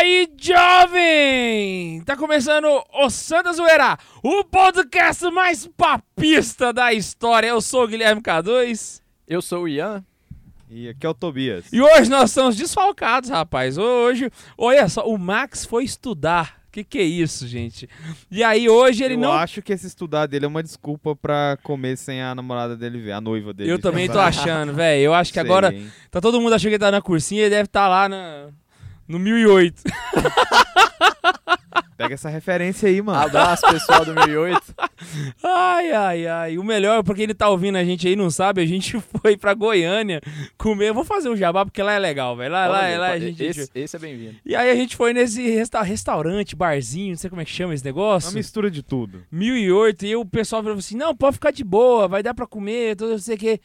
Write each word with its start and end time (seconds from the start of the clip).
aí, 0.00 0.28
jovem! 0.40 2.02
Tá 2.06 2.16
começando 2.16 2.66
o 2.94 3.10
Santa 3.10 3.52
Zoeira, 3.52 3.98
o 4.22 4.42
podcast 4.44 5.30
mais 5.30 5.66
papista 5.66 6.72
da 6.72 6.90
história. 6.90 7.48
Eu 7.48 7.60
sou 7.60 7.84
o 7.84 7.86
Guilherme 7.86 8.22
K2. 8.22 9.02
Eu 9.28 9.42
sou 9.42 9.64
o 9.64 9.68
Ian. 9.68 10.02
E 10.70 10.88
aqui 10.88 11.04
é 11.04 11.08
o 11.08 11.12
Tobias. 11.12 11.66
E 11.70 11.82
hoje 11.82 12.08
nós 12.08 12.30
estamos 12.30 12.56
desfalcados, 12.56 13.28
rapaz. 13.28 13.76
Hoje, 13.76 14.30
olha 14.56 14.88
só, 14.88 15.06
o 15.06 15.18
Max 15.18 15.66
foi 15.66 15.84
estudar. 15.84 16.60
Que 16.72 16.82
que 16.82 16.98
é 16.98 17.02
isso, 17.02 17.46
gente? 17.46 17.86
E 18.30 18.42
aí 18.42 18.70
hoje 18.70 19.04
ele 19.04 19.14
eu 19.14 19.18
não 19.18 19.32
acho 19.32 19.60
que 19.60 19.72
esse 19.72 19.86
estudar 19.86 20.26
dele 20.26 20.46
é 20.46 20.48
uma 20.48 20.62
desculpa 20.62 21.14
pra 21.14 21.58
comer 21.62 21.98
sem 21.98 22.22
a 22.22 22.34
namorada 22.34 22.74
dele 22.74 23.00
ver, 23.00 23.12
a 23.12 23.20
noiva 23.20 23.52
dele. 23.52 23.70
Eu 23.70 23.78
também 23.78 24.08
tô 24.08 24.20
achando, 24.20 24.72
velho. 24.72 25.02
Eu 25.02 25.12
acho 25.12 25.30
que 25.30 25.40
Sei, 25.40 25.46
agora 25.50 25.74
hein? 25.74 25.90
tá 26.10 26.22
todo 26.22 26.40
mundo 26.40 26.54
achando 26.54 26.70
que 26.70 26.76
ele 26.76 26.78
tá 26.78 26.90
na 26.90 27.02
cursinha, 27.02 27.42
ele 27.42 27.50
deve 27.50 27.66
estar 27.66 27.86
lá 27.86 28.08
na 28.08 28.48
no 29.10 29.18
1008. 29.18 29.82
Pega 31.96 32.14
essa 32.14 32.30
referência 32.30 32.88
aí, 32.88 33.02
mano. 33.02 33.20
Abraço, 33.20 33.60
pessoal 33.70 34.06
do 34.06 34.14
1008. 34.14 34.74
Ai, 35.44 35.92
ai, 35.92 36.26
ai. 36.26 36.56
O 36.58 36.64
melhor, 36.64 37.02
porque 37.04 37.20
ele 37.22 37.34
tá 37.34 37.50
ouvindo 37.50 37.76
a 37.76 37.84
gente 37.84 38.08
aí, 38.08 38.16
não 38.16 38.30
sabe, 38.30 38.62
a 38.62 38.66
gente 38.66 38.98
foi 39.20 39.36
pra 39.36 39.52
Goiânia 39.52 40.18
comer. 40.56 40.88
Eu 40.88 40.94
vou 40.94 41.04
fazer 41.04 41.28
o 41.28 41.36
jabá 41.36 41.62
porque 41.62 41.82
lá 41.82 41.92
é 41.92 41.98
legal, 41.98 42.34
velho. 42.36 42.52
Lá, 42.52 42.66
lá, 42.68 42.78
Olha, 42.84 42.98
lá 42.98 43.06
a 43.08 43.10
pode- 43.12 43.26
gente. 43.26 43.42
esse, 43.44 43.70
esse 43.74 43.96
é 43.96 43.98
bem-vindo. 43.98 44.36
E 44.46 44.56
aí 44.56 44.70
a 44.70 44.74
gente 44.74 44.96
foi 44.96 45.12
nesse 45.12 45.46
resta- 45.50 45.82
restaurante, 45.82 46.56
barzinho, 46.56 47.10
não 47.10 47.16
sei 47.18 47.28
como 47.28 47.42
é 47.42 47.44
que 47.44 47.50
chama 47.50 47.74
esse 47.74 47.82
Uma 47.84 47.88
negócio. 47.88 48.32
mistura 48.34 48.70
de 48.70 48.82
tudo. 48.82 49.22
1008, 49.30 50.06
e 50.06 50.16
o 50.16 50.24
pessoal 50.24 50.62
falou 50.62 50.78
assim: 50.78 50.96
não, 50.96 51.14
pode 51.14 51.34
ficar 51.34 51.50
de 51.50 51.62
boa, 51.62 52.08
vai 52.08 52.22
dar 52.22 52.32
pra 52.32 52.46
comer, 52.46 52.96
tudo 52.96 53.10
não 53.10 53.18
sei 53.18 53.34
o 53.34 53.38
que. 53.38 53.60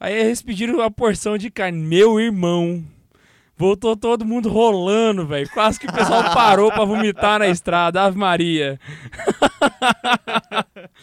Aí 0.00 0.14
eles 0.14 0.42
pediram 0.42 0.74
uma 0.74 0.90
porção 0.90 1.38
de 1.38 1.48
carne. 1.48 1.78
Meu 1.80 2.18
irmão. 2.18 2.84
Voltou 3.58 3.96
todo 3.96 4.24
mundo 4.24 4.48
rolando, 4.48 5.26
velho. 5.26 5.48
Quase 5.50 5.80
que 5.80 5.86
o 5.86 5.92
pessoal 5.92 6.22
parou 6.32 6.70
pra 6.70 6.84
vomitar 6.84 7.40
na 7.40 7.48
estrada. 7.48 8.02
Ave 8.02 8.16
Maria. 8.16 8.78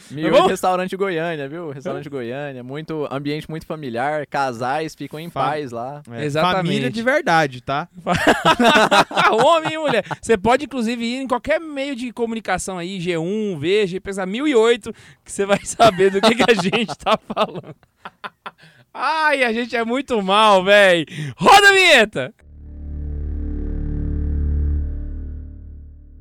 1008 0.10 0.42
bom? 0.42 0.48
Restaurante 0.48 0.96
Goiânia, 0.96 1.50
viu? 1.50 1.72
Restaurante 1.72 2.08
Goiânia. 2.10 2.64
Muito, 2.64 3.06
ambiente 3.12 3.50
muito 3.50 3.66
familiar. 3.66 4.26
Casais 4.26 4.96
ficam 4.96 5.20
em 5.20 5.30
Fa- 5.30 5.50
paz 5.50 5.72
lá. 5.72 6.02
É, 6.10 6.24
Exatamente. 6.24 6.58
Família 6.66 6.90
de 6.90 7.02
verdade, 7.04 7.62
tá? 7.62 7.90
Homem 9.46 9.74
e 9.74 9.78
mulher. 9.78 10.06
Você 10.22 10.38
pode, 10.38 10.64
inclusive, 10.64 11.04
ir 11.04 11.22
em 11.24 11.28
qualquer 11.28 11.60
meio 11.60 11.94
de 11.94 12.14
comunicação 12.14 12.78
aí, 12.78 13.00
G1, 13.00 13.60
Veja, 13.60 14.00
pensar 14.00 14.26
1008, 14.26 14.94
que 15.26 15.32
você 15.32 15.46
vai 15.46 15.60
saber 15.66 16.10
do 16.10 16.22
que, 16.22 16.36
que 16.36 16.44
a 16.50 16.54
gente 16.54 16.96
tá 16.98 17.20
falando. 17.34 17.76
Ai, 18.98 19.44
a 19.44 19.52
gente 19.52 19.76
é 19.76 19.84
muito 19.84 20.22
mal, 20.24 20.64
velho. 20.64 21.06
Roda 21.36 21.68
a 21.68 21.74
vinheta! 21.74 22.34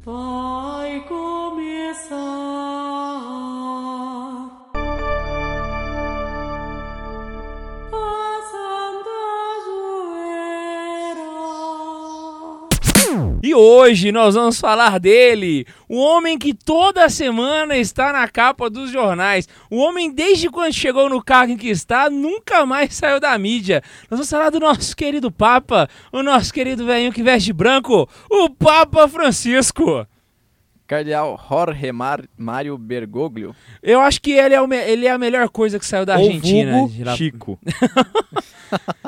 Vai 0.05 1.01
começar 1.09 2.15
E 13.47 13.55
hoje 13.55 14.11
nós 14.11 14.35
vamos 14.35 14.59
falar 14.59 14.99
dele, 14.99 15.67
o 15.87 15.99
homem 15.99 16.39
que 16.39 16.55
toda 16.55 17.11
semana 17.11 17.77
está 17.77 18.11
na 18.11 18.27
capa 18.27 18.71
dos 18.71 18.91
jornais. 18.91 19.47
O 19.71 19.77
homem, 19.77 20.11
desde 20.11 20.49
quando 20.49 20.73
chegou 20.73 21.11
no 21.11 21.23
cargo 21.23 21.53
em 21.53 21.57
que 21.59 21.69
está, 21.69 22.09
nunca 22.09 22.65
mais 22.65 22.95
saiu 22.95 23.21
da 23.21 23.37
mídia. 23.37 23.83
Nós 24.11 24.19
vamos 24.19 24.31
falar 24.31 24.49
do 24.49 24.59
nosso 24.59 24.97
querido 24.97 25.31
Papa, 25.31 25.91
o 26.11 26.23
nosso 26.23 26.55
querido 26.55 26.87
velhinho 26.87 27.13
que 27.13 27.23
veste 27.23 27.53
branco, 27.53 28.09
o 28.31 28.49
Papa 28.49 29.07
Francisco. 29.09 30.07
Cardeal 30.87 31.41
Jorge 31.49 31.93
Mar 31.93 32.23
Mário 32.37 32.77
Bergoglio. 32.77 33.55
Eu 33.83 34.01
acho 34.01 34.21
que 34.21 34.33
ele 34.33 34.55
é, 34.55 34.61
o 34.61 34.73
ele 34.73 35.07
é 35.07 35.11
a 35.11 35.19
melhor 35.19 35.49
coisa 35.49 35.79
que 35.79 35.87
saiu 35.87 36.05
da 36.05 36.17
Ou 36.17 36.27
Argentina. 36.27 36.73
vulgo 36.73 37.05
lá- 37.05 37.17
Chico. 37.17 37.59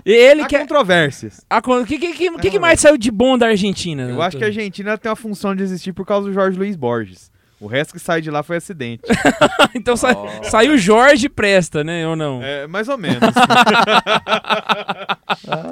E 0.04 0.12
ele 0.12 0.42
Há 0.42 0.46
que 0.46 0.54
é... 0.54 0.60
controvérsias. 0.60 1.44
O 1.50 1.84
que, 1.84 1.98
que, 1.98 2.12
que, 2.12 2.30
que 2.38 2.50
que 2.52 2.58
mais 2.60 2.78
saiu 2.78 2.96
de 2.96 3.10
bom 3.10 3.36
da 3.36 3.48
Argentina? 3.48 4.04
Eu 4.04 4.22
acho 4.22 4.36
que 4.36 4.44
a 4.44 4.46
Argentina 4.46 4.96
tem 4.96 5.10
uma 5.10 5.16
função 5.16 5.56
de 5.56 5.62
existir 5.64 5.92
por 5.92 6.06
causa 6.06 6.28
do 6.28 6.32
Jorge 6.32 6.56
Luiz 6.56 6.76
Borges. 6.76 7.32
O 7.58 7.66
resto 7.66 7.94
que 7.94 7.98
sai 7.98 8.20
de 8.20 8.30
lá 8.30 8.42
foi 8.42 8.58
acidente. 8.58 9.02
então 9.74 9.96
sa... 9.96 10.12
Oh. 10.12 10.44
saiu 10.44 10.78
Jorge 10.78 11.28
Presta, 11.28 11.82
né? 11.82 12.06
Ou 12.06 12.14
não? 12.14 12.40
É, 12.42 12.66
mais 12.68 12.88
ou 12.88 12.96
menos. 12.98 13.20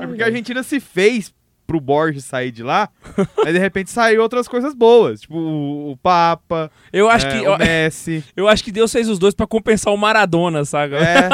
É 0.01 0.07
porque 0.07 0.23
a 0.23 0.27
Argentina 0.27 0.63
se 0.63 0.79
fez 0.79 1.33
pro 1.67 1.81
Borges 1.81 2.25
sair 2.25 2.51
de 2.51 2.63
lá, 2.63 2.89
aí 3.45 3.53
de 3.53 3.59
repente 3.59 3.91
saiu 3.91 4.21
outras 4.23 4.47
coisas 4.47 4.75
boas, 4.75 5.23
tipo 5.23 5.37
o, 5.37 5.93
o 5.93 5.97
Papa, 5.97 6.71
Eu 6.93 7.09
acho 7.09 7.27
é, 7.27 7.31
que 7.31 7.39
o 7.39 7.53
eu, 7.53 7.59
Messi. 7.59 8.25
eu 8.37 8.49
acho 8.49 8.63
que 8.63 8.71
Deus 8.73 8.93
fez 8.93 9.09
os 9.09 9.19
dois 9.19 9.35
pra 9.35 9.47
compensar 9.47 9.93
o 9.93 9.97
Maradona, 9.97 10.65
saca? 10.65 10.97
é. 10.97 11.29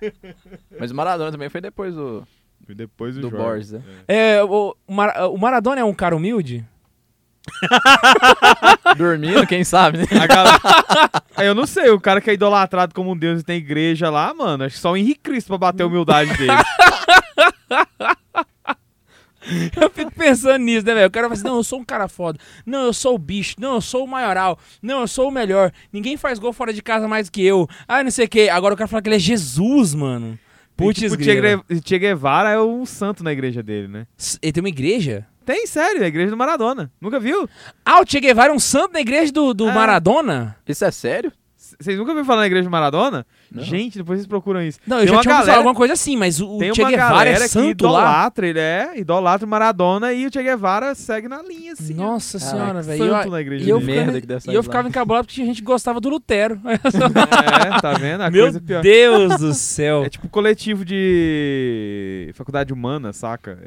Mas 0.78 0.90
o 0.90 0.94
Maradona 0.94 1.30
também 1.30 1.48
foi 1.50 1.60
depois 1.60 1.94
do, 1.94 2.26
E 2.68 2.74
depois 2.74 3.16
do 3.16 3.28
Jorge. 3.28 3.36
Borges, 3.36 3.72
né? 3.72 3.82
É, 4.08 4.42
o, 4.42 4.74
o 4.86 4.94
Mar- 4.94 5.28
o 5.30 5.36
Maradona 5.36 5.80
é 5.80 5.84
um 5.84 5.92
cara 5.94 6.16
humilde? 6.16 6.64
Dormindo, 8.96 9.46
quem 9.46 9.64
sabe, 9.64 9.98
né? 9.98 10.06
Galera... 10.26 10.58
É, 11.36 11.46
eu 11.48 11.54
não 11.54 11.66
sei, 11.66 11.90
o 11.90 12.00
cara 12.00 12.20
que 12.20 12.30
é 12.30 12.34
idolatrado 12.34 12.94
como 12.94 13.10
um 13.12 13.16
deus 13.16 13.40
e 13.40 13.44
tem 13.44 13.58
igreja 13.58 14.08
lá, 14.08 14.32
mano, 14.32 14.64
acho 14.64 14.76
que 14.76 14.80
só 14.80 14.92
o 14.92 14.96
Henrique 14.96 15.20
Cristo 15.20 15.48
pra 15.48 15.58
bater 15.58 15.82
a 15.82 15.86
humildade 15.86 16.34
dele. 16.38 16.52
Eu 19.80 19.90
fico 19.90 20.10
pensando 20.12 20.58
nisso, 20.58 20.86
né, 20.86 20.94
velho? 20.94 21.08
O 21.08 21.10
cara 21.10 21.26
fala 21.26 21.34
assim: 21.34 21.44
não, 21.44 21.56
eu 21.56 21.64
sou 21.64 21.78
um 21.80 21.84
cara 21.84 22.08
foda. 22.08 22.38
Não, 22.64 22.86
eu 22.86 22.92
sou 22.92 23.14
o 23.14 23.18
bicho. 23.18 23.56
Não, 23.58 23.74
eu 23.74 23.80
sou 23.80 24.04
o 24.04 24.08
maioral. 24.08 24.58
Não, 24.82 25.00
eu 25.02 25.08
sou 25.08 25.28
o 25.28 25.30
melhor. 25.30 25.70
Ninguém 25.92 26.16
faz 26.16 26.38
gol 26.38 26.52
fora 26.52 26.72
de 26.72 26.82
casa 26.82 27.06
mais 27.06 27.28
que 27.28 27.44
eu. 27.44 27.68
Ah, 27.86 28.02
não 28.02 28.10
sei 28.10 28.26
o 28.26 28.28
quê. 28.28 28.48
Agora 28.50 28.74
o 28.74 28.76
cara 28.76 28.88
fala 28.88 29.02
que 29.02 29.08
ele 29.08 29.16
é 29.16 29.18
Jesus, 29.20 29.94
mano. 29.94 30.38
Tem, 30.76 30.86
Putz, 30.86 30.98
tipo. 31.00 31.16
Che, 31.22 31.98
Guevara 31.98 32.50
é 32.50 32.60
um 32.60 32.84
santo 32.84 33.22
na 33.22 33.32
igreja 33.32 33.62
dele, 33.62 33.86
né? 33.88 34.06
Ele 34.42 34.52
tem 34.52 34.62
uma 34.62 34.68
igreja? 34.68 35.26
Tem, 35.44 35.66
sério, 35.66 36.02
a 36.02 36.06
igreja 36.06 36.30
do 36.30 36.36
Maradona. 36.36 36.90
Nunca 37.00 37.20
viu? 37.20 37.48
Ah, 37.84 38.00
o 38.00 38.04
Che 38.06 38.18
Guevara 38.18 38.50
é 38.52 38.56
um 38.56 38.58
santo 38.58 38.92
na 38.94 39.00
igreja 39.00 39.30
do, 39.30 39.52
do 39.52 39.68
É. 39.68 39.74
Maradona? 39.74 40.56
Isso 40.66 40.84
é 40.84 40.90
sério? 40.90 41.30
Vocês 41.56 41.98
nunca 41.98 42.12
viram 42.12 42.24
falar 42.26 42.40
na 42.42 42.46
igreja 42.46 42.64
do 42.64 42.70
Maradona? 42.70 43.26
Não. 43.54 43.62
Gente, 43.62 43.98
depois 43.98 44.18
vocês 44.18 44.26
procuram 44.26 44.60
isso. 44.60 44.80
Não, 44.86 44.96
eu 44.96 45.00
Tem 45.02 45.08
já 45.08 45.14
uma 45.16 45.22
tinha 45.22 45.34
galera- 45.36 45.56
alguma 45.58 45.74
coisa 45.74 45.94
assim, 45.94 46.16
mas 46.16 46.40
o, 46.40 46.58
Tem 46.58 46.74
Che 46.74 46.84
Guevara 46.84 47.30
é 47.30 47.34
que 47.34 47.48
santo 47.48 47.64
lá. 47.64 47.70
idolatra, 48.00 48.46
ele 48.48 48.58
é, 48.58 48.98
idolatra 48.98 49.46
Maradona 49.46 50.12
e 50.12 50.26
o 50.26 50.32
Che 50.32 50.42
Guevara 50.42 50.94
segue 50.94 51.28
na 51.28 51.40
linha, 51.42 51.72
assim. 51.72 51.94
Nossa 51.94 52.38
senhora, 52.38 52.82
velho. 52.82 52.98
santo 52.98 53.26
Eu- 53.26 53.30
na 53.30 53.40
igreja 53.40 53.64
E 53.64 53.68
eu. 53.68 53.80
Merda 53.80 54.00
ficando, 54.02 54.20
que 54.20 54.26
deve 54.26 54.38
e 54.38 54.42
sair 54.42 54.54
eu 54.56 54.62
ficava 54.62 54.88
encabulado 54.88 55.26
porque 55.26 55.40
a 55.40 55.44
gente 55.44 55.62
gostava 55.62 56.00
do 56.00 56.08
Lutero. 56.08 56.60
É, 56.64 57.80
tá 57.80 57.92
vendo? 57.94 58.22
A 58.22 58.30
Meu 58.30 58.44
coisa 58.44 58.60
pior. 58.60 58.82
Deus 58.82 59.36
do 59.38 59.52
céu. 59.54 60.04
É 60.04 60.08
tipo 60.08 60.28
coletivo 60.28 60.84
de 60.84 62.30
faculdade 62.34 62.72
humana, 62.72 63.12
saca? 63.12 63.58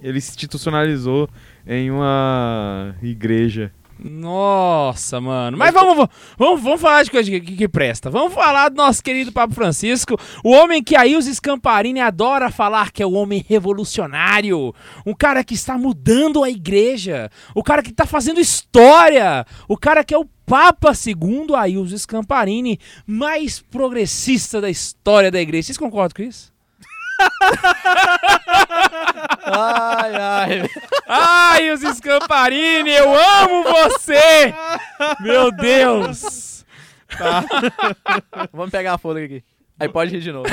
Ele 0.00 0.20
se 0.20 0.30
institucionalizou 0.30 1.28
em 1.66 1.90
uma 1.90 2.94
igreja. 3.02 3.72
Nossa, 3.98 5.20
mano. 5.20 5.56
Mas 5.56 5.72
vamos, 5.74 6.08
vamos, 6.36 6.62
vamos 6.62 6.80
falar 6.80 7.02
de 7.02 7.10
coisa 7.10 7.30
que, 7.30 7.40
que- 7.40 7.56
que 7.56 7.68
presta. 7.68 8.08
Vamos 8.10 8.32
falar 8.34 8.68
do 8.68 8.76
nosso 8.76 9.02
querido 9.02 9.32
Papa 9.32 9.52
Francisco, 9.54 10.16
o 10.44 10.50
homem 10.50 10.82
que 10.82 10.94
aí 10.96 11.16
os 11.16 11.26
Scamparini 11.26 12.00
adora 12.00 12.50
falar 12.50 12.90
que 12.92 13.02
é 13.02 13.06
o 13.06 13.12
homem 13.12 13.44
revolucionário, 13.48 14.74
um 15.04 15.14
cara 15.14 15.42
que 15.42 15.54
está 15.54 15.76
mudando 15.76 16.44
a 16.44 16.50
igreja, 16.50 17.30
o 17.54 17.62
cara 17.62 17.82
que 17.82 17.90
está 17.90 18.06
fazendo 18.06 18.40
história, 18.40 19.44
o 19.68 19.76
cara 19.76 20.04
que 20.04 20.14
é 20.14 20.18
o 20.18 20.26
Papa 20.46 20.94
segundo 20.94 21.54
os 21.54 21.90
Scamparini, 22.00 22.78
mais 23.06 23.60
progressista 23.60 24.60
da 24.60 24.70
história 24.70 25.30
da 25.30 25.40
igreja. 25.40 25.66
Vocês 25.66 25.78
concordam 25.78 26.14
com 26.16 26.22
isso? 26.22 26.50
Ai, 29.44 30.14
ai. 30.14 30.70
Ai, 31.06 31.70
os 31.72 31.80
Scamparini, 31.96 32.90
eu 32.90 33.12
amo 33.14 33.64
você! 33.64 34.54
Meu 35.20 35.50
Deus! 35.50 36.64
Vamos 38.52 38.70
pegar 38.70 38.94
a 38.94 38.98
folha 38.98 39.24
aqui. 39.24 39.42
Aí 39.80 39.88
pode 39.88 40.10
rir 40.12 40.20
de 40.20 40.32
novo. 40.32 40.48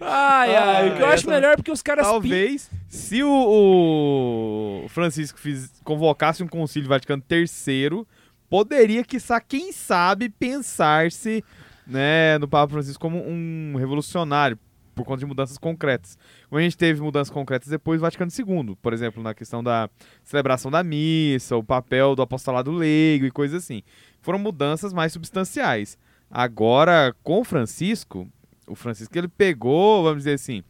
Ai, 0.00 0.56
ai, 0.56 0.88
o 0.90 0.96
que 0.96 1.02
eu 1.02 1.06
Ah, 1.06 1.10
acho 1.10 1.22
essa- 1.22 1.30
melhor 1.30 1.52
é 1.52 1.56
porque 1.56 1.70
os 1.70 1.82
caras 1.82 2.04
pin- 2.06 2.12
Talvez, 2.12 2.70
se 2.88 3.22
o, 3.22 4.82
o 4.84 4.88
Francisco 4.88 5.38
fiz- 5.38 5.70
convocasse 5.84 6.42
um 6.42 6.48
concílio 6.48 6.88
Vaticano 6.88 7.22
III, 7.30 8.04
poderia, 8.48 9.04
quiçá, 9.04 9.40
quem 9.40 9.70
sabe, 9.72 10.28
pensar-se 10.28 11.44
né, 11.90 12.38
no 12.38 12.48
Papa 12.48 12.72
Francisco 12.72 13.00
como 13.00 13.18
um 13.18 13.74
revolucionário, 13.76 14.58
por 14.94 15.04
conta 15.04 15.20
de 15.20 15.26
mudanças 15.26 15.58
concretas. 15.58 16.18
Como 16.48 16.58
a 16.58 16.62
gente 16.62 16.76
teve 16.76 17.00
mudanças 17.00 17.32
concretas 17.32 17.68
depois 17.68 18.00
do 18.00 18.02
Vaticano 18.02 18.30
II, 18.30 18.76
por 18.80 18.92
exemplo, 18.92 19.22
na 19.22 19.34
questão 19.34 19.62
da 19.62 19.88
celebração 20.22 20.70
da 20.70 20.82
missa, 20.82 21.56
o 21.56 21.64
papel 21.64 22.14
do 22.14 22.22
apostolado 22.22 22.70
leigo 22.70 23.24
e 23.24 23.30
coisas 23.30 23.64
assim. 23.64 23.82
Foram 24.20 24.38
mudanças 24.38 24.92
mais 24.92 25.12
substanciais. 25.12 25.98
Agora, 26.30 27.14
com 27.22 27.40
o 27.40 27.44
Francisco, 27.44 28.28
o 28.66 28.74
Francisco 28.74 29.16
ele 29.16 29.28
pegou, 29.28 30.04
vamos 30.04 30.18
dizer 30.18 30.34
assim, 30.34 30.62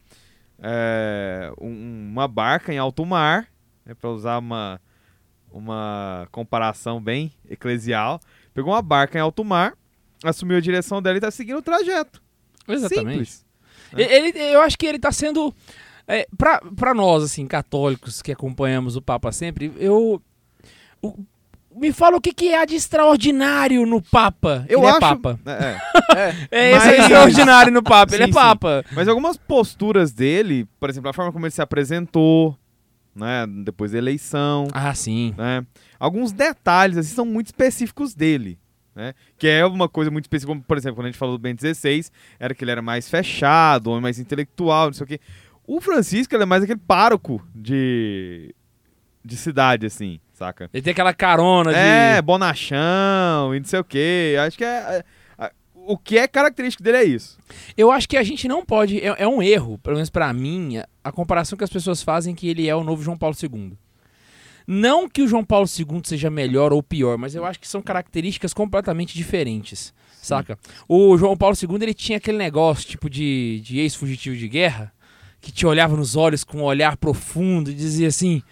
é, 0.58 1.52
um, 1.61 2.08
uma 2.12 2.28
barca 2.28 2.72
em 2.72 2.78
alto 2.78 3.05
mar, 3.05 3.46
né, 3.84 3.94
para 3.94 4.11
usar 4.11 4.38
uma, 4.38 4.81
uma 5.50 6.26
comparação 6.31 7.00
bem 7.00 7.32
eclesial. 7.49 8.20
Pegou 8.55 8.72
uma 8.72 8.82
barca 8.82 9.19
em 9.19 9.20
alto 9.20 9.44
mar, 9.44 9.75
assumiu 10.22 10.56
a 10.56 10.61
direção 10.61 11.00
dela 11.02 11.17
e 11.17 11.19
está 11.19 11.31
seguindo 11.31 11.58
o 11.58 11.62
trajeto. 11.62 12.20
Exatamente. 12.69 13.11
Simples. 13.31 13.44
Ele, 13.96 14.38
eu 14.38 14.61
acho 14.62 14.78
que 14.78 14.87
ele 14.87 14.99
tá 14.99 15.11
sendo. 15.12 15.52
É, 16.06 16.26
pra, 16.37 16.61
pra 16.76 16.93
nós, 16.94 17.22
assim, 17.22 17.46
católicos 17.46 18.20
que 18.22 18.32
acompanhamos 18.32 18.96
o 18.96 19.02
Papa 19.02 19.31
sempre, 19.32 19.72
eu. 19.78 20.20
o- 21.02 21.25
me 21.72 21.93
fala 21.93 22.17
o 22.17 22.20
que, 22.20 22.32
que 22.34 22.52
há 22.52 22.64
de 22.64 22.75
extraordinário 22.75 23.87
no 23.87 24.02
Papa. 24.02 24.67
Eu 24.69 24.81
ele 24.81 24.88
acho. 24.88 24.96
é 24.96 25.00
Papa. 25.00 25.40
É, 25.46 25.52
é. 25.52 25.76
É, 26.17 26.34
É, 26.50 26.70
esse 26.72 26.87
é 26.88 26.90
Mas- 26.90 26.99
extraordinário 27.00 27.72
no 27.72 27.82
Papa. 27.82 28.14
ele 28.14 28.25
Sim, 28.25 28.31
é 28.31 28.32
sim. 28.32 28.38
Papa. 28.38 28.84
Mas 28.93 29.06
algumas 29.06 29.37
posturas 29.37 30.12
dele, 30.12 30.67
por 30.81 30.90
exemplo, 30.90 31.08
a 31.08 31.12
forma 31.12 31.32
como 31.32 31.46
ele 31.46 31.52
se 31.52 31.62
apresentou, 31.62 32.58
né, 33.14 33.46
depois 33.64 33.93
da 33.93 33.99
eleição, 33.99 34.67
Ah, 34.72 34.93
sim. 34.94 35.32
né, 35.38 35.64
alguns 35.99 36.32
detalhes 36.32 36.96
assim 36.96 37.14
são 37.14 37.25
muito 37.25 37.46
específicos 37.46 38.14
dele, 38.14 38.58
né, 39.00 39.14
que 39.38 39.49
é 39.49 39.64
uma 39.64 39.88
coisa 39.88 40.11
muito 40.11 40.26
específica, 40.26 40.52
como, 40.52 40.62
por 40.62 40.76
exemplo, 40.76 40.97
quando 40.97 41.06
a 41.06 41.08
gente 41.11 41.19
falou 41.19 41.37
do 41.37 41.41
Bento 41.41 41.61
XVI, 41.67 42.05
era 42.38 42.55
que 42.55 42.62
ele 42.62 42.70
era 42.70 42.82
mais 42.82 43.08
fechado, 43.08 43.91
homem 43.91 44.02
mais 44.02 44.19
intelectual, 44.19 44.87
não 44.87 44.93
sei 44.93 45.05
o 45.05 45.06
quê. 45.06 45.20
O 45.67 45.81
Francisco, 45.81 46.35
é 46.35 46.44
mais 46.44 46.62
aquele 46.62 46.81
pároco 46.81 47.44
de 47.55 48.55
de 49.23 49.37
cidade 49.37 49.87
assim, 49.87 50.19
saca? 50.32 50.70
Ele 50.73 50.82
tem 50.82 50.93
aquela 50.93 51.12
carona 51.12 51.73
de. 51.73 51.79
É, 51.79 52.23
bonachão 52.23 53.55
e 53.55 53.61
não 53.61 53.67
sei 53.67 53.79
o 53.79 53.85
quê. 53.85 54.37
Acho 54.44 54.56
que 54.56 54.64
é, 54.64 54.69
é- 55.38 55.44
é- 55.44 55.53
o 55.75 55.96
que 55.99 56.19
é 56.19 56.26
característico 56.26 56.82
dele 56.82 56.96
é 56.96 57.05
isso. 57.05 57.38
Eu 57.76 57.91
acho 57.91 58.08
que 58.08 58.17
a 58.17 58.23
gente 58.23 58.49
não 58.49 58.64
pode. 58.64 58.99
É, 58.99 59.14
é 59.19 59.29
um 59.29 59.43
erro, 59.43 59.79
pelo 59.79 59.96
menos 59.96 60.11
pra 60.11 60.32
mim, 60.32 60.79
a, 60.79 60.88
a 61.05 61.12
comparação 61.12 61.56
que 61.56 61.64
as 61.64 61.70
pessoas 61.70 62.03
fazem 62.03 62.35
que 62.35 62.49
ele 62.49 62.67
é 62.69 62.75
o 62.75 62.82
novo 62.82 63.03
João 63.03 63.17
Paulo 63.19 63.37
II. 63.41 63.76
Não 64.72 65.08
que 65.08 65.20
o 65.20 65.26
João 65.26 65.44
Paulo 65.44 65.67
II 65.67 66.00
seja 66.05 66.31
melhor 66.31 66.72
ou 66.72 66.81
pior, 66.81 67.19
mas 67.19 67.34
eu 67.34 67.44
acho 67.44 67.58
que 67.58 67.67
são 67.67 67.82
características 67.82 68.55
completamente 68.55 69.14
diferentes. 69.14 69.93
Saca? 70.22 70.56
O 70.88 71.19
João 71.19 71.37
Paulo 71.37 71.56
II 71.61 71.82
ele 71.82 71.93
tinha 71.93 72.19
aquele 72.19 72.38
negócio, 72.38 72.88
tipo, 72.88 73.11
de, 73.11 73.61
de 73.64 73.81
ex-fugitivo 73.81 74.37
de 74.37 74.46
guerra, 74.46 74.93
que 75.40 75.50
te 75.50 75.67
olhava 75.67 75.96
nos 75.96 76.14
olhos 76.14 76.44
com 76.44 76.58
um 76.58 76.62
olhar 76.62 76.96
profundo 76.96 77.69
e 77.69 77.75
dizia 77.75 78.06
assim. 78.06 78.44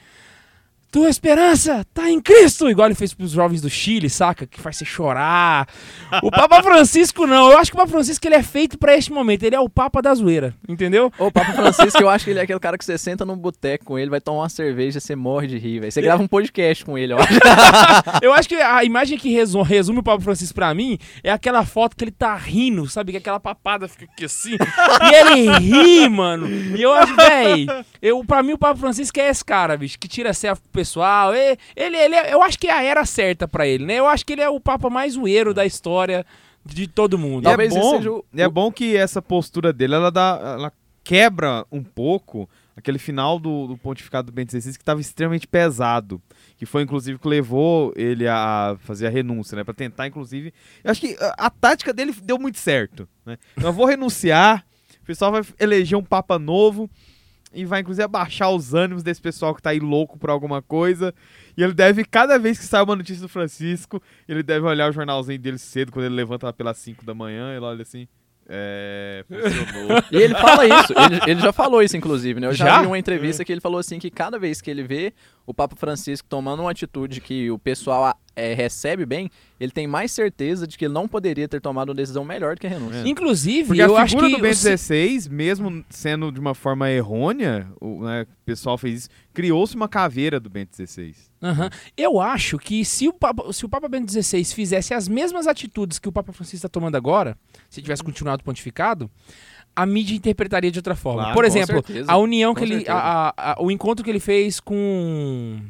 Tua 0.91 1.11
esperança 1.11 1.85
tá 1.93 2.09
em 2.11 2.19
Cristo, 2.21 2.69
igual 2.71 2.89
ele 2.89 2.95
fez 2.95 3.13
pros 3.13 3.31
jovens 3.33 3.61
do 3.61 3.69
Chile, 3.69 4.09
saca? 4.09 4.47
Que 4.47 4.59
faz 4.59 4.77
você 4.77 4.87
chorar. 4.87 5.69
O 6.23 6.31
Papa 6.31 6.63
Francisco 6.65 7.27
não. 7.27 7.51
Eu 7.53 7.59
acho 7.59 7.71
que 7.71 7.77
o 7.77 7.81
Papa 7.81 7.91
Francisco 7.93 8.27
ele 8.27 8.35
é 8.37 8.43
feito 8.43 8.79
pra 8.79 8.97
este 8.97 9.13
momento. 9.13 9.43
Ele 9.43 9.55
é 9.55 9.61
o 9.61 9.69
Papa 9.69 10.01
da 10.01 10.15
zoeira, 10.15 10.55
entendeu? 10.67 11.13
O 11.19 11.31
Papa 11.31 11.53
Francisco, 11.53 12.03
eu 12.03 12.09
acho 12.09 12.25
que 12.25 12.31
ele 12.31 12.41
é 12.41 12.43
aquele 12.43 12.59
cara 12.59 12.79
que 12.79 12.85
você 12.85 12.97
senta 12.97 13.27
num 13.27 13.37
boteco 13.37 13.85
com 13.85 13.99
ele, 13.99 14.09
vai 14.11 14.21
tomar 14.21 14.41
uma 14.43 14.49
cerveja, 14.49 14.99
você 14.99 15.15
morre 15.15 15.47
de 15.47 15.59
rir, 15.59 15.81
velho. 15.81 15.93
Você 15.93 16.01
grava 16.01 16.23
um 16.23 16.27
podcast 16.27 16.85
com 16.85 16.97
ele, 16.97 17.13
ó. 17.13 17.19
Eu 18.23 18.33
acho 18.33 18.49
que 18.49 18.55
a 18.57 18.83
imagem 18.83 19.19
que 19.19 19.31
resu- 19.31 19.61
resume 19.63 19.99
o 19.99 20.03
Papa 20.03 20.23
Francisco 20.23 20.55
pra 20.55 20.73
mim 20.75 20.99
é 21.23 21.31
aquela 21.31 21.65
foto 21.67 21.97
que 21.97 22.05
ele 22.05 22.11
tá 22.11 22.35
rindo, 22.35 22.89
sabe? 22.89 23.13
Que 23.13 23.19
aquela 23.19 23.39
papada 23.39 23.87
fica 23.89 24.07
aqui 24.07 24.25
assim. 24.25 24.55
e 24.57 25.15
ele 25.15 25.59
ri, 25.59 26.09
mano. 26.09 26.49
E 26.49 26.81
eu 26.83 26.93
acho, 26.95 27.15
véi, 27.15 27.67
eu, 28.01 28.25
pra 28.25 28.43
mim 28.43 28.55
o 28.55 28.59
Papa 28.59 28.81
Francisco 28.81 29.21
é 29.21 29.29
esse 29.29 29.45
cara, 29.45 29.77
bicho, 29.77 29.99
que 29.99 30.09
tira 30.09 30.33
selfie 30.33 30.63
pessoal. 30.79 31.35
Ele, 31.35 31.59
ele, 31.77 32.15
é- 32.15 32.33
eu 32.33 32.43
acho 32.43 32.59
que 32.59 32.69
é 32.69 32.73
a 32.73 32.83
era 32.83 33.05
certa 33.05 33.49
pra 33.49 33.67
ele, 33.67 33.85
né? 33.85 33.95
Eu 33.95 34.07
acho 34.07 34.25
que 34.25 34.33
ele 34.35 34.43
é 34.43 34.49
o 34.49 34.61
Papa 34.61 34.89
mais 34.89 35.15
zoeiro 35.15 35.53
da 35.53 35.67
história 35.67 36.25
de 36.65 36.87
todo 36.87 37.19
mundo. 37.19 37.43
E 37.43 37.45
Talvez 37.45 37.75
é 37.75 37.81
bom, 37.81 37.97
seja 37.97 38.13
o- 38.13 38.25
é 38.37 38.49
bom 38.49 38.71
que 38.71 38.97
essa 38.97 39.21
postura 39.21 39.73
dele, 39.73 39.95
ela, 39.95 40.11
dá, 40.11 40.39
ela 40.43 40.73
quebra 41.03 41.67
um 41.73 41.83
pouco 41.83 42.49
aquele 42.77 42.99
final 42.99 43.39
do, 43.41 43.67
do 43.67 43.77
pontificado 43.77 44.31
do 44.31 44.33
Bento 44.35 44.51
XVI 44.53 44.73
que 44.75 44.79
estava 44.83 45.01
extremamente 45.01 45.49
pesado. 45.49 46.23
Que 46.57 46.65
foi, 46.67 46.83
inclusive, 46.83 47.19
que 47.19 47.27
levou 47.29 47.93
ele 47.97 48.29
a 48.29 48.77
fazer 48.81 49.07
a 49.07 49.11
renúncia, 49.11 49.57
né? 49.57 49.65
Pra 49.65 49.75
tentar, 49.75 50.07
inclusive... 50.07 50.53
Eu 50.85 50.91
acho 50.91 51.01
que 51.01 51.17
a, 51.21 51.47
a 51.47 51.51
tática 51.51 51.93
dele 51.93 52.15
deu 52.23 52.39
muito 52.39 52.59
certo, 52.59 53.09
né? 53.27 53.37
Eu 53.61 53.73
vou 53.73 53.85
renunciar, 53.87 54.65
o 55.03 55.05
pessoal 55.07 55.33
vai 55.33 55.43
eleger 55.59 55.99
um 55.99 56.05
papa 56.05 56.39
novo 56.39 56.89
e 57.53 57.65
vai, 57.65 57.81
inclusive, 57.81 58.05
abaixar 58.05 58.51
os 58.51 58.75
ânimos 58.75 59.03
desse 59.03 59.21
pessoal 59.21 59.55
que 59.55 59.63
tá 59.63 59.71
aí 59.71 59.81
louco 59.81 60.19
por 60.19 60.31
alguma 60.31 60.61
coisa. 60.61 61.15
E 61.57 61.63
ele 61.63 61.73
deve, 61.73 62.05
cada 62.05 62.39
vez 62.39 62.59
que 62.59 62.65
sai 62.65 62.83
uma 62.83 62.97
notícia 62.97 63.23
do 63.23 63.29
Francisco, 63.29 64.03
ele 64.29 64.43
deve 64.43 64.67
olhar 64.67 64.91
o 64.91 64.93
jornalzinho 64.93 65.39
dele 65.39 65.59
cedo, 65.59 65.93
quando 65.93 66.07
ele 66.07 66.15
levanta 66.15 66.47
lá 66.47 66.53
pelas 66.53 66.77
5 66.79 67.05
da 67.05 67.15
manhã, 67.15 67.55
ele 67.55 67.65
olha 67.65 67.83
assim. 67.83 68.07
É. 68.49 69.25
Funcionou. 69.29 70.03
E 70.11 70.17
ele 70.17 70.35
fala 70.35 70.67
isso, 70.67 70.93
ele, 70.93 71.33
ele 71.33 71.41
já 71.41 71.53
falou 71.53 71.83
isso, 71.83 71.97
inclusive, 71.97 72.41
né? 72.41 72.47
Eu 72.47 72.55
já, 72.55 72.67
Já? 72.67 72.81
vi 72.81 72.87
uma 72.87 72.99
entrevista 72.99 73.45
que 73.45 73.53
ele 73.53 73.61
falou 73.61 73.79
assim 73.79 73.99
que 73.99 74.11
cada 74.11 74.39
vez 74.39 74.61
que 74.61 74.71
ele 74.71 74.83
vê 74.83 75.13
o 75.49 75.55
Papa 75.55 75.75
Francisco 75.77 76.29
tomando 76.29 76.61
uma 76.61 76.71
atitude 76.71 77.23
que 77.23 77.51
o 77.51 77.59
pessoal 77.59 78.05
ah, 78.05 78.17
é, 78.37 78.53
recebe 78.53 79.07
bem, 79.07 79.31
ele 79.59 79.73
tem 79.73 79.87
mais 79.87 80.13
certeza 80.13 80.67
de 80.67 80.77
que 80.77 80.85
ele 80.85 80.93
não 80.93 81.09
poderia 81.09 81.49
ter 81.49 81.59
tomado 81.59 81.89
uma 81.89 81.95
decisão 81.95 82.23
melhor 82.23 82.55
do 82.55 82.61
que 82.61 82.67
a 82.67 82.71
renúncia. 82.71 82.99
É. 82.99 83.09
Inclusive, 83.09 83.69
Porque 83.69 83.81
eu 83.81 83.97
a 83.97 84.03
acho 84.03 84.11
figura 84.11 84.29
que. 84.29 84.37
do 84.37 84.43
Bento 84.43 84.55
o- 84.59 84.79
XVI, 84.79 85.31
mesmo 85.31 85.83
sendo 85.89 86.31
de 86.31 86.39
uma 86.39 86.55
forma 86.55 86.91
errônea, 86.91 87.67
o, 87.81 88.03
né, 88.05 88.23
o 88.25 88.45
pessoal 88.45 88.77
fez 88.77 89.01
isso, 89.01 89.09
criou-se 89.33 89.75
uma 89.75 89.89
caveira 89.89 90.39
do 90.39 90.51
Bento 90.51 90.77
XVI. 90.77 91.15
Aham. 91.43 91.71
Eu 91.97 92.21
acho 92.21 92.59
que 92.59 92.85
se 92.85 93.09
o, 93.09 93.13
Papa, 93.15 93.51
se 93.51 93.65
o 93.65 93.71
Papa 93.71 93.89
Bento 93.89 94.13
XVI 94.13 94.45
fizesse 94.45 94.93
as 94.93 95.09
mesmas 95.09 95.47
atitudes 95.47 95.99
que 95.99 96.11
o 96.11 96.13
Papa 96.13 96.31
Francisco 96.31 96.57
está 96.57 96.69
tomando 96.69 96.97
agora, 96.97 97.39
se 97.71 97.81
tivesse 97.81 98.05
continuado 98.05 98.45
pontificado, 98.45 99.11
a 99.75 99.87
mídia 99.87 100.15
interpretaria 100.17 100.71
de 100.71 100.79
outra 100.79 100.95
forma. 100.97 101.21
Claro, 101.23 101.35
Por 101.35 101.45
exemplo, 101.45 101.75
certeza, 101.87 102.11
a 102.11 102.17
união 102.17 102.55
com 102.55 102.59
que 102.61 102.65
ele. 102.73 102.85
a- 102.89 103.33
a- 103.37 103.57
o 103.63 103.71
encontro 103.71 104.05
que 104.05 104.11
ele 104.11 104.21
fez 104.21 104.59
com. 104.61 105.61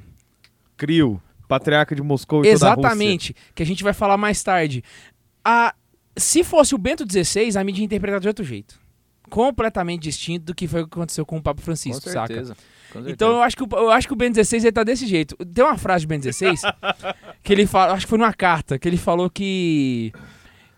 Crio, 0.77 1.21
patriarca 1.47 1.95
de 1.95 2.03
Moscou 2.03 2.45
e. 2.45 2.49
Exatamente, 2.49 3.35
que 3.55 3.63
a 3.63 3.67
gente 3.67 3.83
vai 3.85 3.93
falar 3.93 4.17
mais 4.17 4.43
tarde. 4.43 4.83
A, 5.45 5.75
se 6.17 6.43
fosse 6.45 6.75
o 6.75 6.79
Bento 6.79 7.05
XVI, 7.11 7.57
a 7.59 7.65
mídia 7.65 7.81
ia 7.83 7.87
interpretar 7.87 8.21
de 8.21 8.29
outro 8.29 8.45
jeito. 8.45 8.79
Completamente 9.29 10.03
distinto 10.05 10.47
do 10.47 10.55
que 10.55 10.67
foi 10.67 10.83
o 10.83 10.89
que 10.89 10.95
aconteceu 10.95 11.27
com 11.27 11.37
o 11.37 11.43
Papa 11.43 11.61
Francisco, 11.61 12.09
saca? 12.09 12.29
certeza. 12.29 12.55
com 12.55 12.93
certeza. 12.95 13.11
Então 13.13 13.31
eu 13.33 13.43
acho 13.43 13.55
que 13.57 13.63
o, 13.63 13.69
eu 13.73 13.91
acho 13.91 14.07
que 14.07 14.13
o 14.15 14.17
Ben 14.17 14.31
16 14.31 14.65
ele 14.65 14.73
tá 14.73 14.83
desse 14.83 15.07
jeito. 15.07 15.37
Tem 15.45 15.63
uma 15.63 15.77
frase 15.77 16.03
de 16.03 16.07
Ben 16.07 16.19
16 16.19 16.63
que 17.43 17.53
ele 17.53 17.67
fala, 17.67 17.93
acho 17.93 18.07
que 18.07 18.11
foi 18.11 18.19
numa 18.19 18.33
carta, 18.33 18.79
que 18.79 18.89
ele 18.89 18.97
falou 18.97 19.29
que 19.29 20.13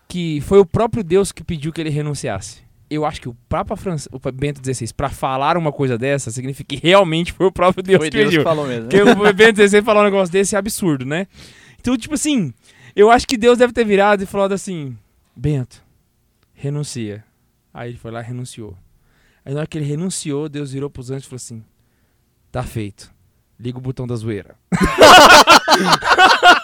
que 0.09 0.41
foi 0.41 0.59
o 0.59 0.65
próprio 0.65 1.01
Deus 1.01 1.31
que 1.31 1.41
pediu 1.45 1.71
que 1.71 1.79
ele 1.79 1.89
renunciasse. 1.89 2.59
Eu 2.93 3.05
acho 3.05 3.21
que 3.21 3.29
o 3.29 3.33
Papa 3.47 3.77
Francis, 3.77 4.09
o 4.11 4.19
Bento 4.33 4.59
XVI, 4.61 4.93
pra 4.93 5.09
falar 5.09 5.55
uma 5.55 5.71
coisa 5.71 5.97
dessa, 5.97 6.29
significa 6.29 6.75
que 6.75 6.81
realmente 6.85 7.31
foi 7.31 7.45
o 7.45 7.51
próprio 7.51 7.81
Deus 7.81 7.99
Foi 7.99 8.09
que 8.09 8.17
Deus 8.17 8.25
pediu. 8.29 8.41
que 8.41 8.43
falou 8.43 8.67
mesmo. 8.67 8.89
Porque 8.89 9.01
o 9.01 9.33
Bento 9.33 9.65
XVI 9.65 9.81
falar 9.81 10.01
um 10.01 10.03
negócio 10.03 10.29
desse 10.31 10.55
é 10.55 10.59
absurdo, 10.59 11.05
né? 11.05 11.25
Então, 11.79 11.97
tipo 11.97 12.15
assim, 12.15 12.53
eu 12.93 13.09
acho 13.09 13.25
que 13.25 13.37
Deus 13.37 13.57
deve 13.57 13.71
ter 13.71 13.85
virado 13.85 14.23
e 14.23 14.25
falado 14.25 14.51
assim: 14.51 14.97
Bento, 15.33 15.81
renuncia. 16.53 17.23
Aí 17.73 17.91
ele 17.91 17.97
foi 17.97 18.11
lá 18.11 18.19
e 18.19 18.25
renunciou. 18.25 18.77
Aí 19.45 19.53
na 19.53 19.61
hora 19.61 19.67
que 19.67 19.77
ele 19.77 19.85
renunciou, 19.85 20.49
Deus 20.49 20.73
virou 20.73 20.89
pros 20.89 21.09
anjos 21.09 21.23
e 21.25 21.29
falou 21.29 21.37
assim: 21.37 21.63
Tá 22.51 22.61
feito. 22.61 23.09
Liga 23.57 23.77
o 23.77 23.81
botão 23.81 24.05
da 24.05 24.15
zoeira. 24.17 24.55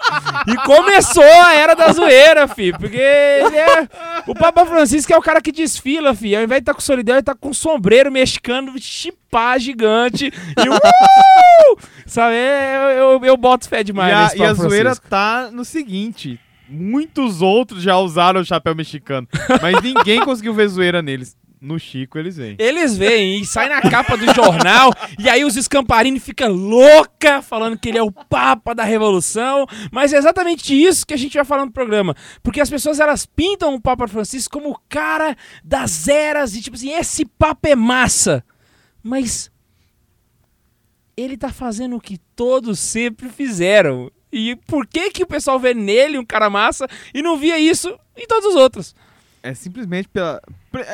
e 0.48 0.56
começou 0.58 1.24
a 1.24 1.54
era 1.54 1.76
da 1.76 1.92
zoeira, 1.92 2.48
fi. 2.48 2.72
Porque 2.72 2.98
é. 2.98 3.88
O 4.28 4.36
Papa 4.36 4.66
Francisco 4.66 5.14
é 5.14 5.18
o 5.18 5.22
cara 5.22 5.42
que 5.42 5.52
desfila, 5.52 6.14
fi. 6.14 6.36
Ao 6.36 6.44
invés 6.44 6.60
de 6.60 6.64
estar 6.64 6.74
com 6.74 6.82
solidão, 6.82 7.16
ele 7.16 7.24
tá 7.24 7.36
com 7.36 7.50
um 7.50 7.54
sombreiro 7.54 8.12
mexicano, 8.12 8.74
chipá 8.80 9.58
gigante. 9.58 10.26
E 10.26 10.70
uh! 10.70 11.78
Sabe? 12.06 12.36
Eu, 12.36 12.90
eu, 12.90 13.26
eu 13.26 13.38
boto 13.38 13.68
fé 13.68 13.82
E 13.82 13.84
demais 13.84 14.14
a, 14.14 14.24
nesse 14.24 14.38
e 14.38 14.44
a 14.44 14.54
zoeira 14.54 14.96
tá 14.96 15.50
no 15.52 15.66
seguinte: 15.66 16.40
muitos 16.70 17.42
outros 17.42 17.82
já 17.82 17.98
usaram 17.98 18.42
o 18.42 18.46
chapéu 18.46 18.76
mexicano, 18.76 19.28
mas 19.62 19.82
ninguém 19.82 20.22
conseguiu 20.26 20.54
ver 20.54 20.68
zoeira 20.68 21.02
neles. 21.02 21.36
No 21.60 21.80
Chico 21.80 22.20
eles 22.20 22.38
vêm. 22.38 22.56
Eles 22.60 22.96
vêm 22.96 23.42
e 23.42 23.46
sai 23.46 23.68
na 23.68 23.82
capa 23.82 24.16
do 24.16 24.32
jornal, 24.34 24.94
e 25.18 25.28
aí 25.28 25.44
os 25.44 25.56
Scamparini 25.56 26.20
fica 26.20 26.48
louca, 26.48 27.42
falando 27.42 27.78
que 27.78 27.90
ele 27.90 27.98
é 27.98 28.04
o 28.04 28.12
papa 28.12 28.76
da 28.76 28.84
revolução. 28.84 29.66
Mas 29.92 30.14
é 30.14 30.18
exatamente 30.18 30.80
isso 30.80 31.06
que 31.06 31.14
a 31.14 31.18
gente 31.18 31.34
vai 31.34 31.46
falar 31.46 31.66
no 31.66 31.72
programa. 31.72 32.16
Porque 32.44 32.62
as 32.62 32.70
pessoas 32.70 33.00
elas 33.00 33.26
pintam 33.26 33.74
o 33.74 33.82
Papa 33.82 34.08
Francisco 34.08 34.60
como 34.60 34.70
o 34.70 34.80
cara 34.88 35.36
das 35.64 36.08
eras, 36.08 36.56
e 36.56 36.62
tipo 36.62 36.76
assim, 36.76 36.92
esse 36.92 37.26
papa 37.26 37.70
é 37.70 37.76
massa. 37.76 38.44
Mas 39.02 39.52
ele 41.16 41.38
tá 41.38 41.50
fazendo 41.50 41.96
o 41.96 42.02
que 42.02 42.20
todos 42.36 42.80
sempre 42.80 43.30
fizeram. 43.30 44.12
E 44.32 44.56
por 44.68 44.86
que 44.86 45.10
que 45.10 45.24
o 45.24 45.28
pessoal 45.28 45.60
vê 45.60 45.74
nele 45.74 46.20
um 46.20 46.26
cara 46.26 46.50
massa 46.50 46.88
e 47.14 47.24
não 47.24 47.38
via 47.38 47.58
isso 47.58 47.98
em 48.16 48.28
todos 48.28 48.46
os 48.50 48.56
outros? 48.56 48.94
É 49.48 49.54
simplesmente 49.54 50.08
pela. 50.10 50.42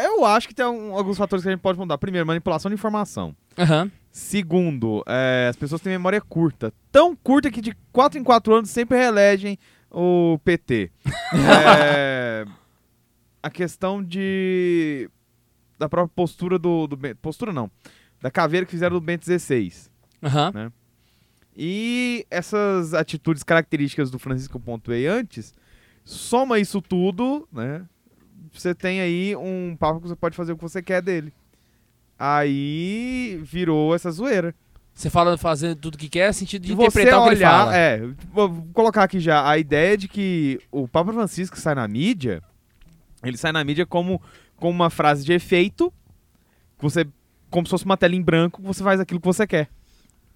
Eu 0.03 0.25
acho 0.25 0.47
que 0.47 0.53
tem 0.53 0.65
um- 0.65 0.95
alguns 0.95 1.17
fatores 1.17 1.43
que 1.43 1.49
a 1.49 1.51
gente 1.51 1.61
pode 1.61 1.77
mudar. 1.79 1.97
Primeiro, 1.97 2.25
manipulação 2.27 2.69
de 2.69 2.75
informação. 2.75 3.35
Aham. 3.57 3.91
Segundo, 4.11 5.03
é, 5.07 5.47
as 5.49 5.55
pessoas 5.55 5.81
têm 5.81 5.91
memória 5.93 6.21
curta. 6.21 6.71
Tão 6.91 7.15
curta 7.15 7.49
que 7.49 7.61
de 7.61 7.75
4 7.91 8.19
em 8.19 8.23
4 8.23 8.53
anos 8.53 8.69
sempre 8.69 8.97
reelegem 8.97 9.57
o 9.89 10.39
PT. 10.43 10.91
É, 11.35 12.45
a 13.41 13.49
questão 13.49 14.03
de. 14.03 15.09
da 15.79 15.89
própria 15.89 16.13
postura 16.15 16.59
do. 16.59 16.85
do 16.87 16.97
postura 17.17 17.51
não. 17.51 17.69
da 18.21 18.29
caveira 18.29 18.65
que 18.65 18.71
fizeram 18.71 18.95
do 18.95 19.01
Bento 19.01 19.25
XVI. 19.25 19.73
Aham. 20.23 20.71
E 21.55 22.25
essas 22.31 22.93
atitudes 22.93 23.43
características 23.43 24.09
do 24.09 24.17
Francisco 24.17 24.59
pontuei 24.59 25.05
antes, 25.07 25.53
soma 26.03 26.57
isso 26.59 26.81
tudo, 26.81 27.47
né? 27.51 27.83
Você 28.53 28.73
tem 28.73 29.01
aí 29.01 29.35
um 29.35 29.75
papo 29.77 29.99
que 29.99 30.07
você 30.07 30.15
pode 30.15 30.35
fazer 30.35 30.53
o 30.53 30.55
que 30.55 30.61
você 30.61 30.81
quer 30.81 31.01
dele. 31.01 31.33
Aí 32.17 33.39
virou 33.43 33.93
essa 33.93 34.11
zoeira. 34.11 34.55
Você 34.93 35.09
fala 35.09 35.37
fazer 35.37 35.75
tudo 35.75 35.97
que 35.97 36.07
quer, 36.07 36.31
sentido 36.33 36.67
de 36.67 36.73
você 36.73 37.01
interpretar 37.01 37.19
o 37.19 37.23
que 37.23 37.29
ele 37.29 37.37
olhar, 37.37 37.59
fala. 37.59 37.75
é, 37.75 37.99
vou 38.31 38.47
vou 38.47 38.67
colocar 38.73 39.03
aqui 39.03 39.19
já 39.19 39.49
a 39.49 39.57
ideia 39.57 39.97
de 39.97 40.07
que 40.07 40.59
o 40.71 40.87
Papa 40.87 41.11
Francisco 41.11 41.59
sai 41.59 41.73
na 41.73 41.87
mídia, 41.87 42.43
ele 43.23 43.35
sai 43.35 43.51
na 43.51 43.63
mídia 43.63 43.87
como, 43.87 44.21
como 44.55 44.71
uma 44.71 44.91
frase 44.91 45.25
de 45.25 45.33
efeito, 45.33 45.91
que 46.77 46.83
você 46.83 47.07
como 47.49 47.65
se 47.67 47.71
fosse 47.71 47.85
uma 47.85 47.97
tela 47.97 48.15
em 48.15 48.21
branco, 48.21 48.61
você 48.61 48.83
faz 48.83 48.99
aquilo 48.99 49.19
que 49.19 49.27
você 49.27 49.45
quer. 49.45 49.69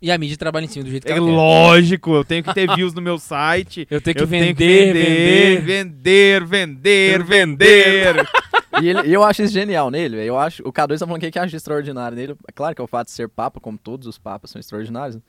E 0.02 0.12
a 0.12 0.18
mídia 0.18 0.38
trabalha 0.38 0.66
em 0.66 0.68
cima 0.68 0.86
do 0.86 0.92
jeito 0.92 1.06
que 1.08 1.12
É 1.12 1.18
ela 1.18 1.26
quer. 1.26 1.32
lógico, 1.34 2.14
eu 2.14 2.24
tenho 2.24 2.44
que 2.44 2.54
ter 2.54 2.74
views 2.76 2.94
no 2.94 3.02
meu 3.02 3.18
site. 3.18 3.88
Eu 3.90 4.00
tenho 4.00 4.16
que 4.16 4.22
eu 4.24 4.28
vender, 4.28 4.54
tenho 4.54 4.56
que 4.56 4.64
vender. 4.94 5.62
vender, 5.62 6.44
vender, 6.46 7.24
vender. 7.24 8.16
E 8.80 8.90
ele- 8.90 9.12
eu 9.12 9.24
acho 9.24 9.42
isso 9.42 9.54
genial 9.54 9.90
nele, 9.90 10.18
velho. 10.18 10.28
Eu 10.28 10.38
acho. 10.38 10.62
O 10.64 10.72
K2 10.72 11.00
tá 11.00 11.08
falando 11.08 11.20
que 11.20 11.32
que 11.32 11.40
acha 11.40 11.56
extraordinário 11.58 12.16
nele. 12.16 12.36
É 12.48 12.52
claro 12.52 12.76
que 12.76 12.82
é 12.82 12.84
o 12.84 12.88
fato 12.88 13.08
de 13.08 13.12
ser 13.14 13.28
papa, 13.28 13.60
como 13.60 13.76
todos 13.76 14.06
os 14.06 14.20
papas 14.20 14.52
são 14.52 14.60
extraordinários. 14.60 15.16
né? 15.16 15.22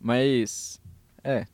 Mas. 0.00 0.80
É. 1.22 1.44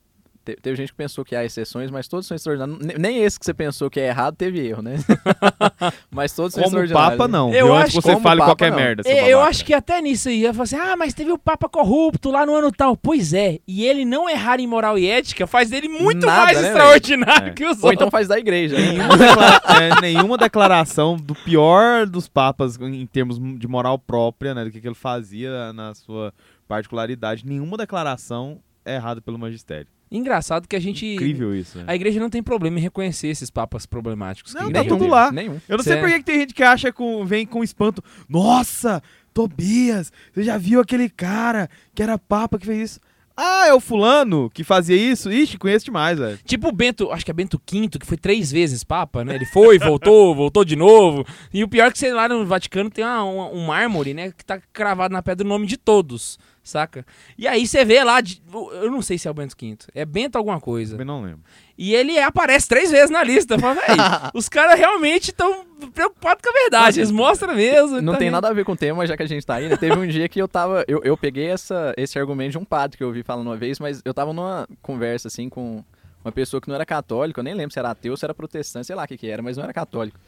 te- 0.45 0.57
Teve 0.61 0.77
gente 0.77 0.91
que 0.93 0.97
pensou 0.97 1.25
que 1.25 1.35
há 1.37 1.45
exceções, 1.45 1.91
mas 1.91 2.09
todos 2.09 2.27
são 2.27 2.35
extraordinários. 2.35 2.79
Ne- 2.85 2.95
Nem 2.99 3.23
esse 3.23 3.39
que 3.39 3.45
você 3.45 3.55
pensou 3.55 3.89
que 3.91 3.99
é 4.01 4.09
errado 4.09 4.35
teve 4.37 4.59
erro, 4.67 4.83
né? 4.83 4.97
mas 6.11 6.33
todos 6.33 6.53
são 6.55 6.63
Como 6.63 6.77
extraordinários. 6.79 7.19
Papa, 7.19 7.29
não. 7.29 7.53
Eu 7.53 7.75
acho 7.75 7.93
que 7.97 8.03
você 8.03 8.21
fale 8.21 8.41
Papa, 8.41 8.51
qualquer 8.51 8.71
não. 8.71 8.77
merda. 8.79 9.03
seu 9.03 9.13
É, 9.13 9.29
eu 9.29 9.37
babaca. 9.39 9.51
acho 9.51 9.65
que 9.65 9.75
até 9.75 10.01
nisso 10.01 10.29
aí, 10.29 10.41
ia 10.41 10.53
falar 10.53 10.65
assim, 10.65 10.77
ah, 10.77 10.97
mas 10.97 11.15
teve 11.15 11.33
o 11.33 11.39
Papa 11.39 11.69
corrupto 11.69 12.31
lá 12.31 12.45
no 12.47 12.55
ano 12.55 12.71
tal. 12.73 12.97
Pois 12.97 13.33
é, 13.33 13.59
e 13.67 13.85
ele 13.85 14.05
não 14.05 14.29
errar 14.29 14.61
em 14.61 14.67
moral 14.67 14.99
e 14.99 15.09
ética 15.09 15.47
faz 15.47 15.71
dele 15.71 15.89
muito 15.89 16.27
Nada, 16.27 16.45
mais 16.45 16.61
né, 16.61 16.69
extraordinário 16.69 17.43
velho? 17.45 17.55
que 17.55 17.65
os 17.65 17.79
Ou 17.79 17.91
outros. 17.91 17.93
então 17.95 18.11
faz 18.11 18.29
da 18.29 18.39
igreja. 18.39 18.77
né? 18.79 18.93
Nenhuma, 18.93 19.17
declara- 19.17 19.63
é, 19.81 20.01
nenhuma 20.01 20.39
declaração 20.39 21.17
do 21.17 21.35
pior 21.35 22.07
dos 22.07 22.29
papas 22.29 22.77
em 22.81 23.07
termos 23.07 23.39
de 23.59 23.67
moral 23.69 23.99
própria, 23.99 24.55
né, 24.55 24.65
do 24.65 24.71
que, 24.71 24.81
que 24.81 24.87
ele 24.89 24.95
fazia 24.95 25.73
na 25.73 25.95
sua 25.95 26.33
particularidade, 26.69 27.45
nenhuma 27.47 27.77
declaração 27.77 28.59
é 28.85 28.95
errada 28.97 29.21
pelo 29.21 29.39
magistério. 29.39 29.87
Engraçado 30.17 30.69
que 30.69 30.77
a 30.77 30.81
gente... 30.81 31.07
Incrível 31.07 31.55
isso. 31.57 31.79
né? 31.79 31.85
A 31.87 31.95
igreja 31.95 32.21
não 32.21 32.29
tem 32.31 32.43
problema 32.43 32.79
em 32.79 32.83
reconhecer 32.83 33.29
esses 33.29 33.51
papas 33.51 33.87
problemáticos. 33.87 34.53
Não, 34.55 34.71
tá 34.71 34.85
tudo 34.85 35.07
lá. 35.07 35.33
Nenhum. 35.33 35.59
Eu 35.69 35.79
não 35.79 35.85
sei 35.85 35.95
Cê- 35.95 36.01
por 36.01 36.09
que 36.11 36.19
que 36.19 36.25
tem 36.25 36.41
gente 36.41 36.55
que 36.55 36.63
acha 36.63 36.93
com 36.93 37.25
vem 37.25 37.47
com 37.47 37.65
espanto. 37.65 38.03
Nossa, 38.29 39.03
Tobias, 39.33 40.13
você 40.33 40.43
já 40.43 40.59
viu 40.59 40.81
aquele 40.81 41.09
cara 41.09 41.69
que 41.95 42.03
era 42.03 42.19
papa 42.19 42.59
que 42.59 42.67
fez 42.67 42.91
isso? 42.93 43.01
Ah, 43.35 43.67
é 43.67 43.73
o 43.73 43.81
fulano 43.81 44.51
que 44.53 44.63
fazia 44.63 44.95
isso? 44.95 45.33
Ixi, 45.33 45.57
conheço 45.57 45.87
demais, 45.87 46.19
velho. 46.19 46.39
Tipo 46.45 46.69
o 46.69 46.73
Bento, 46.73 47.11
acho 47.11 47.25
que 47.25 47.31
é 47.31 47.35
Bento 47.35 47.59
V, 47.71 47.89
que 47.99 48.07
foi 48.07 48.19
três 48.19 48.53
vezes 48.53 48.85
Papa, 48.85 49.25
né? 49.25 49.35
Ele 49.35 49.47
foi, 49.47 49.79
voltou, 49.81 50.35
voltou 50.35 50.63
de 50.67 50.77
novo. 50.77 51.25
E 51.53 51.65
o 51.65 51.69
pior 51.69 51.87
é 51.87 51.91
que 51.91 51.99
sei 51.99 52.13
lá 52.13 52.29
no 52.29 52.45
Vaticano 52.45 52.91
tem 52.91 53.03
uma, 53.03 53.23
uma- 53.25 53.49
um 53.49 53.67
mármore, 53.67 54.13
né? 54.13 54.33
Que 54.37 54.45
tá 54.45 54.61
cravado 54.71 55.15
na 55.15 55.23
pedra 55.23 55.47
o 55.47 55.49
nome 55.49 55.67
de 55.67 55.79
todos, 55.79 56.39
saca? 56.63 57.05
E 57.37 57.49
aí 57.49 57.67
você 57.67 57.85
vê 57.85 58.03
lá, 58.05 58.21
eu 58.53 58.91
não 58.91 59.03
sei 59.03 59.19
se 59.19 59.27
é 59.27 59.31
o 59.31 59.35
Bento 59.35 59.57
V, 59.61 59.77
é 59.95 60.05
Bento 60.05 60.37
alguma 60.37 60.61
coisa. 60.61 60.93
Também 60.93 61.07
não 61.07 61.23
lembro. 61.23 61.41
E 61.77 61.95
ele 61.95 62.19
aparece 62.19 62.69
três 62.69 62.91
vezes 62.91 63.11
na 63.11 63.25
lista. 63.25 63.59
Fala, 63.59 63.81
os 64.35 64.49
caras 64.49 64.79
realmente 64.79 65.31
estão 65.31 65.65
preocupados 65.93 66.43
com 66.43 66.51
a 66.51 66.61
verdade, 66.63 67.01
eles 67.01 67.11
mostram 67.11 67.55
mesmo. 67.55 68.01
Não 68.01 68.13
tá 68.13 68.19
tem 68.19 68.27
vendo? 68.27 68.35
nada 68.35 68.49
a 68.49 68.53
ver 68.53 68.65
com 68.65 68.73
o 68.73 68.77
tema, 68.77 69.07
já 69.07 69.17
que 69.17 69.23
a 69.23 69.27
gente 69.27 69.45
tá 69.45 69.57
aí, 69.57 69.69
né? 69.69 69.77
Teve 69.77 69.97
um 69.97 70.07
dia 70.07 70.29
que 70.29 70.41
eu 70.41 70.47
tava. 70.47 70.85
Eu, 70.87 71.03
eu 71.03 71.17
peguei 71.17 71.49
essa, 71.49 71.93
esse 71.97 72.19
argumento 72.19 72.53
de 72.53 72.59
um 72.59 72.65
padre 72.65 72.97
que 72.97 73.03
eu 73.03 73.09
ouvi 73.09 73.23
falando 73.23 73.49
uma 73.49 73.57
vez, 73.57 73.79
mas 73.81 74.01
eu 74.05 74.15
tava 74.15 74.33
numa 74.33 74.69
conversa 74.81 75.29
assim 75.29 75.49
com 75.49 75.83
uma 76.25 76.33
pessoa 76.33 76.61
que 76.61 76.69
não 76.69 76.75
era 76.75 76.87
católica, 76.87 77.41
eu 77.41 77.45
nem 77.45 77.55
lembro 77.55 77.73
se 77.73 77.79
era 77.79 77.91
ateu, 77.91 78.17
se 78.17 78.25
era 78.25 78.33
protestante, 78.33 78.87
sei 78.87 78.95
lá 78.95 79.05
o 79.05 79.09
que, 79.09 79.17
que 79.17 79.29
era, 79.29 79.43
mas 79.43 79.57
não 79.57 79.65
era 79.65 79.73
católico. 79.73 80.19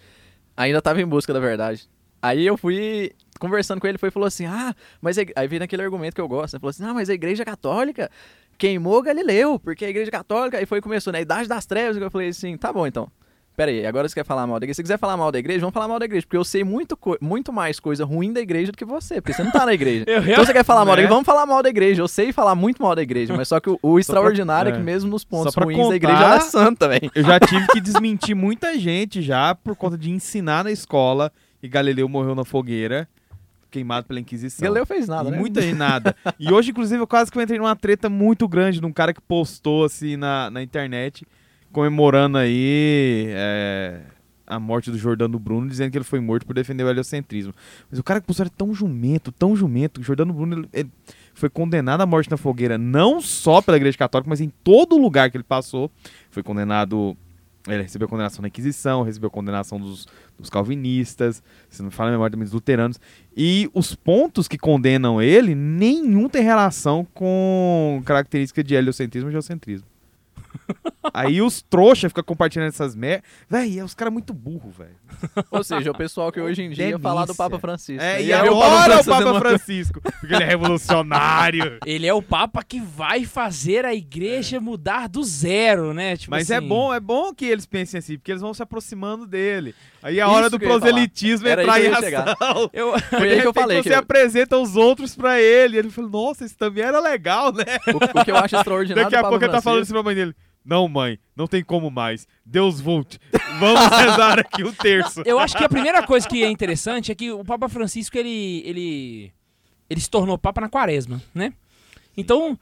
Ainda 0.56 0.82
tava 0.82 1.00
em 1.00 1.06
busca 1.06 1.32
da 1.32 1.40
verdade. 1.40 1.88
Aí 2.24 2.46
eu 2.46 2.56
fui 2.56 3.12
conversando 3.38 3.80
com 3.80 3.86
ele, 3.86 3.98
foi 3.98 4.10
falou 4.10 4.26
assim: 4.26 4.46
Ah, 4.46 4.74
mas 5.00 5.18
igre-" 5.18 5.34
aí 5.36 5.46
veio 5.46 5.60
naquele 5.60 5.82
argumento 5.82 6.14
que 6.14 6.20
eu 6.20 6.28
gosto, 6.28 6.54
né? 6.54 6.60
Falou 6.60 6.70
assim: 6.70 6.84
Ah, 6.84 6.94
mas 6.94 7.10
a 7.10 7.14
igreja 7.14 7.44
católica 7.44 8.10
queimou 8.56 9.02
Galileu, 9.02 9.58
porque 9.58 9.84
a 9.84 9.90
igreja 9.90 10.10
católica. 10.10 10.56
Aí 10.58 10.66
foi 10.66 10.80
começou 10.80 11.12
na 11.12 11.20
Idade 11.20 11.48
das 11.48 11.66
Trevas. 11.66 11.96
Eu 11.96 12.10
falei 12.10 12.28
assim: 12.28 12.56
Tá 12.56 12.72
bom 12.72 12.86
então. 12.86 13.08
Pera 13.56 13.70
aí, 13.70 13.86
agora 13.86 14.08
você 14.08 14.14
quer 14.16 14.24
falar 14.24 14.48
mal 14.48 14.58
da 14.58 14.64
igreja? 14.64 14.74
Se 14.74 14.82
quiser 14.82 14.98
falar 14.98 15.16
mal 15.16 15.30
da 15.30 15.38
igreja, 15.38 15.60
vamos 15.60 15.72
falar 15.74 15.86
mal 15.86 16.00
da 16.00 16.04
igreja. 16.06 16.26
Porque 16.26 16.36
eu 16.36 16.42
sei 16.44 16.64
muito, 16.64 16.98
muito 17.20 17.52
mais 17.52 17.78
coisa 17.78 18.04
ruim 18.04 18.32
da 18.32 18.40
igreja 18.40 18.72
do 18.72 18.76
que 18.76 18.84
você, 18.84 19.20
porque 19.20 19.32
você 19.32 19.44
não 19.44 19.52
tá 19.52 19.64
na 19.64 19.72
igreja. 19.72 20.04
Eu 20.10 20.22
então 20.24 20.44
você 20.44 20.52
quer 20.52 20.64
falar 20.64 20.80
mal 20.84 20.96
da 20.96 21.02
Né? 21.02 21.02
igreja? 21.02 21.14
Vamos 21.14 21.24
falar 21.24 21.46
mal 21.46 21.62
da 21.62 21.68
igreja. 21.68 22.02
Eu 22.02 22.08
sei 22.08 22.32
falar 22.32 22.56
muito 22.56 22.82
mal 22.82 22.96
da 22.96 23.02
igreja, 23.02 23.32
mas 23.36 23.46
só 23.46 23.60
que 23.60 23.70
o, 23.70 23.78
o 23.80 23.96
extraordinário 24.00 24.70
é. 24.70 24.74
é. 24.74 24.76
que 24.76 24.82
mesmo 24.82 25.08
nos 25.08 25.22
pontos 25.24 25.54
pra 25.54 25.62
ruins 25.66 25.88
da 25.88 25.94
igreja, 25.94 26.16
contar- 26.16 26.26
ela 26.34 26.36
é 26.38 26.40
santa, 26.40 26.88
velho. 26.88 27.08
Eu 27.14 27.22
já 27.22 27.38
tive 27.38 27.64
que 27.68 27.78
desmentir 27.80 28.34
muita 28.34 28.76
gente 28.76 29.22
já 29.22 29.54
por 29.54 29.76
conta 29.76 29.96
de 29.96 30.10
ensinar 30.10 30.64
na 30.64 30.72
escola 30.72 31.30
que 31.64 31.68
Galileu 31.68 32.06
morreu 32.10 32.34
na 32.34 32.44
fogueira, 32.44 33.08
queimado 33.70 34.06
pela 34.06 34.20
Inquisição. 34.20 34.62
Galileu 34.64 34.84
fez 34.84 35.08
nada, 35.08 35.30
E 35.30 35.32
né? 35.32 35.38
Muita 35.38 35.74
nada. 35.74 36.14
E 36.38 36.52
hoje, 36.52 36.72
inclusive, 36.72 37.00
eu 37.00 37.06
quase 37.06 37.32
que 37.32 37.38
eu 37.38 37.42
entrei 37.42 37.58
numa 37.58 37.74
treta 37.74 38.10
muito 38.10 38.46
grande 38.46 38.80
de 38.80 38.84
um 38.86 38.92
cara 38.92 39.14
que 39.14 39.20
postou 39.22 39.82
assim 39.84 40.14
na, 40.14 40.50
na 40.50 40.62
internet, 40.62 41.26
comemorando 41.72 42.36
aí 42.36 43.28
é, 43.30 44.02
a 44.46 44.60
morte 44.60 44.90
do 44.90 44.98
Jordano 44.98 45.38
Bruno, 45.38 45.66
dizendo 45.66 45.90
que 45.90 45.96
ele 45.96 46.04
foi 46.04 46.20
morto 46.20 46.44
por 46.44 46.54
defender 46.54 46.84
o 46.84 46.90
heliocentrismo. 46.90 47.54
Mas 47.90 47.98
o 47.98 48.02
cara 48.04 48.20
que 48.20 48.26
postou 48.26 48.44
era 48.44 48.52
tão 48.54 48.74
jumento, 48.74 49.32
tão 49.32 49.56
jumento, 49.56 50.00
que 50.00 50.04
o 50.04 50.04
Jordano 50.06 50.34
Bruno 50.34 50.58
ele- 50.58 50.68
ele 50.70 50.90
foi 51.32 51.48
condenado 51.48 52.02
à 52.02 52.06
morte 52.06 52.30
na 52.30 52.36
fogueira, 52.36 52.76
não 52.76 53.22
só 53.22 53.62
pela 53.62 53.78
Igreja 53.78 53.96
Católica, 53.96 54.28
mas 54.28 54.42
em 54.42 54.52
todo 54.62 54.98
lugar 54.98 55.30
que 55.30 55.36
ele 55.38 55.44
passou. 55.44 55.90
Foi 56.30 56.42
condenado. 56.42 57.16
Ele 57.66 57.82
recebeu 57.82 58.06
condenação 58.06 58.42
na 58.42 58.48
Inquisição, 58.48 59.02
recebeu 59.02 59.30
condenação 59.30 59.80
dos, 59.80 60.06
dos 60.38 60.50
calvinistas, 60.50 61.42
se 61.68 61.80
não 61.80 61.86
me 61.86 61.94
fala 61.94 62.10
a 62.10 62.12
memória 62.12 62.32
também 62.32 62.44
dos 62.44 62.52
luteranos. 62.52 62.98
E 63.36 63.70
os 63.72 63.94
pontos 63.94 64.48
que 64.48 64.58
condenam 64.58 65.20
ele, 65.20 65.54
nenhum 65.54 66.28
tem 66.28 66.42
relação 66.42 67.06
com 67.14 68.02
característica 68.04 68.62
de 68.62 68.74
heliocentrismo 68.74 69.28
e 69.28 69.32
geocentrismo. 69.32 69.86
Aí 71.12 71.42
os 71.42 71.60
trouxa 71.62 72.08
ficam 72.08 72.24
compartilhando 72.24 72.68
essas 72.68 72.94
merdas. 72.94 73.28
Véi, 73.48 73.78
é 73.78 73.84
os 73.84 73.94
caras 73.94 74.12
muito 74.12 74.32
burro, 74.32 74.70
velho. 74.70 74.94
Ou 75.50 75.62
seja, 75.62 75.90
o 75.90 75.94
pessoal 75.96 76.32
que 76.32 76.40
hoje 76.40 76.62
em 76.62 76.70
dia 76.70 76.84
ia 76.84 76.90
Delícia. 76.92 77.02
falar 77.02 77.26
do 77.26 77.34
Papa 77.34 77.58
Francisco. 77.58 78.02
É, 78.02 78.14
né? 78.14 78.22
e 78.24 78.32
agora 78.32 79.00
o 79.00 79.04
Papa 79.04 79.30
uma- 79.30 79.40
Francisco, 79.40 80.00
porque 80.00 80.34
ele 80.34 80.42
é 80.42 80.46
revolucionário. 80.46 81.78
Ele 81.84 82.06
é 82.06 82.14
o 82.14 82.22
Papa 82.22 82.62
que 82.62 82.80
vai 82.80 83.24
fazer 83.24 83.84
a 83.84 83.94
igreja 83.94 84.60
mudar 84.60 85.08
do 85.08 85.22
zero, 85.22 85.92
né? 85.92 86.16
Tipo 86.16 86.30
Mas 86.30 86.50
é 86.50 86.56
assim, 86.56 86.68
bom, 86.68 86.92
é 86.94 87.00
bom 87.00 87.34
que 87.34 87.44
eles 87.44 87.66
pensem 87.66 87.98
assim, 87.98 88.16
porque 88.16 88.32
eles 88.32 88.40
vão 88.42 88.54
se 88.54 88.62
aproximando 88.62 89.26
dele. 89.26 89.74
Aí 90.04 90.18
é 90.18 90.22
a 90.22 90.26
Isso 90.26 90.34
hora 90.34 90.50
do 90.50 90.58
proselitismo 90.60 91.48
Era 91.48 91.62
entrar 91.62 91.80
isso 91.80 92.04
em 92.04 92.14
ação. 92.14 92.70
Eu, 92.74 92.92
Foi 93.08 93.30
aí 93.30 93.40
que 93.40 93.46
eu 93.46 93.54
falei. 93.54 93.78
Você 93.82 93.88
Que 93.88 93.94
eu- 93.94 93.98
apresenta 94.00 94.58
os 94.58 94.76
outros 94.76 95.16
pra 95.16 95.40
ele. 95.40 95.78
Ele 95.78 95.88
falou, 95.88 96.10
nossa, 96.10 96.44
isso 96.44 96.58
também 96.58 96.84
era 96.84 97.00
legal, 97.00 97.50
né? 97.50 97.64
o, 97.88 98.20
o 98.20 98.22
que 98.24 98.30
eu 98.30 98.36
acho 98.36 98.54
extraordinário 98.54 99.10
Daqui 99.10 99.16
a 99.16 99.26
pouco 99.26 99.42
ele 99.42 99.50
tá 99.50 99.62
falando 99.62 99.80
assim 99.80 99.92
pra 99.94 100.02
mãe 100.02 100.14
dele. 100.14 100.34
Não, 100.62 100.86
mãe, 100.88 101.18
não 101.34 101.46
tem 101.46 101.64
como 101.64 101.90
mais. 101.90 102.26
Deus 102.44 102.82
volte. 102.82 103.18
Vamos 103.58 103.80
rezar 103.96 104.38
aqui 104.38 104.62
o 104.62 104.72
terço. 104.74 105.22
eu 105.24 105.38
acho 105.38 105.56
que 105.56 105.64
a 105.64 105.68
primeira 105.70 106.02
coisa 106.02 106.28
que 106.28 106.44
é 106.44 106.50
interessante 106.50 107.10
é 107.10 107.14
que 107.14 107.30
o 107.32 107.42
Papa 107.42 107.68
Francisco, 107.70 108.16
ele, 108.18 108.62
ele, 108.66 109.32
ele 109.88 110.00
se 110.00 110.10
tornou 110.10 110.36
Papa 110.36 110.60
na 110.60 110.68
quaresma, 110.68 111.22
né? 111.34 111.52
Então, 112.16 112.58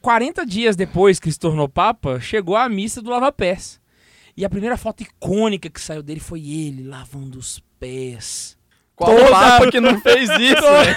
40 0.00 0.44
dias 0.46 0.76
depois 0.76 1.18
que 1.20 1.30
se 1.30 1.38
tornou 1.38 1.68
Papa, 1.68 2.20
chegou 2.20 2.56
a 2.56 2.68
missa 2.68 3.00
do 3.02 3.10
lava-pés. 3.10 3.79
E 4.36 4.44
a 4.44 4.48
primeira 4.50 4.76
foto 4.76 5.02
icônica 5.02 5.68
que 5.68 5.80
saiu 5.80 6.02
dele 6.02 6.20
foi 6.20 6.40
ele 6.40 6.86
lavando 6.88 7.38
os 7.38 7.62
pés. 7.78 8.58
Qual 8.96 9.16
Toda- 9.16 9.30
Papa 9.30 9.70
que 9.70 9.80
não 9.80 9.98
fez 10.00 10.28
isso? 10.38 10.60
velho? 10.60 10.94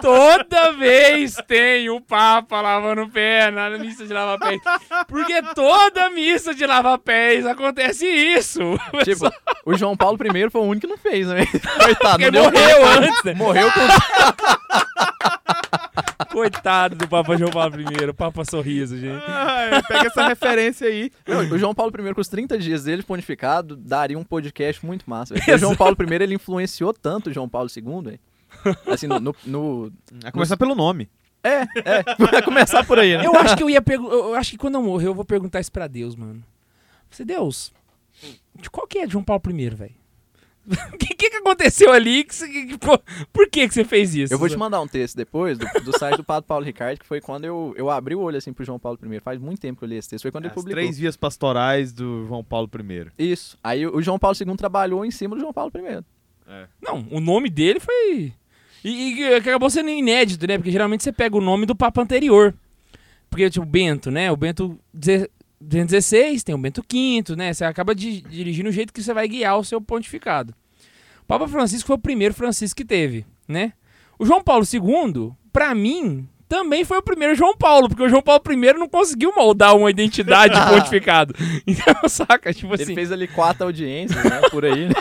Toda 0.00 0.72
vez 0.74 1.34
tem 1.48 1.90
o 1.90 2.00
Papa 2.00 2.60
lavando 2.60 3.02
o 3.02 3.10
pé 3.10 3.50
na 3.50 3.68
missa 3.70 4.06
de 4.06 4.12
lavar 4.12 4.38
pés. 4.38 4.60
Porque 5.08 5.42
toda 5.52 6.08
missa 6.10 6.54
de 6.54 6.64
lavar 6.64 6.98
pés 6.98 7.44
acontece 7.44 8.06
isso. 8.06 8.60
tipo, 9.02 9.28
o 9.66 9.74
João 9.76 9.96
Paulo 9.96 10.16
I 10.24 10.48
foi 10.50 10.60
o 10.60 10.64
único 10.64 10.86
que 10.86 10.92
não 10.92 10.96
fez, 10.98 11.26
né? 11.26 11.44
Coitado, 11.82 12.18
Porque 12.22 12.30
morreu 12.30 12.86
antes. 12.86 13.24
né? 13.24 13.34
Morreu 13.34 13.68
com 13.72 13.80
Coitado 16.32 16.96
do 16.96 17.06
Papa 17.06 17.36
João 17.36 17.50
Paulo 17.50 17.76
I, 17.80 18.04
o 18.08 18.14
Papa 18.14 18.44
Sorriso, 18.44 18.96
gente. 18.98 19.22
Ah, 19.26 19.82
pega 19.86 20.06
essa 20.06 20.26
referência 20.26 20.86
aí. 20.88 21.10
Não, 21.26 21.40
o 21.40 21.58
João 21.58 21.74
Paulo 21.74 21.92
I, 22.08 22.14
com 22.14 22.20
os 22.20 22.28
30 22.28 22.58
dias 22.58 22.84
dele 22.84 23.02
pontificado, 23.02 23.76
daria 23.76 24.18
um 24.18 24.24
podcast 24.24 24.84
muito 24.84 25.08
massa. 25.08 25.34
O 25.34 25.58
João 25.58 25.76
Paulo 25.76 25.96
I, 26.00 26.14
ele 26.22 26.34
influenciou 26.34 26.92
tanto 26.94 27.30
o 27.30 27.32
João 27.32 27.48
Paulo 27.48 27.68
II, 27.74 28.02
velho. 28.02 28.20
Assim, 28.86 29.06
no, 29.06 29.20
no- 29.20 29.34
no- 29.46 29.92
A 30.24 30.32
começar 30.32 30.56
pelo 30.56 30.74
nome. 30.74 31.08
É, 31.44 31.62
é. 31.84 32.04
Vai 32.18 32.40
começar 32.42 32.84
por 32.86 32.98
aí, 32.98 33.16
né? 33.16 33.26
Eu 33.26 33.34
acho 33.36 33.56
que 33.56 33.62
eu 33.62 33.68
ia 33.70 33.82
perguntar. 33.82 34.14
Eu 34.14 34.34
acho 34.34 34.50
que 34.52 34.58
quando 34.58 34.74
eu 34.76 34.82
morrer, 34.82 35.08
eu 35.08 35.14
vou 35.14 35.24
perguntar 35.24 35.60
isso 35.60 35.72
pra 35.72 35.86
Deus, 35.86 36.14
mano. 36.14 36.42
Você, 37.10 37.24
Deus, 37.24 37.72
de 38.60 38.70
qual 38.70 38.86
que 38.86 38.98
é 38.98 39.08
João 39.08 39.24
Paulo 39.24 39.42
I, 39.50 39.68
velho? 39.70 39.94
O 40.64 40.96
que, 40.96 41.14
que 41.14 41.30
que 41.30 41.36
aconteceu 41.36 41.92
ali? 41.92 42.22
Que, 42.24 42.66
que- 42.66 42.78
pô, 42.78 42.98
por 43.32 43.48
que, 43.50 43.66
que 43.66 43.74
você 43.74 43.84
fez 43.84 44.14
isso? 44.14 44.32
Eu 44.32 44.38
vou 44.38 44.48
te 44.48 44.56
mandar 44.56 44.80
um 44.80 44.86
texto 44.86 45.16
depois 45.16 45.58
do, 45.58 45.66
do 45.84 45.98
site 45.98 46.16
do 46.16 46.24
Padre 46.24 46.46
Paulo 46.46 46.64
Ricardo, 46.64 46.98
que 47.00 47.06
foi 47.06 47.20
quando 47.20 47.44
eu, 47.44 47.74
eu 47.76 47.90
abri 47.90 48.14
o 48.14 48.20
olho 48.20 48.36
assim 48.38 48.52
pro 48.52 48.64
João 48.64 48.78
Paulo 48.78 48.98
I. 49.02 49.20
Faz 49.20 49.40
muito 49.40 49.60
tempo 49.60 49.78
que 49.80 49.84
eu 49.84 49.88
li 49.88 49.96
esse 49.96 50.08
texto. 50.10 50.22
Foi 50.22 50.30
quando 50.30 50.44
ele 50.44 50.50
As 50.50 50.54
publicou. 50.54 50.80
três 50.82 50.98
vias 50.98 51.16
pastorais 51.16 51.92
do 51.92 52.26
João 52.26 52.44
Paulo 52.44 52.70
I. 52.78 53.06
Isso. 53.32 53.58
Aí 53.62 53.86
o 53.86 53.96
o 53.96 54.02
João 54.02 54.18
Paulo 54.18 54.36
II 54.40 54.56
trabalhou 54.56 55.04
em 55.04 55.10
cima 55.10 55.34
do 55.34 55.40
João 55.40 55.52
Paulo 55.52 55.72
I. 55.74 56.02
Não, 56.80 57.06
o 57.10 57.20
nome 57.20 57.48
dele 57.50 57.80
foi. 57.80 58.32
E, 58.84 58.88
e 59.10 59.14
que 59.16 59.24
acabou 59.34 59.70
sendo 59.70 59.90
inédito, 59.90 60.46
né? 60.46 60.58
Porque 60.58 60.70
geralmente 60.72 61.02
você 61.02 61.12
pega 61.12 61.36
o 61.36 61.40
nome 61.40 61.66
do 61.66 61.74
Papa 61.74 62.02
anterior. 62.02 62.54
Porque, 63.30 63.48
tipo, 63.48 63.64
o 63.64 63.68
Bento, 63.68 64.10
né? 64.10 64.30
O 64.30 64.36
Bento 64.36 64.78
216, 65.62 66.42
tem 66.42 66.54
o 66.54 66.58
Bento 66.58 66.82
V, 66.90 67.36
né? 67.36 67.52
Você 67.52 67.64
acaba 67.64 67.94
di- 67.94 68.20
dirigindo 68.22 68.68
o 68.68 68.72
jeito 68.72 68.92
que 68.92 69.02
você 69.02 69.12
vai 69.14 69.26
guiar 69.28 69.58
o 69.58 69.64
seu 69.64 69.80
pontificado. 69.80 70.54
O 71.22 71.26
Papa 71.26 71.46
Francisco 71.48 71.86
foi 71.86 71.96
o 71.96 72.00
primeiro 72.00 72.34
Francisco 72.34 72.76
que 72.76 72.84
teve, 72.84 73.24
né? 73.48 73.72
O 74.18 74.26
João 74.26 74.42
Paulo 74.42 74.64
II, 74.70 75.32
pra 75.52 75.74
mim, 75.74 76.28
também 76.48 76.84
foi 76.84 76.98
o 76.98 77.02
primeiro 77.02 77.34
João 77.34 77.56
Paulo, 77.56 77.88
porque 77.88 78.02
o 78.02 78.08
João 78.08 78.20
Paulo 78.22 78.42
I 78.50 78.72
não 78.74 78.88
conseguiu 78.88 79.32
moldar 79.34 79.74
uma 79.76 79.90
identidade 79.90 80.52
de 80.58 80.66
pontificado. 80.68 81.34
Então, 81.66 82.08
saca? 82.08 82.52
Tipo 82.52 82.74
Ele 82.74 82.82
assim. 82.82 82.94
fez 82.94 83.10
ali 83.10 83.26
quatro 83.26 83.64
audiências, 83.64 84.22
né? 84.22 84.40
Por 84.50 84.64
aí, 84.64 84.86
né? 84.88 84.94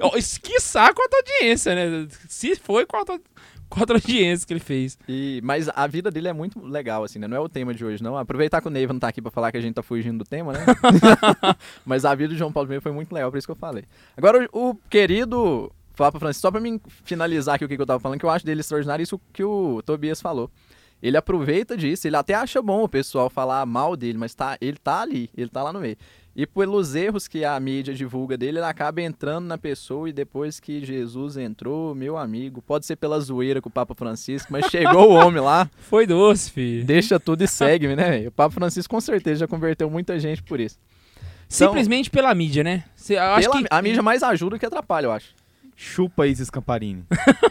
Ó, 0.00 0.16
Esquiçar 0.16 0.92
quanto 0.94 1.14
audiência, 1.14 1.74
né? 1.74 2.08
Se 2.28 2.56
foi, 2.56 2.84
quanto, 2.86 3.20
quanto 3.70 3.92
audiência 3.94 4.46
que 4.46 4.52
ele 4.52 4.60
fez. 4.60 4.98
E, 5.08 5.40
mas 5.42 5.70
a 5.74 5.86
vida 5.86 6.10
dele 6.10 6.28
é 6.28 6.32
muito 6.32 6.62
legal, 6.62 7.04
assim, 7.04 7.18
né? 7.18 7.26
Não 7.26 7.36
é 7.36 7.40
o 7.40 7.48
tema 7.48 7.72
de 7.72 7.84
hoje, 7.84 8.02
não. 8.02 8.18
Aproveitar 8.18 8.60
que 8.60 8.66
o 8.66 8.70
Neiva 8.70 8.92
não 8.92 9.00
tá 9.00 9.08
aqui 9.08 9.22
pra 9.22 9.30
falar 9.30 9.50
que 9.50 9.56
a 9.56 9.60
gente 9.60 9.74
tá 9.74 9.82
fugindo 9.82 10.18
do 10.18 10.24
tema, 10.24 10.52
né? 10.52 10.66
mas 11.86 12.04
a 12.04 12.14
vida 12.14 12.34
do 12.34 12.36
João 12.36 12.52
Paulo 12.52 12.74
I 12.74 12.80
foi 12.80 12.92
muito 12.92 13.14
legal, 13.14 13.30
por 13.30 13.38
isso 13.38 13.46
que 13.46 13.52
eu 13.52 13.56
falei. 13.56 13.84
Agora, 14.16 14.46
o, 14.52 14.70
o 14.70 14.74
querido 14.90 15.72
Papa 15.96 16.18
Francisco, 16.18 16.42
só 16.42 16.50
pra 16.50 16.60
mim 16.60 16.80
finalizar 17.04 17.54
aqui 17.54 17.64
o 17.64 17.68
que 17.68 17.76
que 17.76 17.82
eu 17.82 17.86
tava 17.86 18.00
falando, 18.00 18.18
que 18.18 18.24
eu 18.24 18.30
acho 18.30 18.44
dele 18.44 18.60
extraordinário, 18.60 19.02
isso 19.02 19.20
que 19.32 19.44
o 19.44 19.82
Tobias 19.82 20.20
falou. 20.20 20.50
Ele 21.02 21.16
aproveita 21.16 21.76
disso, 21.76 22.06
ele 22.06 22.16
até 22.16 22.34
acha 22.34 22.60
bom 22.60 22.84
o 22.84 22.88
pessoal 22.88 23.30
falar 23.30 23.64
mal 23.64 23.96
dele, 23.96 24.18
mas 24.18 24.34
tá, 24.34 24.58
ele 24.60 24.76
tá 24.76 25.00
ali, 25.00 25.30
ele 25.36 25.48
tá 25.48 25.62
lá 25.62 25.72
no 25.72 25.80
meio. 25.80 25.96
E 26.34 26.46
pelos 26.46 26.94
erros 26.94 27.26
que 27.26 27.44
a 27.44 27.58
mídia 27.58 27.92
divulga 27.92 28.36
dele, 28.38 28.58
ele 28.58 28.64
acaba 28.66 29.02
entrando 29.02 29.46
na 29.46 29.58
pessoa 29.58 30.08
e 30.08 30.12
depois 30.12 30.60
que 30.60 30.84
Jesus 30.84 31.36
entrou, 31.36 31.94
meu 31.94 32.16
amigo, 32.16 32.62
pode 32.62 32.86
ser 32.86 32.96
pela 32.96 33.18
zoeira 33.20 33.60
com 33.60 33.68
o 33.68 33.72
Papa 33.72 33.94
Francisco, 33.94 34.52
mas 34.52 34.66
chegou 34.66 35.10
o 35.10 35.14
homem 35.14 35.42
lá, 35.42 35.68
Foi 35.90 36.06
doce, 36.06 36.50
filho. 36.50 36.84
deixa 36.84 37.18
tudo 37.18 37.42
e 37.42 37.48
segue-me, 37.48 37.96
né? 37.96 38.28
O 38.28 38.30
Papa 38.30 38.54
Francisco 38.54 38.94
com 38.94 39.00
certeza 39.00 39.40
já 39.40 39.46
converteu 39.48 39.90
muita 39.90 40.18
gente 40.20 40.42
por 40.42 40.60
isso. 40.60 40.78
Então, 41.52 41.68
Simplesmente 41.68 42.08
pela 42.08 42.32
mídia, 42.32 42.62
né? 42.62 42.84
Cê- 42.94 43.16
eu 43.16 43.22
acho 43.22 43.50
pela- 43.50 43.62
que 43.62 43.68
A 43.68 43.82
mídia 43.82 44.02
mais 44.02 44.22
ajuda 44.22 44.56
que 44.56 44.64
atrapalha, 44.64 45.06
eu 45.06 45.12
acho. 45.12 45.34
Chupa 45.74 46.22
aí, 46.22 46.34
Scamparini. 46.36 47.04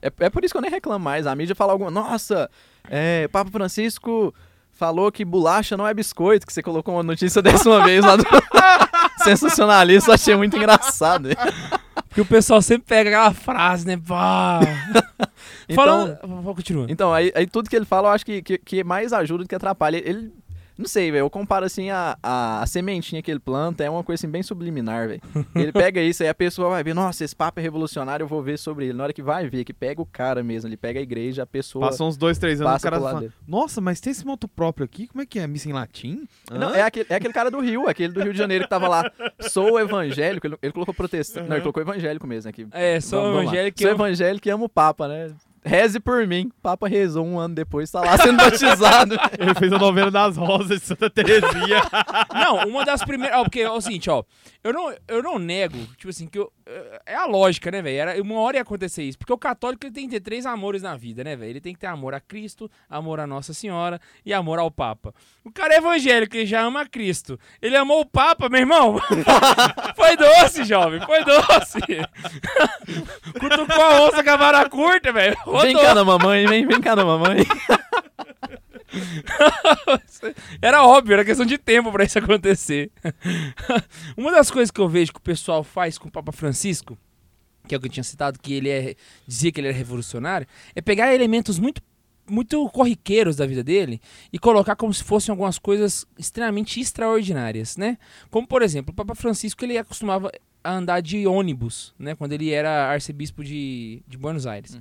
É, 0.00 0.12
é 0.26 0.30
por 0.30 0.44
isso 0.44 0.54
que 0.54 0.58
eu 0.58 0.62
nem 0.62 0.70
reclamo 0.70 1.04
mais. 1.04 1.26
A 1.26 1.34
mídia 1.34 1.56
fala 1.56 1.72
alguma. 1.72 1.90
Nossa, 1.90 2.48
é, 2.88 3.26
Papa 3.28 3.50
Francisco 3.50 4.32
falou 4.78 5.10
que 5.10 5.24
bolacha 5.24 5.76
não 5.76 5.86
é 5.86 5.92
biscoito, 5.92 6.46
que 6.46 6.52
você 6.52 6.62
colocou 6.62 6.94
uma 6.94 7.02
notícia 7.02 7.42
dessa 7.42 7.68
uma 7.68 7.84
vez 7.84 8.04
lá 8.04 8.16
do. 8.16 8.24
Sensacionalista, 9.24 10.14
achei 10.14 10.36
muito 10.36 10.56
engraçado. 10.56 11.30
Porque 12.08 12.20
o 12.20 12.24
pessoal 12.24 12.62
sempre 12.62 12.86
pega 12.86 13.10
aquela 13.10 13.34
frase, 13.34 13.86
né? 13.86 14.00
Pá. 14.06 14.60
Então, 15.70 15.84
Falando. 15.84 16.54
Continua. 16.54 16.86
então 16.88 17.12
aí, 17.12 17.30
aí 17.34 17.46
tudo 17.46 17.68
que 17.68 17.76
ele 17.76 17.84
fala 17.84 18.08
eu 18.08 18.12
acho 18.12 18.24
que, 18.24 18.40
que, 18.40 18.56
que 18.56 18.82
mais 18.82 19.12
ajuda 19.12 19.44
do 19.44 19.48
que 19.48 19.54
atrapalha. 19.54 19.98
Ele. 19.98 20.32
Não 20.78 20.86
sei, 20.86 21.10
velho. 21.10 21.22
Eu 21.22 21.30
comparo 21.30 21.66
assim 21.66 21.90
a, 21.90 22.16
a, 22.22 22.62
a 22.62 22.66
sementinha 22.66 23.20
que 23.20 23.28
ele 23.30 23.40
planta, 23.40 23.82
é 23.82 23.90
uma 23.90 24.04
coisa 24.04 24.20
assim 24.20 24.30
bem 24.30 24.42
subliminar, 24.44 25.08
velho. 25.08 25.20
Ele 25.54 25.72
pega 25.72 26.00
isso, 26.00 26.22
aí 26.22 26.28
a 26.28 26.34
pessoa 26.34 26.70
vai 26.70 26.84
ver, 26.84 26.94
nossa, 26.94 27.24
esse 27.24 27.34
papo 27.34 27.58
é 27.58 27.62
revolucionário, 27.62 28.22
eu 28.22 28.28
vou 28.28 28.40
ver 28.42 28.58
sobre 28.58 28.84
ele. 28.86 28.92
Na 28.94 29.02
hora 29.04 29.12
que 29.12 29.20
vai 29.22 29.48
ver, 29.48 29.64
que 29.64 29.72
pega 29.74 30.00
o 30.00 30.06
cara 30.06 30.42
mesmo, 30.42 30.68
ele 30.68 30.76
pega 30.76 31.00
a 31.00 31.02
igreja, 31.02 31.42
a 31.42 31.46
pessoa. 31.46 31.86
Passou 31.88 32.06
uns 32.08 32.16
dois, 32.16 32.38
três 32.38 32.60
anos, 32.60 32.70
o 32.70 32.74
Passa 32.74 32.90
cara 32.90 33.02
fala, 33.02 33.20
dele. 33.20 33.32
nossa, 33.46 33.80
mas 33.80 34.00
tem 34.00 34.12
esse 34.12 34.24
moto 34.24 34.46
próprio 34.46 34.84
aqui? 34.84 35.08
Como 35.08 35.20
é 35.20 35.26
que 35.26 35.38
é? 35.40 35.46
Missa 35.48 35.68
em 35.68 35.72
latim? 35.72 36.28
Não, 36.50 36.72
é 36.74 36.82
aquele, 36.82 37.06
é 37.10 37.14
aquele 37.16 37.32
cara 37.32 37.50
do 37.50 37.58
Rio, 37.60 37.88
aquele 37.88 38.12
do 38.12 38.22
Rio 38.22 38.32
de 38.32 38.38
Janeiro 38.38 38.64
que 38.64 38.70
tava 38.70 38.86
lá. 38.86 39.10
Sou 39.40 39.80
evangélico, 39.80 40.46
ele, 40.46 40.56
ele 40.62 40.72
colocou 40.72 40.94
protestante. 40.94 41.48
Não, 41.48 41.56
ele 41.56 41.62
colocou 41.62 41.82
evangélico 41.82 42.26
mesmo 42.26 42.48
aqui. 42.50 42.66
É, 42.70 43.00
sou 43.00 43.18
Vamos- 43.20 43.34
vamos 43.34 43.46
lá. 43.46 43.52
evangélico. 43.52 43.78
Sou 43.80 43.88
eu- 43.90 43.94
evangélico 43.94 44.46
e 44.48 44.50
amo 44.50 44.64
o 44.66 44.68
Papa, 44.68 45.08
né? 45.08 45.30
Reze 45.68 46.00
por 46.00 46.26
mim. 46.26 46.50
Papa 46.62 46.88
rezou 46.88 47.26
um 47.26 47.38
ano 47.38 47.54
depois, 47.54 47.90
tá 47.90 48.00
lá 48.00 48.16
sendo 48.16 48.38
batizado. 48.42 49.16
Ele 49.38 49.54
fez 49.54 49.70
a 49.70 49.78
novela 49.78 50.10
das 50.10 50.36
rosas 50.36 50.80
de 50.80 50.86
Santa 50.86 51.10
Terezinha. 51.10 51.82
Não, 52.32 52.68
uma 52.68 52.84
das 52.86 53.04
primeiras. 53.04 53.38
Ó, 53.38 53.42
porque 53.44 53.60
é 53.60 53.70
o 53.70 53.80
seguinte, 53.80 54.08
ó. 54.08 54.24
Eu 54.68 54.72
não, 54.72 54.94
eu 55.08 55.22
não 55.22 55.38
nego, 55.38 55.78
tipo 55.96 56.08
assim, 56.10 56.26
que 56.26 56.38
eu, 56.38 56.52
é 57.06 57.14
a 57.14 57.24
lógica, 57.26 57.70
né, 57.70 57.80
velho? 57.80 57.98
Era- 57.98 58.22
Uma 58.22 58.40
hora 58.40 58.56
ia 58.58 58.62
acontecer 58.62 59.02
isso. 59.02 59.18
Porque 59.18 59.32
o 59.32 59.38
católico 59.38 59.84
ele 59.86 59.92
tem 59.94 60.04
que 60.04 60.10
ter 60.10 60.20
três 60.20 60.44
amores 60.46 60.82
na 60.82 60.96
vida, 60.96 61.24
né, 61.24 61.34
velho? 61.36 61.50
Ele 61.50 61.60
tem 61.60 61.72
que 61.72 61.80
ter 61.80 61.86
amor 61.86 62.14
a 62.14 62.20
Cristo, 62.20 62.70
amor 62.88 63.20
a 63.20 63.26
Nossa 63.26 63.54
Senhora 63.54 64.00
e 64.24 64.32
amor 64.34 64.58
ao 64.58 64.70
Papa. 64.70 65.14
O 65.44 65.50
cara 65.50 65.74
é 65.74 65.78
evangélico, 65.78 66.36
ele 66.36 66.46
já 66.46 66.60
ama 66.60 66.86
Cristo. 66.86 67.38
Ele 67.62 67.76
amou 67.76 68.00
o 68.00 68.06
Papa, 68.06 68.48
meu 68.48 68.60
irmão. 68.60 68.98
foi 69.96 70.16
doce, 70.16 70.64
jovem, 70.64 71.00
foi 71.00 71.24
doce. 71.24 71.78
Cutucou 73.40 73.82
a 73.82 74.02
onça 74.02 74.22
com 74.22 74.30
a 74.30 74.36
vara 74.36 74.68
curta, 74.68 75.12
velho. 75.12 75.36
Vem 75.62 75.74
cá 75.76 75.94
na 75.94 76.04
mamãe, 76.04 76.46
vem, 76.46 76.66
vem 76.66 76.80
cá 76.80 76.94
na 76.94 77.04
mamãe. 77.04 77.38
Era 80.60 80.84
óbvio, 80.84 81.14
era 81.14 81.24
questão 81.24 81.46
de 81.46 81.58
tempo 81.58 81.92
pra 81.92 82.04
isso 82.04 82.18
acontecer. 82.18 82.90
Uma 84.16 84.32
das 84.32 84.50
coisas 84.50 84.70
que 84.70 84.80
eu 84.80 84.88
vejo 84.88 85.12
que 85.12 85.18
o 85.18 85.22
pessoal 85.22 85.62
faz 85.62 85.98
com 85.98 86.08
o 86.08 86.10
Papa 86.10 86.32
Francisco, 86.32 86.96
que 87.66 87.74
é 87.74 87.78
o 87.78 87.80
que 87.80 87.86
eu 87.86 87.92
tinha 87.92 88.04
citado, 88.04 88.38
que 88.40 88.54
ele 88.54 88.68
é, 88.68 88.94
dizia 89.26 89.52
que 89.52 89.60
ele 89.60 89.68
era 89.68 89.76
revolucionário, 89.76 90.46
é 90.74 90.80
pegar 90.80 91.14
elementos 91.14 91.58
muito 91.58 91.82
muito 92.30 92.68
corriqueiros 92.68 93.36
da 93.36 93.46
vida 93.46 93.64
dele 93.64 94.02
e 94.30 94.38
colocar 94.38 94.76
como 94.76 94.92
se 94.92 95.02
fossem 95.02 95.32
algumas 95.32 95.58
coisas 95.58 96.04
extremamente 96.18 96.78
extraordinárias, 96.78 97.78
né? 97.78 97.96
Como 98.30 98.46
por 98.46 98.60
exemplo, 98.60 98.92
o 98.92 98.94
Papa 98.94 99.14
Francisco 99.14 99.64
ele 99.64 99.78
acostumava 99.78 100.30
a 100.62 100.72
andar 100.72 101.00
de 101.00 101.26
ônibus, 101.26 101.94
né? 101.98 102.14
Quando 102.14 102.32
ele 102.32 102.50
era 102.50 102.90
arcebispo 102.90 103.42
de, 103.42 104.02
de 104.06 104.18
Buenos 104.18 104.46
Aires. 104.46 104.78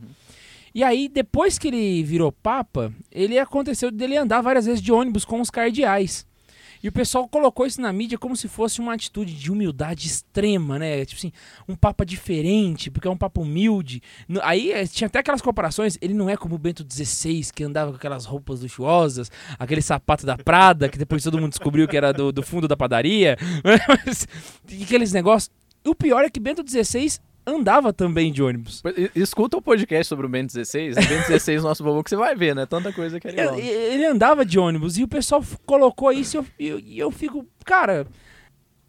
E 0.77 0.83
aí, 0.83 1.09
depois 1.09 1.57
que 1.57 1.69
ele 1.69 2.03
virou 2.03 2.31
papa, 2.31 2.93
ele 3.11 3.39
aconteceu 3.39 3.89
dele 3.89 4.15
andar 4.15 4.41
várias 4.41 4.67
vezes 4.67 4.79
de 4.79 4.91
ônibus 4.91 5.25
com 5.25 5.41
os 5.41 5.49
cardeais. 5.49 6.23
E 6.83 6.87
o 6.87 6.91
pessoal 6.91 7.27
colocou 7.27 7.65
isso 7.65 7.81
na 7.81 7.91
mídia 7.91 8.15
como 8.15 8.35
se 8.35 8.47
fosse 8.47 8.79
uma 8.79 8.93
atitude 8.93 9.33
de 9.33 9.51
humildade 9.51 10.05
extrema, 10.05 10.77
né? 10.77 11.03
Tipo 11.03 11.17
assim, 11.17 11.31
um 11.67 11.75
papa 11.75 12.05
diferente, 12.05 12.91
porque 12.91 13.07
é 13.07 13.09
um 13.09 13.17
papa 13.17 13.41
humilde. 13.41 14.03
Aí 14.43 14.71
eh, 14.71 14.85
tinha 14.85 15.07
até 15.07 15.17
aquelas 15.17 15.41
comparações, 15.41 15.97
ele 15.99 16.13
não 16.13 16.29
é 16.29 16.37
como 16.37 16.53
o 16.53 16.59
Bento 16.59 16.85
XVI, 16.87 17.47
que 17.55 17.63
andava 17.63 17.89
com 17.89 17.97
aquelas 17.97 18.25
roupas 18.25 18.61
luxuosas, 18.61 19.31
aquele 19.57 19.81
sapato 19.81 20.27
da 20.27 20.37
Prada, 20.37 20.89
que 20.89 20.99
depois 20.99 21.23
todo 21.23 21.39
mundo 21.39 21.49
descobriu 21.49 21.87
que 21.87 21.97
era 21.97 22.13
do, 22.13 22.31
do 22.31 22.43
fundo 22.43 22.67
da 22.67 22.77
padaria. 22.77 23.35
Mas, 24.05 24.27
aqueles 24.79 25.11
negócios. 25.11 25.49
O 25.83 25.95
pior 25.95 26.23
é 26.23 26.29
que 26.29 26.39
Bento 26.39 26.63
XVI 26.63 27.17
andava 27.47 27.93
também 27.93 28.31
de 28.31 28.43
ônibus. 28.43 28.83
Escuta 29.15 29.55
o 29.57 29.61
podcast 29.61 30.09
sobre 30.09 30.25
o 30.25 30.29
Bento 30.29 30.53
16, 30.53 30.97
o 30.97 30.99
Bento 30.99 31.27
16, 31.29 31.63
nosso 31.63 31.83
vovô, 31.83 32.03
que 32.03 32.09
você 32.09 32.17
vai 32.17 32.35
ver, 32.35 32.53
né? 32.53 32.65
Tanta 32.65 32.91
coisa 32.91 33.19
que 33.19 33.27
ele 33.27 33.39
Ele, 33.39 33.47
ama. 33.49 33.59
ele 33.59 34.05
andava 34.05 34.45
de 34.45 34.59
ônibus 34.59 34.97
e 34.97 35.03
o 35.03 35.07
pessoal 35.07 35.41
colocou 35.65 36.11
isso 36.11 36.45
e 36.59 36.67
eu, 36.67 36.79
e 36.79 36.99
eu, 36.99 37.09
fico, 37.09 37.47
cara. 37.63 38.05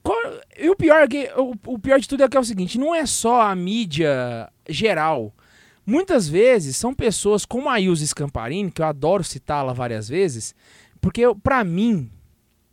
qual- 0.02 0.18
e 0.58 0.68
o 0.68 0.74
pior, 0.76 1.02
é 1.02 1.06
que, 1.08 1.30
o, 1.36 1.54
o 1.74 1.78
pior 1.78 2.00
de 2.00 2.08
tudo 2.08 2.24
é 2.24 2.28
que 2.28 2.36
é 2.36 2.40
o 2.40 2.44
seguinte: 2.44 2.78
não 2.78 2.92
é 2.94 3.06
só 3.06 3.42
a 3.42 3.54
mídia 3.54 4.50
geral. 4.68 5.32
Muitas 5.86 6.28
vezes 6.28 6.76
são 6.76 6.92
pessoas 6.92 7.46
como 7.46 7.68
a 7.70 7.80
Ilse 7.80 8.08
Scamparini, 8.08 8.70
que 8.70 8.82
eu 8.82 8.86
adoro 8.86 9.24
citá-la 9.24 9.72
várias 9.72 10.06
vezes, 10.08 10.54
porque 11.00 11.22
pra 11.42 11.64
mim, 11.64 12.10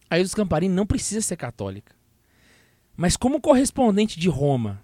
a 0.09 0.19
Ilse 0.19 0.31
Scamparini 0.31 0.73
não 0.73 0.85
precisa 0.85 1.21
ser 1.21 1.37
católica. 1.37 1.93
Mas 2.97 3.15
como 3.15 3.39
correspondente 3.39 4.19
de 4.19 4.27
Roma 4.29 4.81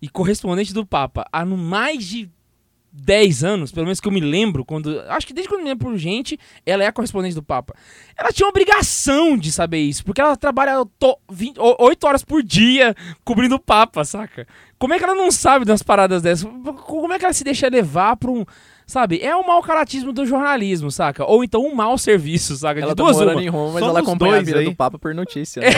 e 0.00 0.08
correspondente 0.08 0.72
do 0.72 0.84
Papa 0.86 1.26
há 1.32 1.44
no 1.44 1.56
mais 1.56 2.04
de 2.04 2.30
10 2.90 3.44
anos, 3.44 3.70
pelo 3.70 3.84
menos 3.86 4.00
que 4.00 4.08
eu 4.08 4.12
me 4.12 4.20
lembro, 4.20 4.64
quando. 4.64 4.98
Acho 5.08 5.26
que 5.26 5.32
desde 5.34 5.48
quando 5.48 5.60
eu 5.60 5.64
me 5.64 5.70
lembro 5.70 5.86
por 5.88 5.96
gente, 5.98 6.38
ela 6.64 6.82
é 6.82 6.86
a 6.86 6.92
correspondente 6.92 7.34
do 7.34 7.42
Papa. 7.42 7.74
Ela 8.16 8.30
tinha 8.32 8.48
obrigação 8.48 9.36
de 9.36 9.52
saber 9.52 9.78
isso, 9.78 10.04
porque 10.04 10.20
ela 10.20 10.34
trabalha 10.36 10.84
to- 10.98 11.18
20 11.30 11.58
o- 11.60 11.76
8 11.80 12.04
horas 12.06 12.24
por 12.24 12.42
dia 12.42 12.94
cobrindo 13.24 13.56
o 13.56 13.60
Papa, 13.60 14.04
saca? 14.04 14.46
Como 14.78 14.94
é 14.94 14.98
que 14.98 15.04
ela 15.04 15.14
não 15.14 15.30
sabe 15.30 15.64
das 15.64 15.82
paradas 15.82 16.22
dessas? 16.22 16.48
Como 16.86 17.12
é 17.12 17.18
que 17.18 17.24
ela 17.24 17.34
se 17.34 17.44
deixa 17.44 17.68
levar 17.68 18.16
pra 18.16 18.30
um. 18.30 18.44
Sabe? 18.86 19.20
É 19.20 19.36
o 19.36 19.46
mau 19.46 19.62
caratismo 19.62 20.14
do 20.14 20.24
jornalismo, 20.24 20.90
saca? 20.90 21.22
Ou 21.26 21.44
então 21.44 21.60
um 21.62 21.74
mau 21.74 21.98
serviço, 21.98 22.56
saca? 22.56 22.80
Ela 22.80 22.92
de 22.92 22.96
tá 22.96 23.02
duas 23.02 23.16
morando 23.18 23.34
uma. 23.36 23.42
em 23.44 23.48
Roma, 23.48 23.72
mas 23.74 23.80
Somos 23.80 23.88
ela 23.90 24.00
acompanha 24.00 24.36
a 24.38 24.40
vida 24.42 24.58
aí. 24.60 24.64
do 24.64 24.74
Papa 24.74 24.98
por 24.98 25.14
notícia. 25.14 25.60
né? 25.60 25.68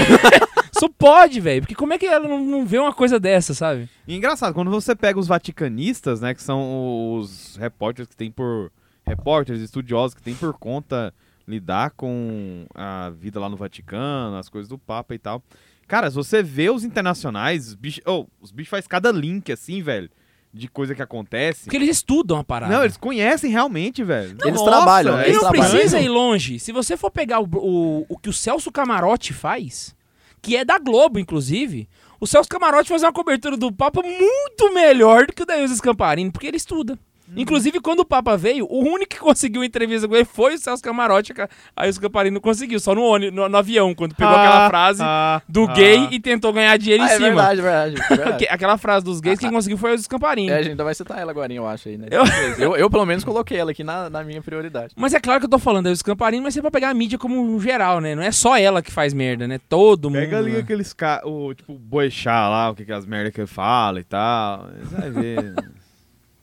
Isso 0.81 0.89
pode, 0.89 1.41
velho. 1.41 1.61
Porque 1.61 1.75
como 1.75 1.93
é 1.93 1.99
que 1.99 2.07
ela 2.07 2.27
não, 2.27 2.43
não 2.43 2.65
vê 2.65 2.79
uma 2.79 2.95
coisa 2.95 3.21
dessa, 3.21 3.53
sabe? 3.53 3.87
E 4.09 4.17
engraçado, 4.17 4.55
quando 4.55 4.71
você 4.71 4.97
pega 4.97 5.19
os 5.19 5.29
vaticanistas, 5.29 6.23
né, 6.23 6.33
que 6.35 6.43
são 6.43 7.19
os 7.19 7.57
repórteres 7.57 8.09
que 8.09 8.17
tem 8.17 8.31
por 8.31 8.73
repórteres 9.07 9.61
estudiosos 9.61 10.15
que 10.15 10.23
tem 10.23 10.35
por 10.35 10.55
conta 10.55 11.13
lidar 11.47 11.91
com 11.91 12.65
a 12.75 13.11
vida 13.11 13.39
lá 13.39 13.49
no 13.49 13.57
Vaticano, 13.57 14.37
as 14.37 14.49
coisas 14.49 14.69
do 14.69 14.79
Papa 14.79 15.15
e 15.15 15.19
tal. 15.19 15.43
Cara, 15.87 16.09
se 16.09 16.17
você 16.17 16.43
vê 16.43 16.71
os 16.71 16.83
internacionais, 16.83 17.69
os 17.69 17.75
bichos, 17.75 18.03
oh, 18.07 18.27
os 18.41 18.51
bichos 18.51 18.71
fazem 18.71 18.89
cada 18.89 19.13
link 19.13 19.53
assim, 19.53 19.83
velho, 19.83 20.09
de 20.55 20.67
coisa 20.67 20.95
que 20.95 21.03
acontece. 21.03 21.65
Porque 21.65 21.77
eles 21.77 21.91
estudam 21.91 22.39
a 22.39 22.45
parada. 22.45 22.73
Não, 22.73 22.85
eles 22.85 22.97
conhecem 22.97 23.51
realmente, 23.51 24.03
velho. 24.03 24.35
Eles 24.45 24.63
trabalham, 24.63 25.17
né? 25.17 25.25
E 25.25 25.27
Eles 25.27 25.43
não 25.43 25.51
trabalham. 25.51 25.71
precisa 25.71 26.01
ir 26.01 26.09
longe. 26.09 26.59
Se 26.59 26.73
você 26.73 26.97
for 26.97 27.11
pegar 27.11 27.41
o, 27.41 27.49
o, 27.53 28.07
o 28.09 28.17
que 28.17 28.31
o 28.31 28.33
Celso 28.33 28.71
Camarote 28.73 29.35
faz, 29.35 29.95
que 30.43 30.57
é 30.57 30.65
da 30.65 30.79
Globo, 30.79 31.19
inclusive, 31.19 31.89
o 32.19 32.27
Celso 32.27 32.49
Camarote 32.49 32.89
faz 32.89 33.03
uma 33.03 33.13
cobertura 33.13 33.57
do 33.57 33.73
Papa 33.73 34.03
muito 34.03 34.75
melhor 34.75 35.27
do 35.27 35.33
que 35.33 35.43
o 35.43 35.47
Daílson 35.47 35.77
Scamparini, 35.77 36.31
porque 36.31 36.47
ele 36.47 36.57
estuda. 36.57 36.99
Inclusive, 37.37 37.81
quando 37.81 38.01
o 38.01 38.05
Papa 38.05 38.37
veio, 38.37 38.67
o 38.69 38.79
único 38.81 39.11
que 39.11 39.19
conseguiu 39.21 39.63
entrevista 39.63 40.09
com 40.09 40.15
ele 40.15 40.25
foi 40.25 40.55
o 40.55 40.59
Celso 40.59 40.83
Camarote. 40.83 41.33
Aí 41.77 41.89
o 41.89 41.93
Scamparini 41.93 42.35
não 42.35 42.41
conseguiu, 42.41 42.81
só 42.81 42.95
no, 42.95 43.03
ônibus, 43.03 43.35
no, 43.35 43.49
no 43.49 43.57
avião, 43.57 43.95
quando 43.95 44.15
pegou 44.15 44.35
aquela 44.35 44.69
frase 44.69 45.03
ah, 45.03 45.43
do 45.49 45.65
ah. 45.65 45.73
gay 45.73 46.09
e 46.11 46.21
tentou 46.21 46.53
ganhar 46.53 46.77
dinheiro 46.77 47.03
Ah, 47.03 47.07
em 47.07 47.11
é 47.11 47.15
cima. 47.15 47.29
verdade, 47.29 47.61
verdade. 47.61 47.95
verdade. 48.09 48.39
Que- 48.39 48.51
Aquela 48.51 48.77
frase 48.77 49.05
dos 49.05 49.21
gays, 49.21 49.39
quem 49.39 49.51
conseguiu 49.51 49.79
foi 49.79 49.95
o 49.95 49.99
Scamparini. 49.99 50.51
É, 50.51 50.55
a 50.55 50.63
gente 50.63 50.71
ainda 50.73 50.85
vai 50.85 50.95
citar 50.95 51.19
ela 51.19 51.31
agora, 51.31 51.53
eu 51.53 51.67
acho 51.67 51.89
aí, 51.89 51.97
né? 51.97 52.09
Eu- 52.11 52.25
Eu, 52.59 52.77
eu, 52.77 52.91
pelo 52.91 53.07
menos, 53.07 53.25
coloquei 53.25 53.59
ela 53.59 53.71
aqui 53.71 53.85
na, 53.85 54.11
na 54.11 54.23
minha 54.23 54.43
prioridade. 54.43 54.93
Mas 54.97 55.15
é 55.15 55.21
claro 55.21 55.41
que 55.41 55.47
eu 55.47 55.51
tô 55.51 55.59
falando 55.59 55.89
é 55.89 55.91
o 55.91 55.97
Scamparini, 55.97 56.43
mas 56.43 56.55
você 56.55 56.61
vai 56.61 56.71
pegar 56.71 56.91
a 56.91 56.95
mídia 56.95 57.19
como 57.19 57.59
geral, 57.61 58.01
né? 58.01 58.15
Não 58.15 58.23
é 58.23 58.33
só 58.33 58.57
ela 58.57 58.83
que 58.83 58.91
faz 58.91 59.15
merda, 59.15 59.47
né? 59.47 59.59
Todo 59.69 60.11
mundo. 60.11 60.21
Pega 60.21 60.39
ali 60.39 60.53
né? 60.53 60.59
aqueles 60.61 60.93
caras, 60.93 61.25
o 61.25 61.55
tipo, 61.55 61.75
boechá 61.75 62.49
lá, 62.49 62.71
o 62.71 62.75
que, 62.75 62.85
que 62.85 62.93
as 62.93 63.07
merdas 63.07 63.33
que 63.33 63.41
ele 63.41 63.47
fala 63.47 64.01
e 64.01 64.05
tal. 64.05 64.69
Você 64.83 64.97
vai 64.97 65.11
ver. 65.11 65.55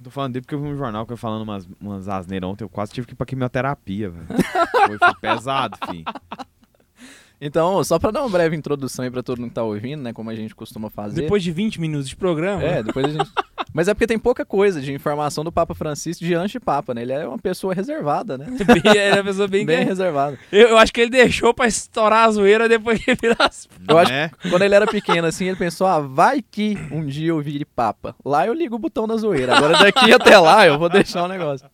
Tô 0.07 0.11
falando 0.11 0.31
dele 0.31 0.43
porque 0.43 0.55
eu 0.55 0.61
vi 0.61 0.69
um 0.69 0.77
jornal 0.77 1.05
que 1.05 1.11
eu 1.11 1.17
falando 1.17 1.41
umas, 1.41 1.67
umas 1.81 2.07
asneiras 2.07 2.49
ontem, 2.49 2.63
eu 2.63 2.69
quase 2.69 2.93
tive 2.93 3.05
que 3.05 3.11
ir 3.11 3.15
pra 3.17 3.25
quimioterapia, 3.25 4.09
velho. 4.09 4.25
Foi, 4.87 4.97
foi 4.97 5.15
pesado, 5.15 5.77
filho. 5.85 6.05
Então, 7.39 7.83
só 7.83 7.99
pra 7.99 8.09
dar 8.09 8.21
uma 8.21 8.29
breve 8.29 8.55
introdução 8.55 9.05
aí 9.05 9.11
pra 9.11 9.21
todo 9.21 9.39
mundo 9.39 9.49
que 9.49 9.55
tá 9.55 9.63
ouvindo, 9.63 10.01
né? 10.01 10.11
Como 10.11 10.29
a 10.29 10.35
gente 10.35 10.55
costuma 10.55 10.89
fazer. 10.89 11.21
Depois 11.21 11.43
de 11.43 11.51
20 11.51 11.79
minutos 11.79 12.09
de 12.09 12.15
programa. 12.15 12.63
É, 12.63 12.81
depois 12.81 13.05
a 13.05 13.09
gente. 13.09 13.29
Mas 13.73 13.87
é 13.87 13.93
porque 13.93 14.07
tem 14.07 14.17
pouca 14.17 14.43
coisa 14.43 14.81
de 14.81 14.91
informação 14.91 15.43
do 15.43 15.51
Papa 15.51 15.75
Francisco 15.75 16.25
diante 16.25 16.53
de 16.53 16.59
Papa, 16.59 16.95
né? 16.95 17.03
Ele 17.03 17.11
é 17.13 17.27
uma 17.27 17.37
pessoa 17.37 17.75
reservada, 17.75 18.35
né? 18.39 18.47
Bem, 18.83 18.97
é 18.97 19.13
uma 19.13 19.23
pessoa 19.23 19.47
bem, 19.47 19.65
Bem 19.67 19.85
reservada. 19.85 20.39
eu, 20.51 20.69
eu 20.69 20.77
acho 20.79 20.91
que 20.91 20.99
ele 21.01 21.11
deixou 21.11 21.53
pra 21.53 21.67
estourar 21.67 22.25
a 22.27 22.31
zoeira 22.31 22.67
depois 22.67 23.03
que 23.03 23.13
virar 23.13 23.35
as... 23.45 23.67
Eu 23.87 23.97
acho 23.99 24.11
É. 24.11 24.31
que 24.39 24.49
quando 24.49 24.63
ele 24.63 24.73
era 24.73 24.87
pequeno, 24.87 25.27
assim, 25.27 25.45
ele 25.45 25.57
pensou, 25.57 25.85
ah, 25.85 25.99
vai 25.99 26.41
que 26.41 26.75
um 26.91 27.05
dia 27.05 27.29
eu 27.29 27.39
vire 27.39 27.65
Papa. 27.65 28.15
Lá 28.25 28.47
eu 28.47 28.53
ligo 28.53 28.77
o 28.77 28.79
botão 28.79 29.07
da 29.07 29.15
zoeira. 29.15 29.55
Agora 29.55 29.77
daqui 29.77 30.11
até 30.11 30.39
lá 30.39 30.65
eu 30.65 30.79
vou 30.79 30.89
deixar 30.89 31.23
o 31.23 31.27
negócio. 31.27 31.67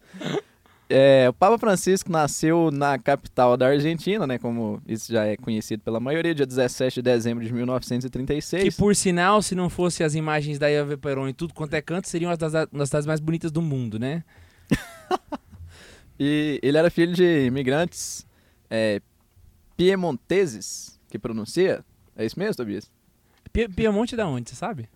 É, 0.95 1.27
o 1.27 1.33
Papa 1.33 1.57
Francisco 1.57 2.11
nasceu 2.11 2.69
na 2.69 2.99
capital 2.99 3.57
da 3.57 3.65
Argentina, 3.67 4.27
né? 4.27 4.37
Como 4.37 4.79
isso 4.87 5.11
já 5.11 5.25
é 5.25 5.35
conhecido 5.35 5.81
pela 5.81 5.99
maioria, 5.99 6.35
dia 6.35 6.45
17 6.45 6.95
de 6.95 7.01
dezembro 7.01 7.43
de 7.43 7.51
1936. 7.51 8.63
Que 8.63 8.71
por 8.79 8.95
sinal, 8.95 9.41
se 9.41 9.55
não 9.55 9.71
fosse 9.71 10.03
as 10.03 10.13
imagens 10.13 10.59
da 10.59 10.69
Eva 10.69 10.95
Peron 10.95 11.27
e 11.27 11.33
tudo 11.33 11.51
quanto 11.55 11.73
é 11.73 11.81
canto, 11.81 12.07
seriam 12.07 12.29
as 12.29 12.37
das, 12.37 12.53
uma 12.53 12.67
das 12.79 12.89
cidades 12.89 13.07
mais 13.07 13.19
bonitas 13.19 13.51
do 13.51 13.59
mundo, 13.61 13.97
né? 13.97 14.23
E 16.19 16.59
ele 16.61 16.77
era 16.77 16.91
filho 16.91 17.11
de 17.13 17.47
imigrantes 17.47 18.23
é, 18.69 19.01
piemonteses, 19.75 20.99
que 21.09 21.17
pronuncia. 21.17 21.83
É 22.15 22.23
isso 22.23 22.37
mesmo, 22.37 22.55
Tobias? 22.55 22.89
Pie- 23.51 23.67
Piemonte 23.67 24.15
da 24.15 24.27
onde, 24.27 24.47
você 24.49 24.55
sabe? 24.55 24.87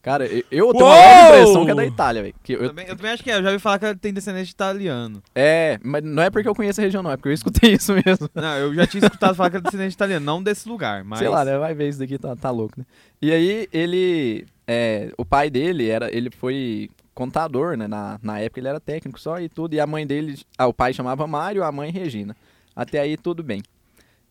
Cara, 0.00 0.26
eu, 0.26 0.44
eu 0.50 0.72
tenho 0.72 0.84
Uou! 0.84 0.86
uma 0.86 0.94
leve 0.94 1.26
impressão 1.42 1.64
que 1.64 1.70
é 1.70 1.74
da 1.74 1.84
Itália, 1.84 2.22
velho. 2.22 2.34
Que 2.42 2.52
Eu, 2.54 2.62
eu- 2.62 2.68
também, 2.68 2.86
eu 2.86 2.96
também 2.96 3.12
acho 3.12 3.22
que 3.22 3.30
é, 3.30 3.36
eu 3.36 3.42
já 3.42 3.48
ouvi 3.50 3.58
falar 3.58 3.78
que 3.78 3.84
ela 3.84 3.94
tem 3.94 4.12
descendente 4.12 4.46
de 4.46 4.52
italiano. 4.52 5.22
É, 5.34 5.78
mas 5.82 6.02
não 6.04 6.22
é 6.22 6.30
porque 6.30 6.48
eu 6.48 6.54
conheço 6.54 6.80
a 6.80 6.84
região, 6.84 7.02
não, 7.02 7.10
é 7.10 7.16
porque 7.16 7.28
eu 7.28 7.32
escutei 7.32 7.72
isso 7.74 7.92
mesmo. 7.92 8.30
Não, 8.34 8.56
eu 8.56 8.74
já 8.74 8.86
tinha 8.86 9.02
escutado 9.04 9.34
falar 9.34 9.50
que 9.50 9.56
era 9.56 9.62
descendente 9.62 9.90
de 9.90 9.94
italiano, 9.94 10.24
não 10.24 10.42
desse 10.42 10.68
lugar, 10.68 11.02
mas... 11.04 11.18
Sei 11.18 11.28
lá, 11.28 11.44
né? 11.44 11.58
Vai 11.58 11.74
ver 11.74 11.88
isso 11.88 11.98
daqui, 11.98 12.16
tá, 12.16 12.34
tá 12.36 12.50
louco, 12.50 12.74
né? 12.78 12.86
E 13.20 13.32
aí, 13.32 13.68
ele. 13.72 14.46
é, 14.66 15.10
o 15.18 15.24
pai 15.24 15.50
dele 15.50 15.88
era. 15.90 16.14
Ele 16.16 16.30
foi 16.30 16.88
contador, 17.12 17.76
né? 17.76 17.88
Na, 17.88 18.18
na 18.22 18.38
época 18.38 18.60
ele 18.60 18.68
era 18.68 18.78
técnico 18.78 19.18
só 19.18 19.40
e 19.40 19.48
tudo. 19.48 19.74
E 19.74 19.80
a 19.80 19.86
mãe 19.86 20.06
dele. 20.06 20.38
Ah, 20.56 20.68
o 20.68 20.72
pai 20.72 20.92
chamava 20.92 21.26
Mário, 21.26 21.64
a 21.64 21.72
mãe 21.72 21.90
Regina. 21.90 22.36
Até 22.76 23.00
aí 23.00 23.16
tudo 23.16 23.42
bem. 23.42 23.60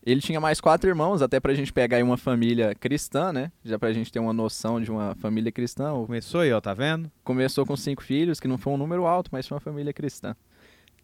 Ele 0.04 0.20
tinha 0.20 0.40
mais 0.40 0.60
quatro 0.60 0.88
irmãos, 0.88 1.20
até 1.20 1.38
pra 1.38 1.54
gente 1.54 1.72
pegar 1.72 1.98
aí 1.98 2.02
uma 2.02 2.16
família 2.16 2.74
cristã, 2.74 3.32
né? 3.32 3.52
Já 3.64 3.78
pra 3.78 3.92
gente 3.92 4.10
ter 4.10 4.18
uma 4.18 4.32
noção 4.32 4.80
de 4.80 4.90
uma 4.90 5.14
família 5.16 5.52
cristã. 5.52 5.90
Começou 5.92 6.40
aí, 6.40 6.52
ó, 6.52 6.60
tá 6.60 6.72
vendo? 6.72 7.10
começou 7.22 7.66
com 7.66 7.76
cinco 7.76 8.02
filhos, 8.02 8.40
que 8.40 8.48
não 8.48 8.56
foi 8.56 8.72
um 8.72 8.78
número 8.78 9.06
alto, 9.06 9.28
mas 9.32 9.46
foi 9.46 9.56
uma 9.56 9.60
família 9.60 9.92
cristã. 9.92 10.34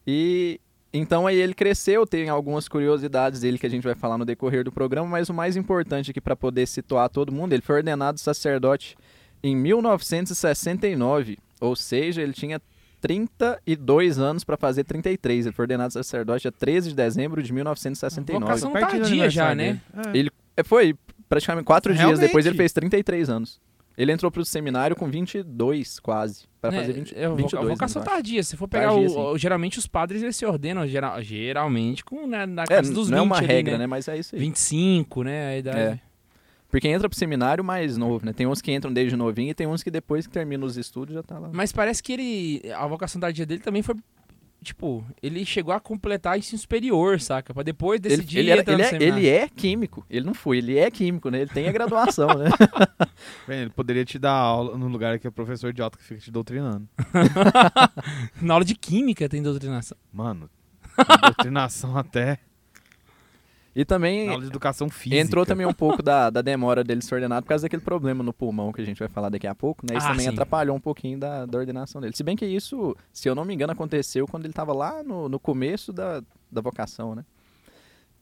E 0.07 0.61
então 0.93 1.27
aí 1.27 1.37
ele 1.37 1.55
cresceu, 1.55 2.07
tem 2.07 2.29
algumas 2.29 2.69
curiosidades 2.69 3.41
dele 3.41 3.59
que 3.59 3.67
a 3.67 3.69
gente 3.69 3.83
vai 3.83 3.97
falar 3.97 4.17
no 4.17 4.25
decorrer 4.25 4.63
do 4.63 4.71
programa, 4.71 5.09
mas 5.09 5.29
o 5.29 5.35
mais 5.35 5.57
importante 5.57 6.13
aqui 6.13 6.21
para 6.21 6.37
poder 6.37 6.67
situar 6.67 7.09
todo 7.09 7.33
mundo, 7.33 7.53
ele 7.53 7.63
foi 7.63 7.77
ordenado 7.77 8.21
sacerdote 8.21 8.97
em 9.43 9.57
1969, 9.57 11.37
ou 11.61 11.75
seja, 11.75 12.23
ele 12.23 12.33
tinha 12.33 12.61
32 13.05 14.19
anos 14.19 14.45
para 14.45 14.57
fazer 14.57 14.85
33. 14.85 15.47
Ele 15.47 15.55
foi 15.55 15.63
ordenado 15.65 15.93
sacerdote 15.93 16.43
dia 16.43 16.53
13 16.53 16.91
de 16.91 16.95
dezembro 16.95 17.43
de 17.43 17.53
1969. 17.53 18.45
Vocação 18.45 18.73
tardia 18.73 19.31
já, 19.31 19.55
né? 19.55 19.81
dele. 19.95 20.09
É. 20.15 20.19
Ele 20.19 20.31
é, 20.57 20.63
foi 20.65 20.95
praticamente 21.29 21.65
quatro 21.65 21.95
dias 21.95 22.19
depois 22.19 22.47
ele 22.47 22.57
fez 22.57 22.73
33 22.73 23.31
anos. 23.31 23.61
Ele 23.97 24.11
entrou 24.11 24.29
pro 24.29 24.45
seminário 24.45 24.97
com 24.97 25.09
22, 25.09 26.01
quase. 26.01 26.47
Para 26.61 26.73
Né, 26.73 26.81
fazer 26.81 26.93
20, 26.95 27.15
é, 27.17 27.29
voca- 27.29 27.43
22. 27.43 27.69
vocação 27.69 28.01
né, 28.03 28.07
eu 28.07 28.11
acho. 28.11 28.17
tardia. 28.17 28.43
Se 28.43 28.57
for 28.57 28.67
pegar 28.67 28.89
Tardia, 28.91 29.09
o, 29.11 29.33
o- 29.33 29.39
geralmente 29.39 29.79
os 29.79 29.87
padres 29.87 30.21
eles 30.23 30.35
se 30.35 30.45
ordenam 30.45 30.85
geral- 30.87 31.23
geralmente 31.23 32.05
com 32.05 32.27
né, 32.27 32.45
na 32.45 32.65
É, 32.65 32.67
casa 32.67 32.93
dos 32.93 33.07
20 33.07 33.13
não 33.13 33.19
é 33.19 33.23
uma 33.23 33.37
ali, 33.37 33.47
regra, 33.47 33.73
né? 33.75 33.79
né? 33.79 33.87
Mas 33.87 34.09
é 34.09 34.19
isso 34.19 34.35
aí. 34.35 34.41
25, 34.41 35.23
né? 35.23 35.47
A 35.47 35.59
idade. 35.59 35.79
É. 35.79 36.01
Porque 36.75 36.89
entra 36.89 37.09
pro 37.09 37.17
seminário 37.17 37.63
mais 37.63 37.97
novo, 37.97 38.27
né? 38.27 38.33
Tem 38.33 38.49
uns 38.49 38.61
que 38.61 38.73
entram 38.73 38.93
desde 38.93 39.15
novinho 39.15 39.53
e 39.53 39.55
tem 39.55 39.65
uns 39.65 39.81
que 39.81 39.93
depois 39.93 40.27
que 40.27 40.33
terminam 40.33 40.67
os 40.67 40.77
estudos 40.77 41.15
já 41.15 41.23
tá 41.23 41.39
lá. 41.39 41.49
Mas 41.53 41.71
parece 41.71 42.03
que 42.03 42.13
ele. 42.13 42.63
A 42.75 42.85
vocação 42.85 43.21
tardia 43.21 43.47
dele 43.47 43.61
também 43.61 43.81
foi. 43.81 43.95
Tipo, 44.61 45.07
ele 45.23 45.47
chegou 45.47 45.73
a 45.73 45.79
completar 45.79 46.37
ensino 46.37 46.59
superior, 46.59 47.21
saca? 47.21 47.55
Pra 47.55 47.63
depois 47.63 48.01
Ele, 48.01 48.17
decidir 48.17 48.39
ele, 48.41 48.51
era- 48.51 48.61
entrar 48.63 48.73
ele 48.73 48.83
no 48.83 48.87
é, 48.89 48.91
seminário. 48.91 49.19
ele 49.25 49.29
é 49.29 49.49
químico. 49.49 50.05
Ele 50.11 50.27
não 50.27 50.35
foi, 50.35 50.59
ele 50.59 50.77
é 50.77 50.91
químico, 50.91 51.31
né? 51.31 51.43
Ele 51.43 51.51
tem 51.51 51.69
a 51.69 51.73
graduação, 51.73 52.27
né? 52.37 52.51
Bem, 53.47 53.61
Ele 53.61 53.71
poderia 53.71 54.05
te 54.05 54.19
dar 54.19 54.33
aula 54.33 54.77
no 54.77 54.89
lugar 54.89 55.21
que 55.21 55.29
é 55.29 55.31
professor 55.31 55.71
idiota 55.71 55.97
que 55.97 56.03
fica 56.03 56.21
te 56.21 56.33
doutrinando. 56.33 56.89
Na 58.43 58.55
aula 58.55 58.65
de 58.65 58.75
química 58.75 59.29
tem 59.29 59.41
doutrinação. 59.41 59.97
Mano, 60.13 60.51
doutrinação 61.23 61.97
até 61.97 62.41
E 63.77 63.85
também 63.85 64.29
aula 64.29 64.41
de 64.43 64.47
educação 64.47 64.89
física. 64.89 65.21
entrou 65.21 65.45
também 65.45 65.67
um 65.67 65.73
pouco 65.73 66.01
da, 66.03 66.31
da 66.31 66.41
demora 66.43 66.85
dele 66.85 67.03
ser 67.03 67.15
ordenado 67.17 67.43
por 67.45 67.49
causa 67.49 67.63
daquele 67.65 67.83
problema 67.83 68.23
no 68.23 68.33
pulmão 68.33 68.73
que 68.73 68.81
a 68.81 68.85
gente 68.85 68.99
vai 69.01 69.09
falar 69.09 69.29
daqui 69.31 69.47
a 69.49 69.55
pouco, 69.55 69.85
né? 69.85 69.97
Isso 69.99 70.07
Ah, 70.07 70.11
também 70.11 70.27
sim. 70.27 70.33
atrapalhou 70.33 70.77
um 70.77 70.81
pouquinho 70.81 71.19
da, 71.19 71.45
da 71.45 71.59
ordenação 71.59 72.01
dele. 72.01 72.15
Se 72.17 72.23
bem 72.23 72.37
que 72.37 72.47
isso, 72.47 72.97
se 73.13 73.29
eu 73.29 73.35
não 73.35 73.45
me 73.45 73.53
engano, 73.53 73.73
aconteceu 73.73 74.27
quando 74.29 74.45
ele 74.45 74.53
estava 74.53 74.73
lá 74.73 75.03
no, 75.03 75.29
no 75.29 75.41
começo 75.41 75.93
da, 75.93 76.23
da 76.53 76.61
vocação, 76.61 77.15
né? 77.17 77.25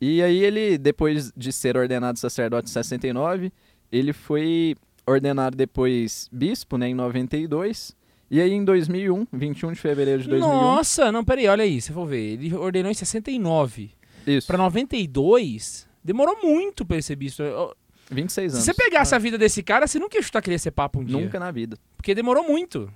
E 0.01 0.23
aí 0.23 0.39
ele, 0.43 0.79
depois 0.79 1.31
de 1.37 1.53
ser 1.53 1.77
ordenado 1.77 2.19
sacerdote 2.19 2.69
em 2.69 2.73
69, 2.73 3.53
ele 3.93 4.13
foi 4.13 4.75
ordenado 5.07 5.57
depois 5.57 6.29
bispo, 6.33 6.77
né, 6.79 6.89
em 6.89 6.95
92. 6.95 7.95
E 8.31 8.41
aí 8.41 8.53
em 8.53 8.65
2001, 8.65 9.27
21 9.33 9.73
de 9.73 9.79
fevereiro 9.79 10.23
de 10.23 10.29
2001, 10.31 10.51
Nossa, 10.51 11.13
não, 11.13 11.23
peraí, 11.23 11.47
olha 11.47 11.63
aí, 11.63 11.81
se 11.81 11.93
for 11.93 12.07
ver. 12.07 12.33
Ele 12.33 12.55
ordenou 12.55 12.91
em 12.91 12.95
69. 12.95 13.91
Isso, 14.27 14.47
Pra 14.47 14.57
92, 14.59 15.89
demorou 16.03 16.39
muito 16.43 16.85
pra 16.85 16.97
ele 16.97 17.03
ser 17.03 17.17
bispo. 17.17 17.43
Eu- 17.43 17.75
26 18.11 18.53
Se 18.53 18.57
anos. 18.57 18.65
você 18.67 18.75
pegasse 18.75 19.15
a 19.15 19.19
vida 19.19 19.39
desse 19.39 19.63
cara, 19.63 19.87
você 19.87 19.99
nunca 19.99 20.17
ia 20.19 20.23
chutar 20.23 20.43
que 20.43 20.49
ele 20.51 20.57
ia 20.57 20.59
ser 20.59 20.71
papa 20.71 20.99
um 20.99 21.05
dia. 21.05 21.19
Nunca 21.19 21.39
na 21.41 21.51
vida. 21.51 21.79
Porque 21.97 22.15
demorou 22.15 22.45
muito. 22.47 22.93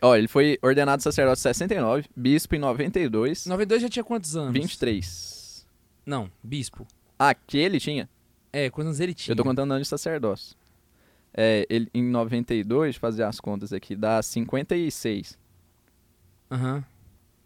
Ó, 0.00 0.16
ele 0.16 0.26
foi 0.28 0.58
ordenado 0.62 1.02
sacerdote 1.02 1.38
em 1.40 1.42
69, 1.42 2.06
bispo 2.16 2.54
em 2.54 2.58
92, 2.58 3.46
92 3.46 3.82
já 3.82 3.88
tinha 3.88 4.04
quantos 4.04 4.36
anos? 4.36 4.52
23. 4.54 5.66
Não, 6.06 6.30
bispo. 6.42 6.86
Aquele 7.18 7.78
tinha. 7.78 8.08
É, 8.52 8.70
quantos 8.70 8.88
anos 8.88 9.00
ele 9.00 9.12
tinha? 9.14 9.32
Eu 9.32 9.36
tô 9.36 9.42
contando 9.44 9.72
anos 9.72 9.86
de 9.86 9.88
sacerdócio. 9.88 10.56
É, 11.36 11.66
ele, 11.68 11.88
em 11.92 12.02
92, 12.04 12.84
deixa 12.86 12.96
eu 12.96 13.00
fazer 13.00 13.22
as 13.24 13.40
contas 13.40 13.72
aqui, 13.72 13.94
dá 13.96 14.22
56. 14.22 15.36
Aham. 16.50 16.84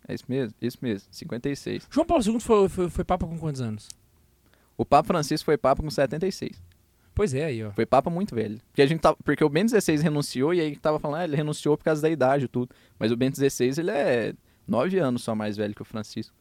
É 0.09 0.15
isso 0.15 0.25
mesmo? 0.27 0.55
Isso 0.61 0.79
mesmo, 0.81 1.07
56. 1.11 1.87
João 1.91 2.07
Paulo 2.07 2.25
II 2.25 2.41
foi, 2.41 2.69
foi, 2.69 2.89
foi 2.89 3.05
papa 3.05 3.27
com 3.27 3.39
quantos 3.39 3.61
anos? 3.61 3.89
O 4.77 4.85
Papa 4.85 5.07
Francisco 5.07 5.45
foi 5.45 5.59
Papa 5.59 5.83
com 5.83 5.91
76. 5.91 6.63
Pois 7.15 7.35
é, 7.35 7.47
aí, 7.47 7.65
ó. 7.65 7.73
Foi 7.73 7.85
Papa 7.85 8.09
muito 8.09 8.33
velho. 8.35 8.61
Porque, 8.69 8.81
a 8.81 8.87
gente 8.87 9.01
tava, 9.01 9.17
porque 9.25 9.43
o 9.45 9.49
Bento 9.49 9.71
XVI 9.71 9.97
renunciou 9.97 10.55
e 10.55 10.61
aí 10.61 10.77
tava 10.77 11.01
falando, 11.01 11.21
ah, 11.21 11.25
ele 11.25 11.37
renunciou 11.37 11.77
por 11.77 11.83
causa 11.83 12.01
da 12.01 12.09
idade 12.09 12.45
e 12.45 12.49
tudo. 12.49 12.73
Mas 12.97 13.11
o 13.11 13.17
Bento 13.17 13.37
XVI, 13.37 13.81
ele 13.81 13.91
é 13.91 14.35
9 14.67 14.99
anos 14.99 15.25
só 15.25 15.35
mais 15.35 15.57
velho 15.57 15.75
que 15.75 15.83
o 15.83 15.85
Francisco. 15.85 16.35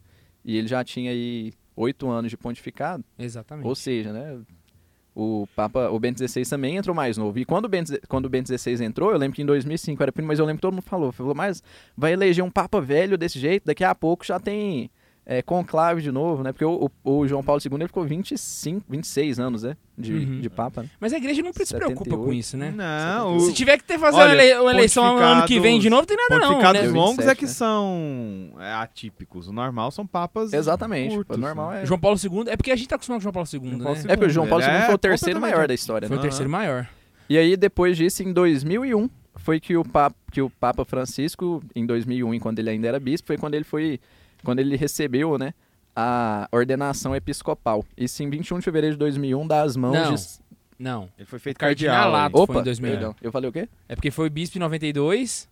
E 0.45 0.55
ele 0.55 0.67
já 0.67 0.83
tinha 0.83 1.09
aí 1.09 1.51
8 1.75 2.07
anos 2.07 2.29
de 2.29 2.37
pontificado. 2.37 3.03
Exatamente. 3.17 3.67
Ou 3.67 3.73
seja, 3.73 4.13
né? 4.13 4.39
O 5.19 5.47
Papa, 5.55 5.89
o 5.89 5.99
Bento 5.99 6.19
XVI 6.19 6.45
também 6.45 6.77
entrou 6.77 6.95
mais 6.95 7.17
novo. 7.17 7.39
E 7.39 7.43
quando 7.43 7.65
o 7.65 7.67
Bento, 7.67 7.99
quando 8.07 8.27
o 8.27 8.29
Bento 8.29 8.55
XVI 8.55 8.85
entrou, 8.85 9.11
eu 9.11 9.17
lembro 9.17 9.35
que 9.35 9.41
em 9.41 9.45
2005 9.47 10.03
era 10.03 10.11
primo, 10.11 10.27
mas 10.27 10.37
eu 10.37 10.45
lembro 10.45 10.59
que 10.59 10.61
todo 10.61 10.75
mundo 10.75 10.83
falou, 10.83 11.11
falou, 11.11 11.33
mas 11.33 11.63
vai 11.97 12.13
eleger 12.13 12.43
um 12.43 12.51
Papa 12.51 12.79
velho 12.79 13.17
desse 13.17 13.39
jeito, 13.39 13.65
daqui 13.65 13.83
a 13.83 13.95
pouco 13.95 14.23
já 14.23 14.39
tem 14.39 14.91
é, 15.29 15.41
conclave 15.41 16.01
de 16.01 16.09
novo, 16.09 16.41
né? 16.41 16.53
Porque 16.53 16.63
o, 16.63 16.89
o- 17.03 17.17
o 17.19 17.27
João 17.27 17.43
Paulo 17.43 17.61
II 17.61 17.75
ele 17.75 17.87
ficou 17.87 18.05
25, 18.05 18.85
26 18.89 19.39
anos, 19.41 19.63
né? 19.63 19.75
De, 19.97 20.13
Uhum. 20.13 20.39
de 20.39 20.49
Papa. 20.49 20.83
né? 20.83 20.89
Mas 21.01 21.11
a 21.11 21.17
igreja 21.17 21.41
não 21.41 21.51
se 21.51 21.59
preocupa 21.75 22.05
78. 22.05 22.23
com 22.25 22.31
isso, 22.33 22.55
né? 22.55 22.71
Não, 22.73 23.35
o, 23.35 23.39
Se 23.41 23.51
tiver 23.51 23.77
que 23.77 23.83
ter 23.83 23.99
fazer 23.99 24.15
Olha, 24.17 24.33
uma, 24.35 24.41
ele- 24.43 24.59
uma 24.59 24.71
eleição 24.71 25.17
ano 25.17 25.45
que 25.45 25.59
vem 25.59 25.79
de 25.79 25.89
novo, 25.89 26.05
tem 26.07 26.15
nada 26.15 26.39
não, 26.39 26.47
pontificados 26.53 26.81
né? 26.81 26.87
longos 26.87 27.25
27, 27.25 27.31
é 27.31 27.35
que 27.35 27.45
né? 27.45 27.51
são 27.51 28.51
é, 28.59 28.73
atípicos. 28.75 29.47
O 29.49 29.51
normal 29.51 29.91
são 29.91 30.07
papas 30.07 30.53
Exatamente. 30.53 31.13
curtos, 31.13 31.35
o 31.37 31.39
normal 31.39 31.71
né? 31.71 31.81
é. 31.83 31.85
João 31.85 31.99
Paulo 31.99 32.17
II, 32.17 32.45
é 32.47 32.55
porque 32.55 32.71
a 32.71 32.75
gente 32.77 32.87
tá 32.87 32.95
acostumado 32.95 33.19
com 33.19 33.23
João 33.23 33.33
Paulo 33.33 33.49
II, 33.51 33.59
João 33.59 33.79
Paulo 33.79 33.95
né? 33.97 34.01
II. 34.05 34.11
É 34.11 34.15
porque 34.15 34.29
o 34.29 34.33
João 34.33 34.47
Paulo 34.47 34.63
II 34.63 34.69
é 34.69 34.81
foi 34.85 34.95
o 34.95 34.97
terceiro 34.97 35.35
completamente- 35.39 35.55
maior 35.57 35.67
da 35.67 35.73
história, 35.73 36.07
Foi 36.07 36.15
né? 36.15 36.19
o 36.21 36.23
terceiro 36.23 36.49
maior. 36.49 36.87
E 37.29 37.37
aí, 37.37 37.57
depois 37.57 37.97
disso, 37.97 38.23
em 38.23 38.31
2001, 38.31 39.09
foi 39.35 39.59
que 39.59 39.75
o, 39.75 39.83
Papa, 39.83 40.15
que 40.31 40.41
o 40.41 40.49
Papa 40.49 40.85
Francisco, 40.85 41.61
em 41.75 41.85
2001, 41.85 42.39
quando 42.39 42.59
ele 42.59 42.69
ainda 42.69 42.87
era 42.87 42.99
bispo, 42.99 43.27
foi 43.27 43.37
quando 43.37 43.55
ele 43.55 43.65
foi, 43.65 43.99
quando 44.43 44.59
ele 44.59 44.75
recebeu, 44.75 45.37
né, 45.37 45.53
a 45.95 46.47
ordenação 46.51 47.15
episcopal. 47.15 47.83
Isso 47.97 48.21
em 48.23 48.29
21 48.29 48.59
de 48.59 48.65
fevereiro 48.65 48.95
de 48.95 48.99
2001, 48.99 49.47
das 49.47 49.75
mãos 49.75 49.93
Não. 49.93 50.13
de... 50.15 50.21
Não. 50.79 51.09
Ele 51.17 51.25
foi 51.25 51.39
feito 51.39 51.57
cardeal. 51.57 52.15
aí. 52.15 52.29
foi 52.31 52.41
Opa, 52.41 52.59
em 52.59 52.63
2001. 52.63 52.91
perdão. 52.93 53.15
Eu 53.21 53.31
falei 53.31 53.49
o 53.49 53.53
quê? 53.53 53.67
É 53.89 53.95
porque 53.95 54.11
foi 54.11 54.29
bispo 54.29 54.57
em 54.57 54.59
92, 54.61 55.49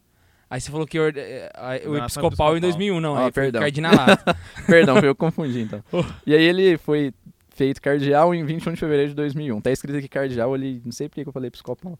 aí 0.47 0.61
você 0.61 0.69
falou 0.69 0.85
que 0.85 0.99
orde- 0.99 1.19
eh, 1.19 1.51
a- 1.55 1.61
o 1.87 1.89
Ordenação 1.89 1.97
episcopal 2.23 2.53
em 2.53 2.57
episcopal. 2.57 2.59
2001, 2.59 2.99
não, 3.01 3.15
Ah, 3.15 3.19
aí 3.25 3.31
foi 3.31 3.43
perdão. 3.43 3.61
cardinalato. 3.61 4.23
Perdão, 4.67 4.97
eu 4.99 5.15
confundi, 5.15 5.61
então. 5.61 5.83
Oh. 5.91 6.03
E 6.27 6.35
aí 6.35 6.43
ele 6.43 6.77
foi 6.77 7.11
feito 7.49 7.81
cardeal 7.81 8.35
em 8.35 8.43
21 8.45 8.73
de 8.73 8.79
fevereiro 8.79 9.09
de 9.09 9.15
2001. 9.15 9.61
Tá 9.61 9.71
escrito 9.71 9.97
aqui 9.97 10.07
cardeal 10.07 10.53
ali, 10.53 10.79
não 10.85 10.91
sei 10.91 11.09
por 11.09 11.15
que 11.15 11.27
eu 11.27 11.31
falei 11.33 11.47
episcopal. 11.47 11.97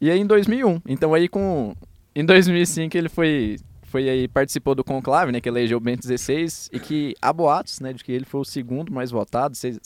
E 0.00 0.10
aí 0.10 0.18
em 0.18 0.26
2001, 0.26 0.80
então 0.88 1.14
aí 1.14 1.28
com... 1.28 1.76
Em 2.14 2.24
2005 2.24 2.96
ele 2.98 3.08
foi... 3.08 3.56
Foi 3.92 4.08
aí, 4.08 4.26
participou 4.26 4.74
do 4.74 4.82
conclave, 4.82 5.30
né, 5.30 5.38
que 5.38 5.46
elegeu 5.46 5.78
Bento 5.78 6.06
XVI, 6.06 6.46
e 6.72 6.80
que 6.80 7.14
há 7.20 7.30
boatos, 7.30 7.78
né, 7.78 7.92
de 7.92 8.02
que 8.02 8.10
ele 8.10 8.24
foi 8.24 8.40
o 8.40 8.44
segundo 8.44 8.90
mais 8.90 9.10
votado. 9.10 9.54
Vocês- 9.54 9.78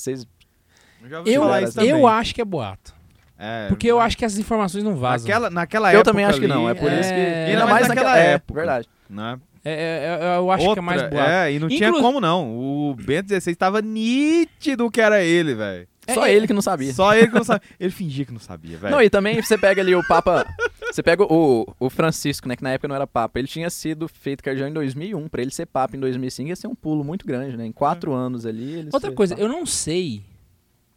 Eu 1.24 1.24
eu, 1.26 1.84
eu 1.84 2.06
acho 2.06 2.32
que 2.32 2.40
é 2.40 2.44
boato. 2.44 2.94
É, 3.36 3.66
Porque 3.68 3.88
eu 3.90 3.98
acho 4.00 4.16
que 4.16 4.24
essas 4.24 4.38
informações 4.38 4.84
não 4.84 4.94
vazam. 4.94 5.26
Naquela, 5.26 5.50
naquela 5.50 5.88
Eu 5.92 5.96
época 6.00 6.12
também 6.12 6.24
acho 6.24 6.40
que 6.40 6.46
não, 6.46 6.68
é 6.68 6.70
ali, 6.70 6.78
por 6.80 6.92
isso 6.92 7.08
que. 7.08 7.20
É, 7.20 7.46
Ainda 7.48 7.62
mas 7.64 7.70
mais 7.72 7.88
naquela 7.88 8.10
naquela 8.10 8.24
época. 8.24 8.52
É, 8.52 8.56
verdade. 8.64 8.88
né? 9.10 9.38
É, 9.64 9.72
é, 9.72 10.24
é, 10.24 10.36
eu 10.36 10.50
acho 10.52 10.62
Outra, 10.64 10.74
que 10.74 10.78
é 10.78 10.82
mais 10.82 11.02
boato. 11.02 11.30
É, 11.30 11.52
e 11.52 11.58
não 11.58 11.68
tinha 11.68 11.88
Inclu- 11.88 12.00
como 12.00 12.20
não. 12.20 12.56
O 12.56 12.94
Bento 12.94 13.28
XVI 13.28 13.56
tava 13.56 13.82
nítido 13.82 14.88
que 14.88 15.00
era 15.00 15.20
ele, 15.22 15.54
velho. 15.56 15.88
Só 16.14 16.26
É, 16.26 16.34
ele 16.34 16.46
que 16.46 16.52
não 16.52 16.62
sabia. 16.62 16.92
Só 16.94 17.14
ele 17.14 17.28
que 17.28 17.34
não 17.34 17.44
sabia. 17.44 17.68
Ele 17.80 17.90
fingia 17.90 18.24
que 18.24 18.32
não 18.32 18.38
sabia, 18.40 18.76
velho. 18.78 18.94
Não, 18.94 19.02
e 19.02 19.10
também 19.10 19.40
você 19.42 19.56
pega 19.58 19.80
ali 19.82 19.94
o 19.94 20.06
Papa. 20.06 20.46
Você 20.92 21.02
pega 21.02 21.22
o, 21.24 21.66
o 21.80 21.90
Francisco, 21.90 22.46
né? 22.48 22.56
Que 22.56 22.62
na 22.62 22.70
época 22.70 22.88
não 22.88 22.94
era 22.96 23.06
Papa. 23.06 23.38
Ele 23.38 23.48
tinha 23.48 23.68
sido 23.70 24.06
feito 24.08 24.42
cardeal 24.42 24.68
em 24.68 24.72
2001. 24.72 25.28
Pra 25.28 25.42
ele 25.42 25.50
ser 25.50 25.66
Papa 25.66 25.96
em 25.96 26.00
2005 26.00 26.48
ia 26.48 26.56
ser 26.56 26.66
um 26.68 26.74
pulo 26.74 27.02
muito 27.04 27.26
grande, 27.26 27.56
né? 27.56 27.66
Em 27.66 27.72
quatro 27.72 28.12
anos 28.12 28.46
ali. 28.46 28.72
Ele 28.74 28.90
Outra 28.92 29.10
coisa, 29.12 29.34
Papa. 29.34 29.44
eu 29.44 29.48
não 29.48 29.66
sei. 29.66 30.22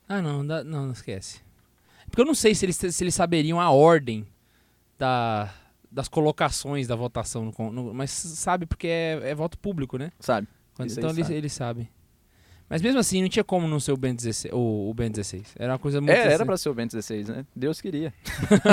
Ah, 0.08 0.22
não, 0.22 0.44
não, 0.44 0.64
não 0.64 0.92
esquece. 0.92 1.42
Porque 2.10 2.22
eu 2.22 2.26
não 2.26 2.34
sei 2.36 2.56
se 2.56 2.66
eles, 2.66 2.76
se 2.76 3.04
eles 3.04 3.14
saberiam 3.16 3.60
a 3.62 3.70
ordem 3.70 4.26
da, 4.98 5.54
das 5.92 6.08
colocações 6.08 6.88
da 6.88 6.96
votação, 6.96 7.52
no, 7.58 7.72
no- 7.72 7.94
mas 7.94 8.12
sabe 8.12 8.66
porque 8.66 8.88
é, 8.88 9.20
é 9.32 9.36
voto 9.36 9.58
público, 9.58 9.98
né? 9.98 10.12
Sabe? 10.20 10.48
Quando- 10.76 10.92
então 10.92 11.10
eles, 11.12 11.26
sabe. 11.28 11.38
eles 11.38 11.54
sabem. 11.54 11.90
Mas 12.70 12.84
mesmo 12.84 13.00
assim, 13.00 13.22
não 13.22 13.30
tinha 13.30 13.44
como 13.44 13.68
não 13.68 13.80
ser 13.80 13.92
o 13.92 13.98
Ben 13.98 14.14
16. 14.14 14.54
O, 14.54 14.92
o 14.92 14.94
Ben 14.94 15.10
16. 15.10 15.56
Era 15.58 15.74
uma 15.74 15.80
coisa 15.80 16.00
muito. 16.00 16.12
É, 16.12 16.34
era 16.34 16.46
pra 16.46 16.56
ser 16.56 16.70
o 16.70 16.74
Bento 16.74 16.92
16, 16.92 17.28
né? 17.28 17.46
Deus 17.56 17.82
queria. 17.82 18.14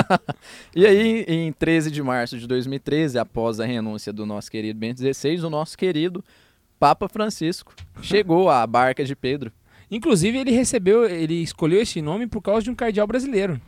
e 0.75 0.85
aí, 0.85 1.25
em 1.27 1.51
13 1.51 1.89
de 1.89 2.03
março 2.03 2.37
de 2.37 2.45
2013, 2.45 3.17
após 3.17 3.59
a 3.59 3.65
renúncia 3.65 4.13
do 4.13 4.23
nosso 4.25 4.51
querido 4.51 4.77
Bento 4.77 5.01
16, 5.01 5.43
o 5.43 5.49
nosso 5.49 5.75
querido 5.75 6.23
Papa 6.79 7.09
Francisco 7.09 7.73
chegou 7.99 8.51
à 8.51 8.67
barca 8.67 9.03
de 9.03 9.15
Pedro. 9.15 9.51
Inclusive, 9.89 10.37
ele 10.37 10.51
recebeu, 10.51 11.05
ele 11.05 11.41
escolheu 11.41 11.81
esse 11.81 11.99
nome 11.99 12.27
por 12.27 12.41
causa 12.41 12.61
de 12.61 12.69
um 12.69 12.75
cardeal 12.75 13.07
brasileiro, 13.07 13.59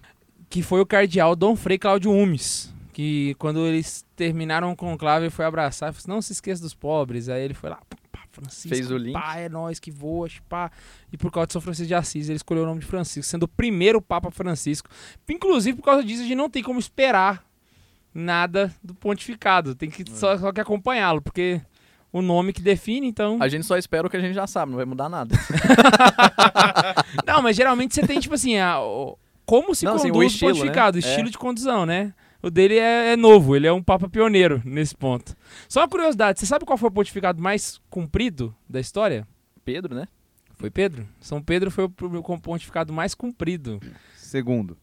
que 0.47 0.61
foi 0.61 0.79
o 0.79 0.85
cardeal 0.85 1.35
Dom 1.35 1.55
Frei 1.55 1.79
Cláudio 1.79 2.11
Umes, 2.11 2.71
que 2.93 3.35
quando 3.39 3.65
eles 3.65 4.05
terminaram 4.15 4.71
o 4.71 4.75
conclave, 4.75 5.25
ele 5.25 5.31
foi 5.31 5.45
abraçar 5.45 5.89
e 5.89 5.93
falou 5.93 5.99
assim, 6.01 6.11
não 6.11 6.21
se 6.21 6.33
esqueça 6.33 6.61
dos 6.61 6.75
pobres. 6.75 7.29
Aí 7.29 7.41
ele 7.41 7.53
foi 7.53 7.69
lá, 7.69 7.79
Francisco, 8.41 8.69
Fez 8.69 8.89
o 8.91 8.97
link. 8.97 9.13
pá, 9.13 9.37
é 9.37 9.49
nós 9.49 9.79
que 9.79 9.91
voa, 9.91 10.27
pá. 10.47 10.71
E 11.11 11.17
por 11.17 11.31
causa 11.31 11.47
de 11.47 11.53
São 11.53 11.61
Francisco 11.61 11.87
de 11.87 11.95
Assis, 11.95 12.29
ele 12.29 12.37
escolheu 12.37 12.63
o 12.63 12.65
nome 12.65 12.79
de 12.81 12.85
Francisco, 12.85 13.29
sendo 13.29 13.43
o 13.43 13.47
primeiro 13.47 14.01
Papa 14.01 14.31
Francisco. 14.31 14.89
Inclusive, 15.29 15.77
por 15.77 15.83
causa 15.85 16.03
disso, 16.03 16.21
a 16.21 16.25
gente 16.25 16.35
não 16.35 16.49
tem 16.49 16.63
como 16.63 16.79
esperar 16.79 17.43
nada 18.13 18.73
do 18.83 18.93
pontificado, 18.95 19.75
tem 19.75 19.89
que 19.89 20.03
só, 20.11 20.37
só 20.37 20.51
que 20.51 20.59
acompanhá-lo, 20.59 21.21
porque 21.21 21.61
o 22.11 22.21
nome 22.23 22.51
que 22.51 22.61
define, 22.61 23.07
então... 23.07 23.37
A 23.39 23.47
gente 23.47 23.65
só 23.65 23.77
espera 23.77 24.07
o 24.07 24.09
que 24.09 24.17
a 24.17 24.19
gente 24.19 24.33
já 24.33 24.47
sabe, 24.47 24.71
não 24.71 24.77
vai 24.77 24.85
mudar 24.85 25.07
nada. 25.09 25.35
Não, 27.25 27.41
mas 27.41 27.55
geralmente 27.55 27.93
você 27.93 28.05
tem, 28.05 28.19
tipo 28.19 28.33
assim, 28.35 28.57
a- 28.57 28.79
o- 28.81 29.17
como 29.45 29.73
se 29.75 29.85
Não, 29.85 29.93
assim, 29.95 30.09
conduz 30.09 30.15
o 30.17 30.19
o 30.19 30.23
estilo, 30.33 30.51
pontificado, 30.55 30.97
o 30.97 31.01
né? 31.01 31.07
estilo 31.07 31.27
É. 31.27 31.31
de 31.31 31.37
condução, 31.37 31.85
né? 31.85 32.13
O 32.41 32.49
dele 32.49 32.77
é, 32.77 33.13
é 33.13 33.15
novo, 33.17 33.55
ele 33.55 33.67
é 33.67 33.73
um 33.73 33.83
papa 33.83 34.07
pioneiro 34.07 34.61
nesse 34.63 34.95
ponto. 34.95 35.35
Só 35.67 35.81
uma 35.81 35.89
curiosidade, 35.89 36.39
você 36.39 36.45
sabe 36.45 36.63
qual 36.65 36.77
foi 36.77 36.87
o 36.89 36.91
pontificado 36.91 37.41
mais 37.41 37.81
comprido 37.89 38.55
da 38.67 38.79
história? 38.79 39.27
Pedro, 39.65 39.93
né? 39.93 40.07
Foi 40.55 40.69
Pedro. 40.69 41.07
São 41.19 41.41
Pedro 41.41 41.69
foi 41.69 41.85
o 41.85 41.89
pontificado 42.39 42.93
mais 42.93 43.13
comprido. 43.13 43.79
Segundo. 44.15 44.77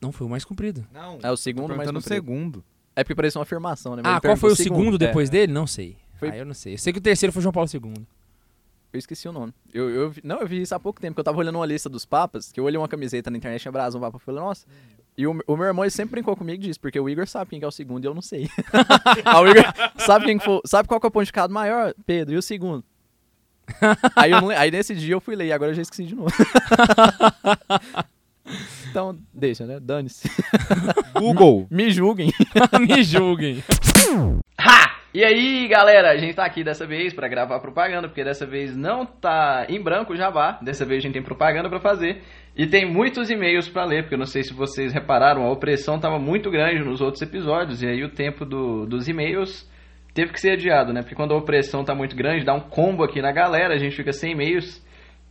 Não, 0.00 0.12
foi 0.12 0.26
o 0.26 0.30
mais 0.30 0.44
comprido. 0.44 0.86
Não. 0.92 1.18
É 1.22 1.30
o 1.30 1.36
segundo 1.36 1.76
mais 1.76 1.90
comprido. 1.90 2.08
segundo. 2.08 2.64
É 2.96 3.04
porque 3.04 3.14
parece 3.14 3.36
uma 3.36 3.42
afirmação, 3.42 3.94
né? 3.96 4.02
Mas 4.04 4.16
ah, 4.16 4.20
qual 4.20 4.36
foi 4.36 4.52
o 4.52 4.56
segundo, 4.56 4.94
É, 4.96 4.98
depois 5.06 5.28
dele? 5.30 5.52
Não 5.52 5.66
sei. 5.66 5.96
Foi- 6.18 6.30
Ah, 6.30 6.36
eu 6.38 6.44
não 6.46 6.54
sei. 6.54 6.74
Eu 6.74 6.78
sei 6.78 6.92
que 6.92 6.98
o 6.98 7.02
terceiro 7.02 7.32
foi 7.32 7.42
João 7.42 7.52
Paulo 7.52 7.68
II. 7.72 8.06
eu 8.92 8.98
esqueci 8.98 9.28
o 9.28 9.32
nome. 9.32 9.52
Eu, 9.72 9.88
eu 9.90 10.14
não, 10.24 10.40
eu 10.40 10.48
vi 10.48 10.60
isso 10.62 10.74
há 10.74 10.80
pouco 10.80 11.00
tempo, 11.00 11.14
que 11.14 11.20
eu 11.20 11.24
tava 11.24 11.38
olhando 11.38 11.56
uma 11.56 11.66
lista 11.66 11.88
dos 11.88 12.04
papas, 12.04 12.50
que 12.50 12.58
eu 12.58 12.64
olhei 12.64 12.76
uma 12.78 12.88
camiseta 12.88 13.30
na 13.30 13.36
internet, 13.38 13.60
tinha 13.62 13.70
brasa, 13.72 13.96
um 13.96 14.00
papa, 14.00 14.18
falei, 14.18 14.40
nossa... 14.40 14.66
E 15.20 15.26
o, 15.26 15.38
o 15.46 15.54
meu 15.54 15.66
irmão 15.66 15.84
ele 15.84 15.90
sempre 15.90 16.12
brincou 16.12 16.34
comigo 16.34 16.62
disso, 16.62 16.80
porque 16.80 16.98
o 16.98 17.06
Igor 17.06 17.26
sabe 17.26 17.50
quem 17.50 17.58
que 17.58 17.64
é 17.66 17.68
o 17.68 17.70
segundo 17.70 18.02
e 18.02 18.06
eu 18.06 18.14
não 18.14 18.22
sei. 18.22 18.48
O 19.38 19.46
Igor 19.46 19.64
sabe 19.98 20.24
quem 20.24 20.38
que 20.38 20.44
foi, 20.46 20.62
sabe 20.64 20.88
qual 20.88 20.98
que 20.98 21.06
é 21.06 21.08
o 21.08 21.10
pontificado 21.10 21.52
maior? 21.52 21.92
Pedro, 22.06 22.34
e 22.34 22.38
o 22.38 22.42
segundo? 22.42 22.82
aí, 24.16 24.30
não 24.30 24.48
aí 24.48 24.70
nesse 24.70 24.94
dia 24.94 25.12
eu 25.12 25.20
fui 25.20 25.36
ler, 25.36 25.48
e 25.48 25.52
agora 25.52 25.72
eu 25.72 25.74
já 25.74 25.82
esqueci 25.82 26.04
de 26.04 26.14
novo. 26.14 26.32
então, 28.88 29.18
deixa, 29.30 29.66
né? 29.66 29.78
Dane-se. 29.78 30.26
Google. 31.12 31.66
Me 31.70 31.90
julguem. 31.90 32.32
Me 32.80 33.02
julguem. 33.02 33.62
E 35.12 35.24
aí, 35.24 35.66
galera, 35.66 36.10
a 36.12 36.16
gente 36.16 36.34
tá 36.34 36.44
aqui 36.44 36.62
dessa 36.62 36.86
vez 36.86 37.12
pra 37.12 37.26
gravar 37.26 37.58
propaganda, 37.58 38.06
porque 38.06 38.22
dessa 38.22 38.46
vez 38.46 38.76
não 38.76 39.04
tá 39.04 39.66
em 39.68 39.82
branco 39.82 40.12
o 40.12 40.16
jabá, 40.16 40.58
dessa 40.62 40.84
vez 40.84 40.98
a 40.98 41.02
gente 41.02 41.14
tem 41.14 41.22
propaganda 41.22 41.68
pra 41.68 41.80
fazer 41.80 42.22
e 42.56 42.64
tem 42.66 42.86
muitos 42.88 43.28
e-mails 43.28 43.68
pra 43.68 43.84
ler, 43.84 44.02
porque 44.02 44.14
eu 44.14 44.18
não 44.18 44.26
sei 44.26 44.44
se 44.44 44.54
vocês 44.54 44.92
repararam, 44.92 45.42
a 45.44 45.50
opressão 45.50 45.98
tava 45.98 46.18
muito 46.20 46.48
grande 46.48 46.84
nos 46.84 47.00
outros 47.00 47.20
episódios 47.22 47.82
e 47.82 47.88
aí 47.88 48.04
o 48.04 48.10
tempo 48.10 48.44
do- 48.44 48.86
dos 48.86 49.08
e-mails 49.08 49.68
teve 50.14 50.32
que 50.32 50.40
ser 50.40 50.52
adiado, 50.52 50.92
né? 50.92 51.00
Porque 51.02 51.16
quando 51.16 51.34
a 51.34 51.38
opressão 51.38 51.84
tá 51.84 51.92
muito 51.92 52.14
grande, 52.14 52.44
dá 52.44 52.54
um 52.54 52.60
combo 52.60 53.02
aqui 53.02 53.20
na 53.20 53.32
galera, 53.32 53.74
a 53.74 53.78
gente 53.78 53.96
fica 53.96 54.12
sem 54.12 54.32
e-mails. 54.32 54.80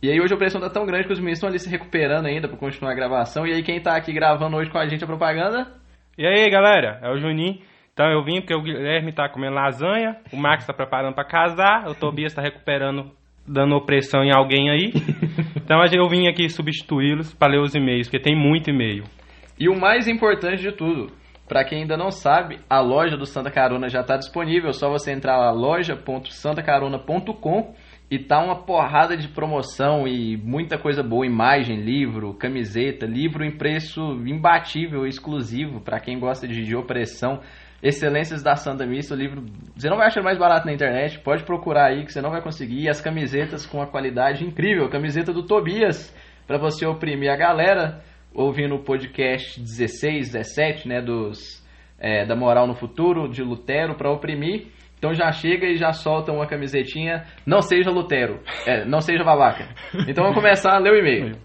E 0.02 0.10
aí 0.10 0.20
hoje 0.20 0.32
a 0.32 0.36
opressão 0.36 0.60
tá 0.60 0.68
tão 0.68 0.84
grande 0.84 1.06
que 1.06 1.12
os 1.12 1.18
meninos 1.18 1.38
estão 1.38 1.48
ali 1.48 1.58
se 1.58 1.68
recuperando 1.70 2.26
ainda 2.26 2.48
pra 2.48 2.56
continuar 2.56 2.92
a 2.92 2.94
gravação. 2.94 3.46
E 3.46 3.52
aí 3.52 3.62
quem 3.62 3.80
tá 3.80 3.96
aqui 3.96 4.12
gravando 4.12 4.56
hoje 4.58 4.70
com 4.70 4.78
a 4.78 4.86
gente 4.86 5.04
a 5.04 5.06
propaganda 5.06 5.66
E 6.18 6.26
aí, 6.26 6.50
galera, 6.50 6.98
é 7.02 7.10
o 7.10 7.18
Juninho. 7.18 7.58
Então 8.00 8.10
eu 8.10 8.24
vim 8.24 8.40
porque 8.40 8.54
o 8.54 8.62
Guilherme 8.62 9.12
tá 9.12 9.28
comendo 9.28 9.56
lasanha, 9.56 10.16
o 10.32 10.36
Max 10.38 10.64
tá 10.64 10.72
preparando 10.72 11.14
pra 11.14 11.22
casar, 11.22 11.86
o 11.86 11.94
Tobias 11.94 12.32
tá 12.32 12.40
recuperando, 12.40 13.10
dando 13.46 13.76
opressão 13.76 14.24
em 14.24 14.32
alguém 14.34 14.70
aí. 14.70 14.90
Então 15.62 15.78
eu 15.92 16.08
vim 16.08 16.26
aqui 16.26 16.48
substituí-los 16.48 17.34
pra 17.34 17.46
ler 17.46 17.60
os 17.60 17.74
e-mails, 17.76 18.08
porque 18.08 18.18
tem 18.18 18.34
muito 18.34 18.70
e-mail. 18.70 19.04
E 19.56 19.68
o 19.68 19.78
mais 19.78 20.08
importante 20.08 20.62
de 20.62 20.72
tudo, 20.72 21.12
para 21.46 21.62
quem 21.62 21.82
ainda 21.82 21.96
não 21.96 22.10
sabe, 22.10 22.58
a 22.68 22.80
loja 22.80 23.16
do 23.16 23.24
Santa 23.24 23.52
Carona 23.52 23.88
já 23.88 24.00
está 24.00 24.16
disponível, 24.16 24.70
é 24.70 24.72
só 24.72 24.90
você 24.90 25.12
entrar 25.12 25.36
lá 25.36 25.52
loja.santacarona.com 25.52 27.72
e 28.10 28.18
tá 28.18 28.42
uma 28.42 28.64
porrada 28.64 29.16
de 29.16 29.28
promoção 29.28 30.08
e 30.08 30.36
muita 30.38 30.76
coisa 30.76 31.04
boa, 31.04 31.24
imagem, 31.24 31.82
livro, 31.82 32.34
camiseta, 32.34 33.06
livro 33.06 33.44
em 33.44 33.56
preço 33.56 34.00
imbatível, 34.26 35.06
exclusivo 35.06 35.80
para 35.80 36.00
quem 36.00 36.18
gosta 36.18 36.48
de, 36.48 36.64
de 36.64 36.74
opressão. 36.74 37.38
Excelências 37.82 38.42
da 38.42 38.56
Santa 38.56 38.84
Missa, 38.86 39.14
o 39.14 39.16
livro 39.16 39.42
você 39.74 39.88
não 39.88 39.96
vai 39.96 40.08
achar 40.08 40.22
mais 40.22 40.38
barato 40.38 40.66
na 40.66 40.72
internet, 40.72 41.18
pode 41.20 41.44
procurar 41.44 41.86
aí 41.86 42.04
que 42.04 42.12
você 42.12 42.20
não 42.20 42.30
vai 42.30 42.42
conseguir. 42.42 42.82
E 42.82 42.88
as 42.88 43.00
camisetas 43.00 43.64
com 43.64 43.80
a 43.80 43.86
qualidade 43.86 44.44
incrível, 44.44 44.84
a 44.84 44.90
camiseta 44.90 45.32
do 45.32 45.46
Tobias, 45.46 46.14
para 46.46 46.58
você 46.58 46.86
oprimir 46.86 47.30
a 47.30 47.36
galera 47.36 48.02
ouvindo 48.34 48.74
o 48.74 48.84
podcast 48.84 49.58
16, 49.58 50.32
17, 50.32 50.88
né, 50.88 51.00
dos 51.00 51.60
é, 51.98 52.24
da 52.26 52.36
Moral 52.36 52.66
no 52.66 52.74
Futuro, 52.74 53.28
de 53.28 53.42
Lutero, 53.42 53.94
para 53.96 54.10
oprimir. 54.10 54.68
Então 54.98 55.14
já 55.14 55.32
chega 55.32 55.66
e 55.66 55.76
já 55.76 55.92
solta 55.92 56.30
uma 56.30 56.46
camisetinha, 56.46 57.24
não 57.46 57.62
seja 57.62 57.90
Lutero, 57.90 58.40
é, 58.66 58.84
não 58.84 59.00
seja 59.00 59.24
babaca. 59.24 59.66
Então 60.06 60.24
vamos 60.24 60.34
começar 60.34 60.74
a 60.74 60.78
ler 60.78 60.92
o 60.92 60.98
e-mail. 60.98 61.36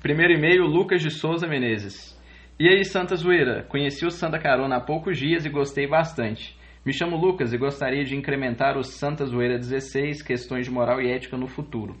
Primeiro 0.00 0.32
e-mail, 0.32 0.62
Lucas 0.62 1.02
de 1.02 1.10
Souza 1.10 1.46
Menezes. 1.46 2.17
E 2.60 2.68
aí, 2.68 2.84
Santa 2.84 3.14
Zoeira, 3.14 3.62
conheci 3.68 4.04
o 4.04 4.10
Santa 4.10 4.38
Carona 4.38 4.76
há 4.76 4.80
poucos 4.80 5.16
dias 5.16 5.46
e 5.46 5.48
gostei 5.48 5.86
bastante. 5.86 6.56
Me 6.84 6.92
chamo 6.92 7.16
Lucas 7.16 7.52
e 7.52 7.58
gostaria 7.58 8.02
de 8.02 8.16
incrementar 8.16 8.76
o 8.76 8.82
Santa 8.82 9.24
Zoeira 9.26 9.58
16, 9.58 10.22
questões 10.22 10.66
de 10.66 10.72
moral 10.72 11.00
e 11.00 11.10
ética 11.10 11.36
no 11.36 11.46
futuro. 11.46 11.96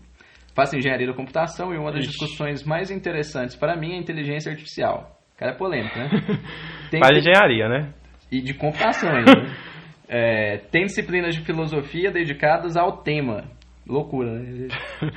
Faço 0.56 0.76
engenharia 0.76 1.06
da 1.06 1.14
computação 1.14 1.72
e 1.72 1.78
uma 1.78 1.92
das 1.92 2.00
Ixi. 2.00 2.10
discussões 2.10 2.64
mais 2.64 2.90
interessantes 2.90 3.54
para 3.54 3.76
mim 3.76 3.92
é 3.92 3.96
a 3.96 4.00
inteligência 4.00 4.50
artificial. 4.50 5.16
O 5.34 5.38
cara 5.38 5.52
é 5.52 5.56
polêmico, 5.56 5.96
né? 5.96 6.08
Tem 6.90 6.98
Faz 7.00 7.16
engenharia, 7.16 7.68
né? 7.68 7.92
e 8.30 8.40
de 8.42 8.54
computação 8.54 9.10
ainda. 9.10 9.32
né? 9.32 9.56
É, 10.10 10.56
tem 10.72 10.84
disciplinas 10.84 11.34
de 11.34 11.44
filosofia 11.44 12.10
dedicadas 12.10 12.78
ao 12.78 13.02
tema. 13.02 13.44
Loucura, 13.88 14.32
né? 14.32 14.68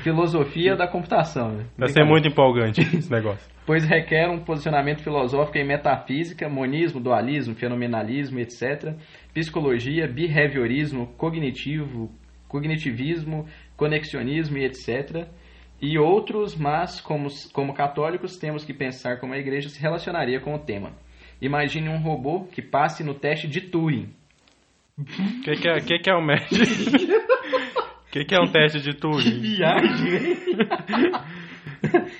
Filosofia 0.01 0.75
da 0.75 0.87
computação. 0.87 1.51
Né? 1.51 1.65
Vai 1.77 1.89
ser 1.89 2.05
muito 2.05 2.27
empolgante 2.27 2.81
esse 2.81 3.11
negócio. 3.11 3.51
Pois 3.63 3.85
requer 3.85 4.27
um 4.27 4.43
posicionamento 4.43 5.03
filosófico 5.03 5.57
em 5.57 5.65
metafísica, 5.65 6.49
monismo, 6.49 6.99
dualismo, 6.99 7.53
fenomenalismo, 7.53 8.39
etc. 8.39 8.95
Psicologia, 9.33 10.07
behaviorismo, 10.07 11.13
cognitivo, 11.15 12.09
cognitivismo, 12.47 13.45
conexionismo 13.77 14.57
e 14.57 14.65
etc. 14.65 15.27
E 15.79 15.97
outros, 15.97 16.55
mas 16.55 16.99
como, 16.99 17.27
como 17.53 17.73
católicos 17.73 18.35
temos 18.35 18.65
que 18.65 18.73
pensar 18.73 19.19
como 19.19 19.33
a 19.33 19.37
igreja 19.37 19.69
se 19.69 19.79
relacionaria 19.79 20.41
com 20.41 20.55
o 20.55 20.59
tema. 20.59 20.93
Imagine 21.39 21.87
um 21.87 22.01
robô 22.01 22.45
que 22.45 22.63
passe 22.63 23.03
no 23.03 23.13
teste 23.13 23.47
de 23.47 23.61
Turing. 23.61 24.09
O 24.97 25.03
que, 25.43 25.55
que, 25.55 25.69
é, 25.69 25.79
que, 25.79 25.99
que 25.99 26.09
é 26.09 26.15
um 26.15 26.25
médico? 26.25 26.55
O 28.11 28.11
que, 28.11 28.25
que 28.25 28.35
é 28.35 28.41
um 28.41 28.51
teste 28.51 28.81
de 28.81 28.93
Turing? 28.93 29.39
viagem, 29.55 30.35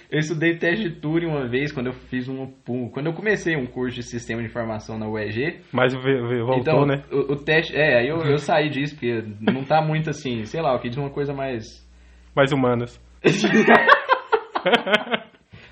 Eu 0.10 0.20
estudei 0.20 0.56
teste 0.56 0.88
de 0.88 0.96
Turing 0.96 1.26
uma 1.26 1.50
vez 1.50 1.74
quando 1.74 1.88
eu 1.88 1.94
fiz 1.94 2.30
um, 2.30 2.48
quando 2.94 3.08
eu 3.08 3.14
comecei 3.14 3.58
um 3.58 3.66
curso 3.66 3.98
de 3.98 4.04
sistema 4.04 4.42
de 4.42 4.48
informação 4.48 4.98
na 4.98 5.10
UEG. 5.10 5.60
Mas 5.70 5.94
voltou, 5.94 6.58
então, 6.58 6.86
né? 6.86 7.04
o, 7.12 7.34
o 7.34 7.36
teste, 7.36 7.76
é, 7.76 8.00
aí 8.00 8.08
eu, 8.08 8.20
eu 8.20 8.38
saí 8.38 8.70
disso 8.70 8.96
porque 8.96 9.22
não 9.42 9.66
tá 9.66 9.82
muito 9.82 10.10
assim, 10.10 10.46
sei 10.46 10.62
lá, 10.62 10.72
eu 10.72 10.80
quis 10.80 10.96
uma 10.96 11.10
coisa 11.10 11.34
mais 11.34 11.86
Mais 12.34 12.54
humanas. 12.54 12.98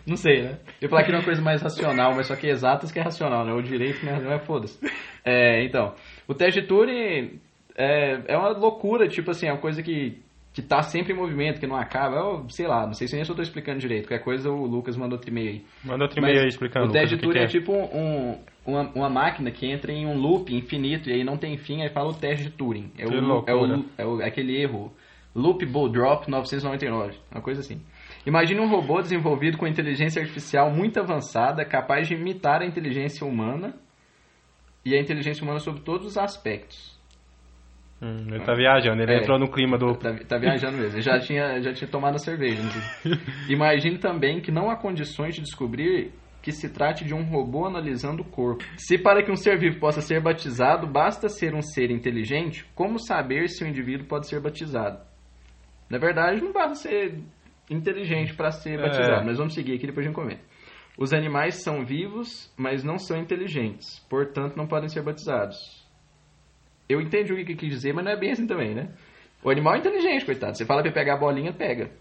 Não 0.07 0.15
sei, 0.15 0.41
né? 0.41 0.57
Eu 0.81 0.89
falar 0.89 1.03
que 1.03 1.09
era 1.09 1.19
uma 1.19 1.25
coisa 1.25 1.41
mais 1.41 1.61
racional, 1.61 2.15
mas 2.15 2.25
só 2.25 2.35
que 2.35 2.47
exatas 2.47 2.91
que 2.91 2.99
é 2.99 3.03
racional, 3.03 3.45
né? 3.45 3.53
O 3.53 3.61
direito 3.61 4.03
né? 4.03 4.19
não 4.19 4.31
é 4.31 4.39
foda-se. 4.39 4.79
É, 5.23 5.63
então, 5.63 5.93
o 6.27 6.33
teste 6.33 6.61
de 6.61 6.67
Turing 6.67 7.39
é, 7.75 8.21
é 8.27 8.37
uma 8.37 8.49
loucura, 8.49 9.07
tipo 9.07 9.31
assim, 9.31 9.47
é 9.47 9.51
uma 9.51 9.61
coisa 9.61 9.81
que, 9.81 10.17
que 10.53 10.61
tá 10.61 10.81
sempre 10.81 11.13
em 11.13 11.15
movimento, 11.15 11.59
que 11.59 11.67
não 11.67 11.75
acaba. 11.75 12.15
Eu, 12.17 12.49
sei 12.49 12.67
lá, 12.67 12.85
não 12.85 12.93
sei 12.93 13.07
se 13.07 13.15
nem 13.15 13.23
se 13.23 13.31
eu 13.31 13.35
tô 13.35 13.41
explicando 13.41 13.79
direito. 13.79 14.07
Qualquer 14.07 14.23
coisa 14.23 14.49
o 14.49 14.65
Lucas 14.65 14.97
mandou 14.97 15.17
outro 15.17 15.29
e-mail 15.29 15.49
aí. 15.49 15.65
Manda 15.83 16.03
outro 16.03 16.19
e-mail 16.19 16.41
aí 16.41 16.47
explicando. 16.47 16.87
O 16.87 16.91
teste 16.91 17.15
Lucas, 17.15 17.19
de 17.19 17.25
o 17.27 17.29
que 17.29 17.39
Turing 17.39 17.47
que 17.47 17.57
é, 17.57 17.59
tipo 17.59 17.73
um, 17.73 18.37
uma, 18.65 18.91
uma 18.93 19.09
máquina 19.09 19.51
que 19.51 19.65
entra 19.65 19.91
em 19.91 20.05
um 20.05 20.17
loop 20.17 20.53
infinito 20.53 21.09
e 21.09 21.13
aí 21.13 21.23
não 21.23 21.37
tem 21.37 21.57
fim, 21.57 21.81
aí 21.81 21.89
fala 21.89 22.09
o 22.09 22.13
teste 22.13 22.45
de 22.45 22.51
Turing. 22.51 22.91
É, 22.97 23.05
o, 23.05 23.13
é, 23.13 23.53
o, 23.53 23.85
é, 23.97 24.05
o, 24.05 24.21
é 24.21 24.27
aquele 24.27 24.61
erro. 24.61 24.91
Loop 25.35 25.63
Ball 25.65 25.89
Drop 25.89 26.29
999, 26.29 27.15
uma 27.31 27.41
coisa 27.41 27.61
assim. 27.61 27.79
Imagine 28.25 28.59
um 28.59 28.67
robô 28.67 28.99
desenvolvido 29.01 29.57
com 29.57 29.67
inteligência 29.67 30.21
artificial 30.21 30.71
muito 30.71 30.99
avançada, 30.99 31.63
capaz 31.63 32.07
de 32.07 32.15
imitar 32.15 32.61
a 32.61 32.65
inteligência 32.65 33.25
humana 33.25 33.75
e 34.83 34.95
a 34.95 34.99
inteligência 34.99 35.43
humana 35.43 35.59
sob 35.59 35.81
todos 35.81 36.07
os 36.07 36.17
aspectos. 36.17 36.98
Hum, 38.01 38.27
ele 38.33 38.43
tá 38.45 38.53
viajando, 38.53 39.01
ele 39.01 39.11
É. 39.13 39.17
entrou 39.19 39.37
no 39.37 39.51
clima 39.51 39.77
do. 39.77 39.93
Tá, 39.95 40.13
tá 40.27 40.37
viajando 40.37 40.77
mesmo. 40.77 40.95
Ele 40.95 41.01
já 41.01 41.19
tinha, 41.19 41.61
já 41.61 41.73
tinha 41.73 41.89
tomado 41.89 42.15
a 42.15 42.19
cerveja. 42.19 42.61
Imagine 43.49 43.97
também 43.97 44.39
que 44.41 44.51
não 44.51 44.69
há 44.69 44.75
condições 44.77 45.35
de 45.35 45.41
descobrir 45.41 46.11
que 46.41 46.51
se 46.53 46.69
trate 46.69 47.03
de 47.03 47.13
um 47.13 47.23
robô 47.23 47.65
analisando 47.65 48.21
o 48.21 48.25
corpo. 48.25 48.63
Se 48.77 48.97
para 48.97 49.21
que 49.21 49.29
um 49.31 49.35
ser 49.35 49.57
vivo 49.59 49.77
possa 49.79 49.99
ser 50.01 50.21
batizado, 50.21 50.87
basta 50.87 51.27
ser 51.27 51.53
um 51.53 51.61
ser 51.61 51.91
inteligente, 51.91 52.65
como 52.73 52.97
saber 52.97 53.49
se 53.49 53.63
o 53.63 53.67
indivíduo 53.67 54.07
pode 54.07 54.27
ser 54.29 54.39
batizado? 54.39 54.99
Na 55.89 55.97
verdade, 55.97 56.41
não 56.41 56.53
basta 56.53 56.75
ser 56.75 57.19
inteligente 57.69 58.33
para 58.33 58.51
ser 58.51 58.79
É. 58.79 58.81
batizado, 58.81 59.25
mas 59.25 59.37
vamos 59.37 59.53
seguir 59.53 59.73
aqui 59.75 59.87
depois 59.87 60.05
a 60.05 60.09
gente 60.09 60.15
comenta. 60.15 60.41
Os 60.97 61.11
animais 61.13 61.61
são 61.63 61.85
vivos, 61.85 62.53
mas 62.57 62.83
não 62.83 62.97
são 62.97 63.17
inteligentes, 63.17 63.99
portanto 64.09 64.55
não 64.55 64.65
podem 64.67 64.87
ser 64.87 65.03
batizados. 65.03 65.78
Eu 66.89 66.99
entendi 66.99 67.31
o 67.31 67.35
que 67.35 67.45
que 67.45 67.55
quis 67.55 67.69
dizer, 67.69 67.93
mas 67.93 68.03
não 68.03 68.11
é 68.11 68.17
bem 68.17 68.31
assim 68.31 68.47
também, 68.47 68.73
né? 68.73 68.89
O 69.43 69.49
animal 69.51 69.75
é 69.75 69.77
inteligente, 69.77 70.25
coitado. 70.25 70.57
Você 70.57 70.65
fala 70.65 70.81
pra 70.81 70.89
ele 70.89 70.95
pegar 70.95 71.13
a 71.13 71.19
bolinha, 71.19 71.53
pega. 71.53 71.91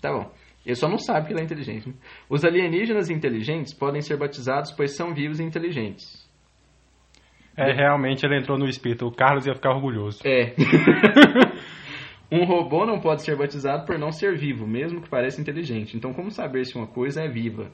Tá 0.00 0.10
bom. 0.10 0.32
Ele 0.64 0.74
só 0.74 0.88
não 0.88 0.98
sabe 0.98 1.26
que 1.26 1.32
ele 1.32 1.40
é 1.40 1.44
inteligente. 1.44 1.88
né? 1.88 1.94
Os 2.28 2.44
alienígenas 2.44 3.10
inteligentes 3.10 3.74
podem 3.74 4.00
ser 4.00 4.16
batizados, 4.16 4.72
pois 4.72 4.96
são 4.96 5.14
vivos 5.14 5.38
e 5.38 5.44
inteligentes. 5.44 6.26
É, 7.56 7.72
realmente 7.72 8.24
ele 8.24 8.38
entrou 8.38 8.58
no 8.58 8.66
espírito. 8.66 9.06
O 9.06 9.14
Carlos 9.14 9.46
ia 9.46 9.54
ficar 9.54 9.70
orgulhoso. 9.70 10.20
É. 10.24 10.54
um 12.32 12.44
robô 12.44 12.86
não 12.86 13.00
pode 13.00 13.22
ser 13.22 13.36
batizado 13.36 13.84
por 13.84 13.98
não 13.98 14.12
ser 14.12 14.36
vivo, 14.36 14.66
mesmo 14.66 15.02
que 15.02 15.08
pareça 15.10 15.40
inteligente. 15.40 15.96
Então, 15.96 16.14
como 16.14 16.30
saber 16.30 16.64
se 16.64 16.76
uma 16.76 16.86
coisa 16.86 17.22
é 17.22 17.28
viva? 17.28 17.70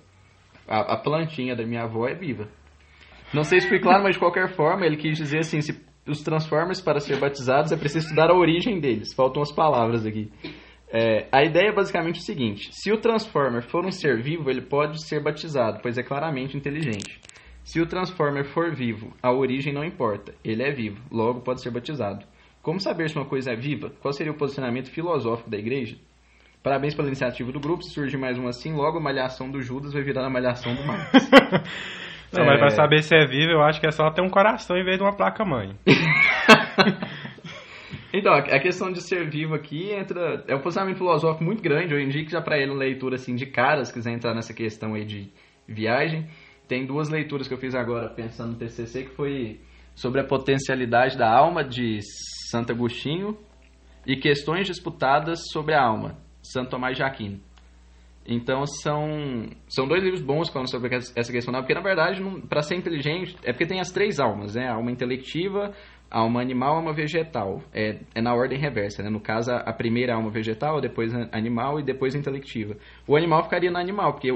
A, 0.67 0.95
a 0.95 0.97
plantinha 0.97 1.55
da 1.55 1.65
minha 1.65 1.83
avó 1.83 2.09
é 2.09 2.15
viva. 2.15 2.49
Não 3.33 3.45
sei 3.45 3.61
se 3.61 3.69
fui 3.69 3.79
claro, 3.79 4.03
mas 4.03 4.15
de 4.15 4.21
qualquer 4.21 4.55
forma, 4.55 4.87
ele 4.87 4.97
quis 4.97 5.19
dizer 5.19 5.41
assim: 5.41 5.61
se 5.61 5.85
os 6.07 6.23
Transformers, 6.23 6.81
para 6.81 7.01
ser 7.01 7.19
batizados, 7.19 7.73
é 7.73 7.77
preciso 7.77 8.07
estudar 8.07 8.31
a 8.31 8.37
origem 8.37 8.79
deles. 8.81 9.15
Faltam 9.15 9.43
as 9.43 9.53
palavras 9.53 10.05
aqui. 10.05 10.31
É, 10.93 11.27
a 11.33 11.43
ideia 11.43 11.71
é 11.71 11.75
basicamente 11.75 12.21
o 12.21 12.23
seguinte: 12.23 12.69
se 12.73 12.93
o 12.93 12.99
Transformer 12.99 13.63
for 13.63 13.85
um 13.85 13.91
ser 13.91 14.23
vivo, 14.23 14.51
ele 14.51 14.63
pode 14.63 15.05
ser 15.05 15.23
batizado, 15.23 15.81
pois 15.83 15.99
é 15.99 16.03
claramente 16.03 16.57
inteligente. 16.57 17.21
Se 17.65 17.81
o 17.81 17.87
Transformer 17.87 18.45
for 18.45 18.75
vivo, 18.75 19.13
a 19.23 19.33
origem 19.33 19.73
não 19.73 19.83
importa, 19.83 20.35
ele 20.45 20.63
é 20.63 20.71
vivo, 20.71 21.03
logo 21.11 21.41
pode 21.41 21.63
ser 21.63 21.71
batizado. 21.71 22.25
Como 22.63 22.79
saber 22.79 23.09
se 23.09 23.17
uma 23.17 23.25
coisa 23.25 23.53
é 23.53 23.57
viva? 23.57 23.91
Qual 24.01 24.13
seria 24.13 24.33
o 24.33 24.37
posicionamento 24.37 24.91
filosófico 24.91 25.51
da 25.51 25.57
igreja? 25.57 25.97
Parabéns 26.63 26.95
pela 26.95 27.09
iniciativa 27.09 27.51
do 27.51 27.61
grupo, 27.61 27.83
se 27.83 27.91
surge 27.91 28.17
mais 28.17 28.39
um 28.39 28.47
assim, 28.47 28.73
logo 28.73 28.99
a 28.99 29.01
malhação 29.01 29.51
do 29.51 29.61
Judas 29.61 29.93
vai 29.93 30.03
virar 30.03 30.25
a 30.25 30.31
malhação 30.31 30.75
do 30.75 30.87
Marcos. 30.87 31.29
Não, 32.41 32.47
mas 32.47 32.57
É. 32.57 32.59
pra 32.59 32.71
saber 32.71 33.03
se 33.03 33.15
é 33.15 33.27
vivo, 33.27 33.53
eu 33.53 33.63
acho 33.63 33.81
que 33.81 33.87
é 33.87 33.91
só 33.91 34.11
ter 34.11 34.23
um 34.23 34.29
coração 34.31 34.77
em 34.77 34.85
vez 34.85 34.97
de 34.99 35.03
uma 35.03 35.15
placa-mãe. 35.17 35.77
Então, 38.17 38.33
a 38.33 38.61
questão 38.61 38.93
de 38.93 39.01
ser 39.03 39.29
vivo 39.29 39.55
aqui 39.57 39.91
entra. 39.91 40.45
É 40.47 40.55
um 40.55 40.61
posicionamento 40.61 40.99
filosófico 40.99 41.43
muito 41.43 41.61
grande. 41.61 41.93
Eu 41.93 42.01
indico 42.01 42.31
já 42.31 42.41
pra 42.41 42.57
ele 42.57 42.71
uma 42.71 42.79
leitura 42.79 43.17
assim 43.17 43.35
de 43.35 43.45
cara, 43.45 43.85
se 43.85 43.93
quiser 43.93 44.13
entrar 44.13 44.33
nessa 44.35 44.55
questão 44.55 44.95
aí 44.95 45.05
de 45.05 45.33
viagem. 45.67 46.29
Tem 46.69 46.87
duas 46.87 47.09
leituras 47.09 47.49
que 47.49 47.55
eu 47.55 47.59
fiz 47.59 47.75
agora 47.75 48.09
pensando 48.09 48.53
no 48.53 48.57
TCC, 48.57 49.03
que 49.07 49.17
foi 49.17 49.61
sobre 49.97 50.21
a 50.21 50.25
potencialidade 50.25 51.19
da 51.19 51.29
alma 51.29 51.65
de 51.65 51.99
Santo 52.53 52.71
Agostinho 52.73 53.37
e 54.07 54.15
questões 54.17 54.69
disputadas 54.69 55.41
sobre 55.51 55.75
a 55.75 55.83
alma, 55.83 56.17
Santo 56.41 56.71
Tomás 56.71 56.97
de 56.97 57.03
Aquino. 57.03 57.41
Então 58.27 58.65
são, 58.67 59.51
são 59.69 59.87
dois 59.87 60.03
livros 60.03 60.23
bons 60.23 60.49
falando 60.49 60.71
sobre 60.71 60.95
essa 60.95 61.31
questão, 61.31 61.53
não, 61.53 61.61
porque 61.61 61.75
na 61.75 61.83
verdade, 61.83 62.23
para 62.49 62.63
ser 62.63 62.75
inteligente, 62.75 63.37
é 63.43 63.53
porque 63.53 63.67
tem 63.67 63.81
as 63.81 63.91
três 63.91 64.19
almas, 64.19 64.55
né? 64.55 64.67
A 64.67 64.75
alma 64.75 64.91
intelectiva, 64.91 65.73
a 66.11 66.21
alma 66.21 66.41
animal 66.41 66.71
e 66.71 66.73
a 66.73 66.77
alma 66.79 66.93
vegetal. 66.95 67.61
É, 67.73 67.99
é 68.15 68.23
na 68.23 68.35
ordem 68.35 68.59
reversa, 68.59 69.03
né? 69.03 69.11
No 69.11 69.21
caso, 69.21 69.53
a, 69.53 69.73
primeira 69.73 70.15
alma 70.15 70.31
vegetal, 70.31 70.81
depois 70.81 71.13
animal 71.33 71.79
e 71.79 71.83
depois 71.83 72.15
intelectiva. 72.15 72.77
O 73.07 73.15
animal 73.15 73.43
ficaria 73.45 73.71
no 73.71 73.79
animal, 73.79 74.13
porque, 74.13 74.33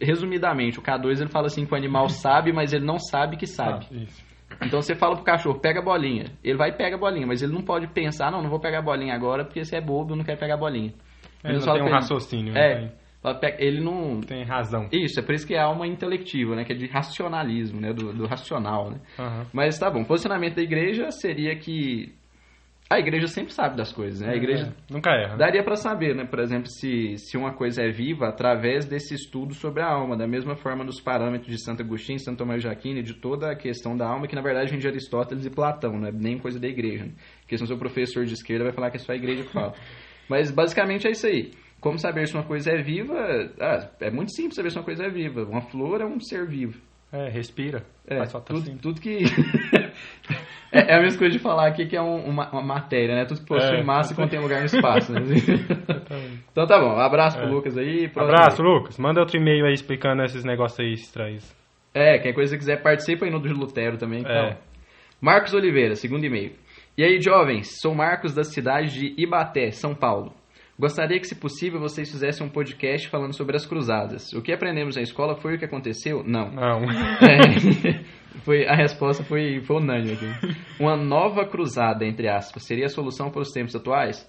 resumidamente, 0.00 0.80
o 0.80 0.82
K2 0.82 1.20
ele 1.20 1.30
fala 1.30 1.46
assim 1.46 1.64
que 1.64 1.72
o 1.72 1.76
animal 1.76 2.08
sabe, 2.10 2.52
mas 2.52 2.72
ele 2.72 2.84
não 2.84 2.98
sabe 2.98 3.36
que 3.36 3.46
sabe. 3.46 3.86
Ah. 3.92 4.66
Então 4.66 4.82
você 4.82 4.96
fala 4.96 5.14
pro 5.14 5.24
cachorro, 5.24 5.60
pega 5.60 5.78
a 5.78 5.84
bolinha. 5.84 6.32
Ele 6.42 6.58
vai 6.58 6.70
e 6.70 6.72
pega 6.72 6.96
a 6.96 6.98
bolinha, 6.98 7.26
mas 7.26 7.40
ele 7.40 7.52
não 7.52 7.62
pode 7.62 7.86
pensar, 7.86 8.32
não, 8.32 8.42
não 8.42 8.50
vou 8.50 8.58
pegar 8.58 8.80
a 8.80 8.82
bolinha 8.82 9.14
agora 9.14 9.44
porque 9.44 9.64
você 9.64 9.76
é 9.76 9.80
bobo, 9.80 10.16
não 10.16 10.24
quer 10.24 10.36
pegar 10.36 10.54
a 10.54 10.58
bolinha. 10.58 10.92
Ele 11.44 11.58
não 11.58 11.72
tem 11.72 11.82
um 11.82 11.90
raciocínio. 11.90 12.56
É. 12.56 12.80
né? 12.80 12.92
Ele 13.58 13.80
não. 13.80 14.20
Tem, 14.20 14.44
razão. 14.44 14.88
Isso, 14.92 15.20
é 15.20 15.22
por 15.22 15.34
isso 15.34 15.46
que 15.46 15.54
é 15.54 15.60
alma 15.60 15.86
intelectiva, 15.86 16.56
né? 16.56 16.64
Que 16.64 16.72
é 16.72 16.76
de 16.76 16.86
racionalismo, 16.86 17.80
né? 17.80 17.92
Do, 17.92 18.12
do 18.12 18.26
racional, 18.26 18.90
né? 18.90 19.00
Aham. 19.18 19.46
Mas 19.52 19.78
tá 19.78 19.90
bom, 19.90 20.04
posicionamento 20.04 20.56
da 20.56 20.62
igreja 20.62 21.10
seria 21.10 21.54
que. 21.56 22.12
A 22.92 22.98
igreja 22.98 23.28
sempre 23.28 23.52
sabe 23.52 23.76
das 23.76 23.92
coisas, 23.92 24.20
né? 24.20 24.32
A 24.32 24.36
igreja 24.36 24.64
É, 24.66 24.92
Nunca 24.92 25.10
erra. 25.12 25.32
né? 25.34 25.36
Daria 25.36 25.62
para 25.62 25.76
saber, 25.76 26.12
né? 26.12 26.24
Por 26.24 26.40
exemplo, 26.40 26.66
se, 26.68 27.16
se 27.18 27.36
uma 27.36 27.52
coisa 27.52 27.82
é 27.82 27.88
viva 27.88 28.26
através 28.26 28.84
desse 28.84 29.14
estudo 29.14 29.54
sobre 29.54 29.80
a 29.80 29.86
alma, 29.86 30.16
da 30.16 30.26
mesma 30.26 30.56
forma 30.56 30.84
dos 30.84 31.00
parâmetros 31.00 31.48
de 31.54 31.62
Santo 31.62 31.82
Agostinho, 31.82 32.18
Santo 32.18 32.38
Tomás 32.38 32.60
de 32.62 32.68
Aquino 32.68 32.98
e 32.98 33.02
de 33.04 33.14
toda 33.14 33.52
a 33.52 33.54
questão 33.54 33.96
da 33.96 34.08
alma, 34.08 34.26
que 34.26 34.34
na 34.34 34.42
verdade 34.42 34.70
vem 34.70 34.80
de 34.80 34.88
Aristóteles 34.88 35.46
e 35.46 35.50
Platão, 35.50 36.00
não 36.00 36.08
é 36.08 36.10
nem 36.10 36.36
coisa 36.36 36.58
da 36.58 36.66
igreja. 36.66 37.04
Né? 37.04 37.12
Porque 37.42 37.56
se 37.56 37.62
o 37.62 37.66
seu 37.68 37.78
professor 37.78 38.24
de 38.24 38.34
esquerda 38.34 38.64
vai 38.64 38.72
falar 38.72 38.90
que 38.90 38.96
é 38.96 39.00
só 39.00 39.12
a 39.12 39.16
igreja 39.16 39.44
que 39.44 39.52
fala. 39.52 39.72
Mas 40.28 40.50
basicamente 40.50 41.06
é 41.06 41.12
isso 41.12 41.28
aí. 41.28 41.52
Como 41.80 41.98
saber 41.98 42.26
se 42.28 42.34
uma 42.34 42.42
coisa 42.44 42.70
é 42.72 42.82
viva? 42.82 43.14
Ah, 43.58 43.88
é 44.00 44.10
muito 44.10 44.32
simples 44.34 44.54
saber 44.56 44.70
se 44.70 44.76
uma 44.78 44.84
coisa 44.84 45.04
é 45.04 45.08
viva. 45.10 45.44
Uma 45.44 45.62
flor 45.62 46.00
é 46.00 46.04
um 46.04 46.20
ser 46.20 46.46
vivo. 46.46 46.78
É, 47.12 47.28
respira. 47.28 47.82
É, 48.06 48.18
Faz 48.18 48.30
só 48.30 48.38
tudo, 48.40 48.58
assim. 48.60 48.76
tudo 48.76 49.00
que. 49.00 49.24
é, 50.70 50.92
é 50.92 50.96
a 50.96 51.00
mesma 51.00 51.18
coisa 51.18 51.32
de 51.36 51.38
falar 51.42 51.66
aqui 51.68 51.86
que 51.86 51.96
é 51.96 52.02
um- 52.02 52.24
uma, 52.24 52.50
uma 52.50 52.62
matéria, 52.62 53.14
né? 53.16 53.24
Tudo 53.24 53.40
que 53.40 53.46
possui 53.46 53.78
É. 53.78 53.82
massa 53.82 54.12
e 54.12 54.16
contém 54.16 54.38
lugar 54.38 54.60
no 54.60 54.66
espaço, 54.66 55.12
né? 55.12 55.20
então 56.52 56.66
tá 56.66 56.78
bom, 56.78 56.98
abraço 56.98 57.36
pro 57.38 57.46
É. 57.46 57.50
Lucas 57.50 57.76
aí. 57.76 58.10
Abraço, 58.14 58.62
aí. 58.62 58.68
Lucas. 58.68 58.98
Manda 58.98 59.20
outro 59.20 59.36
e-mail 59.36 59.64
aí 59.66 59.72
explicando 59.72 60.22
esses 60.22 60.44
negócios 60.44 60.78
aí 60.80 60.92
estranhos. 60.92 61.52
É, 61.92 62.18
quem 62.18 62.32
coisa 62.32 62.56
quiser 62.56 62.80
participa 62.82 63.24
aí 63.24 63.30
no 63.30 63.40
do 63.40 63.48
Lutero 63.52 63.96
também. 63.96 64.18
É. 64.18 64.22
Então. 64.22 64.56
Marcos 65.20 65.52
Oliveira, 65.52 65.96
segundo 65.96 66.24
e-mail. 66.24 66.52
E 66.96 67.02
aí, 67.04 67.20
jovens, 67.20 67.78
sou 67.80 67.94
Marcos 67.94 68.34
da 68.34 68.44
cidade 68.44 68.92
de 68.92 69.14
Ibaté, 69.22 69.70
São 69.70 69.94
Paulo. 69.94 70.32
Gostaria 70.80 71.20
que, 71.20 71.26
se 71.26 71.34
possível, 71.34 71.78
vocês 71.78 72.10
fizessem 72.10 72.46
um 72.46 72.48
podcast 72.48 73.06
falando 73.10 73.36
sobre 73.36 73.54
as 73.54 73.66
cruzadas. 73.66 74.32
O 74.32 74.40
que 74.40 74.50
aprendemos 74.50 74.96
na 74.96 75.02
escola 75.02 75.36
foi 75.36 75.54
o 75.56 75.58
que 75.58 75.64
aconteceu? 75.66 76.24
Não. 76.24 76.50
Não. 76.50 76.80
É, 77.20 78.02
foi, 78.44 78.66
a 78.66 78.74
resposta 78.74 79.22
foi, 79.22 79.60
foi 79.60 79.76
unânime 79.76 80.12
aqui. 80.14 80.56
Uma 80.80 80.96
nova 80.96 81.44
cruzada, 81.44 82.06
entre 82.06 82.28
aspas, 82.28 82.64
seria 82.64 82.86
a 82.86 82.88
solução 82.88 83.30
para 83.30 83.42
os 83.42 83.50
tempos 83.50 83.76
atuais? 83.76 84.26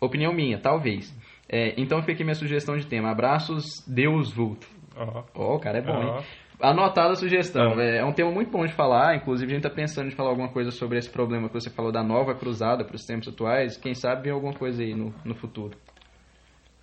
Opinião 0.00 0.32
minha, 0.34 0.58
talvez. 0.58 1.16
É, 1.48 1.80
então 1.80 2.00
fica 2.00 2.12
aqui 2.14 2.24
minha 2.24 2.34
sugestão 2.34 2.76
de 2.76 2.84
tema. 2.86 3.10
Abraços, 3.12 3.64
Deus 3.86 4.32
Vulto. 4.32 4.66
Ó, 4.96 5.22
Ó, 5.34 5.54
o 5.56 5.60
cara 5.60 5.78
é 5.78 5.82
bom, 5.82 5.92
ó. 5.92 6.18
hein? 6.18 6.24
Anotada 6.60 7.12
a 7.12 7.16
sugestão. 7.16 7.78
É, 7.78 7.98
é 7.98 8.04
um 8.04 8.12
tema 8.12 8.30
muito 8.30 8.50
bom 8.50 8.64
de 8.64 8.72
falar. 8.72 9.14
Inclusive, 9.16 9.52
a 9.52 9.54
gente 9.54 9.62
tá 9.62 9.70
pensando 9.70 10.08
em 10.08 10.16
falar 10.16 10.30
alguma 10.30 10.48
coisa 10.48 10.70
sobre 10.70 10.98
esse 10.98 11.10
problema 11.10 11.48
que 11.48 11.54
você 11.54 11.70
falou 11.70 11.92
da 11.92 12.02
nova 12.02 12.34
cruzada 12.34 12.84
para 12.84 12.96
os 12.96 13.04
tempos 13.04 13.28
atuais. 13.28 13.76
Quem 13.76 13.94
sabe 13.94 14.22
vem 14.22 14.32
alguma 14.32 14.54
coisa 14.54 14.82
aí 14.82 14.94
no, 14.94 15.14
no 15.24 15.34
futuro. 15.34 15.76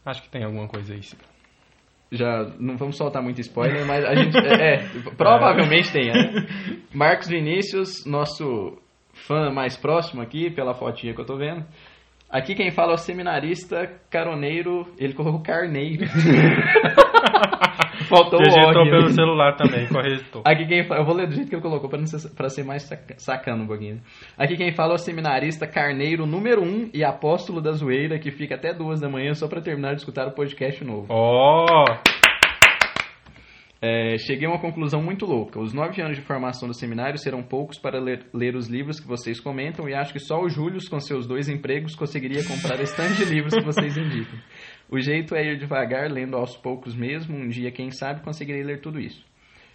Acho 0.06 0.22
que 0.22 0.30
tem 0.30 0.44
alguma 0.44 0.68
coisa 0.68 0.94
aí. 0.94 1.02
sim. 1.02 1.18
Já 2.12 2.52
não 2.60 2.78
vamos 2.78 2.96
soltar 2.96 3.24
muito 3.24 3.42
spoiler, 3.42 3.88
mas 3.88 4.06
a 4.06 4.14
gente. 4.14 4.38
É, 4.38 4.76
é, 4.76 4.78
provavelmente 5.18 5.92
tenha. 5.92 6.14
Né? 6.14 6.48
Marcos 6.94 7.28
Vinícius, 7.28 8.06
nosso 8.06 8.78
fã 9.14 9.50
mais 9.50 9.76
próximo 9.76 10.22
aqui, 10.22 10.52
pela 10.52 10.76
fotinha 10.76 11.16
que 11.16 11.22
eu 11.22 11.26
tô 11.26 11.38
vendo. 11.38 11.66
Aqui 12.30 12.54
quem 12.54 12.70
fala 12.70 12.92
é 12.92 12.96
o 12.96 12.98
seminarista 12.98 14.00
caroneiro. 14.12 14.94
Ele 15.00 15.14
colocou 15.14 15.42
carneiro. 15.42 16.06
Faltou 18.10 18.40
o 18.40 18.44
Digitou 18.44 18.82
ódio. 18.82 18.92
pelo 18.92 19.10
celular 19.10 19.56
também, 19.56 19.88
corretor. 19.88 20.42
Aqui 20.46 20.66
quem 20.68 20.84
fala, 20.84 21.02
eu 21.02 21.06
vou 21.06 21.16
ler 21.16 21.28
do 21.28 21.34
jeito 21.34 21.50
que 21.50 21.56
ele 21.56 21.62
colocou 21.62 21.90
para 21.90 22.06
ser, 22.06 22.30
pra 22.36 22.50
ser 22.50 22.64
mais 22.64 22.84
saca- 22.84 23.16
sacano 23.18 23.64
um 23.64 23.68
pouquinho. 23.68 24.02
Aqui 24.38 24.56
quem 24.58 24.72
fala 24.74 24.94
é 24.94 24.96
o 24.96 24.98
seminarista 24.98 25.66
carneiro 25.66 26.26
número 26.26 26.62
1 26.62 26.66
um 26.66 26.90
e 26.94 27.04
apóstolo 27.04 27.62
da 27.62 27.72
zoeira 27.72 28.20
que 28.20 28.32
fica 28.32 28.56
até 28.56 28.74
duas 28.74 29.00
da 29.00 29.10
manhã 29.10 29.34
só 29.34 29.48
para 29.48 29.62
terminar 29.62 29.92
de 29.94 30.00
escutar 30.02 30.28
o 30.28 30.32
podcast 30.32 30.84
novo. 30.84 31.08
Ó, 31.10 31.66
É, 33.86 34.18
cheguei 34.18 34.48
a 34.48 34.50
uma 34.50 34.62
conclusão 34.62 35.02
muito 35.04 35.26
louca. 35.26 35.60
Os 35.60 35.74
nove 35.74 36.02
anos 36.02 36.16
de 36.18 36.24
formação 36.24 36.70
do 36.70 36.74
seminário 36.74 37.18
serão 37.18 37.44
poucos 37.44 37.78
para 37.78 38.00
ler, 38.00 38.26
ler 38.34 38.56
os 38.56 38.70
livros 38.70 38.98
que 38.98 39.06
vocês 39.06 39.42
comentam 39.42 39.90
e 39.90 39.94
acho 39.94 40.14
que 40.14 40.20
só 40.20 40.40
o 40.40 40.48
Júlio, 40.48 40.80
com 40.90 41.00
seus 41.02 41.28
dois 41.28 41.50
empregos, 41.50 41.94
conseguiria 41.94 42.42
comprar 42.46 42.80
esse 42.80 42.96
tanto 42.96 43.14
de 43.16 43.26
livros 43.26 43.54
que 43.54 43.62
vocês 43.66 43.98
indicam. 43.98 44.40
O 44.90 45.00
jeito 45.00 45.36
é 45.36 45.44
ir 45.44 45.58
devagar, 45.58 46.12
lendo 46.12 46.36
aos 46.36 46.56
poucos 46.56 46.96
mesmo. 46.96 47.36
Um 47.36 47.48
dia, 47.48 47.72
quem 47.72 47.92
sabe, 47.92 48.22
conseguirei 48.22 48.64
ler 48.64 48.82
tudo 48.82 49.00
isso. 49.00 49.26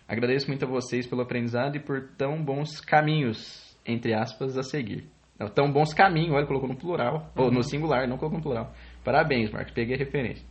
Agradeço 0.06 0.48
muito 0.48 0.64
a 0.64 0.68
vocês 0.68 1.06
pelo 1.06 1.22
aprendizado 1.22 1.76
e 1.76 1.80
por 1.80 2.08
tão 2.16 2.42
bons 2.42 2.80
caminhos, 2.80 3.76
entre 3.86 4.14
aspas, 4.14 4.56
a 4.56 4.62
seguir. 4.62 5.04
Não, 5.38 5.48
tão 5.48 5.70
bons 5.70 5.94
caminhos, 5.94 6.34
olha, 6.34 6.46
colocou 6.46 6.68
no 6.68 6.76
plural, 6.76 7.30
ou 7.36 7.50
no 7.50 7.62
singular, 7.62 8.08
não 8.08 8.16
colocou 8.16 8.38
no 8.38 8.42
plural. 8.42 8.72
Parabéns, 9.04 9.50
Marcos, 9.50 9.72
peguei 9.72 9.94
a 9.94 9.98
referência. 9.98 10.44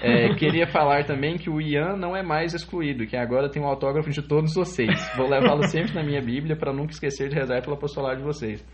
É, 0.00 0.32
queria 0.36 0.66
falar 0.68 1.04
também 1.04 1.36
que 1.36 1.50
o 1.50 1.60
Ian 1.60 1.96
não 1.96 2.14
é 2.14 2.22
mais 2.22 2.54
excluído, 2.54 3.06
que 3.06 3.16
agora 3.16 3.50
tem 3.50 3.60
o 3.62 3.66
autógrafo 3.66 4.10
de 4.10 4.22
todos 4.22 4.54
vocês. 4.54 5.10
Vou 5.16 5.28
levá-lo 5.28 5.64
sempre 5.64 5.94
na 5.94 6.04
minha 6.04 6.20
Bíblia 6.20 6.56
para 6.56 6.72
nunca 6.72 6.92
esquecer 6.92 7.28
de 7.28 7.34
rezar 7.34 7.62
pelo 7.62 7.74
apostolado 7.74 8.18
de 8.18 8.22
vocês. 8.22 8.64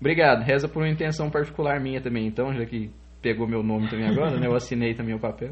Obrigado. 0.00 0.42
Reza 0.42 0.68
por 0.68 0.82
uma 0.82 0.88
intenção 0.88 1.28
particular 1.30 1.78
minha 1.80 2.00
também, 2.00 2.26
então, 2.26 2.54
já 2.54 2.64
que 2.64 2.90
pegou 3.22 3.46
meu 3.48 3.62
nome 3.62 3.88
também 3.88 4.06
agora, 4.08 4.38
né? 4.38 4.46
Eu 4.46 4.54
assinei 4.54 4.94
também 4.94 5.14
o 5.14 5.20
papel. 5.20 5.50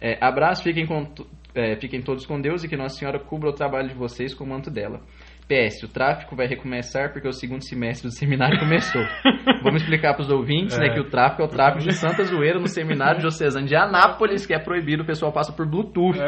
É, 0.00 0.18
abraço, 0.20 0.62
fiquem, 0.64 0.84
com, 0.86 1.06
é, 1.54 1.76
fiquem 1.76 2.02
todos 2.02 2.26
com 2.26 2.40
Deus 2.40 2.64
e 2.64 2.68
que 2.68 2.76
Nossa 2.76 2.96
Senhora 2.98 3.20
cubra 3.20 3.50
o 3.50 3.52
trabalho 3.52 3.88
de 3.88 3.94
vocês 3.94 4.34
com 4.34 4.44
o 4.44 4.48
manto 4.48 4.70
dela. 4.70 5.00
PS, 5.48 5.82
o 5.84 5.88
tráfico 5.92 6.34
vai 6.34 6.46
recomeçar 6.46 7.12
porque 7.12 7.28
o 7.28 7.32
segundo 7.32 7.62
semestre 7.62 8.08
do 8.08 8.14
seminário 8.14 8.58
começou. 8.58 9.02
Vamos 9.62 9.82
explicar 9.82 10.14
para 10.14 10.22
os 10.22 10.30
ouvintes 10.30 10.78
né, 10.78 10.86
É. 10.86 10.94
que 10.94 11.00
o 11.00 11.10
tráfico 11.10 11.42
é 11.42 11.44
o 11.44 11.48
tráfico 11.48 11.84
de 11.84 11.92
Santa 11.92 12.24
Zoeira 12.24 12.58
no 12.58 12.66
seminário 12.68 13.20
diocesano 13.20 13.66
de 13.66 13.76
Anápolis, 13.76 14.46
que 14.46 14.54
é 14.54 14.58
proibido, 14.58 15.02
o 15.02 15.06
pessoal 15.06 15.32
passa 15.32 15.52
por 15.52 15.68
Bluetooth. 15.68 16.18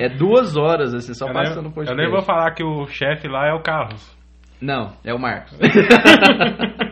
É, 0.00 0.08
duas 0.08 0.56
horas, 0.56 0.94
assim, 0.94 1.14
só 1.14 1.26
eu, 1.28 1.32
passando 1.32 1.62
nem, 1.64 1.72
por 1.72 1.86
eu 1.86 1.96
nem 1.96 2.10
vou 2.10 2.22
falar 2.22 2.52
que 2.52 2.62
o 2.62 2.86
chefe 2.86 3.26
lá 3.26 3.48
é 3.48 3.52
o 3.52 3.62
Carlos. 3.62 4.16
Não, 4.60 4.92
é 5.04 5.12
o 5.12 5.18
Marcos. 5.18 5.58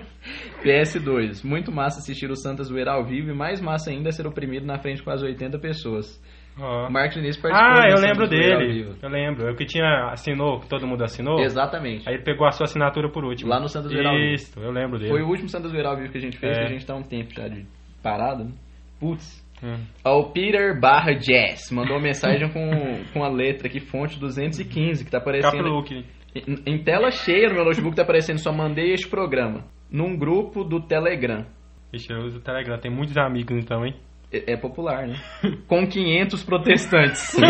PS2. 0.63 1.45
Muito 1.45 1.73
massa 1.73 1.99
assistir 2.01 2.31
o 2.31 2.37
Santa 2.37 2.63
Zoeira 2.63 2.93
ao 2.93 3.05
vivo 3.05 3.31
e 3.31 3.35
mais 3.35 3.61
massa 3.61 3.91
ainda 3.91 4.09
é 4.09 4.13
ser 4.13 4.27
oprimido 4.27 4.67
na 4.67 4.79
frente 4.79 4.99
de 4.99 5.03
quase 5.03 5.25
80 5.25 5.59
pessoas. 5.59 6.21
Ó. 6.59 6.89
O 6.89 6.93
Marcos 6.93 7.17
Vinícius 7.17 7.41
participou 7.41 7.83
Ah, 7.83 7.89
eu 7.89 8.01
lembro 8.01 8.29
dele. 8.29 8.73
vivo. 8.73 8.97
Eu 9.03 9.09
lembro. 9.09 9.49
É 9.49 9.53
o 9.53 9.57
que 9.57 9.65
tinha 9.65 10.11
assinou, 10.13 10.61
que 10.61 10.69
todo 10.69 10.87
mundo 10.87 11.03
assinou. 11.05 11.41
Exatamente. 11.41 12.09
Aí 12.09 12.19
pegou 12.23 12.47
a 12.47 12.51
sua 12.51 12.65
assinatura 12.65 13.09
por 13.11 13.25
último. 13.25 13.49
Lá 13.49 13.61
no 13.61 13.69
Santa 13.69 13.89
Zoeira 13.89 14.11
ao 14.11 14.17
vivo. 14.17 14.35
Isso, 14.35 14.61
eu 14.61 14.71
lembro 14.71 14.99
dele. 14.99 15.11
Foi 15.11 15.23
o 15.23 15.29
último 15.29 15.49
Santa 15.49 15.69
Zoeira 15.69 15.89
ao 15.89 15.97
vivo 15.97 16.11
que 16.13 16.19
a 16.19 16.21
gente 16.21 16.37
fez, 16.39 16.57
É. 16.57 16.61
que 16.61 16.67
a 16.67 16.71
gente 16.73 16.85
tá 16.87 16.95
um 16.95 17.03
tempo 17.03 17.33
já 17.35 17.49
de 17.49 17.65
parada, 18.03 18.45
né? 18.45 18.51
Putz. 18.99 19.49
Hum. 19.63 19.77
O 20.05 20.25
Peter 20.33 20.79
barra 20.81 21.13
Jazz 21.13 21.71
mandou 21.71 21.95
uma 21.97 22.03
mensagem 22.03 22.51
com, 22.51 23.05
com 23.13 23.23
a 23.23 23.29
letra 23.29 23.69
aqui, 23.69 23.79
fonte 23.79 24.19
215, 24.19 25.05
que 25.05 25.11
tá 25.11 25.19
aparecendo 25.19 25.53
Capluque. 25.53 26.05
Em, 26.35 26.79
tela 26.83 27.11
cheia 27.11 27.49
no 27.49 27.55
meu 27.55 27.65
notebook, 27.65 27.97
tá 27.97 28.03
aparecendo 28.03 28.39
só 28.39 28.53
mandei 28.53 28.93
este 28.93 29.09
programa. 29.09 29.65
Num 29.91 30.17
grupo 30.17 30.63
do 30.63 30.81
Telegram. 30.81 31.45
Ixi, 31.93 32.13
eu 32.13 32.21
uso 32.21 32.39
o 32.39 32.41
Telegram. 32.41 32.79
Tem 32.79 32.91
muitos 32.91 33.17
amigos 33.17 33.57
então, 33.59 33.85
hein? 33.85 33.95
É, 34.33 34.53
é 34.53 34.57
popular, 34.57 35.09
né? 35.09 35.17
Com 35.67 35.87
500 35.87 36.45
protestantes. 36.45 37.37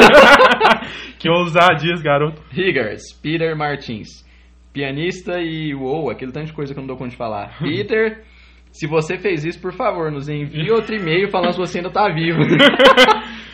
Que 1.18 1.28
ousadias, 1.28 2.00
garoto. 2.00 2.42
Higgers, 2.50 3.12
Peter 3.22 3.54
Martins. 3.54 4.08
Pianista 4.72 5.38
e 5.38 5.74
uou, 5.74 6.08
aquele 6.10 6.32
tanto 6.32 6.46
de 6.46 6.52
coisa 6.54 6.72
que 6.72 6.78
eu 6.78 6.82
não 6.82 6.88
dou 6.88 6.96
conta 6.96 7.10
de 7.10 7.16
falar. 7.16 7.58
Peter, 7.60 8.24
se 8.72 8.86
você 8.86 9.18
fez 9.18 9.44
isso, 9.44 9.60
por 9.60 9.74
favor, 9.74 10.10
nos 10.10 10.30
envie 10.30 10.70
outro 10.70 10.94
e-mail 10.94 11.28
falando 11.28 11.52
se 11.52 11.58
você 11.58 11.78
ainda 11.78 11.90
tá 11.90 12.08
vivo. 12.08 12.38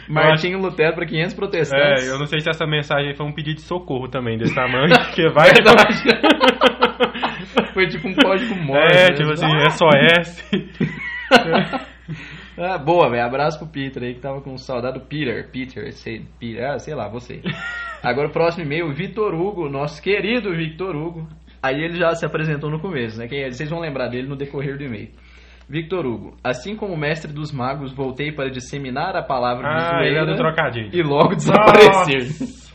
Martinho 0.13 0.59
Lutero 0.59 0.95
para 0.95 1.07
500 1.07 1.35
protestantes. 1.35 2.09
É, 2.09 2.11
eu 2.11 2.19
não 2.19 2.27
sei 2.27 2.41
se 2.41 2.49
essa 2.49 2.67
mensagem 2.67 3.15
foi 3.15 3.27
um 3.27 3.33
pedido 3.33 3.57
de 3.57 3.63
socorro 3.63 4.09
também, 4.09 4.39
desse 4.39 4.55
tamanho. 4.55 4.89
que 5.15 5.29
vai. 5.31 5.51
Foi 7.73 7.87
tipo 7.89 8.09
um 8.09 8.15
código 8.15 8.55
morse. 8.55 8.97
É, 8.97 9.11
né? 9.11 9.17
tipo 9.17 9.31
assim, 9.33 9.47
SOS. 9.71 10.45
Ah, 12.59 12.79
boa, 12.79 13.11
velho. 13.11 13.25
Abraço 13.25 13.59
pro 13.59 13.69
Peter 13.69 14.03
aí 14.03 14.15
que 14.15 14.21
tava 14.21 14.41
com 14.41 14.57
saudade 14.57 14.99
do 14.99 15.05
Peter. 15.05 15.51
Peter, 15.51 15.93
sei, 15.93 16.25
Peter, 16.41 16.65
ah, 16.65 16.79
sei 16.79 16.95
lá, 16.95 17.07
você. 17.07 17.43
Agora 18.03 18.29
o 18.29 18.33
próximo 18.33 18.65
e-mail, 18.65 18.91
Vitor 18.95 19.35
Hugo, 19.35 19.69
nosso 19.69 20.03
querido 20.03 20.55
Victor 20.55 20.97
Hugo. 20.97 21.29
Aí 21.63 21.83
ele 21.83 21.99
já 21.99 22.15
se 22.15 22.25
apresentou 22.25 22.71
no 22.71 22.81
começo, 22.81 23.19
né? 23.19 23.29
Que 23.29 23.51
vocês 23.51 23.69
vão 23.69 23.81
lembrar 23.81 24.09
dele 24.09 24.29
no 24.29 24.37
decorrer 24.37 24.79
do 24.79 24.85
e-mail. 24.85 25.11
Victor 25.69 26.07
Hugo, 26.07 26.37
assim 26.45 26.77
como 26.77 26.97
mestre 26.97 27.33
dos 27.33 27.51
magos, 27.53 27.93
voltei 27.93 28.31
para 28.33 28.49
disseminar 28.51 29.17
a 29.17 29.23
palavra 29.23 29.67
Ah, 29.67 29.99
zoeira 29.99 30.21
é 30.23 30.27
do 30.27 30.37
trocadilho. 30.37 30.91
e 30.93 31.03
logo 31.03 31.35
desaparecer. 31.35 32.29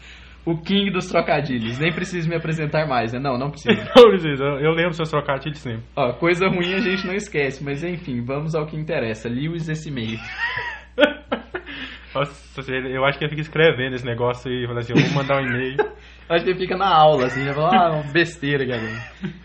O 0.44 0.58
King 0.58 0.90
dos 0.90 1.06
trocadilhos. 1.08 1.78
Nem 1.78 1.94
preciso 1.94 2.28
me 2.28 2.36
apresentar 2.36 2.88
mais, 2.88 3.14
né? 3.14 3.20
Não, 3.20 3.38
não 3.38 3.52
precisa. 3.52 3.76
Não 3.96 4.10
precisa, 4.10 4.44
eu 4.44 4.72
lembro 4.72 4.94
seus 4.94 5.12
trocadilhos 5.12 5.60
sempre. 5.60 5.84
Ó, 5.96 6.14
coisa 6.14 6.48
ruim 6.48 6.74
a 6.74 6.80
gente 6.80 7.06
não 7.06 7.14
esquece, 7.14 7.64
mas 7.64 7.84
enfim, 7.84 8.24
vamos 8.26 8.56
ao 8.56 8.66
que 8.66 8.76
interessa. 8.76 9.30
Lewis 9.30 9.70
esse 9.70 9.90
e-mail. 9.90 10.18
Nossa, 12.14 12.72
eu 12.72 13.06
acho 13.06 13.18
que 13.18 13.24
ele 13.24 13.30
fica 13.30 13.42
escrevendo 13.42 13.96
esse 13.96 14.06
negócio 14.06 14.52
e 14.52 14.68
fala 14.68 14.80
assim, 14.80 14.94
eu 14.94 15.02
vou 15.02 15.24
mandar 15.24 15.42
um 15.42 15.46
e-mail. 15.46 15.78
Acho 16.30 16.46
que 16.46 16.52
ele 16.52 16.60
fica 16.60 16.78
na 16.78 16.88
aula, 16.88 17.26
assim, 17.26 17.44
já 17.44 17.54
fala, 17.54 18.00
ah, 18.00 18.04
besteira. 18.14 18.64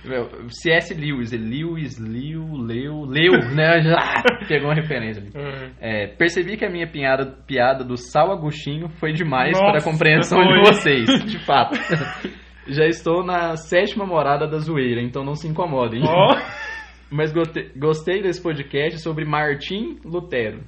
Meu, 0.05 0.29
C.S. 0.51 0.95
Lewis, 0.95 1.33
ele 1.33 1.64
Lewis, 1.64 1.99
Liu, 1.99 2.45
Leu, 2.55 3.05
Leu, 3.05 3.33
né? 3.57 3.81
Já 3.83 4.47
pegou 4.47 4.69
uma 4.69 4.75
referência 4.75 5.21
ali. 5.21 5.33
É, 5.81 6.07
percebi 6.07 6.57
que 6.57 6.64
a 6.64 6.71
minha 6.71 6.87
piada, 6.87 7.27
piada 7.45 7.83
do 7.83 7.97
Sal 7.97 8.31
Agostinho 8.31 8.89
foi 9.01 9.12
demais 9.12 9.59
Nossa, 9.59 9.64
para 9.64 9.79
a 9.81 9.83
compreensão 9.83 10.39
foi. 10.41 10.55
de 10.55 10.61
vocês, 10.61 11.25
de 11.25 11.45
fato. 11.45 11.75
Já 12.69 12.87
estou 12.87 13.25
na 13.25 13.57
sétima 13.57 14.07
morada 14.07 14.47
da 14.47 14.59
zoeira, 14.59 15.01
então 15.01 15.25
não 15.25 15.35
se 15.35 15.49
incomodem. 15.49 16.03
Ó, 16.05 16.37
Mas 17.11 17.33
gostei, 17.33 17.71
gostei 17.77 18.23
desse 18.23 18.43
podcast 18.43 19.01
sobre 19.01 19.25
Martim 19.25 19.99
Lutero. 20.05 20.62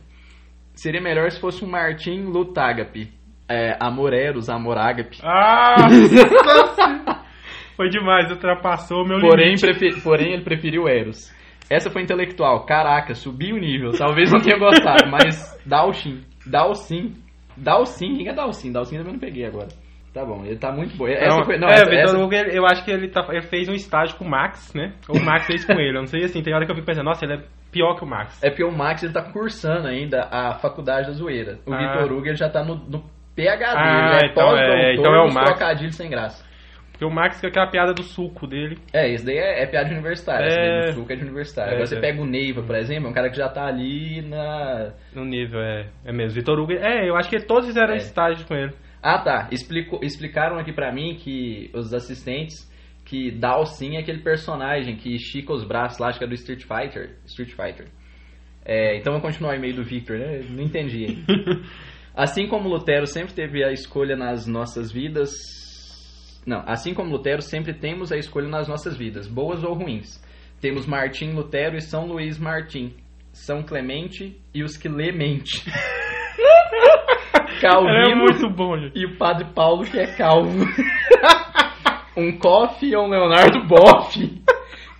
Seria 0.80 1.00
melhor 1.00 1.30
se 1.30 1.40
fosse 1.40 1.64
um 1.64 1.68
Martim 1.68 2.22
Lutágape. 2.24 3.08
É, 3.50 3.76
Amoreros, 3.80 4.48
Amorágape. 4.50 5.18
ah, 5.24 5.88
foi 7.76 7.88
demais, 7.88 8.30
ultrapassou 8.30 9.02
o 9.04 9.08
meu 9.08 9.18
Porém, 9.20 9.54
limite. 9.54 9.60
prefe- 9.66 10.00
porém, 10.02 10.32
ele 10.34 10.42
preferiu 10.44 10.88
Eros. 10.88 11.32
Essa 11.70 11.90
foi 11.90 12.02
intelectual. 12.02 12.64
Caraca, 12.64 13.14
subi 13.14 13.52
o 13.52 13.58
nível. 13.58 13.90
Talvez 13.92 14.30
não 14.32 14.40
tenha 14.40 14.58
gostado, 14.58 15.10
mas 15.10 15.58
Dalshin. 15.66 16.20
Dalsin. 16.46 17.14
Dalsin. 17.56 18.16
Quem 18.16 18.28
é 18.28 18.32
Dalsin? 18.34 18.72
Dalsin 18.72 18.96
também 18.98 19.12
não 19.12 19.20
peguei 19.20 19.44
agora. 19.46 19.68
Tá 20.14 20.24
bom, 20.24 20.42
ele 20.44 20.56
tá 20.56 20.72
muito 20.72 20.96
bom. 20.96 21.06
Essa 21.06 21.36
Não, 21.36 21.44
foi, 21.44 21.58
não, 21.58 21.68
é, 21.68 21.72
essa, 21.74 21.84
Vitor 21.84 22.04
essa- 22.04 22.18
Hugo, 22.18 22.34
eu 22.34 22.66
acho 22.66 22.84
que 22.84 22.90
ele, 22.90 23.08
tá- 23.08 23.26
ele 23.30 23.42
fez 23.42 23.68
um 23.68 23.74
estágio 23.74 24.16
com 24.16 24.24
o 24.24 24.30
Max, 24.30 24.72
né? 24.74 24.94
Ou 25.08 25.16
o 25.20 25.24
Max 25.24 25.46
fez 25.46 25.64
com 25.64 25.74
ele. 25.74 25.90
Eu 25.96 26.00
não 26.00 26.06
sei 26.06 26.24
assim, 26.24 26.42
tem 26.42 26.54
hora 26.54 26.64
que 26.64 26.70
eu 26.72 26.76
fico 26.76 26.86
pensando, 26.86 27.04
nossa, 27.04 27.24
ele 27.26 27.34
é 27.34 27.42
pior 27.70 27.94
que 27.96 28.04
o 28.04 28.06
Max. 28.06 28.42
É 28.42 28.50
porque 28.50 28.64
o 28.64 28.70
Max 28.72 29.02
ele 29.02 29.12
tá 29.12 29.22
cursando 29.22 29.86
ainda 29.88 30.22
a 30.30 30.54
faculdade 30.54 31.08
da 31.08 31.12
zoeira. 31.12 31.58
O 31.66 31.72
Ah. 31.72 31.78
Vitor 31.78 32.12
Hugo 32.12 32.26
ele 32.26 32.36
já 32.36 32.48
tá 32.48 32.64
no, 32.64 32.74
no 32.76 33.02
PHD. 33.36 33.64
Ah, 33.76 34.16
ele 34.16 34.26
é 34.26 34.30
então 34.30 34.56
é- 34.56 34.94
então 34.94 35.14
é 35.14 35.22
o 35.22 35.32
Max. 35.32 35.50
trocadilhos 35.50 35.94
sem 35.96 36.10
graça. 36.10 36.46
Porque 36.90 37.04
o 37.04 37.10
Max 37.14 37.40
com 37.40 37.46
aquela 37.46 37.68
piada 37.70 37.94
do 37.94 38.02
suco 38.02 38.44
dele. 38.44 38.76
É, 38.92 39.08
isso 39.08 39.24
daí 39.24 39.36
é, 39.38 39.62
é 39.62 39.66
piada 39.66 39.86
de 39.88 39.94
universitário. 39.94 40.46
É. 40.46 40.48
Esse 40.48 40.56
daí 40.58 40.86
do 40.86 40.92
suco 40.94 41.12
é 41.12 41.16
de 41.16 41.22
universitário. 41.22 41.70
É, 41.70 41.74
Agora 41.74 41.86
você 41.86 41.96
é. 41.96 42.00
pega 42.00 42.20
o 42.20 42.26
Neiva, 42.26 42.60
por 42.62 42.74
exemplo, 42.74 43.06
é 43.06 43.10
um 43.10 43.14
cara 43.14 43.30
que 43.30 43.36
já 43.36 43.48
tá 43.48 43.66
ali 43.66 44.20
na. 44.22 44.90
No 45.14 45.24
nível, 45.24 45.60
é, 45.60 45.86
é 46.04 46.12
mesmo. 46.12 46.34
Vitor 46.34 46.58
Hugo. 46.58 46.72
É, 46.72 47.08
eu 47.08 47.14
acho 47.14 47.30
que 47.30 47.38
todos 47.38 47.66
fizeram 47.66 47.94
É. 47.94 47.98
estágio 47.98 48.44
com 48.46 48.54
ele. 48.54 48.72
Ah, 49.00 49.18
tá. 49.20 49.46
Explicou, 49.52 50.00
explicaram 50.02 50.58
aqui 50.58 50.72
pra 50.72 50.90
mim 50.92 51.14
que 51.14 51.70
os 51.72 51.94
assistentes 51.94 52.66
que 53.08 53.30
Dalsin 53.30 53.96
é 53.96 54.00
aquele 54.00 54.22
personagem 54.22 54.96
que 54.96 55.14
estica 55.14 55.52
os 55.52 55.64
braços 55.64 55.98
lá, 55.98 56.08
acho 56.08 56.18
que 56.18 56.24
é 56.24 56.28
do 56.28 56.34
Street 56.34 56.62
Fighter. 56.62 57.16
Street 57.24 57.50
Fighter. 57.50 57.88
É, 58.64 58.98
então 58.98 59.14
eu 59.14 59.18
vou 59.18 59.26
continuar 59.26 59.52
o 59.52 59.56
e-mail 59.56 59.76
do 59.76 59.82
Victor, 59.82 60.18
né? 60.18 60.42
Não 60.50 60.62
entendi. 60.62 61.24
assim 62.14 62.46
como 62.46 62.68
Lutero 62.68 63.06
sempre 63.06 63.32
teve 63.32 63.64
a 63.64 63.72
escolha 63.72 64.14
nas 64.14 64.46
nossas 64.46 64.92
vidas. 64.92 65.30
Não, 66.46 66.62
assim 66.66 66.92
como 66.92 67.10
Lutero 67.10 67.40
sempre 67.40 67.72
temos 67.72 68.12
a 68.12 68.16
escolha 68.18 68.46
nas 68.48 68.68
nossas 68.68 68.94
vidas, 68.96 69.26
boas 69.26 69.64
ou 69.64 69.72
ruins. 69.72 70.22
Temos 70.60 70.86
Martim 70.86 71.30
Lutero 71.30 71.76
e 71.76 71.80
São 71.80 72.06
Luís 72.06 72.38
Martim. 72.38 72.94
São 73.32 73.62
Clemente 73.62 74.38
e 74.52 74.62
os 74.62 74.76
que 74.76 74.88
lê 74.88 75.12
mente. 75.12 75.64
Calvino 77.60 77.92
É 77.92 78.14
muito 78.14 78.50
bom, 78.50 78.78
gente. 78.78 78.98
e 78.98 79.06
o 79.06 79.16
Padre 79.16 79.46
Paulo 79.54 79.84
que 79.84 79.98
é 79.98 80.14
calvo. 80.14 80.64
um 82.18 82.36
Koff 82.36 82.84
e 82.84 82.96
um 82.96 83.08
Leonardo 83.08 83.66
Boff. 83.66 84.18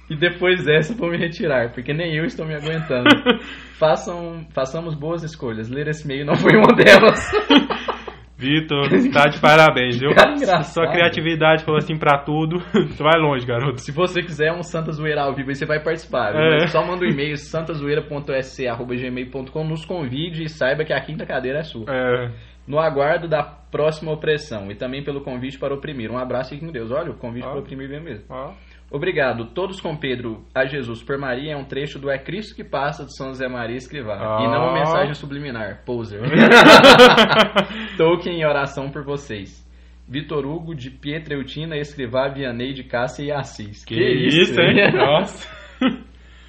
E 0.08 0.16
depois 0.16 0.64
dessa 0.64 0.94
vou 0.94 1.10
me 1.10 1.18
retirar, 1.18 1.72
porque 1.72 1.92
nem 1.92 2.16
eu 2.16 2.24
estou 2.24 2.46
me 2.46 2.54
aguentando. 2.54 3.10
Façam, 3.78 4.46
façamos 4.54 4.94
boas 4.94 5.22
escolhas. 5.22 5.68
Ler 5.68 5.88
esse 5.88 6.04
e-mail 6.04 6.24
não 6.24 6.34
foi 6.34 6.56
uma 6.56 6.74
delas. 6.74 7.30
Vitor, 8.38 8.88
tá 9.12 9.28
de 9.28 9.38
parabéns, 9.40 9.98
viu? 9.98 10.14
Cara. 10.14 10.62
Sua 10.62 10.88
criatividade 10.92 11.64
falou 11.64 11.78
assim 11.78 11.98
pra 11.98 12.18
tudo. 12.18 12.58
Você 12.70 13.02
vai 13.02 13.20
longe, 13.20 13.44
garoto. 13.44 13.80
Se 13.80 13.90
você 13.90 14.22
quiser 14.22 14.52
um 14.52 14.62
Santa 14.62 14.92
Zoeira 14.92 15.22
ao 15.22 15.34
vivo, 15.34 15.48
aí 15.48 15.56
você 15.56 15.66
vai 15.66 15.82
participar. 15.82 16.36
É. 16.36 16.68
Só 16.68 16.86
manda 16.86 17.04
um 17.04 17.08
e-mail 17.08 17.36
santazoeira.sc.gmail.com, 17.36 19.64
nos 19.64 19.84
convide 19.84 20.44
e 20.44 20.48
saiba 20.48 20.84
que 20.84 20.92
a 20.92 21.00
quinta 21.00 21.26
cadeira 21.26 21.58
é 21.58 21.64
sua. 21.64 21.86
É, 21.88 22.30
No 22.68 22.78
aguardo 22.78 23.26
da 23.26 23.42
próxima 23.42 24.12
opressão 24.12 24.70
e 24.70 24.74
também 24.74 25.02
pelo 25.02 25.22
convite 25.22 25.58
para 25.58 25.74
oprimir. 25.74 26.10
Um 26.10 26.18
abraço 26.18 26.54
e 26.54 26.60
com 26.60 26.70
Deus. 26.70 26.90
Olha, 26.90 27.10
o 27.10 27.16
convite 27.16 27.46
Ó. 27.46 27.50
para 27.50 27.60
oprimir 27.60 27.88
vem 27.88 28.00
mesmo. 28.02 28.26
ó. 28.28 28.52
Obrigado. 28.90 29.46
Todos 29.46 29.80
com 29.80 29.94
Pedro 29.96 30.44
a 30.54 30.64
Jesus 30.66 31.02
por 31.02 31.18
Maria 31.18 31.52
é 31.52 31.56
um 31.56 31.64
trecho 31.64 31.98
do 31.98 32.10
É 32.10 32.18
Cristo 32.18 32.54
que 32.56 32.64
passa 32.64 33.04
de 33.04 33.14
São 33.16 33.28
José 33.28 33.46
Maria 33.46 33.76
Escrivá. 33.76 34.14
Ah. 34.14 34.42
E 34.42 34.46
não 34.46 34.62
uma 34.64 34.72
mensagem 34.74 35.14
subliminar. 35.14 35.82
Poser. 35.84 36.20
Tolkien 37.98 38.40
em 38.40 38.46
oração 38.46 38.90
por 38.90 39.04
vocês. 39.04 39.66
Vitor 40.08 40.46
Hugo 40.46 40.74
de 40.74 40.90
Pietreutina, 40.90 41.76
Escrivá, 41.76 42.28
Vianney 42.28 42.72
de 42.72 42.82
Cássia 42.84 43.24
e 43.24 43.30
Assis. 43.30 43.84
Que, 43.84 43.94
isso, 43.94 44.58
hein? 44.58 44.90
Nossa. 44.96 45.46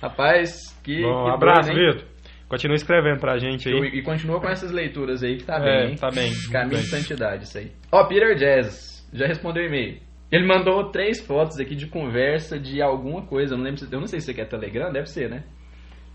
Rapaz, 0.01 0.79
que. 0.81 1.01
Bom, 1.01 1.25
que 1.25 1.31
abraço? 1.31 1.73
Vitor. 1.73 2.08
Continua 2.49 2.75
escrevendo 2.75 3.19
pra 3.19 3.37
gente 3.37 3.69
aí. 3.69 3.75
E, 3.75 3.99
e 3.99 4.01
continua 4.01 4.41
com 4.41 4.49
essas 4.49 4.71
leituras 4.71 5.23
aí 5.23 5.37
que 5.37 5.43
tá 5.45 5.57
É, 5.57 5.83
bem, 5.83 5.89
hein? 5.91 5.95
tá 5.97 6.09
bem, 6.09 6.31
Caminho 6.51 6.71
bem. 6.77 6.81
de 6.81 6.87
santidade, 6.89 7.43
isso 7.43 7.57
aí. 7.57 7.71
Ó, 7.91 8.03
Peter 8.05 8.35
Jazz, 8.35 9.07
já 9.13 9.27
respondeu 9.27 9.63
o 9.63 9.67
e-mail. 9.67 9.99
Ele 10.31 10.45
mandou 10.45 10.89
três 10.91 11.19
fotos 11.25 11.59
aqui 11.59 11.75
de 11.75 11.87
conversa 11.87 12.59
de 12.59 12.81
alguma 12.81 13.21
coisa. 13.23 13.53
Eu 13.53 13.57
não 13.57 13.63
lembro 13.65 13.79
se, 13.79 13.91
eu 13.93 13.99
não 13.99 14.07
sei 14.07 14.19
se 14.19 14.33
quer 14.33 14.45
Telegram, 14.45 14.91
deve 14.91 15.07
ser, 15.07 15.29
né? 15.29 15.43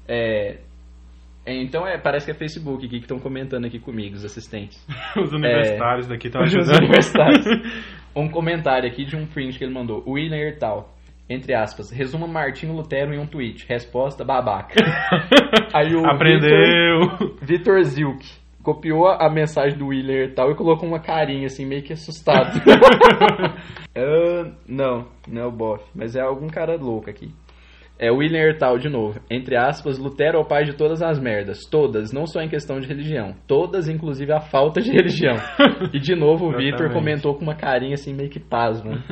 É, 0.06 0.58
é, 1.46 1.54
então 1.62 1.86
é, 1.86 1.98
parece 1.98 2.24
que 2.26 2.30
é 2.32 2.34
Facebook 2.34 2.86
aqui 2.86 2.96
que 2.98 3.04
estão 3.04 3.18
comentando 3.18 3.64
aqui 3.66 3.78
comigo, 3.78 4.14
os 4.16 4.24
assistentes. 4.24 4.84
Os 5.16 5.32
universitários 5.32 6.06
daqui 6.06 6.26
estão 6.28 6.42
Os 6.44 6.54
ajudando. 6.54 6.78
universitários. 6.78 7.44
um 8.14 8.28
comentário 8.28 8.88
aqui 8.88 9.04
de 9.04 9.16
um 9.16 9.26
print 9.26 9.58
que 9.58 9.64
ele 9.64 9.72
mandou. 9.74 10.02
William 10.06 10.36
Ertal. 10.38 10.93
Entre 11.28 11.54
aspas, 11.54 11.90
resuma 11.90 12.26
Martinho 12.26 12.74
Lutero 12.74 13.14
em 13.14 13.18
um 13.18 13.26
tweet. 13.26 13.66
Resposta 13.68 14.24
babaca. 14.24 14.74
Aí 15.72 15.94
o 15.94 16.04
Aprendeu. 16.06 17.36
Vitor- 17.40 17.82
Zilk 17.82 18.24
copiou 18.62 19.06
a 19.08 19.30
mensagem 19.30 19.76
do 19.78 19.86
William 19.88 20.14
Ertal 20.24 20.50
e 20.50 20.54
colocou 20.54 20.88
uma 20.88 21.00
carinha 21.00 21.46
assim, 21.46 21.66
meio 21.66 21.82
que 21.82 21.92
assustado. 21.92 22.60
Ah, 23.96 24.50
não, 24.68 25.06
não 25.28 25.42
é 25.42 25.46
o 25.46 25.52
Boff, 25.52 25.84
mas 25.94 26.16
é 26.16 26.20
algum 26.20 26.48
cara 26.48 26.74
louco 26.76 27.08
aqui. 27.08 27.30
É 27.96 28.10
o 28.10 28.16
William 28.16 28.40
Ertal 28.42 28.76
de 28.76 28.88
novo. 28.88 29.20
Entre 29.30 29.56
aspas, 29.56 29.98
Lutero 29.98 30.36
é 30.36 30.40
o 30.40 30.44
pai 30.44 30.64
de 30.64 30.72
todas 30.72 31.00
as 31.00 31.16
merdas. 31.20 31.60
Todas, 31.70 32.10
não 32.12 32.26
só 32.26 32.40
em 32.42 32.48
questão 32.48 32.80
de 32.80 32.88
religião. 32.88 33.36
Todas, 33.46 33.88
inclusive 33.88 34.32
a 34.32 34.40
falta 34.40 34.80
de 34.80 34.90
religião. 34.90 35.36
E 35.92 36.00
de 36.00 36.16
novo 36.16 36.46
o 36.48 36.56
Vitor 36.56 36.88
comentou 36.92 37.34
com 37.36 37.42
uma 37.42 37.54
carinha 37.54 37.94
assim, 37.94 38.12
meio 38.12 38.28
que 38.30 38.40
pasmo. 38.40 38.90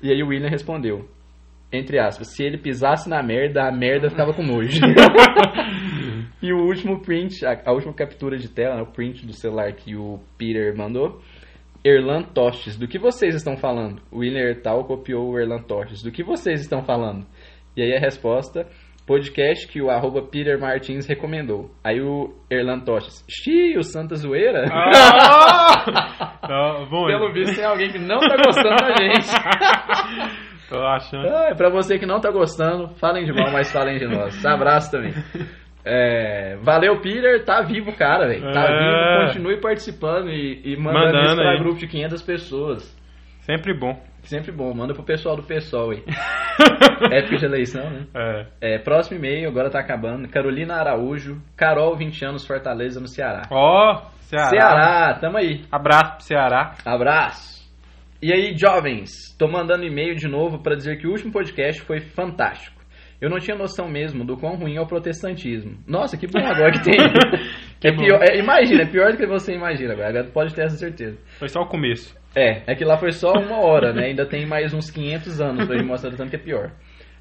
E 0.00 0.12
aí 0.12 0.22
o 0.22 0.28
William 0.28 0.48
respondeu. 0.48 1.08
Entre 1.72 1.98
aspas, 1.98 2.34
se 2.34 2.42
ele 2.42 2.56
pisasse 2.56 3.08
na 3.08 3.22
merda, 3.22 3.68
a 3.68 3.72
merda 3.72 4.08
ficava 4.08 4.32
com 4.32 4.42
nojo. 4.42 4.80
e 6.42 6.52
o 6.52 6.64
último 6.64 7.00
print, 7.02 7.44
a, 7.44 7.60
a 7.66 7.72
última 7.72 7.92
captura 7.92 8.38
de 8.38 8.48
tela, 8.48 8.76
né, 8.76 8.82
o 8.82 8.92
print 8.92 9.26
do 9.26 9.34
celular 9.34 9.72
que 9.72 9.94
o 9.94 10.18
Peter 10.38 10.74
mandou. 10.76 11.20
Erlan 11.84 12.22
Tostes, 12.22 12.76
do 12.76 12.88
que 12.88 12.98
vocês 12.98 13.34
estão 13.34 13.56
falando? 13.56 14.02
O 14.10 14.18
William 14.18 14.48
Ertal 14.48 14.84
copiou 14.84 15.30
o 15.30 15.38
Erlan 15.38 15.62
Tostes. 15.62 16.02
Do 16.02 16.10
que 16.10 16.24
vocês 16.24 16.60
estão 16.60 16.82
falando? 16.82 17.24
E 17.76 17.82
aí 17.82 17.94
a 17.94 18.00
resposta, 18.00 18.66
podcast 19.06 19.68
que 19.68 19.80
o 19.80 19.88
arroba 19.88 20.22
Peter 20.22 20.58
Martins 20.58 21.06
recomendou. 21.06 21.70
Aí 21.84 22.00
o 22.00 22.34
Erlan 22.50 22.80
Tostes, 22.80 23.24
xiii, 23.28 23.78
o 23.78 23.82
Santa 23.82 24.16
Zoeira? 24.16 24.64
Ah! 24.72 26.34
Tá 26.48 26.86
bom. 26.90 27.06
Pelo 27.06 27.30
visto 27.30 27.56
tem 27.56 27.64
alguém 27.64 27.90
que 27.90 27.98
não 27.98 28.18
tá 28.20 28.36
gostando 28.42 28.76
da 28.76 28.96
gente. 28.96 29.28
Tô 30.68 30.78
achando. 30.86 31.26
Ah, 31.28 31.54
pra 31.56 31.70
você 31.70 31.98
que 31.98 32.06
não 32.06 32.20
tá 32.20 32.30
gostando, 32.30 32.88
falem 32.96 33.24
de 33.24 33.32
mal, 33.32 33.50
mas 33.52 33.72
falem 33.72 33.98
de 33.98 34.06
nós. 34.06 34.44
Abraço 34.44 34.90
também. 34.90 35.12
É, 35.84 36.56
valeu, 36.62 37.00
Peter. 37.00 37.44
Tá 37.44 37.62
vivo, 37.62 37.92
cara, 37.96 38.26
velho. 38.28 38.52
Tá 38.52 38.64
É. 38.64 38.78
vivo. 38.78 39.26
Continue 39.26 39.60
participando 39.60 40.28
e, 40.28 40.60
e 40.64 40.76
mandando, 40.76 41.06
Mandando 41.06 41.26
isso 41.26 41.36
pra 41.36 41.50
aí. 41.52 41.58
grupo 41.58 41.78
de 41.78 41.86
500 41.88 42.22
pessoas. 42.22 42.98
Sempre 43.40 43.72
bom. 43.72 43.98
Sempre 44.22 44.52
bom. 44.52 44.74
Manda 44.74 44.92
pro 44.92 45.02
pessoal 45.02 45.36
do 45.36 45.42
pessoal 45.42 45.90
aí. 45.90 46.02
Época 47.10 47.36
de 47.38 47.46
eleição, 47.46 47.88
né? 47.88 48.06
É. 48.14 48.74
É, 48.74 48.78
próximo 48.78 49.16
e-mail, 49.16 49.48
agora 49.48 49.70
tá 49.70 49.78
acabando. 49.80 50.28
Carolina 50.28 50.74
Araújo. 50.74 51.40
Carol, 51.56 51.96
20 51.96 52.24
anos, 52.26 52.46
Fortaleza, 52.46 53.00
no 53.00 53.08
Ceará. 53.08 53.42
Ó, 53.50 54.02
Ceará. 54.20 54.48
Ceará, 54.50 55.14
tamo 55.18 55.38
aí. 55.38 55.62
Abraço 55.72 56.16
pro 56.16 56.24
Ceará. 56.24 56.74
Abraço. 56.84 57.57
E 58.20 58.32
aí, 58.32 58.52
jovens, 58.58 59.32
tô 59.38 59.46
mandando 59.46 59.84
e-mail 59.84 60.16
de 60.16 60.26
novo 60.26 60.58
para 60.58 60.74
dizer 60.74 60.98
que 60.98 61.06
o 61.06 61.10
último 61.12 61.30
podcast 61.30 61.80
foi 61.82 62.00
fantástico. 62.00 62.76
Eu 63.20 63.30
não 63.30 63.38
tinha 63.38 63.56
noção 63.56 63.88
mesmo 63.88 64.24
do 64.24 64.36
quão 64.36 64.56
ruim 64.56 64.74
é 64.74 64.80
o 64.80 64.86
protestantismo. 64.86 65.78
Nossa, 65.86 66.16
que 66.16 66.26
bom 66.26 66.44
agora 66.44 66.72
que 66.72 66.82
tem. 66.82 66.96
é 67.84 67.92
bom. 67.92 68.02
pior, 68.02 68.20
é, 68.20 68.36
imagina, 68.36 68.82
é 68.82 68.86
pior 68.86 69.12
do 69.12 69.18
que 69.18 69.26
você 69.26 69.54
imagina 69.54 69.92
agora. 69.92 70.08
Agora 70.08 70.24
pode 70.32 70.52
ter 70.52 70.64
essa 70.64 70.76
certeza. 70.76 71.16
Foi 71.38 71.48
só 71.48 71.60
o 71.60 71.68
começo. 71.68 72.12
É, 72.34 72.62
é 72.66 72.74
que 72.74 72.84
lá 72.84 72.96
foi 72.96 73.12
só 73.12 73.30
uma 73.34 73.64
hora, 73.64 73.92
né? 73.92 74.06
Ainda 74.06 74.26
tem 74.26 74.44
mais 74.44 74.74
uns 74.74 74.90
500 74.90 75.40
anos 75.40 75.66
pra 75.66 75.76
gente 75.76 75.86
mostrar 75.86 76.10
tanto 76.16 76.30
que 76.30 76.36
é 76.36 76.40
pior. 76.40 76.72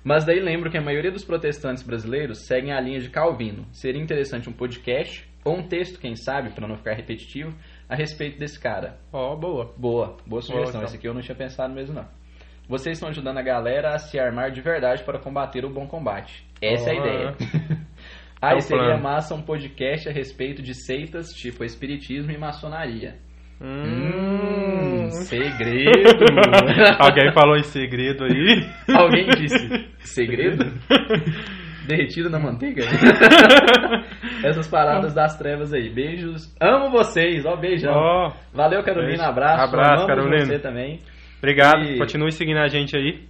Mas 0.03 0.25
daí 0.25 0.39
lembro 0.39 0.71
que 0.71 0.79
a 0.79 0.81
maioria 0.81 1.11
dos 1.11 1.23
protestantes 1.23 1.83
brasileiros 1.83 2.47
seguem 2.47 2.73
a 2.73 2.81
linha 2.81 2.99
de 2.99 3.09
Calvino. 3.11 3.67
Seria 3.71 4.01
interessante 4.01 4.49
um 4.49 4.53
podcast 4.53 5.29
ou 5.45 5.59
um 5.59 5.67
texto, 5.67 5.99
quem 5.99 6.15
sabe, 6.15 6.49
para 6.49 6.67
não 6.67 6.75
ficar 6.75 6.93
repetitivo, 6.93 7.55
a 7.89 7.95
respeito 7.95 8.37
desse 8.39 8.59
cara. 8.59 8.97
Ó, 9.11 9.35
boa. 9.35 9.73
Boa, 9.77 10.17
boa 10.25 10.41
sugestão. 10.41 10.69
então. 10.69 10.83
Esse 10.83 10.97
aqui 10.97 11.07
eu 11.07 11.13
não 11.13 11.21
tinha 11.21 11.35
pensado 11.35 11.73
mesmo, 11.73 11.95
não. 11.95 12.05
Vocês 12.69 12.97
estão 12.97 13.09
ajudando 13.09 13.37
a 13.37 13.41
galera 13.41 13.95
a 13.95 13.97
se 13.99 14.19
armar 14.19 14.51
de 14.51 14.59
verdade 14.61 15.03
para 15.03 15.17
combater 15.19 15.63
o 15.63 15.69
bom 15.69 15.87
combate. 15.87 16.45
Essa 16.61 16.89
é 16.89 16.93
a 16.93 16.95
ideia. 16.99 17.35
É 18.39 18.49
Aí 18.51 18.57
o 18.57 18.61
seria 18.61 18.83
plano. 18.83 19.01
massa 19.01 19.33
um 19.33 19.41
podcast 19.41 20.07
a 20.07 20.11
respeito 20.11 20.61
de 20.61 20.75
seitas 20.75 21.29
tipo 21.33 21.63
espiritismo 21.63 22.29
e 22.31 22.37
maçonaria. 22.37 23.15
Hum, 23.59 25.05
Hum. 25.05 25.09
segredo. 25.09 26.23
Alguém 26.99 27.33
falou 27.33 27.57
em 27.57 27.63
segredo 27.63 28.25
aí. 28.25 28.69
Alguém 28.95 29.25
disse 29.29 29.89
segredo? 30.01 30.65
Derretido 31.87 32.29
na 32.29 32.39
manteiga? 32.39 32.83
Essas 34.43 34.67
paradas 34.67 35.13
das 35.13 35.37
trevas 35.37 35.73
aí. 35.73 35.89
Beijos. 35.89 36.53
Amo 36.59 36.91
vocês. 36.91 37.45
Ó, 37.45 37.55
beijão. 37.55 37.93
Ó, 37.93 38.33
Valeu, 38.53 38.83
Carolina. 38.83 39.09
beijo. 39.17 39.23
Abraço. 39.23 39.63
Abraço, 39.63 39.91
Amamos 40.03 40.07
Carolina. 40.07 40.45
você 40.45 40.59
também. 40.59 40.99
obrigado. 41.37 41.83
E- 41.83 41.97
Continue 41.97 42.31
seguindo 42.31 42.57
a 42.59 42.67
gente 42.67 42.95
aí. 42.97 43.25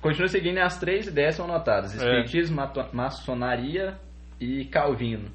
Continue 0.00 0.28
seguindo 0.28 0.58
as 0.58 0.78
três 0.78 1.06
ideias 1.06 1.34
são 1.34 1.46
anotadas: 1.46 1.94
É. 1.94 1.96
Espiritismo, 1.96 2.56
mato- 2.56 2.86
maçonaria 2.92 3.94
e 4.40 4.64
Calvino. 4.66 5.30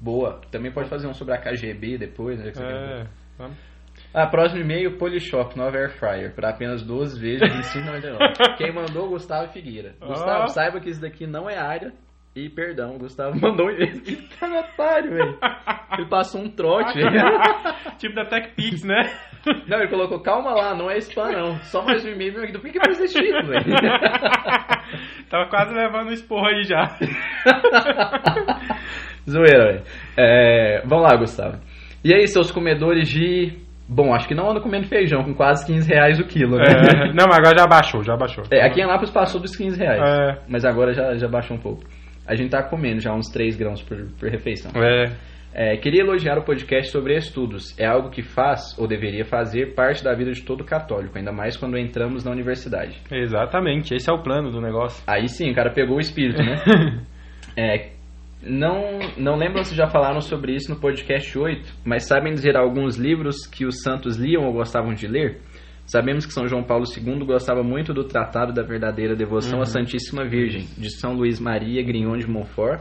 Boa. 0.00 0.40
Também 0.50 0.72
pode 0.72 0.88
fazer 0.88 1.06
um 1.06 1.14
sobre 1.14 1.34
a 1.34 1.38
KGB 1.38 1.98
depois, 1.98 2.38
né? 2.38 2.50
É, 2.56 3.06
vamos. 3.38 3.56
Ah, 4.12 4.26
próximo 4.26 4.60
e-mail: 4.60 4.98
Polishop, 4.98 5.56
nova 5.56 5.76
Air 5.76 5.90
Fryer, 5.98 6.34
por 6.34 6.44
apenas 6.44 6.82
12 6.82 7.20
vezes 7.20 7.40
de 7.72 7.80
25,99. 7.80 8.56
Quem 8.56 8.74
mandou, 8.74 9.08
Gustavo 9.08 9.52
Figueira. 9.52 9.94
Ó. 10.00 10.08
Gustavo, 10.08 10.48
saiba 10.48 10.80
que 10.80 10.90
isso 10.90 11.00
daqui 11.00 11.26
não 11.26 11.48
é 11.48 11.56
área 11.56 11.92
E 12.34 12.48
perdão, 12.48 12.98
Gustavo 12.98 13.38
mandou 13.40 13.66
um 13.66 13.70
e-mail. 13.70 14.02
Que 14.02 14.28
otário, 14.44 15.10
velho. 15.10 15.38
Ele 15.96 16.08
passou 16.08 16.40
um 16.42 16.50
trote, 16.50 16.94
velho. 16.98 17.10
Tipo 17.98 18.14
da 18.14 18.24
TechPix, 18.24 18.84
né? 18.84 19.02
Não, 19.68 19.78
ele 19.78 19.88
colocou, 19.88 20.20
calma 20.20 20.52
lá, 20.52 20.74
não 20.74 20.90
é 20.90 20.96
spam 20.98 21.30
não. 21.32 21.56
Só 21.62 21.82
mais 21.84 22.04
um 22.04 22.08
e-mail 22.08 22.32
meu 22.32 22.44
aqui. 22.44 22.52
Por 22.52 22.62
que 22.62 22.78
que 22.78 22.84
fez 22.84 23.00
esse 23.00 23.22
título, 23.22 23.46
velho? 23.48 23.64
Tava 25.30 25.48
quase 25.48 25.74
levando 25.74 26.08
um 26.08 26.12
esporro 26.12 26.46
aí 26.46 26.62
já. 26.64 26.86
Zoeira, 29.28 29.72
velho. 29.72 29.82
É, 30.16 30.82
vamos 30.86 31.04
lá, 31.10 31.16
Gustavo. 31.16 31.58
E 32.04 32.12
aí, 32.14 32.26
seus 32.26 32.50
comedores 32.50 33.08
de... 33.08 33.69
Bom, 33.92 34.14
acho 34.14 34.28
que 34.28 34.34
não 34.36 34.48
anda 34.48 34.60
comendo 34.60 34.86
feijão 34.86 35.24
com 35.24 35.34
quase 35.34 35.66
15 35.66 35.92
reais 35.92 36.20
o 36.20 36.24
quilo, 36.24 36.56
né? 36.56 36.64
É, 36.64 37.06
não, 37.12 37.26
mas 37.26 37.38
agora 37.38 37.58
já 37.58 37.66
baixou, 37.66 38.04
já 38.04 38.16
baixou. 38.16 38.44
É, 38.48 38.64
aqui 38.64 38.80
em 38.80 38.84
Anápolis 38.84 39.10
passou 39.10 39.40
dos 39.40 39.56
15 39.56 39.76
reais. 39.76 40.00
É. 40.00 40.38
Mas 40.48 40.64
agora 40.64 40.92
já, 40.92 41.14
já 41.16 41.26
baixou 41.26 41.56
um 41.56 41.60
pouco. 41.60 41.82
A 42.24 42.36
gente 42.36 42.50
tá 42.50 42.62
comendo 42.62 43.00
já 43.00 43.12
uns 43.12 43.28
3 43.28 43.56
grãos 43.56 43.82
por, 43.82 43.98
por 44.18 44.30
refeição. 44.30 44.70
É, 44.80 45.10
É, 45.52 45.76
queria 45.76 46.02
elogiar 46.02 46.38
o 46.38 46.44
podcast 46.44 46.92
sobre 46.92 47.16
estudos. 47.16 47.76
É 47.76 47.84
algo 47.84 48.10
que 48.10 48.22
faz, 48.22 48.78
ou 48.78 48.86
deveria 48.86 49.24
fazer, 49.24 49.74
parte 49.74 50.04
da 50.04 50.14
vida 50.14 50.30
de 50.30 50.42
todo 50.42 50.64
católico, 50.64 51.18
ainda 51.18 51.32
mais 51.32 51.56
quando 51.56 51.76
entramos 51.76 52.22
na 52.22 52.30
universidade. 52.30 52.96
exatamente. 53.10 53.92
Esse 53.92 54.08
é 54.08 54.12
o 54.12 54.22
plano 54.22 54.52
do 54.52 54.60
negócio. 54.60 55.02
Aí 55.08 55.26
sim, 55.26 55.50
o 55.50 55.54
cara 55.54 55.72
pegou 55.72 55.96
o 55.96 56.00
espírito, 56.00 56.40
né? 56.40 56.54
É, 57.56 57.90
não, 58.42 58.98
não 59.18 59.36
lembro 59.36 59.62
se 59.64 59.74
já 59.74 59.86
falaram 59.86 60.20
sobre 60.20 60.54
isso 60.54 60.72
no 60.72 60.80
podcast 60.80 61.38
8, 61.38 61.74
mas 61.84 62.06
sabem 62.06 62.32
dizer 62.32 62.56
alguns 62.56 62.96
livros 62.96 63.46
que 63.46 63.66
os 63.66 63.82
santos 63.82 64.16
liam 64.16 64.44
ou 64.44 64.52
gostavam 64.52 64.94
de 64.94 65.06
ler? 65.06 65.40
Sabemos 65.84 66.24
que 66.24 66.32
São 66.32 66.46
João 66.46 66.62
Paulo 66.62 66.84
II 66.86 67.26
gostava 67.26 67.62
muito 67.62 67.92
do 67.92 68.04
Tratado 68.04 68.52
da 68.52 68.62
Verdadeira 68.62 69.16
Devoção 69.16 69.60
à 69.60 69.64
Santíssima 69.64 70.24
Virgem, 70.24 70.62
de 70.78 70.88
São 70.88 71.14
Luís 71.14 71.40
Maria 71.40 71.82
Grignon 71.82 72.16
de 72.16 72.28
Montfort, 72.28 72.80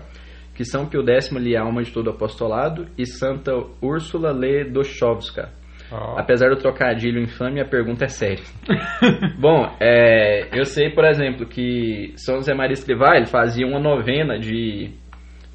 que 0.54 0.64
São 0.64 0.86
Pio 0.86 1.04
X 1.10 1.32
lia 1.32 1.60
a 1.60 1.64
alma 1.64 1.82
de 1.82 1.92
todo 1.92 2.10
apostolado, 2.10 2.88
e 2.98 3.06
Santa 3.06 3.52
Úrsula 3.82 4.32
lê 4.32 4.64
Dochowska. 4.64 5.50
Ó. 5.92 6.20
Apesar 6.20 6.50
do 6.50 6.58
trocadilho 6.58 7.20
infame, 7.20 7.60
a 7.60 7.66
pergunta 7.66 8.06
é 8.06 8.10
séria. 8.10 8.44
Bom, 9.40 9.76
é, 9.80 10.48
eu 10.58 10.64
sei, 10.64 10.92
por 10.92 11.04
exemplo, 11.04 11.48
que 11.48 12.14
São 12.16 12.36
José 12.36 12.54
Maria 12.54 12.74
Escrivá 12.74 13.16
ele 13.16 13.26
fazia 13.26 13.66
uma 13.66 13.80
novena 13.80 14.38
de 14.38 14.92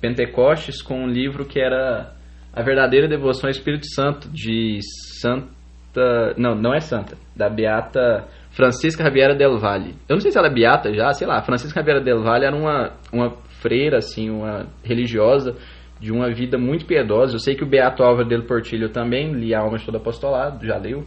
Pentecostes 0.04 0.82
com 0.82 1.04
um 1.04 1.06
livro 1.06 1.46
que 1.46 1.58
era 1.58 2.12
A 2.52 2.62
Verdadeira 2.62 3.08
Devoção 3.08 3.48
ao 3.48 3.50
Espírito 3.50 3.86
Santo, 3.86 4.28
de 4.28 4.78
Santa... 5.18 6.34
Não, 6.36 6.54
não 6.54 6.74
é 6.74 6.80
Santa. 6.80 7.16
Da 7.34 7.48
Beata 7.48 8.28
Francisca 8.50 9.02
Javiera 9.02 9.34
del 9.34 9.58
Valle. 9.58 9.94
Eu 10.06 10.16
não 10.16 10.20
sei 10.20 10.30
se 10.30 10.36
ela 10.36 10.48
é 10.48 10.52
beata 10.52 10.92
já, 10.92 11.10
sei 11.14 11.26
lá. 11.26 11.40
Francisca 11.40 11.80
Javiera 11.80 12.02
del 12.02 12.22
Valle 12.22 12.44
era 12.44 12.54
uma, 12.54 12.92
uma 13.10 13.30
freira, 13.62 13.96
assim, 13.96 14.28
uma 14.28 14.66
religiosa 14.82 15.56
de 15.98 16.12
uma 16.12 16.30
vida 16.30 16.58
muito 16.58 16.84
piedosa. 16.84 17.36
Eu 17.36 17.38
sei 17.38 17.54
que 17.54 17.64
o 17.64 17.66
Beato 17.66 18.02
Álvaro 18.02 18.28
del 18.28 18.44
Portillo 18.44 18.90
também 18.90 19.32
lia 19.32 19.60
Alma 19.60 19.78
de 19.78 19.86
Todo 19.86 19.96
Apostolado, 19.96 20.66
já 20.66 20.76
leu. 20.76 21.06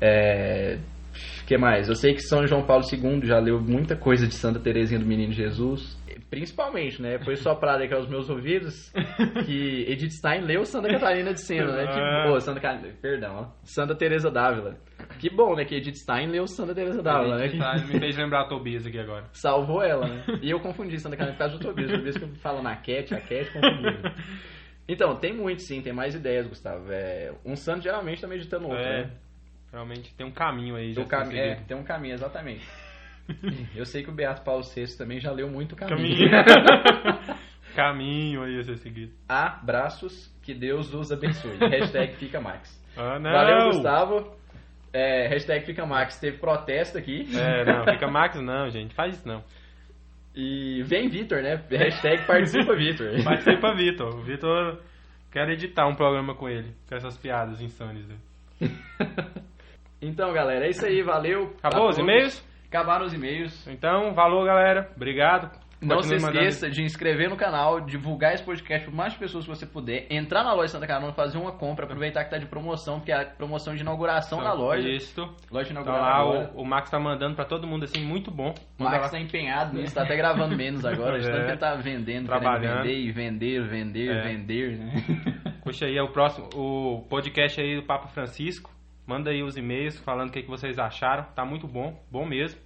É... 0.00 0.78
que 1.46 1.56
mais? 1.56 1.88
Eu 1.88 1.94
sei 1.94 2.12
que 2.12 2.22
São 2.22 2.44
João 2.44 2.66
Paulo 2.66 2.82
II 2.92 3.20
já 3.24 3.38
leu 3.38 3.60
muita 3.60 3.94
coisa 3.94 4.26
de 4.26 4.34
Santa 4.34 4.58
Teresinha 4.58 4.98
do 4.98 5.06
Menino 5.06 5.32
Jesus. 5.32 5.96
Principalmente, 6.30 7.00
né? 7.00 7.18
Foi 7.24 7.36
soprado 7.36 7.82
aqui 7.82 7.94
aos 7.94 8.08
meus 8.08 8.28
ouvidos 8.30 8.92
que 9.44 9.84
Edith 9.90 10.10
Stein 10.12 10.42
leu 10.42 10.64
Santa 10.64 10.88
Catarina 10.88 11.32
de 11.32 11.40
Sena, 11.40 11.72
né? 11.72 11.86
Que, 11.86 12.28
pô, 12.30 12.40
Santa 12.40 12.60
Catarina, 12.60 12.94
perdão, 13.00 13.36
ó. 13.36 13.46
Santa 13.64 13.94
Teresa 13.94 14.30
d'Ávila. 14.30 14.76
Que 15.18 15.30
bom, 15.30 15.54
né? 15.54 15.64
Que 15.64 15.76
Edith 15.76 15.96
Stein 15.96 16.28
leu 16.28 16.46
Santa 16.46 16.74
Teresa 16.74 17.02
d'Ávila, 17.02 17.38
né? 17.38 17.48
Tá, 17.58 17.74
me 17.78 17.98
fez 17.98 18.16
lembrar 18.16 18.42
a 18.42 18.48
Tobias 18.48 18.86
aqui 18.86 18.98
agora. 18.98 19.24
salvou 19.32 19.82
ela, 19.82 20.06
né? 20.08 20.24
E 20.42 20.50
eu 20.50 20.60
confundi 20.60 20.98
Santa 20.98 21.16
Catarina 21.16 21.36
por 21.36 21.38
causa 21.38 21.58
do 21.58 21.64
Tobias. 21.66 21.90
Tobias 21.90 22.16
que 22.16 22.24
eu 22.24 22.28
falo 22.36 22.62
na 22.62 22.76
Cat, 22.76 23.14
a 23.14 23.20
Cat 23.20 23.50
confundi. 23.52 23.96
Então, 24.88 25.16
tem 25.16 25.32
muito 25.32 25.62
sim, 25.62 25.82
tem 25.82 25.92
mais 25.92 26.14
ideias, 26.14 26.46
Gustavo. 26.46 26.92
É, 26.92 27.32
um 27.44 27.56
santo 27.56 27.82
geralmente 27.82 28.20
tá 28.20 28.28
meditando 28.28 28.68
outro, 28.68 28.78
É, 28.84 29.02
né? 29.02 29.10
realmente 29.72 30.14
tem 30.14 30.24
um 30.24 30.30
caminho 30.30 30.76
aí. 30.76 30.94
Tem 30.94 30.94
Já 30.94 31.02
um 31.02 31.08
cami- 31.08 31.36
é, 31.36 31.54
tem 31.66 31.76
um 31.76 31.82
caminho, 31.82 32.14
exatamente. 32.14 32.64
Eu 33.74 33.84
sei 33.84 34.02
que 34.02 34.10
o 34.10 34.14
Beato 34.14 34.42
Paulo 34.42 34.62
VI 34.62 34.96
também 34.96 35.20
já 35.20 35.30
leu 35.30 35.48
muito 35.48 35.74
caminho. 35.76 36.30
Caminho. 36.30 37.38
caminho 37.74 38.42
aí 38.42 38.58
a 38.58 38.62
ser 38.62 38.76
seguido. 38.78 39.12
Abraços, 39.28 40.34
que 40.42 40.54
Deus 40.54 40.92
os 40.94 41.12
abençoe. 41.12 41.56
Hashtag 41.68 42.14
fica 42.16 42.40
Max. 42.40 42.82
Ah, 42.96 43.18
não. 43.18 43.30
Valeu, 43.30 43.66
Gustavo. 43.72 44.36
É, 44.92 45.28
hashtag 45.28 45.66
fica 45.66 45.84
Max. 45.84 46.18
Teve 46.18 46.38
protesto 46.38 46.96
aqui. 46.96 47.26
É, 47.36 47.64
não, 47.66 47.84
fica 47.84 48.08
Max 48.08 48.40
não, 48.40 48.70
gente. 48.70 48.94
Faz 48.94 49.16
isso 49.16 49.28
não. 49.28 49.44
E 50.34 50.82
vem 50.84 51.08
Vitor, 51.08 51.42
né? 51.42 51.62
Hashtag 51.70 52.26
participa 52.26 52.74
Vitor. 52.74 53.22
Participa, 53.22 53.74
Vitor. 53.74 54.14
O 54.14 54.22
Vitor 54.22 54.80
quer 55.30 55.48
editar 55.50 55.86
um 55.86 55.94
programa 55.94 56.34
com 56.34 56.48
ele, 56.48 56.72
com 56.88 56.94
essas 56.94 57.18
piadas 57.18 57.60
insanas 57.60 58.06
dele. 58.06 58.20
Então, 60.00 60.32
galera, 60.32 60.66
é 60.66 60.70
isso 60.70 60.86
aí. 60.86 61.02
Valeu. 61.02 61.54
Acabou 61.62 61.88
os 61.88 61.98
e-mails? 61.98 62.42
Acabaram 62.76 63.06
os 63.06 63.12
e-mails. 63.14 63.66
Então, 63.66 64.12
valeu, 64.14 64.44
galera. 64.44 64.90
Obrigado. 64.94 65.50
Não 65.80 65.96
Continue 65.96 66.20
se 66.20 66.26
mandando- 66.26 66.44
esqueça 66.46 66.70
de 66.70 66.82
inscrever 66.82 67.28
no 67.28 67.36
canal, 67.36 67.80
divulgar 67.82 68.32
esse 68.32 68.42
podcast 68.42 68.86
para 68.86 68.96
mais 68.96 69.14
pessoas 69.14 69.44
que 69.44 69.50
você 69.50 69.66
puder, 69.66 70.06
entrar 70.10 70.42
na 70.42 70.54
loja 70.54 70.68
Santa 70.68 70.86
Carona, 70.86 71.12
fazer 71.12 71.36
uma 71.36 71.52
compra, 71.52 71.84
aproveitar 71.84 72.24
que 72.24 72.30
tá 72.30 72.38
de 72.38 72.46
promoção, 72.46 72.98
porque 72.98 73.12
é 73.12 73.20
a 73.20 73.24
promoção 73.26 73.74
de 73.74 73.82
inauguração 73.82 74.42
da 74.42 74.54
loja. 74.54 74.88
Isso. 74.88 75.20
Loja 75.50 75.70
Então 75.70 75.82
inaugurada 75.82 76.00
lá, 76.02 76.16
agora. 76.20 76.50
o, 76.54 76.62
o 76.62 76.64
Max 76.64 76.88
tá 76.90 76.98
mandando 76.98 77.34
pra 77.36 77.44
todo 77.44 77.66
mundo 77.66 77.84
assim, 77.84 78.02
muito 78.02 78.30
bom. 78.30 78.54
O 78.78 78.84
Max 78.84 79.02
lá. 79.02 79.08
tá 79.10 79.20
empenhado 79.20 79.76
nisso, 79.76 79.94
tá 79.94 80.02
até 80.02 80.16
gravando 80.16 80.56
menos 80.56 80.82
agora, 80.84 81.18
de 81.20 81.26
tanto 81.28 81.44
que 81.44 81.50
ele 81.50 81.56
tá 81.58 81.74
vendendo, 81.74 82.24
Trabalhando. 82.26 82.82
vender 82.82 82.98
e 82.98 83.12
vender, 83.12 83.68
vender, 83.68 84.10
É. 84.10 84.22
vender, 84.22 84.78
né? 84.78 84.92
Puxa 85.62 85.84
aí, 85.84 85.96
é 85.98 86.02
o 86.02 86.08
próximo, 86.08 86.48
o 86.54 87.02
podcast 87.08 87.60
aí 87.60 87.76
do 87.76 87.82
Papa 87.82 88.08
Francisco. 88.08 88.70
Manda 89.06 89.30
aí 89.30 89.42
os 89.42 89.56
e-mails 89.58 90.00
falando 90.00 90.30
o 90.30 90.32
que, 90.32 90.42
que 90.42 90.48
vocês 90.48 90.78
acharam. 90.78 91.24
Tá 91.34 91.44
muito 91.44 91.68
bom, 91.68 92.02
bom 92.10 92.24
mesmo. 92.26 92.58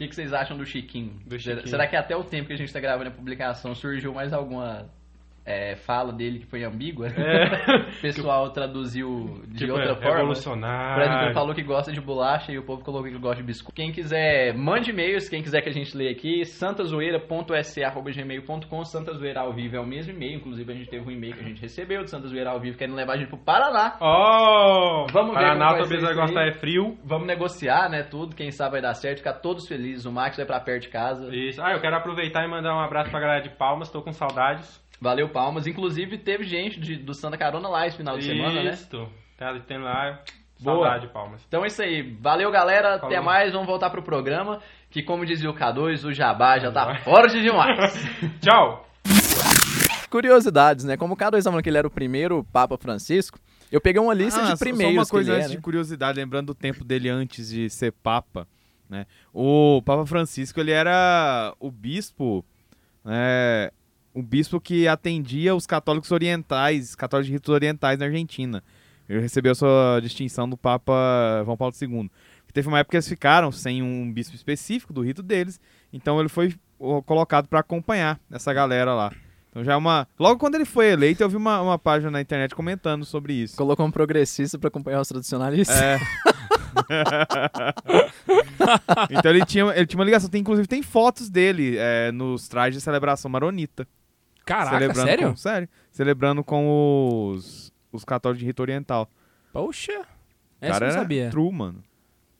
O 0.00 0.02
que, 0.02 0.08
que 0.08 0.14
vocês 0.14 0.32
acham 0.32 0.56
do 0.56 0.64
Chiquinho? 0.64 1.12
Do 1.26 1.38
Chiquinho. 1.38 1.68
Será 1.68 1.86
que 1.86 1.94
até 1.94 2.16
o 2.16 2.24
tempo 2.24 2.46
que 2.46 2.54
a 2.54 2.56
gente 2.56 2.72
tá 2.72 2.80
gravando 2.80 3.10
a 3.10 3.12
publicação 3.12 3.74
surgiu 3.74 4.14
mais 4.14 4.32
alguma 4.32 4.90
é, 5.50 5.76
fala 5.76 6.12
dele 6.12 6.38
que 6.40 6.46
foi 6.46 6.62
ambígua? 6.64 7.08
É. 7.08 7.76
o 7.98 8.00
pessoal 8.00 8.50
traduziu 8.50 9.40
de 9.48 9.58
Tipo, 9.58 9.72
outra 9.72 9.92
é, 9.92 9.96
forma? 9.96 10.16
revolucionário. 10.16 11.02
Exemplo, 11.02 11.24
ele 11.24 11.34
falou 11.34 11.54
que 11.54 11.62
gosta 11.62 11.92
de 11.92 12.00
bolacha 12.00 12.50
e 12.52 12.58
o 12.58 12.62
povo 12.64 12.82
colocou 12.84 13.10
que 13.10 13.18
gosta 13.18 13.36
de 13.36 13.42
biscoito. 13.42 13.74
Quem 13.74 13.92
quiser, 13.92 14.54
mande 14.54 14.90
e-mails. 14.90 15.28
Quem 15.28 15.42
quiser 15.42 15.60
que 15.62 15.68
a 15.68 15.72
gente 15.72 15.96
leia 15.96 16.10
aqui, 16.12 16.44
santazoeira.sc.gmail.com. 16.44 18.84
Santa 18.84 19.12
Zoeira 19.14 19.40
ao 19.40 19.52
vivo 19.52 19.76
é 19.76 19.80
o 19.80 19.86
mesmo 19.86 20.12
e-mail. 20.12 20.36
Inclusive, 20.36 20.72
a 20.72 20.76
gente 20.76 20.88
teve 20.88 21.04
um 21.06 21.10
e-mail 21.10 21.34
que 21.34 21.40
a 21.40 21.44
gente 21.48 21.60
recebeu 21.60 22.02
de 22.02 22.10
Santa 22.10 22.28
Zoeira 22.28 22.50
ao 22.50 22.60
vivo 22.60 22.76
querendo 22.76 22.96
levar 22.96 23.14
a 23.14 23.16
gente 23.16 23.28
pro 23.28 23.38
Paraná. 23.38 23.96
Oh! 24.00 25.06
Vamos 25.12 25.34
ver 25.34 25.40
Paraná, 25.42 25.74
talvez 25.76 26.02
vai 26.02 26.14
gostar 26.14 26.46
é 26.46 26.52
frio. 26.52 26.96
Vamos 27.04 27.26
negociar, 27.26 27.88
né? 27.90 28.02
Tudo. 28.02 28.34
Quem 28.34 28.50
sabe 28.50 28.72
vai 28.72 28.80
dar 28.82 28.94
certo. 28.94 29.18
Ficar 29.18 29.34
todos 29.34 29.68
felizes. 29.68 30.04
O 30.06 30.12
Max 30.12 30.36
vai 30.36 30.46
pra 30.46 30.60
perto 30.60 30.82
de 30.82 30.88
casa. 30.88 31.28
Isso. 31.34 31.60
Ah, 31.62 31.72
eu 31.72 31.80
quero 31.80 31.96
aproveitar 31.96 32.44
e 32.44 32.48
mandar 32.48 32.74
um 32.74 32.80
abraço 32.80 33.10
pra 33.10 33.20
galera 33.20 33.42
de 33.42 33.50
Palmas. 33.50 33.90
Tô 33.90 34.02
com 34.02 34.12
saudades. 34.12 34.80
Valeu, 35.00 35.28
Palmas. 35.30 35.66
Inclusive, 35.66 36.18
teve 36.18 36.44
gente 36.44 36.78
de- 36.78 36.96
do 36.96 37.14
Santa 37.14 37.38
Carona 37.38 37.68
lá 37.68 37.86
esse 37.86 37.96
final 37.96 38.18
de 38.18 38.24
semana, 38.24 38.62
né? 38.62 38.70
Isso. 38.72 39.08
Tá, 39.38 39.58
tem 39.60 39.78
lá. 39.78 40.20
Boa. 40.60 40.84
Saudade, 40.84 41.08
Palmas. 41.08 41.42
Então 41.48 41.64
é 41.64 41.68
isso 41.68 41.80
aí. 41.80 42.02
Valeu, 42.20 42.50
galera. 42.50 42.96
Até 42.96 43.08
Falou. 43.16 43.22
mais. 43.24 43.50
Vamos 43.52 43.66
voltar 43.66 43.88
pro 43.88 44.02
programa. 44.02 44.60
Que, 44.90 45.02
como 45.02 45.24
dizia 45.24 45.48
o 45.48 45.54
K2, 45.54 46.04
o 46.04 46.12
Jabá 46.12 46.58
já 46.58 46.70
tá 46.70 46.96
forte 46.96 47.40
demais. 47.40 47.94
Tchau! 48.42 48.86
Curiosidades, 50.10 50.84
né? 50.84 50.96
Como 50.96 51.14
o 51.14 51.16
K2 51.16 51.38
tá 51.38 51.42
falando 51.50 51.62
que 51.62 51.68
ele 51.70 51.78
era 51.78 51.86
o 51.86 51.90
primeiro 51.90 52.44
Papa 52.52 52.76
Francisco, 52.76 53.38
eu 53.70 53.80
peguei 53.80 54.02
uma 54.02 54.12
lista 54.12 54.42
Ah, 54.42 54.52
de 54.52 54.58
primeiros 54.58 54.94
Só 54.94 55.00
uma 55.00 55.06
coisa 55.06 55.26
que 55.26 55.30
ele 55.30 55.36
antes 55.38 55.46
é, 55.46 55.52
de 55.52 55.56
né? 55.56 55.62
curiosidade, 55.62 56.18
lembrando 56.18 56.48
do 56.48 56.54
tempo 56.54 56.82
dele 56.84 57.08
antes 57.08 57.48
de 57.48 57.70
ser 57.70 57.92
Papa, 57.92 58.46
né? 58.88 59.06
O 59.32 59.80
Papa 59.84 60.04
Francisco, 60.04 60.58
ele 60.58 60.72
era 60.72 61.54
o 61.60 61.70
bispo, 61.70 62.44
né? 63.04 63.70
O 64.20 64.22
bispo 64.22 64.60
que 64.60 64.86
atendia 64.86 65.54
os 65.54 65.66
católicos 65.66 66.12
orientais, 66.12 66.94
católicos 66.94 67.26
de 67.26 67.32
ritos 67.32 67.48
orientais 67.48 67.98
na 67.98 68.04
Argentina. 68.04 68.62
Ele 69.08 69.20
recebeu 69.20 69.54
sua 69.54 69.98
distinção 70.02 70.46
do 70.46 70.58
Papa 70.58 71.42
João 71.46 71.56
Paulo 71.56 71.74
II. 71.80 72.10
Teve 72.52 72.68
uma 72.68 72.80
época 72.80 72.90
que 72.90 72.96
eles 72.96 73.08
ficaram 73.08 73.50
sem 73.50 73.82
um 73.82 74.12
bispo 74.12 74.36
específico 74.36 74.92
do 74.92 75.00
rito 75.00 75.22
deles, 75.22 75.58
então 75.90 76.20
ele 76.20 76.28
foi 76.28 76.54
colocado 77.06 77.48
para 77.48 77.60
acompanhar 77.60 78.20
essa 78.30 78.52
galera 78.52 78.94
lá. 78.94 79.10
Então 79.48 79.64
já 79.64 79.72
é 79.72 79.76
uma. 79.76 80.06
Logo 80.18 80.38
quando 80.38 80.56
ele 80.56 80.66
foi 80.66 80.90
eleito, 80.90 81.22
eu 81.22 81.28
vi 81.30 81.36
uma, 81.36 81.62
uma 81.62 81.78
página 81.78 82.10
na 82.10 82.20
internet 82.20 82.54
comentando 82.54 83.06
sobre 83.06 83.32
isso. 83.32 83.56
Colocou 83.56 83.86
um 83.86 83.90
progressista 83.90 84.58
pra 84.58 84.68
acompanhar 84.68 85.00
os 85.00 85.08
tradicionalistas. 85.08 85.80
É. 85.80 85.98
então 89.10 89.30
ele 89.30 89.44
tinha, 89.46 89.64
ele 89.74 89.86
tinha 89.86 89.98
uma 89.98 90.04
ligação. 90.04 90.28
Tem, 90.28 90.40
inclusive 90.40 90.68
tem 90.68 90.82
fotos 90.82 91.30
dele 91.30 91.76
é, 91.78 92.12
nos 92.12 92.48
trajes 92.48 92.76
de 92.76 92.84
celebração 92.84 93.30
maronita. 93.30 93.86
Caraca, 94.50 94.78
celebrando 94.78 95.08
sério? 95.08 95.28
Com, 95.30 95.36
sério. 95.36 95.68
Celebrando 95.90 96.44
com 96.44 97.30
os, 97.34 97.72
os 97.92 98.04
católicos 98.04 98.40
de 98.40 98.46
rito 98.46 98.60
oriental. 98.60 99.08
Poxa. 99.52 100.04
Essa 100.60 100.72
cara 100.72 100.86
eu 100.86 100.92
não 100.92 100.98
sabia. 101.00 101.30
True, 101.30 101.52
mano. 101.52 101.82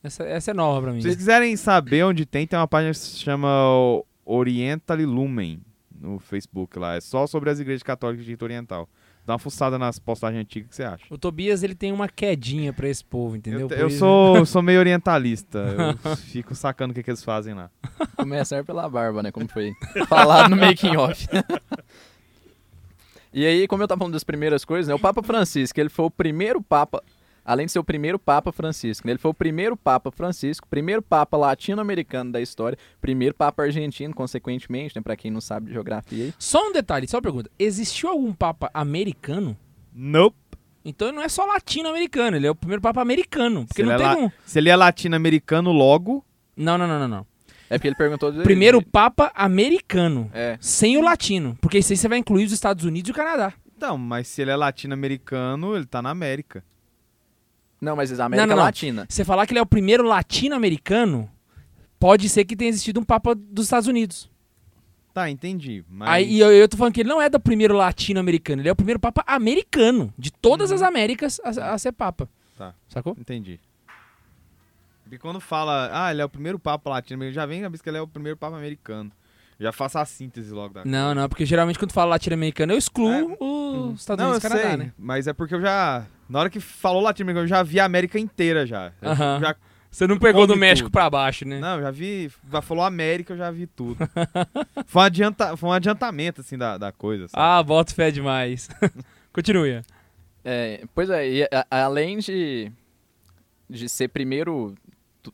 Essa, 0.03 0.25
essa 0.25 0.51
é 0.51 0.55
nova 0.55 0.81
pra 0.83 0.93
mim. 0.93 1.01
Se 1.01 1.05
vocês 1.09 1.17
quiserem 1.17 1.57
saber 1.57 2.05
onde 2.05 2.25
tem, 2.27 2.47
tem 2.47 2.59
uma 2.59 2.67
página 2.69 2.93
que 2.93 2.99
se 2.99 3.19
chama 3.19 3.49
Oriental 4.25 4.97
Lumen. 4.99 5.61
no 6.01 6.19
Facebook 6.19 6.79
lá. 6.79 6.95
É 6.97 7.01
só 7.01 7.27
sobre 7.27 7.51
as 7.51 7.61
igrejas 7.61 7.83
católicas 7.83 8.25
de 8.25 8.31
Rito 8.31 8.45
Oriental. 8.45 8.89
Dá 9.27 9.35
uma 9.35 9.39
fuçada 9.39 9.79
nas 9.79 9.99
postagens 9.99 10.41
antigas 10.41 10.71
que 10.71 10.75
você 10.75 10.83
acha. 10.83 11.05
O 11.11 11.19
Tobias, 11.19 11.63
ele 11.63 11.75
tem 11.75 11.93
uma 11.93 12.09
quedinha 12.09 12.73
pra 12.73 12.89
esse 12.89 13.05
povo, 13.05 13.37
entendeu? 13.37 13.69
Eu, 13.71 13.77
eu 13.77 13.89
isso- 13.89 13.99
sou, 13.99 14.45
sou 14.47 14.63
meio 14.63 14.81
orientalista. 14.81 15.59
Eu 16.05 16.17
fico 16.17 16.55
sacando 16.55 16.93
o 16.93 16.95
que, 16.95 17.03
que 17.03 17.11
eles 17.11 17.23
fazem 17.23 17.53
lá. 17.53 17.71
Começar 18.17 18.65
pela 18.65 18.89
barba, 18.89 19.23
né? 19.23 19.31
Como 19.31 19.47
foi 19.47 19.73
falado 20.09 20.49
no 20.49 20.57
making 20.57 20.97
off. 20.97 21.29
e 23.33 23.47
aí, 23.47 23.69
como 23.69 23.83
eu 23.83 23.89
tava 23.89 24.01
falando 24.01 24.15
das 24.15 24.25
primeiras 24.25 24.65
coisas, 24.65 24.89
né? 24.89 24.95
O 24.95 24.99
Papa 24.99 25.23
Francisco, 25.23 25.79
ele 25.79 25.89
foi 25.89 26.05
o 26.07 26.11
primeiro 26.11 26.61
Papa, 26.61 27.03
além 27.45 27.67
de 27.67 27.73
ser 27.73 27.79
o 27.79 27.85
primeiro 27.85 28.19
Papa 28.19 28.51
Francisco, 28.53 29.07
né? 29.07 29.13
ele 29.13 29.19
foi 29.19 29.31
o 29.31 29.35
primeiro 29.35 29.77
Papa 29.77 30.11
Francisco, 30.11 30.67
primeiro 30.69 31.01
Papa 31.01 31.37
latino-americano 31.37 32.33
da 32.33 32.41
história, 32.41 32.77
primeiro 33.01 33.35
Papa 33.35 33.63
argentino, 33.63 34.15
consequentemente, 34.15 34.97
né? 34.97 35.03
Pra 35.03 35.17
quem 35.17 35.31
não 35.31 35.41
sabe 35.41 35.67
de 35.67 35.73
geografia 35.73 36.25
aí. 36.25 36.35
Só 36.39 36.69
um 36.69 36.73
detalhe, 36.73 37.07
só 37.09 37.19
uma 37.19 37.23
pergunta. 37.23 37.51
Existiu 37.59 38.09
algum 38.09 38.33
papa 38.33 38.71
americano? 38.75 39.57
Nope. 39.93 40.37
Então 40.85 41.09
ele 41.09 41.17
não 41.17 41.23
é 41.23 41.29
só 41.29 41.45
latino-americano, 41.45 42.37
ele 42.37 42.47
é 42.47 42.51
o 42.51 42.55
primeiro 42.55 42.81
papa 42.81 43.03
americano. 43.03 43.67
Porque 43.67 43.83
Se 43.83 43.87
não 43.87 43.95
ele, 43.95 44.03
é 44.03 44.17
um... 44.17 44.31
se 44.45 44.59
ele 44.59 44.71
é 44.71 44.77
latino-americano 44.77 45.71
logo, 45.73 46.25
Não, 46.57 46.77
não, 46.79 46.87
não, 46.89 46.99
não, 47.01 47.09
não. 47.09 47.27
É 47.71 47.79
porque 47.79 47.87
ele 47.89 47.95
perguntou... 47.95 48.33
de- 48.33 48.43
Primeiro 48.43 48.83
papa 48.83 49.31
americano. 49.35 50.29
É. 50.35 50.59
Sem 50.61 50.99
o 50.99 51.01
latino. 51.01 51.57
Porque 51.61 51.79
isso 51.79 51.93
aí 51.93 51.97
você 51.97 52.09
vai 52.09 52.19
incluir 52.19 52.45
os 52.45 52.53
Estados 52.53 52.85
Unidos 52.85 53.09
e 53.09 53.13
o 53.13 53.15
Canadá. 53.15 53.55
Então, 53.77 53.97
mas 53.97 54.29
se 54.29 54.43
ele 54.43 54.51
é 54.51 54.57
latino-americano, 54.57 55.77
ele 55.77 55.87
tá 55.87 56.03
na 56.03 56.11
América. 56.11 56.63
Não, 57.81 57.97
mas 57.97 58.11
a 58.19 58.27
América 58.27 58.47
Não, 58.47 58.51
não, 58.51 58.57
não. 58.57 58.65
Latina. 58.65 59.07
Você 59.09 59.25
falar 59.25 59.47
que 59.47 59.53
ele 59.53 59.59
é 59.61 59.63
o 59.63 59.67
primeiro 59.67 60.03
latino-americano, 60.03 61.31
pode 61.99 62.29
ser 62.29 62.45
que 62.45 62.55
tenha 62.57 62.69
existido 62.69 63.01
um 63.01 63.05
papa 63.05 63.35
dos 63.35 63.67
Estados 63.67 63.89
Unidos. 63.89 64.29
Tá, 65.15 65.31
entendi. 65.31 65.85
Mas... 65.89 66.09
Aí, 66.09 66.31
e 66.35 66.41
eu, 66.41 66.53
eu 66.53 66.69
tô 66.69 66.77
falando 66.77 66.93
que 66.93 67.01
ele 67.01 67.09
não 67.09 67.23
é 67.23 67.31
do 67.31 67.41
primeiro 67.41 67.75
latino-americano, 67.75 68.61
ele 68.63 68.69
é 68.69 68.73
o 68.73 68.77
primeiro 68.77 69.01
papa 69.01 69.25
americano, 69.27 70.13
de 70.19 70.31
todas 70.31 70.71
as 70.73 70.83
Américas 70.83 71.41
a, 71.43 71.73
a 71.73 71.79
ser 71.79 71.93
papa. 71.93 72.29
Tá. 72.59 72.75
Sacou? 72.89 73.17
Entendi. 73.19 73.59
Porque 75.11 75.19
quando 75.19 75.41
fala, 75.41 75.91
ah, 75.93 76.13
ele 76.13 76.23
é 76.23 76.25
o 76.25 76.29
primeiro 76.29 76.57
papa 76.57 76.89
latino-americano, 76.89 77.35
já 77.35 77.45
vem 77.45 77.59
na 77.61 77.67
cabeça 77.67 77.83
que 77.83 77.89
ele 77.91 77.99
é 77.99 78.01
o 78.01 78.07
primeiro 78.07 78.37
papa 78.39 78.57
americano. 78.57 79.11
Já 79.59 79.73
faço 79.73 79.99
a 79.99 80.05
síntese 80.05 80.53
logo 80.53 80.73
da 80.73 80.85
Não, 80.85 81.15
não, 81.17 81.29
porque 81.29 81.45
geralmente 81.45 81.81
quando 81.81 81.91
fala 81.93 82.11
latino-americano 82.11 82.73
eu 82.73 82.79
excluo 82.79 83.37
os 83.93 84.01
Estados 84.01 84.23
Não, 84.23 84.31
Unidos 84.31 84.45
eu 84.45 84.49
e 84.49 84.53
Canadá, 84.53 84.69
sei, 84.69 84.77
né? 84.77 84.93
mas 84.97 85.27
é 85.27 85.33
porque 85.33 85.55
eu 85.57 85.61
já... 85.61 86.07
Na 86.29 86.39
hora 86.39 86.49
que 86.49 86.61
falou 86.61 87.03
latino-americano, 87.03 87.45
eu 87.45 87.49
já 87.49 87.61
vi 87.65 87.81
a 87.81 87.85
América 87.87 88.21
inteira 88.21 88.65
já. 88.65 88.93
Eu 89.03 89.11
Aham. 89.11 89.41
já 89.41 89.57
Você 89.91 90.07
não 90.07 90.17
pegou 90.17 90.47
do 90.47 90.57
México 90.57 90.87
tudo. 90.89 90.93
pra 90.93 91.11
baixo, 91.11 91.45
né? 91.45 91.59
Não, 91.59 91.81
já 91.81 91.91
vi. 91.91 92.31
Já 92.53 92.63
falou 92.63 92.85
América, 92.85 93.33
eu 93.33 93.37
já 93.37 93.51
vi 93.51 93.67
tudo. 93.67 93.99
foi, 94.87 95.03
um 95.03 95.05
adianta, 95.05 95.57
foi 95.57 95.69
um 95.69 95.73
adiantamento, 95.73 96.41
assim, 96.41 96.57
da, 96.57 96.79
da 96.79 96.93
coisa. 96.93 97.27
sabe? 97.27 97.43
Ah, 97.43 97.61
boto 97.65 97.93
fé 97.97 98.13
demais. 98.13 98.69
Continue. 99.35 99.83
É, 100.45 100.85
pois 100.95 101.11
é, 101.11 101.29
e 101.29 101.43
a- 101.43 101.67
além 101.83 102.19
de, 102.19 102.71
de 103.69 103.89
ser 103.89 104.07
primeiro 104.09 104.75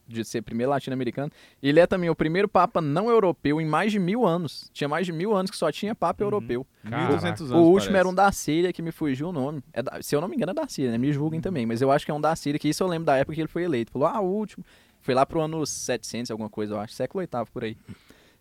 de 0.06 0.24
ser 0.24 0.42
primeiro 0.42 0.70
latino-americano, 0.70 1.30
ele 1.62 1.78
é 1.80 1.86
também 1.86 2.08
o 2.10 2.14
primeiro 2.14 2.48
papa 2.48 2.80
não 2.80 3.08
europeu 3.10 3.60
em 3.60 3.66
mais 3.66 3.92
de 3.92 3.98
mil 3.98 4.26
anos. 4.26 4.70
Tinha 4.72 4.88
mais 4.88 5.06
de 5.06 5.12
mil 5.12 5.34
anos 5.36 5.50
que 5.50 5.56
só 5.56 5.70
tinha 5.70 5.94
papa 5.94 6.22
europeu. 6.24 6.66
1200 6.82 7.50
o 7.50 7.54
anos. 7.54 7.66
último 7.66 7.74
parece. 7.78 7.96
era 7.96 8.08
um 8.08 8.14
da 8.14 8.30
Síria 8.32 8.72
que 8.72 8.82
me 8.82 8.90
fugiu 8.92 9.28
o 9.28 9.32
nome. 9.32 9.62
É 9.72 9.82
da- 9.82 10.02
se 10.02 10.14
eu 10.14 10.20
não 10.20 10.28
me 10.28 10.36
engano 10.36 10.50
é 10.52 10.54
da 10.54 10.66
Síria, 10.68 10.90
né? 10.90 10.98
Me 10.98 11.12
julguem 11.12 11.40
também, 11.40 11.66
mas 11.66 11.80
eu 11.82 11.90
acho 11.90 12.04
que 12.04 12.10
é 12.10 12.14
um 12.14 12.20
da 12.20 12.34
Síria, 12.36 12.58
que 12.58 12.68
isso 12.68 12.82
eu 12.82 12.86
lembro 12.86 13.06
da 13.06 13.16
época 13.16 13.34
que 13.34 13.40
ele 13.40 13.48
foi 13.48 13.62
eleito. 13.64 13.92
Falou, 13.92 14.08
ah, 14.08 14.20
o 14.20 14.26
último. 14.26 14.64
Foi 15.00 15.14
lá 15.14 15.24
pro 15.24 15.40
ano 15.40 15.64
700 15.64 16.30
alguma 16.30 16.48
coisa, 16.50 16.74
eu 16.74 16.80
acho, 16.80 16.92
século 16.94 17.20
oitavo 17.20 17.50
por 17.52 17.62
aí. 17.62 17.76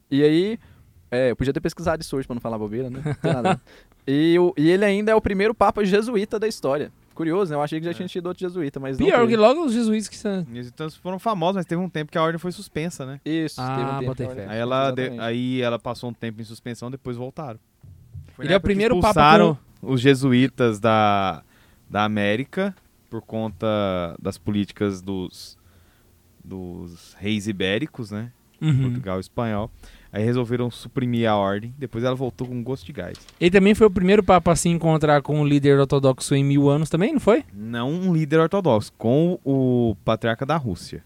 E 0.10 0.24
aí, 0.24 0.60
é, 1.12 1.32
eu 1.32 1.36
podia 1.36 1.54
ter 1.54 1.60
pesquisado 1.62 2.02
isso 2.02 2.16
hoje 2.18 2.26
pra 2.28 2.34
não 2.34 2.42
falar 2.42 2.58
bobeira, 2.58 2.90
né? 2.90 3.02
Não 3.06 3.14
tem 3.14 3.34
nada. 3.34 3.62
e, 4.08 4.38
o- 4.40 4.54
e 4.58 4.70
ele 4.70 4.84
ainda 4.84 5.12
é 5.12 5.16
o 5.16 5.22
primeiro 5.22 5.54
papa 5.54 5.84
jesuíta 5.86 6.40
da 6.40 6.48
história. 6.48 6.92
Curioso, 7.16 7.50
né? 7.52 7.56
Eu 7.58 7.62
achei 7.62 7.80
que 7.80 7.86
já 7.86 7.94
tinha 7.94 8.08
tido 8.08 8.28
outro 8.28 8.42
jesuíta, 8.42 8.80
mas 8.80 9.00
não 9.00 9.08
Pior 9.08 9.26
que 9.28 9.36
logo 9.38 9.64
os 9.66 9.74
jesuítas 9.74 10.08
que 10.10 10.18
são. 10.18 10.46
Eles 10.54 10.68
então, 10.68 10.90
foram 10.92 11.18
famosos, 11.18 11.56
mas 11.56 11.66
teve 11.66 11.82
um 11.82 11.90
tempo 11.90 12.12
que 12.12 12.18
a 12.18 12.22
ordem 12.22 12.38
foi 12.38 12.52
suspensa, 12.52 13.06
né? 13.06 13.20
Isso, 13.26 13.60
Ah, 13.60 13.76
teve 13.78 13.90
um 13.90 14.00
tempo. 14.00 14.06
botei 14.12 14.28
fé. 14.28 14.46
Aí 14.50 14.60
ela, 14.60 14.92
de- 14.92 15.20
aí 15.20 15.62
ela 15.62 15.80
passou 15.80 16.10
um 16.10 16.14
tempo 16.14 16.42
em 16.42 16.44
suspensão, 16.44 16.92
depois 16.92 17.16
voltaram. 17.18 17.60
Foi 18.36 18.46
Ele 18.46 18.54
é 18.54 18.58
o 18.58 18.62
primeiro 18.62 18.96
papa 18.96 19.08
expulsaram 19.10 19.58
os 19.82 20.02
jesuítas 20.02 20.80
da, 20.80 21.42
da 21.90 22.04
América 22.04 22.76
por 23.10 23.22
conta 23.22 23.66
das 24.22 24.38
políticas 24.38 25.02
dos, 25.02 25.58
dos 26.44 27.14
reis 27.18 27.48
ibéricos, 27.48 28.12
né? 28.12 28.32
Uhum. 28.62 28.84
Portugal 28.84 29.18
e 29.18 29.22
espanhol. 29.22 29.72
Aí 30.16 30.24
resolveram 30.24 30.72
suprimir 30.72 31.30
a 31.30 31.36
ordem. 31.36 31.76
Depois 31.78 32.02
ela 32.02 32.16
voltou 32.16 32.48
com 32.48 32.64
gosto 32.64 32.86
de 32.86 32.94
gás. 32.94 33.18
Ele 33.38 33.52
também 33.52 33.76
foi 33.76 33.86
o 33.86 33.92
primeiro 33.92 34.24
papa 34.24 34.54
a 34.54 34.56
se 34.56 34.70
encontrar 34.70 35.22
com 35.22 35.42
um 35.42 35.46
líder 35.46 35.78
ortodoxo 35.78 36.34
em 36.34 36.42
mil 36.42 36.70
anos 36.70 36.90
também, 36.90 37.12
não 37.12 37.20
foi? 37.20 37.44
Não 37.54 37.92
um 37.92 38.14
líder 38.14 38.40
ortodoxo, 38.40 38.94
com 38.98 39.38
o 39.44 39.94
patriarca 40.06 40.46
da 40.46 40.56
Rússia. 40.56 41.04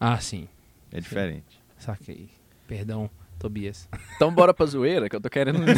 Ah, 0.00 0.18
sim. 0.18 0.48
É 0.90 0.98
diferente. 0.98 1.60
Saquei. 1.76 2.30
Perdão, 2.66 3.10
Tobias. 3.38 3.86
Então 4.16 4.32
bora 4.32 4.54
pra 4.54 4.64
zoeira, 4.64 5.06
que 5.06 5.16
eu 5.16 5.20
tô 5.20 5.28
querendo. 5.28 5.58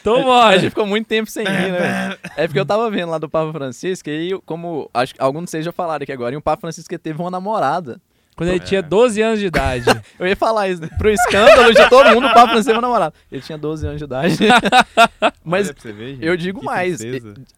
Então 0.00 0.20
A 0.20 0.22
bora. 0.22 0.58
gente 0.58 0.70
ficou 0.70 0.86
muito 0.86 1.06
tempo 1.06 1.30
sem 1.30 1.44
ir, 1.44 1.72
né? 1.72 2.16
É 2.36 2.46
porque 2.46 2.60
eu 2.60 2.64
tava 2.66 2.88
vendo 2.90 3.10
lá 3.10 3.18
do 3.18 3.28
Papa 3.28 3.52
Francisco, 3.52 4.08
e 4.08 4.12
aí, 4.12 4.40
como 4.46 4.88
acho 4.94 5.14
que 5.14 5.20
alguns 5.20 5.44
de 5.44 5.50
vocês 5.50 5.64
já 5.64 5.72
falaram 5.72 6.02
aqui 6.02 6.12
agora, 6.12 6.34
e 6.34 6.38
o 6.38 6.42
Papa 6.42 6.60
Francisco 6.60 6.96
teve 6.98 7.20
uma 7.20 7.30
namorada. 7.30 8.00
Quando 8.38 8.50
ele 8.50 8.58
É. 8.58 8.64
tinha 8.64 8.80
12 8.80 9.20
anos 9.20 9.40
de 9.40 9.46
idade. 9.46 9.84
Eu 10.18 10.26
ia 10.26 10.36
falar 10.36 10.68
isso, 10.68 10.80
né? 10.80 10.88
Pro 10.96 11.10
escândalo 11.10 11.74
de 11.74 11.88
todo 11.90 12.08
mundo, 12.14 12.26
o 12.28 12.32
Papa 12.32 12.42
Francisco 12.52 12.66
teve 12.66 12.76
uma 12.78 12.82
namorada. 12.82 13.12
Ele 13.30 13.42
tinha 13.42 13.58
12 13.58 13.84
anos 13.86 13.98
de 13.98 14.04
idade. 14.04 14.36
Mas 15.44 15.66
Olha 15.66 15.74
pra 15.74 15.82
você 15.82 15.92
ver, 15.92 16.14
gente, 16.14 16.24
eu 16.24 16.36
digo 16.36 16.60
que 16.60 16.64
mais, 16.66 17.00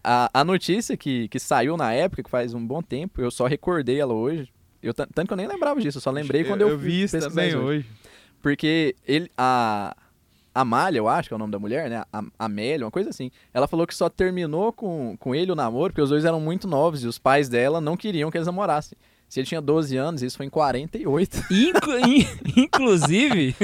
a, 0.02 0.30
a 0.32 0.42
notícia 0.44 0.96
que, 0.96 1.28
que 1.28 1.38
saiu 1.38 1.76
na 1.76 1.92
época, 1.92 2.22
que 2.22 2.30
faz 2.30 2.54
um 2.54 2.66
bom 2.66 2.80
tempo, 2.82 3.20
eu 3.20 3.30
só 3.30 3.46
recordei 3.46 4.00
ela 4.00 4.14
hoje. 4.14 4.48
Eu, 4.82 4.94
tan- 4.94 5.06
tanto 5.14 5.26
que 5.28 5.32
eu 5.34 5.36
nem 5.36 5.46
lembrava 5.46 5.78
disso, 5.80 5.98
eu 5.98 6.02
só 6.02 6.10
lembrei 6.10 6.42
quando 6.44 6.62
eu, 6.62 6.70
eu 6.70 6.78
vi 6.78 7.02
isso 7.02 7.18
também 7.20 7.54
hoje. 7.54 7.86
Porque 8.42 8.96
ele, 9.06 9.30
a 9.36 9.94
Amália, 10.54 10.98
eu 10.98 11.08
acho 11.08 11.28
que 11.28 11.34
é 11.34 11.36
o 11.36 11.38
nome 11.38 11.52
da 11.52 11.58
mulher, 11.58 11.90
né? 11.90 12.02
A 12.12 12.22
Amélia, 12.38 12.84
uma 12.86 12.90
coisa 12.90 13.10
assim. 13.10 13.30
Ela 13.52 13.68
falou 13.68 13.86
que 13.86 13.94
só 13.94 14.08
terminou 14.08 14.72
com, 14.72 15.16
com 15.18 15.34
ele 15.34 15.52
o 15.52 15.54
namoro 15.54 15.92
porque 15.92 16.00
os 16.00 16.08
dois 16.10 16.24
eram 16.24 16.40
muito 16.40 16.66
novos 16.66 17.04
e 17.04 17.06
os 17.06 17.18
pais 17.18 17.48
dela 17.48 17.80
não 17.80 17.96
queriam 17.96 18.30
que 18.30 18.38
eles 18.38 18.46
namorassem. 18.46 18.96
Se 19.30 19.40
ele 19.40 19.46
tinha 19.46 19.60
12 19.62 19.96
anos, 19.96 20.22
isso 20.22 20.36
foi 20.36 20.44
em 20.46 20.50
48. 20.50 21.44
Inclu- 21.50 21.98
in- 22.06 22.26
inclusive, 22.56 23.54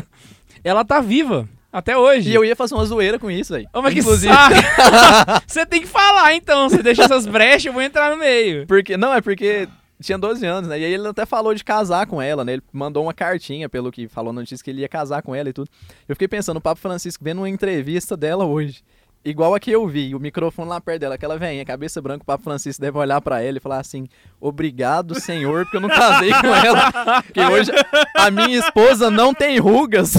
ela 0.62 0.84
tá 0.84 1.00
viva 1.00 1.48
até 1.72 1.96
hoje. 1.96 2.30
E 2.30 2.34
eu 2.34 2.44
ia 2.44 2.54
fazer 2.54 2.74
uma 2.74 2.84
zoeira 2.84 3.18
com 3.18 3.30
isso 3.30 3.54
aí. 3.54 3.66
Ô, 3.74 3.82
mas 3.82 3.92
que 3.94 4.00
Inclusive! 4.00 4.32
Você 5.46 5.64
tem 5.66 5.80
que 5.80 5.86
falar 5.86 6.34
então. 6.34 6.68
Você 6.68 6.82
deixa 6.82 7.04
essas 7.04 7.26
brechas, 7.26 7.64
eu 7.66 7.72
vou 7.72 7.82
entrar 7.82 8.10
no 8.10 8.18
meio. 8.18 8.66
porque 8.66 8.96
não 8.96 9.12
é 9.12 9.20
porque 9.20 9.66
tinha 10.00 10.18
12 10.18 10.44
anos, 10.44 10.68
né? 10.68 10.78
E 10.78 10.84
aí 10.84 10.92
ele 10.92 11.08
até 11.08 11.24
falou 11.24 11.54
de 11.54 11.64
casar 11.64 12.06
com 12.06 12.20
ela, 12.20 12.44
né? 12.44 12.52
Ele 12.54 12.62
mandou 12.72 13.02
uma 13.02 13.14
cartinha, 13.14 13.68
pelo 13.68 13.90
que 13.90 14.06
falou 14.08 14.32
na 14.32 14.42
notícia, 14.42 14.62
que 14.62 14.70
ele 14.70 14.82
ia 14.82 14.88
casar 14.88 15.22
com 15.22 15.34
ela 15.34 15.48
e 15.48 15.52
tudo. 15.54 15.70
Eu 16.06 16.14
fiquei 16.14 16.28
pensando, 16.28 16.58
o 16.58 16.60
Papa 16.60 16.78
Francisco 16.80 17.24
vendo 17.24 17.38
uma 17.38 17.48
entrevista 17.48 18.16
dela 18.16 18.44
hoje. 18.44 18.82
Igual 19.26 19.56
a 19.56 19.58
que 19.60 19.72
eu 19.72 19.84
vi, 19.88 20.14
o 20.14 20.20
microfone 20.20 20.68
lá 20.68 20.80
perto 20.80 21.00
dela, 21.00 21.16
aquela 21.16 21.36
velhinha, 21.36 21.64
cabeça 21.64 22.00
branca, 22.00 22.22
o 22.22 22.24
Papa 22.26 22.44
Francisco 22.44 22.80
deve 22.80 22.96
olhar 22.96 23.20
pra 23.20 23.42
ela 23.42 23.56
e 23.56 23.60
falar 23.60 23.80
assim: 23.80 24.06
Obrigado, 24.40 25.18
Senhor, 25.18 25.64
porque 25.64 25.78
eu 25.78 25.80
não 25.80 25.88
casei 25.88 26.30
com 26.30 26.46
ela. 26.54 27.22
Porque 27.24 27.40
hoje 27.40 27.72
a 28.14 28.30
minha 28.30 28.56
esposa 28.56 29.10
não 29.10 29.34
tem 29.34 29.58
rugas. 29.58 30.14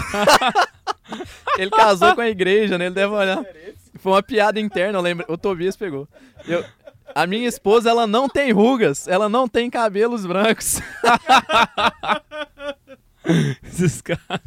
ele 1.58 1.72
casou 1.72 2.14
com 2.16 2.20
a 2.20 2.28
igreja, 2.28 2.78
né? 2.78 2.88
Ele 2.88 2.96
deve 2.96 3.14
olhar. 3.14 3.42
Foi 3.96 4.12
uma 4.12 4.22
piada 4.22 4.60
interna, 4.60 4.98
eu 4.98 5.02
lembro. 5.02 5.26
O 5.30 5.38
Tobias 5.38 5.78
pegou. 5.78 6.06
Eu- 6.46 6.66
a 7.16 7.26
minha 7.26 7.48
esposa, 7.48 7.90
ela 7.90 8.06
não 8.06 8.28
tem 8.28 8.52
rugas, 8.52 9.08
ela 9.08 9.30
não 9.30 9.48
tem 9.48 9.70
cabelos 9.70 10.26
brancos. 10.26 10.82
Esses 13.64 14.02
caras. 14.02 14.42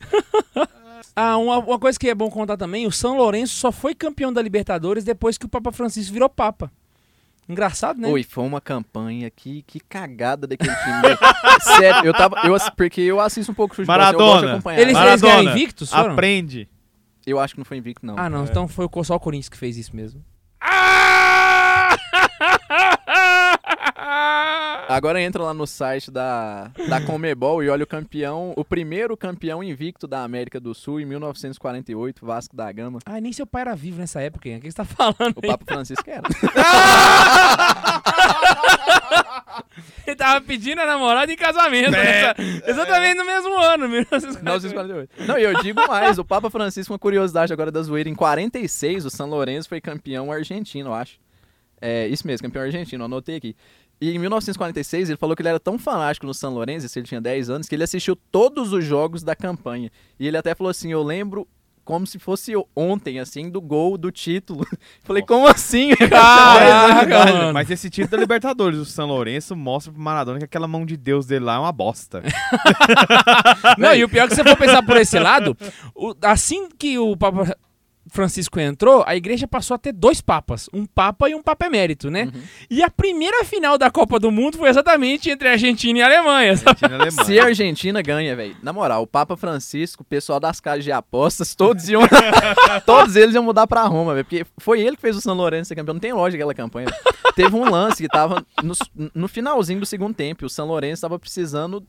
Ah, 1.16 1.36
uma, 1.36 1.58
uma 1.58 1.78
coisa 1.78 1.98
que 1.98 2.08
é 2.08 2.14
bom 2.14 2.30
contar 2.30 2.56
também, 2.56 2.86
o 2.86 2.92
São 2.92 3.16
Lourenço 3.16 3.54
só 3.54 3.70
foi 3.70 3.94
campeão 3.94 4.32
da 4.32 4.42
Libertadores 4.42 5.04
depois 5.04 5.38
que 5.38 5.46
o 5.46 5.48
Papa 5.48 5.70
Francisco 5.72 6.12
virou 6.12 6.28
Papa. 6.28 6.70
Engraçado, 7.48 8.00
né? 8.00 8.08
Oi, 8.08 8.22
foi 8.22 8.42
uma 8.44 8.60
campanha 8.60 9.30
que, 9.30 9.62
que 9.66 9.78
cagada 9.78 10.46
daquele 10.46 10.74
time. 10.74 11.02
né? 11.02 11.16
Sério, 11.60 12.06
eu 12.06 12.14
tava. 12.14 12.36
Eu, 12.44 12.56
porque 12.74 13.02
eu 13.02 13.20
assisto 13.20 13.52
um 13.52 13.54
pouco 13.54 13.74
de 13.74 13.84
futebol, 13.84 14.00
assim, 14.00 14.12
eu 14.14 14.18
gosto 14.18 14.22
de 14.22 14.30
Maradona. 14.34 14.52
acompanhar. 14.54 14.80
Eles, 14.80 14.94
Mas 14.94 15.06
eles 15.08 15.22
Maradona, 15.22 15.50
invictos, 15.50 15.90
foram? 15.90 16.12
Aprende. 16.14 16.68
Eu 17.26 17.38
acho 17.38 17.54
que 17.54 17.60
não 17.60 17.64
foi 17.66 17.76
invicto, 17.76 18.06
não. 18.06 18.18
Ah, 18.18 18.30
não. 18.30 18.44
Então 18.44 18.66
foi 18.66 18.88
o- 18.90 19.04
só 19.04 19.14
o 19.16 19.20
Corinthians 19.20 19.50
que 19.50 19.58
fez 19.58 19.76
isso 19.76 19.94
mesmo. 19.94 20.24
Agora 24.88 25.20
entra 25.20 25.42
lá 25.42 25.54
no 25.54 25.66
site 25.66 26.10
da, 26.10 26.70
da 26.88 27.00
Comebol 27.00 27.62
e 27.62 27.68
olha 27.70 27.84
o 27.84 27.86
campeão, 27.86 28.52
o 28.56 28.64
primeiro 28.64 29.16
campeão 29.16 29.62
invicto 29.64 30.06
da 30.06 30.22
América 30.22 30.60
do 30.60 30.74
Sul 30.74 31.00
em 31.00 31.06
1948, 31.06 32.24
Vasco 32.24 32.54
da 32.54 32.70
Gama. 32.70 32.98
Ah, 33.06 33.20
nem 33.20 33.32
seu 33.32 33.46
pai 33.46 33.62
era 33.62 33.74
vivo 33.74 33.98
nessa 33.98 34.20
época, 34.20 34.48
hein? 34.48 34.58
O 34.58 34.60
que 34.60 34.70
você 34.70 34.76
tá 34.76 34.84
falando? 34.84 35.36
O 35.36 35.40
aí? 35.42 35.48
Papa 35.48 35.64
Francisco 35.64 36.04
era. 36.08 36.22
Ele 40.06 40.16
tava 40.16 40.40
pedindo 40.44 40.80
a 40.80 40.86
namorada 40.86 41.32
em 41.32 41.36
casamento. 41.36 41.94
É. 41.96 42.34
nessa- 42.34 42.70
exatamente 42.70 43.16
no 43.16 43.24
mesmo 43.24 43.56
ano, 43.58 43.88
1948. 43.88 44.44
1948. 44.44 45.10
Não, 45.26 45.38
e 45.38 45.42
eu 45.42 45.62
digo 45.62 45.86
mais, 45.88 46.18
o 46.18 46.24
Papa 46.24 46.50
Francisco, 46.50 46.92
uma 46.92 46.98
curiosidade 46.98 47.52
agora 47.52 47.70
da 47.72 47.82
zoeira, 47.82 48.08
em 48.08 48.14
46 48.14 49.06
o 49.06 49.10
São 49.10 49.28
Lourenço 49.28 49.68
foi 49.68 49.80
campeão 49.80 50.30
argentino, 50.30 50.90
eu 50.90 50.94
acho. 50.94 51.18
É, 51.80 52.06
isso 52.08 52.26
mesmo, 52.26 52.46
campeão 52.46 52.62
argentino, 52.64 53.04
anotei 53.04 53.36
aqui. 53.36 53.56
E 54.04 54.14
em 54.14 54.18
1946 54.18 55.08
ele 55.08 55.16
falou 55.16 55.34
que 55.34 55.40
ele 55.42 55.48
era 55.48 55.60
tão 55.60 55.78
fanático 55.78 56.26
no 56.26 56.34
São 56.34 56.52
Lourenço, 56.52 56.84
isso 56.86 56.98
ele 56.98 57.06
tinha 57.06 57.20
10 57.20 57.48
anos, 57.50 57.68
que 57.68 57.74
ele 57.74 57.84
assistiu 57.84 58.14
todos 58.16 58.72
os 58.72 58.84
jogos 58.84 59.22
da 59.22 59.34
campanha. 59.34 59.90
E 60.20 60.26
ele 60.26 60.36
até 60.36 60.54
falou 60.54 60.70
assim, 60.70 60.92
eu 60.92 61.02
lembro 61.02 61.46
como 61.86 62.06
se 62.06 62.18
fosse 62.18 62.52
ontem, 62.74 63.18
assim, 63.20 63.50
do 63.50 63.60
gol, 63.60 63.98
do 63.98 64.10
título. 64.10 64.66
Falei, 65.04 65.22
como 65.22 65.46
assim? 65.46 65.90
Caraca, 65.96 67.26
mano. 67.32 67.52
Mas 67.52 67.70
esse 67.70 67.90
título 67.90 68.10
da 68.12 68.16
Libertadores, 68.16 68.78
o 68.78 68.84
São 68.86 69.06
Lourenço 69.06 69.54
mostra 69.54 69.92
pro 69.92 70.00
Maradona 70.00 70.38
que 70.38 70.46
aquela 70.46 70.66
mão 70.66 70.86
de 70.86 70.96
Deus 70.96 71.26
dele 71.26 71.44
lá 71.44 71.56
é 71.56 71.58
uma 71.58 71.72
bosta. 71.72 72.22
Não, 73.78 73.94
e 73.94 74.04
o 74.04 74.08
pior 74.08 74.24
é 74.24 74.28
que 74.28 74.34
você 74.34 74.42
for 74.44 74.56
pensar 74.56 74.82
por 74.82 74.96
esse 74.96 75.18
lado, 75.18 75.56
o- 75.94 76.14
assim 76.22 76.68
que 76.70 76.98
o 76.98 77.16
Papa 77.16 77.56
Francisco 78.14 78.60
entrou, 78.60 79.02
a 79.06 79.16
igreja 79.16 79.46
passou 79.48 79.74
a 79.74 79.78
ter 79.78 79.92
dois 79.92 80.20
papas, 80.20 80.70
um 80.72 80.86
papa 80.86 81.28
e 81.28 81.34
um 81.34 81.42
papa 81.42 81.66
emérito, 81.66 82.10
né? 82.10 82.30
E 82.70 82.82
a 82.82 82.88
primeira 82.88 83.44
final 83.44 83.76
da 83.76 83.90
Copa 83.90 84.20
do 84.20 84.30
Mundo 84.30 84.56
foi 84.56 84.68
exatamente 84.68 85.28
entre 85.28 85.48
a 85.48 85.52
Argentina 85.52 85.98
e 85.98 86.02
a 86.02 86.06
Alemanha. 86.06 86.50
Argentina 86.52 86.90
e 86.90 86.94
Alemanha. 86.94 87.24
Se 87.24 87.40
a 87.40 87.44
Argentina 87.44 88.02
ganha, 88.02 88.36
velho, 88.36 88.56
na 88.62 88.72
moral, 88.72 89.02
o 89.02 89.06
Papa 89.06 89.36
Francisco, 89.36 90.02
o 90.02 90.06
pessoal 90.06 90.38
das 90.38 90.60
casas 90.60 90.84
de 90.84 90.92
apostas, 90.92 91.54
todos 91.54 91.88
iam. 91.88 92.02
todos 92.86 93.16
eles 93.16 93.34
iam 93.34 93.42
mudar 93.42 93.66
pra 93.66 93.82
Roma, 93.82 94.14
velho. 94.14 94.24
Porque 94.24 94.46
foi 94.58 94.80
ele 94.80 94.94
que 94.94 95.02
fez 95.02 95.16
o 95.16 95.20
São 95.20 95.34
Lourenço 95.34 95.68
ser 95.68 95.74
campeão. 95.74 95.94
Não 95.94 96.00
tem 96.00 96.12
lógica 96.12 96.42
aquela 96.42 96.54
campanha. 96.54 96.88
Teve 97.34 97.56
um 97.56 97.68
lance 97.68 98.02
que 98.02 98.08
tava 98.08 98.46
no, 98.62 98.74
no 99.14 99.28
finalzinho 99.28 99.80
do 99.80 99.86
segundo 99.86 100.14
tempo. 100.14 100.44
e 100.44 100.46
O 100.46 100.50
São 100.50 100.66
Lourenço 100.66 101.02
tava 101.02 101.18
precisando 101.18 101.84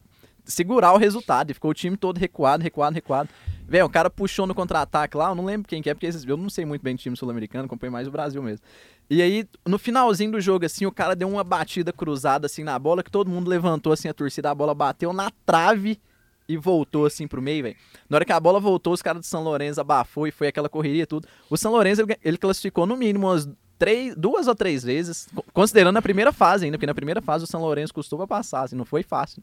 segurar 0.45 0.93
o 0.93 0.97
resultado. 0.97 1.51
E 1.51 1.53
ficou 1.53 1.71
o 1.71 1.73
time 1.73 1.97
todo 1.97 2.17
recuado, 2.17 2.63
recuado, 2.63 2.93
recuado. 2.93 3.29
Velho, 3.67 3.85
o 3.85 3.89
cara 3.89 4.09
puxou 4.09 4.45
no 4.45 4.53
contra-ataque 4.53 5.17
lá, 5.17 5.29
eu 5.29 5.35
não 5.35 5.43
lembro 5.43 5.67
quem 5.67 5.81
que 5.81 5.89
é, 5.89 5.93
porque 5.93 6.07
eu 6.27 6.37
não 6.37 6.49
sei 6.49 6.65
muito 6.65 6.83
bem 6.83 6.95
de 6.95 7.01
time 7.01 7.17
sul-americano, 7.17 7.65
acompanho 7.65 7.91
mais 7.91 8.07
o 8.07 8.11
Brasil 8.11 8.41
mesmo. 8.43 8.63
E 9.09 9.21
aí, 9.21 9.47
no 9.65 9.77
finalzinho 9.79 10.31
do 10.31 10.41
jogo, 10.41 10.65
assim, 10.65 10.85
o 10.85 10.91
cara 10.91 11.15
deu 11.15 11.27
uma 11.27 11.43
batida 11.43 11.91
cruzada, 11.91 12.45
assim, 12.45 12.63
na 12.63 12.77
bola, 12.77 13.03
que 13.03 13.09
todo 13.11 13.29
mundo 13.29 13.49
levantou, 13.49 13.91
assim, 13.91 14.07
a 14.07 14.13
torcida, 14.13 14.51
a 14.51 14.55
bola 14.55 14.73
bateu 14.73 15.11
na 15.13 15.31
trave 15.45 15.99
e 16.47 16.57
voltou, 16.57 17.05
assim, 17.07 17.27
pro 17.27 17.41
meio, 17.41 17.63
velho. 17.63 17.75
Na 18.07 18.17
hora 18.17 18.25
que 18.25 18.31
a 18.31 18.39
bola 18.39 18.59
voltou, 18.59 18.93
os 18.93 19.01
caras 19.01 19.21
do 19.21 19.25
São 19.25 19.43
Lourenço 19.43 19.81
abafou 19.81 20.27
e 20.27 20.31
foi 20.31 20.47
aquela 20.47 20.69
correria 20.69 21.03
e 21.03 21.05
tudo. 21.07 21.27
O 21.49 21.57
São 21.57 21.71
Lourenço, 21.71 22.03
ele, 22.23 22.37
classificou 22.37 22.85
no 22.85 22.95
mínimo 22.95 23.27
umas 23.27 23.49
três, 23.79 24.15
duas 24.15 24.47
ou 24.47 24.53
três 24.55 24.83
vezes, 24.83 25.27
co- 25.33 25.43
considerando 25.53 25.97
a 25.97 26.01
primeira 26.01 26.31
fase 26.31 26.65
ainda, 26.65 26.77
porque 26.77 26.85
na 26.85 26.93
primeira 26.93 27.21
fase 27.21 27.43
o 27.43 27.47
São 27.47 27.61
Lourenço 27.61 27.93
custou 27.93 28.17
pra 28.17 28.27
passar, 28.27 28.61
assim, 28.63 28.75
não 28.75 28.85
foi 28.85 29.01
fácil. 29.01 29.41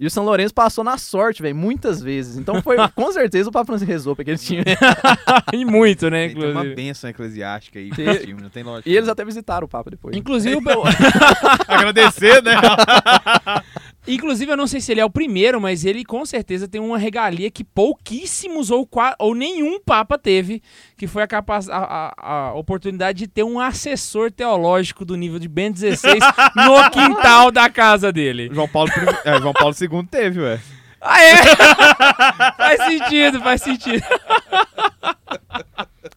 E 0.00 0.06
o 0.06 0.10
São 0.10 0.24
Lourenço 0.24 0.54
passou 0.54 0.84
na 0.84 0.96
sorte, 0.96 1.42
velho, 1.42 1.56
muitas 1.56 2.00
vezes. 2.00 2.36
Então 2.36 2.62
foi, 2.62 2.76
com 2.94 3.10
certeza, 3.12 3.48
o 3.48 3.52
Papo 3.52 3.66
Francisco 3.66 3.90
rezou 3.92 4.14
pra 4.14 4.22
aquele 4.22 4.38
time. 4.38 4.62
e 5.52 5.64
muito, 5.64 6.08
né? 6.08 6.26
Tem 6.26 6.34
que 6.36 6.40
ter 6.40 6.46
uma 6.46 6.60
Inclusive, 6.60 6.74
bênção 6.76 7.10
eclesiástica 7.10 7.78
aí 7.78 7.90
Tem- 7.90 8.04
pro 8.04 8.18
time, 8.26 8.42
não 8.42 8.48
tem 8.50 8.62
lógica. 8.62 8.88
E 8.88 8.92
eles 8.94 9.06
não. 9.06 9.12
até 9.12 9.24
visitaram 9.24 9.64
o 9.66 9.68
Papa 9.68 9.90
depois. 9.90 10.16
inclusive, 10.16 10.56
o- 10.56 10.82
Agradecer, 11.66 12.42
né? 12.42 12.52
inclusive, 14.06 14.50
eu 14.52 14.56
não 14.56 14.66
sei 14.66 14.80
se 14.80 14.92
ele 14.92 15.00
é 15.00 15.04
o 15.04 15.10
primeiro, 15.10 15.60
mas 15.60 15.84
ele 15.84 16.04
com 16.04 16.24
certeza 16.24 16.66
tem 16.68 16.80
uma 16.80 16.96
regalia 16.96 17.50
que 17.50 17.62
pouquíssimos 17.64 18.70
ou, 18.70 18.88
ou 19.18 19.34
nenhum 19.34 19.80
papa 19.80 20.16
teve, 20.16 20.62
que 20.96 21.06
foi 21.06 21.22
a, 21.22 21.26
a, 21.26 22.14
a- 22.16 22.48
a 22.48 22.54
oportunidade 22.54 23.18
de 23.18 23.26
ter 23.26 23.42
um 23.42 23.60
assessor 23.60 24.30
teológico 24.30 25.04
do 25.04 25.16
nível 25.16 25.38
de 25.38 25.48
Ben 25.48 25.70
16 25.72 26.18
no 26.56 26.90
quintal 26.90 27.50
da 27.50 27.68
casa 27.68 28.12
dele. 28.12 28.48
João 28.52 28.68
Paulo, 28.68 28.90
é, 29.24 29.38
João 29.40 29.52
Paulo 29.52 29.74
II 29.78 29.87
teve, 30.04 30.40
ué. 30.40 30.60
Ah, 31.00 31.22
é? 31.22 31.36
faz 32.56 32.84
sentido, 32.84 33.40
faz 33.40 33.62
sentido. 33.62 34.04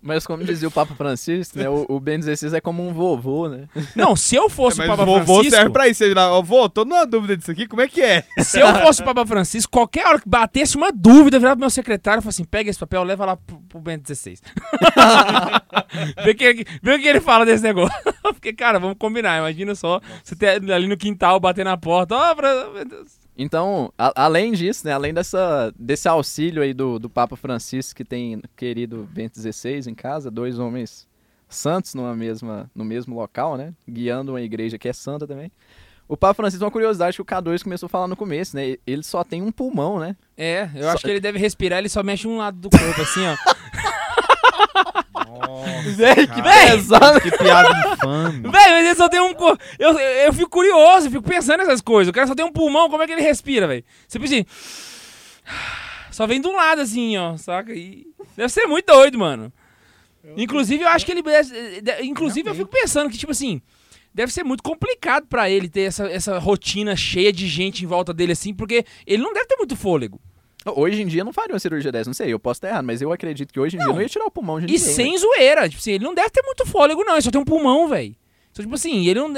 Mas 0.01 0.26
como 0.26 0.43
dizia 0.43 0.67
o 0.67 0.72
Papa 0.72 0.95
Francisco, 0.95 1.59
né, 1.59 1.69
o, 1.69 1.86
o 1.88 1.99
Ben 1.99 2.17
16 2.17 2.53
é 2.53 2.61
como 2.61 2.86
um 2.88 2.91
vovô, 2.91 3.47
né? 3.47 3.67
Não, 3.95 4.15
se 4.15 4.36
eu 4.36 4.49
fosse 4.49 4.80
Mas 4.80 4.88
o 4.88 4.89
Papa 4.89 5.03
o 5.03 5.05
vovô 5.05 5.26
Francisco, 5.36 5.55
serve 5.55 5.69
pra 5.72 5.88
isso. 5.88 6.03
Ele 6.03 6.15
lá, 6.15 6.34
ó, 6.34 6.41
vô, 6.41 6.67
tô 6.67 6.84
numa 6.84 7.05
dúvida 7.05 7.38
disso 7.38 7.51
aqui, 7.51 7.67
como 7.67 7.84
é 7.84 7.88
que 7.88 8.01
é? 8.01 8.24
se 8.43 8.59
eu 8.59 8.74
fosse 8.82 9.01
o 9.01 9.05
Papa 9.05 9.26
Francisco, 9.28 9.72
qualquer 9.72 10.07
hora 10.07 10.19
que 10.19 10.28
batesse 10.28 10.76
uma 10.76 10.91
dúvida, 10.91 11.38
virava 11.38 11.55
pro 11.55 11.61
meu 11.61 11.69
secretário 11.69 12.19
e 12.19 12.24
falava 12.24 12.30
assim, 12.30 12.45
pega 12.45 12.69
esse 12.69 12.80
papel, 12.80 13.03
leva 13.03 13.26
lá 13.26 13.38
pro, 13.38 13.59
pro 13.69 13.80
Bento 13.80 14.01
16. 14.01 14.41
vê, 16.26 16.34
que, 16.34 16.65
vê 16.82 16.95
o 16.95 16.99
que 16.99 17.07
ele 17.07 17.22
fala 17.22 17.45
desse 17.45 17.63
negócio. 17.63 17.95
Porque, 18.24 18.53
cara, 18.53 18.80
vamos 18.80 18.97
combinar, 18.97 19.38
imagina 19.38 19.76
só, 19.76 20.01
você 20.24 20.36
ter 20.36 20.72
ali 20.72 20.88
no 20.88 20.97
quintal, 20.97 21.39
bater 21.39 21.63
na 21.63 21.78
porta, 21.78 22.15
ó, 22.15 22.34
pra- 22.34 22.69
meu 22.74 22.86
Deus. 22.86 23.22
Então, 23.38 23.91
a- 23.97 24.13
além 24.25 24.51
disso, 24.51 24.86
né, 24.86 24.93
além 24.93 25.13
dessa, 25.13 25.73
desse 25.77 26.07
auxílio 26.07 26.61
aí 26.61 26.73
do, 26.73 26.99
do 26.99 27.09
Papa 27.09 27.36
Francisco, 27.36 27.95
que 27.95 28.03
tem 28.05 28.41
querido 28.55 29.07
Bento 29.11 29.39
XVI 29.39 29.89
em 29.89 29.95
casa, 29.95 30.29
dois 30.29 30.59
homens 30.59 31.07
santos 31.49 31.93
numa 31.95 32.15
mesma, 32.15 32.69
no 32.75 32.84
mesmo 32.86 33.15
local, 33.15 33.57
né, 33.57 33.73
guiando 33.89 34.34
uma 34.34 34.41
igreja 34.41 34.77
que 34.77 34.88
é 34.88 34.93
santa 34.93 35.25
também. 35.27 35.51
O 36.07 36.17
Papa 36.17 36.34
Francisco, 36.34 36.63
uma 36.65 36.71
curiosidade 36.71 37.15
que 37.15 37.21
o 37.21 37.25
K2 37.25 37.63
começou 37.63 37.88
a 37.88 37.89
falar 37.89 38.07
no 38.07 38.17
começo, 38.17 38.55
né, 38.55 38.75
ele 38.86 39.01
só 39.03 39.23
tem 39.23 39.41
um 39.41 39.51
pulmão, 39.51 39.97
né, 39.99 40.15
É, 40.38 40.69
eu 40.75 40.84
Só- 40.84 40.89
acho 40.89 41.03
que 41.05 41.09
ele 41.11 41.19
deve 41.21 41.39
respirar, 41.39 41.79
ele 41.79 41.89
só 41.89 42.03
mexe 42.03 42.27
um 42.27 42.38
lado 42.38 42.57
do 42.57 42.69
corpo, 42.77 43.01
assim, 43.01 43.21
ó. 43.25 43.36
Véi, 45.95 46.15
que 46.27 46.41
Cara, 46.41 46.71
pesado! 46.71 47.21
Que 47.21 47.32
piada 47.38 47.69
infame. 47.93 48.41
Véi, 48.41 48.51
mas 48.71 48.86
ele 48.86 48.95
só 48.95 49.09
tem 49.09 49.19
um 49.19 49.34
corpo. 49.34 49.61
Eu, 49.79 49.91
eu, 49.91 49.99
eu 50.27 50.34
fico 50.34 50.49
curioso, 50.49 51.07
eu 51.07 51.11
fico 51.11 51.23
pensando 51.23 51.57
nessas 51.59 51.82
coisas. 51.82 52.09
O 52.09 52.13
cara 52.13 52.27
só 52.27 52.36
tem 52.36 52.45
um 52.45 52.51
pulmão, 52.51 52.89
como 52.89 53.01
é 53.03 53.07
que 53.07 53.13
ele 53.13 53.21
respira, 53.21 53.67
velho? 53.67 53.84
Você 54.07 54.19
pensa 54.19 54.36
assim. 54.36 54.45
Só 56.11 56.27
vem 56.27 56.41
de 56.41 56.47
um 56.47 56.55
lado, 56.55 56.82
assim, 56.82 57.17
ó, 57.17 57.38
saca? 57.38 57.73
E 57.73 58.05
deve 58.36 58.49
ser 58.49 58.65
muito 58.67 58.86
doido, 58.86 59.17
mano. 59.17 59.51
Inclusive, 60.36 60.84
eu 60.84 60.89
acho 60.89 61.05
que 61.05 61.11
ele. 61.13 61.21
deve- 61.21 61.82
de- 61.82 62.03
Inclusive, 62.03 62.49
eu 62.49 62.53
fico 62.55 62.69
pensando 62.69 63.09
que, 63.09 63.17
tipo 63.17 63.32
assim. 63.32 63.61
Deve 64.13 64.29
ser 64.34 64.43
muito 64.43 64.61
complicado 64.61 65.25
pra 65.25 65.49
ele 65.49 65.69
ter 65.69 65.84
essa, 65.84 66.05
essa 66.05 66.38
rotina 66.38 66.97
cheia 66.97 67.32
de 67.32 67.47
gente 67.47 67.86
em 67.86 67.88
volta 67.88 68.13
dele, 68.13 68.34
assim, 68.34 68.53
porque 68.53 68.86
ele 69.07 69.23
não 69.23 69.32
deve 69.34 69.45
ter 69.45 69.55
muito 69.55 69.73
fôlego. 69.73 70.19
Hoje 70.76 71.01
em 71.01 71.07
dia 71.07 71.24
não 71.24 71.34
faria 71.34 71.53
uma 71.53 71.59
cirurgia 71.59 71.91
dessa, 71.91 72.07
não 72.09 72.14
sei, 72.14 72.32
eu 72.32 72.39
posso 72.39 72.59
estar 72.59 72.68
errado, 72.70 72.86
mas 72.86 73.01
eu 73.01 73.12
acredito 73.12 73.51
que 73.51 73.59
hoje 73.59 73.76
em 73.76 73.80
dia 73.80 73.88
Não. 73.88 73.95
não 73.95 74.01
ia 74.01 74.07
tirar 74.07 74.26
o 74.26 74.32
pulmão 74.32 74.59
de 74.59 74.66
E 74.66 74.78
ninguém. 74.78 74.80
sem 74.80 75.18
zoeira. 75.18 75.68
Tipo 75.68 75.82
assim, 75.82 75.91
ele 75.93 76.03
não 76.03 76.14
deve 76.14 76.30
ter 76.30 76.43
muito 76.43 76.66
fôlego, 76.68 77.03
não. 77.03 77.14
Ele 77.14 77.22
só 77.24 77.32
tem 77.32 77.41
um 77.41 77.45
pulmão, 77.45 77.88
velho. 77.88 78.16
Então, 78.51 78.64
tipo 78.64 78.76
assim, 78.76 79.07
ele 79.07 79.20
não. 79.20 79.34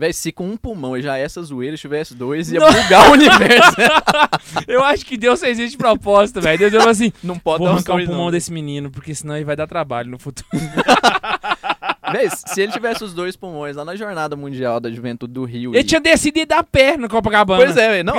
Véi, 0.00 0.12
se 0.12 0.30
com 0.30 0.46
um 0.48 0.56
pulmão 0.56 0.96
e 0.96 1.02
já 1.02 1.18
essa 1.18 1.42
zoeira 1.42 1.76
tivesse 1.76 2.14
dois, 2.14 2.52
ia 2.52 2.60
Não. 2.60 2.72
bugar 2.72 3.10
o 3.10 3.12
universo. 3.14 3.76
Eu 4.68 4.84
acho 4.84 5.04
que 5.04 5.16
Deus 5.16 5.40
fez 5.40 5.58
isso 5.58 5.72
de 5.72 5.76
propósito, 5.76 6.40
velho. 6.40 6.56
Deus 6.56 6.72
falou 6.72 6.88
assim: 6.88 7.12
Não 7.22 7.36
pode 7.36 7.58
vou 7.58 7.66
um 7.66 7.72
arrancar 7.72 7.94
o 7.94 7.96
dois, 7.96 8.06
pulmão 8.06 8.26
não. 8.26 8.30
desse 8.30 8.52
menino, 8.52 8.90
porque 8.92 9.12
senão 9.12 9.34
ele 9.34 9.44
vai 9.44 9.56
dar 9.56 9.66
trabalho 9.66 10.08
no 10.08 10.18
futuro. 10.18 10.46
Véi, 12.12 12.28
se 12.30 12.62
ele 12.62 12.72
tivesse 12.72 13.04
os 13.04 13.12
dois 13.12 13.36
pulmões 13.36 13.76
lá 13.76 13.84
na 13.84 13.94
Jornada 13.94 14.34
Mundial 14.34 14.80
da 14.80 14.90
Juventude 14.90 15.32
do 15.32 15.44
Rio. 15.44 15.72
Ele 15.72 15.80
e- 15.80 15.84
tinha 15.84 16.00
decidido 16.00 16.38
ir 16.38 16.46
dar 16.46 16.62
pé 16.64 16.96
na 16.96 17.06
Copacabana. 17.08 17.62
Pois 17.62 17.76
é, 17.76 17.88
velho. 17.90 18.04
Não, 18.04 18.14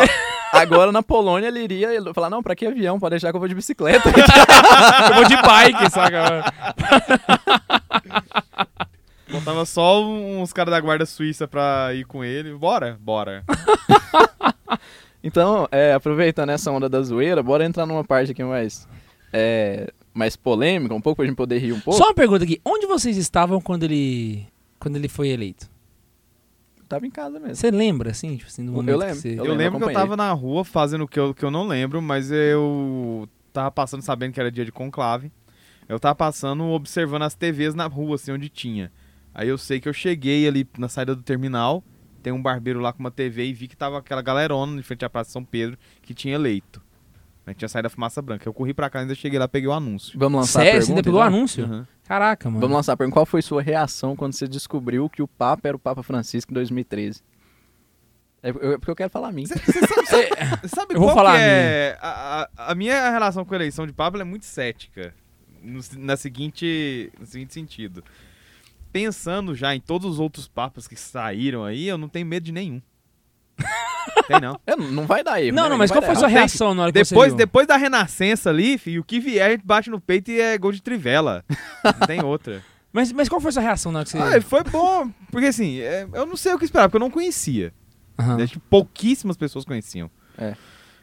agora 0.52 0.92
na 0.92 1.04
Polônia 1.04 1.48
ele 1.48 1.64
iria 1.64 1.94
ele 1.94 2.14
falar, 2.14 2.30
não, 2.30 2.44
pra 2.44 2.56
que 2.56 2.66
avião? 2.66 3.00
Pode 3.00 3.12
deixar 3.12 3.32
que 3.32 3.36
eu 3.36 3.40
vou 3.40 3.48
de 3.48 3.56
bicicleta. 3.56 4.10
Eu 5.10 5.16
vou 5.16 5.26
de 5.26 5.36
bike, 5.36 5.90
saca? 5.90 6.54
Faltava 9.28 9.66
só 9.66 10.04
uns 10.04 10.52
caras 10.52 10.72
da 10.72 10.80
guarda 10.80 11.06
suíça 11.06 11.48
pra 11.48 11.94
ir 11.94 12.06
com 12.06 12.24
ele. 12.24 12.54
Bora? 12.54 12.98
Bora. 13.00 13.44
então, 15.24 15.68
é, 15.72 15.94
aproveitando 15.94 16.50
essa 16.50 16.72
onda 16.72 16.90
da 16.90 17.02
zoeira, 17.02 17.44
bora 17.44 17.66
entrar 17.66 17.86
numa 17.86 18.04
parte 18.04 18.32
aqui 18.32 18.44
mais, 18.44 18.88
é, 19.32 19.92
mais 20.14 20.36
polêmica, 20.36 20.96
um 20.96 21.02
pouco 21.02 21.18
pra 21.18 21.26
gente 21.26 21.36
poder 21.36 21.60
rir 21.60 21.74
um 21.74 21.80
pouco. 21.80 21.98
Só 21.98 22.06
uma 22.06 22.16
pergunta 22.16 22.44
aqui: 22.44 22.60
onde 22.66 22.88
vocês 22.88 23.18
estavam 23.18 23.62
quando 23.62 23.84
ele. 23.84 24.48
Quando 24.80 24.96
ele 24.96 25.08
foi 25.08 25.30
eleito? 25.30 25.70
Tava 26.90 27.06
em 27.06 27.12
casa 27.12 27.40
mesmo. 27.40 27.56
Você 27.56 27.70
lembra, 27.70 28.10
assim? 28.10 28.36
Tipo 28.36 28.50
assim, 28.50 28.66
do 28.66 28.72
Eu 28.72 28.76
momento 28.76 28.98
lembro, 28.98 29.16
que 29.16 29.22
você... 29.22 29.40
eu 29.40 29.46
Eu, 29.46 29.54
lembro, 29.54 29.80
que 29.80 29.86
eu 29.86 29.94
tava 29.94 30.18
na 30.18 30.32
rua 30.34 30.66
fazendo 30.66 31.04
o 31.04 31.08
que 31.08 31.20
eu, 31.20 31.34
que 31.36 31.46
eu 31.46 31.52
não 31.52 31.68
lembro, 31.68 32.02
mas 32.02 32.32
eu 32.32 33.30
tava 33.54 33.70
passando 33.70 34.02
sabendo 34.02 34.34
que 34.34 34.40
era 34.40 34.52
dia 34.52 34.66
de 34.66 34.72
conclave. 34.72 35.32
Eu 35.88 36.00
tava 36.00 36.16
passando 36.16 36.64
observando 36.66 37.22
as 37.22 37.36
TVs 37.36 37.76
na 37.76 37.86
rua, 37.86 38.16
assim, 38.16 38.32
onde 38.32 38.50
tinha. 38.50 38.92
Aí 39.34 39.48
eu 39.48 39.58
sei 39.58 39.80
que 39.80 39.88
eu 39.88 39.94
cheguei 39.94 40.48
ali 40.48 40.68
na 40.78 40.90
saída 40.90 41.16
do 41.16 41.22
terminal, 41.22 41.84
tem 42.24 42.34
um 42.34 42.42
barbeiro 42.42 42.80
lá 42.80 42.92
com 42.92 43.00
uma 43.00 43.12
TV 43.12 43.46
e 43.46 43.54
vi 43.54 43.68
que 43.68 43.78
tava 43.78 44.00
aquela 44.00 44.22
galerona 44.22 44.80
em 44.80 44.84
frente 44.84 45.06
à 45.06 45.10
Praça 45.10 45.32
São 45.32 45.44
Pedro 45.46 45.78
que 46.02 46.14
tinha 46.14 46.34
eleito. 46.36 46.82
Aí 47.50 47.56
tinha 47.56 47.68
saído 47.68 47.88
a 47.88 47.90
fumaça 47.90 48.22
branca. 48.22 48.48
Eu 48.48 48.54
corri 48.54 48.76
pra 48.76 48.90
cá, 48.92 49.00
ainda 49.00 49.16
cheguei 49.16 49.40
lá, 49.40 49.48
peguei 49.48 49.68
o 49.68 49.74
anúncio. 49.74 50.18
Vamos 50.20 50.42
lançar 50.42 50.60
a 50.60 50.64
Sério? 50.66 50.72
pergunta? 50.82 50.86
Você 50.86 50.92
ainda 50.92 51.04
pegou 51.04 51.20
o 51.20 51.24
então? 51.24 51.36
anúncio? 51.38 51.66
Uhum. 51.66 51.86
Caraca, 52.04 52.48
mano. 52.50 52.62
Vamos 52.62 52.76
lançar 52.76 52.94
a 52.94 52.98
pergunta. 52.98 53.16
Qual 53.16 53.26
foi 53.26 53.42
sua 53.42 53.62
reação 53.62 54.16
quando 54.16 54.34
você 54.34 54.48
descobriu 54.48 55.10
que 55.10 55.24
o 55.24 55.28
Papa 55.28 55.68
era 55.68 55.76
o 55.76 55.80
Papa 55.80 56.04
Francisco 56.04 56.52
em 56.52 56.54
2013? 56.54 57.24
É 58.44 58.52
eu- 58.52 58.74
é 58.74 58.78
porque 58.78 58.92
eu 58.92 58.96
quero 58.96 59.10
falar 59.10 59.30
a 59.30 59.32
mim. 59.32 59.46
Sabe 60.68 60.94
Eu 60.94 61.00
vou 61.00 61.08
qual 61.10 61.16
falar 61.16 61.34
que 61.38 61.38
a 61.40 61.48
é? 61.48 61.98
A, 62.00 62.42
a- 62.58 62.72
a 62.72 62.76
minha 62.76 63.10
relação 63.10 63.44
com 63.44 63.54
a 63.54 63.58
eleição 63.58 63.86
de 63.88 63.94
Pablo 63.94 64.22
é 64.22 64.24
muito 64.24 64.46
cética. 64.46 65.14
No, 65.62 65.82
na 65.98 66.16
seguinte, 66.16 67.12
no 67.20 67.26
seguinte 67.26 67.54
sentido. 67.54 68.04
pensando 68.94 69.54
já 69.56 69.76
em 69.76 69.80
todos 69.82 70.08
os 70.14 70.20
outros 70.20 70.48
papas 70.48 70.88
que 70.88 70.96
saíram 70.96 71.66
aí, 71.66 71.88
eu 71.88 71.98
não 71.98 72.08
tenho 72.08 72.26
medo 72.28 72.44
de 72.44 72.52
nenhum. 72.52 72.82
Tem 74.28 74.40
não. 74.40 74.60
É, 74.66 74.76
não 74.76 75.06
vai 75.06 75.24
dar 75.24 75.42
erro. 75.42 75.56
Não, 75.56 75.64
né, 75.64 75.70
não, 75.70 75.78
mas 75.78 75.90
vai 75.90 76.00
qual 76.00 76.06
foi 76.06 76.14
dar 76.16 76.20
sua 76.20 76.30
Não, 76.30 76.36
reação 76.36 76.74
na 76.74 76.84
hora 76.84 76.92
que 76.92 77.04
você 77.04 77.14
Depois, 77.14 77.30
viu? 77.30 77.38
depois 77.38 77.68
da 77.68 77.78
renascença 77.78 78.50
ali, 78.50 78.78
filho, 78.78 79.02
o 79.02 79.04
que 79.04 79.20
vier 79.20 79.48
a 79.48 79.52
gente 79.52 79.66
bate 79.66 79.90
no 79.90 80.00
peito 80.00 80.32
e 80.32 80.40
é 80.40 80.58
gol 80.58 80.72
de 80.72 80.82
trivela. 80.82 81.44
Não 81.84 82.08
tem 82.08 82.24
outra. 82.24 82.62
Mas, 82.92 83.12
mas 83.12 83.30
qual 83.30 83.40
foi 83.40 83.52
sua 83.52 83.62
reação 83.62 83.92
na 83.92 84.00
hora 84.00 84.06
que 84.06 84.12
você... 84.12 84.18
Ah, 84.18 84.42
foi 84.42 84.64
bom, 84.64 85.12
porque 85.30 85.46
assim, 85.46 85.80
é, 85.80 86.08
eu 86.12 86.26
não 86.26 86.36
sei 86.36 86.56
o 86.56 86.58
que 86.58 86.66
esperar, 86.66 86.90
porque 86.90 86.98
eu 86.98 87.08
não 87.08 87.12
conhecia. 87.12 87.72
Né? 88.18 88.48
Tipo, 88.48 88.66
pouquíssimas 88.68 89.38
pessoas 89.38 89.64
conheciam. 89.64 90.10
É. 90.36 90.56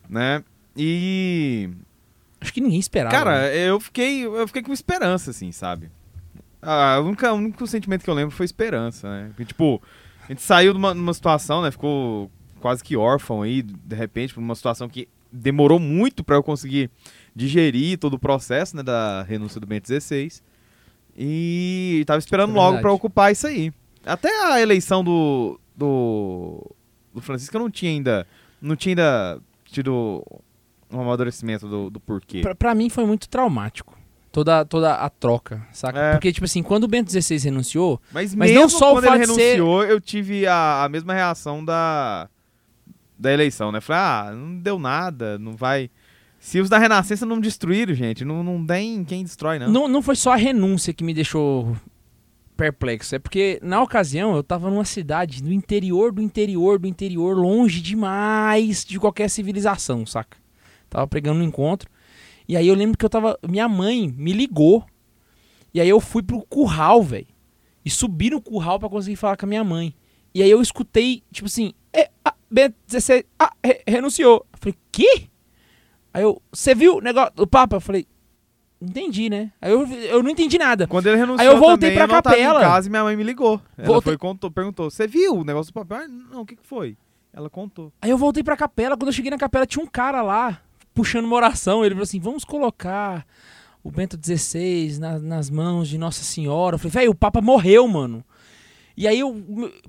Né? 0.08 0.42
E. 0.76 1.70
Acho 2.40 2.52
que 2.52 2.60
ninguém 2.60 2.78
esperava. 2.78 3.14
Cara, 3.14 3.42
né? 3.42 3.56
eu 3.56 3.80
fiquei, 3.80 4.26
eu 4.26 4.46
fiquei 4.46 4.62
com 4.62 4.72
esperança, 4.72 5.30
assim, 5.30 5.52
sabe? 5.52 5.90
Ah, 6.60 6.98
o, 7.00 7.06
único, 7.06 7.24
o 7.26 7.34
único 7.34 7.66
sentimento 7.66 8.02
que 8.04 8.10
eu 8.10 8.14
lembro 8.14 8.34
foi 8.34 8.44
esperança, 8.44 9.08
né? 9.08 9.28
Porque, 9.28 9.44
tipo, 9.44 9.80
a 10.24 10.26
gente 10.26 10.42
saiu 10.42 10.72
de 10.72 10.78
uma, 10.78 10.92
numa 10.92 11.14
situação, 11.14 11.62
né? 11.62 11.70
Ficou 11.70 12.30
quase 12.66 12.82
que 12.82 12.96
órfão 12.96 13.42
aí, 13.42 13.62
de 13.62 13.94
repente, 13.94 14.34
por 14.34 14.40
uma 14.40 14.56
situação 14.56 14.88
que 14.88 15.06
demorou 15.30 15.78
muito 15.78 16.24
pra 16.24 16.34
eu 16.34 16.42
conseguir 16.42 16.90
digerir 17.32 17.96
todo 17.96 18.14
o 18.14 18.18
processo, 18.18 18.74
né? 18.76 18.82
Da 18.82 19.22
renúncia 19.22 19.60
do 19.60 19.66
Bento 19.68 19.86
16. 19.86 20.42
E 21.16 22.02
tava 22.08 22.18
esperando 22.18 22.50
É 22.50 22.56
logo 22.56 22.80
pra 22.80 22.92
ocupar 22.92 23.30
isso 23.30 23.46
aí. 23.46 23.72
Até 24.04 24.28
a 24.52 24.60
eleição 24.60 25.04
do, 25.04 25.60
do, 25.76 26.68
do 27.14 27.20
Francisco 27.20 27.56
eu 27.56 27.60
não 27.60 27.70
tinha 27.70 27.92
ainda, 27.92 28.26
não 28.60 28.74
tinha 28.74 28.90
ainda 28.94 29.40
tido 29.64 30.24
um 30.90 31.00
amadurecimento 31.00 31.68
do, 31.68 31.88
do 31.88 32.00
porquê. 32.00 32.40
Pra, 32.40 32.54
pra 32.56 32.74
mim 32.74 32.90
foi 32.90 33.06
muito 33.06 33.28
traumático. 33.28 33.96
Toda, 34.32 34.64
toda 34.64 34.92
a 34.96 35.08
troca, 35.08 35.64
saca? 35.72 35.98
É. 35.98 36.12
Porque, 36.12 36.32
tipo 36.32 36.44
assim, 36.44 36.64
quando 36.64 36.82
o 36.84 36.88
Bento 36.88 37.10
XVI 37.12 37.38
renunciou, 37.38 38.00
Mas, 38.12 38.34
Mas 38.34 38.52
não 38.52 38.68
só 38.68 38.90
o 38.90 38.96
quando 38.96 39.04
ele 39.06 39.24
fato 39.24 39.34
ser- 39.36 39.42
renunciou, 39.52 39.84
eu 39.84 40.00
tive 40.00 40.46
a, 40.48 40.82
a 40.84 40.88
mesma 40.88 41.14
reação 41.14 41.64
da, 41.64 42.28
da 43.18 43.32
eleição, 43.32 43.72
né? 43.72 43.80
Falei, 43.80 44.02
ah, 44.02 44.34
não 44.34 44.58
deu 44.58 44.78
nada, 44.78 45.38
não 45.38 45.56
vai... 45.56 45.90
Se 46.38 46.60
os 46.60 46.68
da 46.68 46.78
Renascença 46.78 47.24
não 47.26 47.40
destruíram, 47.40 47.94
gente, 47.94 48.24
não, 48.24 48.44
não 48.44 48.64
tem 48.64 49.02
quem 49.04 49.24
destrói, 49.24 49.58
não. 49.58 49.68
não, 49.68 49.88
não 49.88 50.02
foi 50.02 50.14
só 50.14 50.32
a 50.32 50.36
renúncia 50.36 50.92
que 50.92 51.02
me 51.02 51.14
deixou 51.14 51.74
perplexo. 52.56 53.14
É 53.14 53.18
porque, 53.18 53.58
na 53.62 53.82
ocasião, 53.82 54.34
eu 54.34 54.42
tava 54.42 54.70
numa 54.70 54.84
cidade 54.84 55.42
do 55.42 55.52
interior 55.52 56.12
do 56.12 56.22
interior 56.22 56.78
do 56.78 56.86
interior, 56.88 57.36
longe 57.36 57.80
demais 57.80 58.84
de 58.84 58.98
qualquer 58.98 59.28
civilização, 59.28 60.06
saca? 60.06 60.38
Tava 60.88 61.06
pregando 61.06 61.40
um 61.40 61.44
encontro. 61.44 61.90
E 62.48 62.56
aí 62.56 62.66
eu 62.68 62.74
lembro 62.74 62.96
que 62.96 63.04
eu 63.04 63.10
tava. 63.10 63.38
Minha 63.46 63.68
mãe 63.68 64.12
me 64.16 64.32
ligou. 64.32 64.84
E 65.74 65.80
aí 65.80 65.88
eu 65.88 66.00
fui 66.00 66.22
pro 66.22 66.44
curral, 66.46 67.02
velho. 67.02 67.26
E 67.84 67.90
subi 67.90 68.30
no 68.30 68.40
curral 68.40 68.78
pra 68.78 68.88
conseguir 68.88 69.16
falar 69.16 69.36
com 69.36 69.46
a 69.46 69.48
minha 69.48 69.64
mãe. 69.64 69.94
E 70.34 70.42
aí 70.42 70.50
eu 70.50 70.60
escutei, 70.60 71.22
tipo 71.30 71.46
assim, 71.46 71.72
é, 71.92 72.10
ah, 72.24 72.34
Bento 72.50 72.74
16, 72.86 73.24
ah, 73.38 73.52
re- 73.64 73.82
renunciou. 73.86 74.46
Eu 74.52 74.58
falei, 74.58 74.74
que? 74.92 75.28
Aí 76.14 76.22
eu, 76.22 76.40
você 76.52 76.74
viu 76.74 76.96
o 76.96 77.00
negócio 77.00 77.32
do 77.34 77.46
Papa? 77.46 77.76
Eu 77.76 77.80
falei, 77.80 78.06
entendi, 78.80 79.28
né? 79.28 79.52
Aí 79.60 79.72
eu, 79.72 79.86
eu 79.86 80.22
não 80.22 80.30
entendi 80.30 80.58
nada. 80.58 80.86
Quando 80.86 81.06
ele 81.06 81.16
renunciou 81.16 81.40
Aí 81.40 81.54
eu 81.54 81.58
voltei 81.60 81.90
também, 81.90 81.94
pra 81.96 82.04
eu 82.04 82.08
não 82.08 82.22
tava 82.22 82.36
capela. 82.36 82.60
em 82.60 82.62
casa 82.64 82.86
e 82.88 82.90
minha 82.90 83.02
mãe 83.04 83.16
me 83.16 83.22
ligou. 83.24 83.60
Ela 83.76 83.86
Voltei- 83.86 84.12
foi, 84.12 84.18
contou, 84.18 84.50
perguntou, 84.50 84.90
você 84.90 85.06
viu 85.06 85.34
o 85.36 85.44
negócio 85.44 85.72
do 85.72 85.74
papel? 85.74 86.04
Ah, 86.04 86.08
não, 86.08 86.42
o 86.42 86.46
que, 86.46 86.56
que 86.56 86.66
foi? 86.66 86.96
Ela 87.32 87.50
contou. 87.50 87.92
Aí 88.00 88.10
eu 88.10 88.16
voltei 88.16 88.42
pra 88.42 88.56
capela. 88.56 88.96
Quando 88.96 89.08
eu 89.08 89.12
cheguei 89.12 89.30
na 89.30 89.36
capela, 89.38 89.66
tinha 89.66 89.82
um 89.84 89.86
cara 89.88 90.22
lá, 90.22 90.60
puxando 90.94 91.26
uma 91.26 91.36
oração. 91.36 91.84
Ele 91.84 91.94
falou 91.94 92.04
assim: 92.04 92.18
vamos 92.20 92.44
colocar 92.44 93.26
o 93.84 93.90
Bento 93.90 94.18
XVI 94.22 94.98
na- 94.98 95.18
nas 95.18 95.50
mãos 95.50 95.86
de 95.88 95.98
Nossa 95.98 96.22
Senhora. 96.24 96.76
Eu 96.76 96.78
falei, 96.78 96.92
velho, 96.92 97.10
o 97.10 97.14
Papa 97.14 97.42
morreu, 97.42 97.86
mano. 97.86 98.24
E 98.96 99.06
aí 99.06 99.18
eu. 99.20 99.34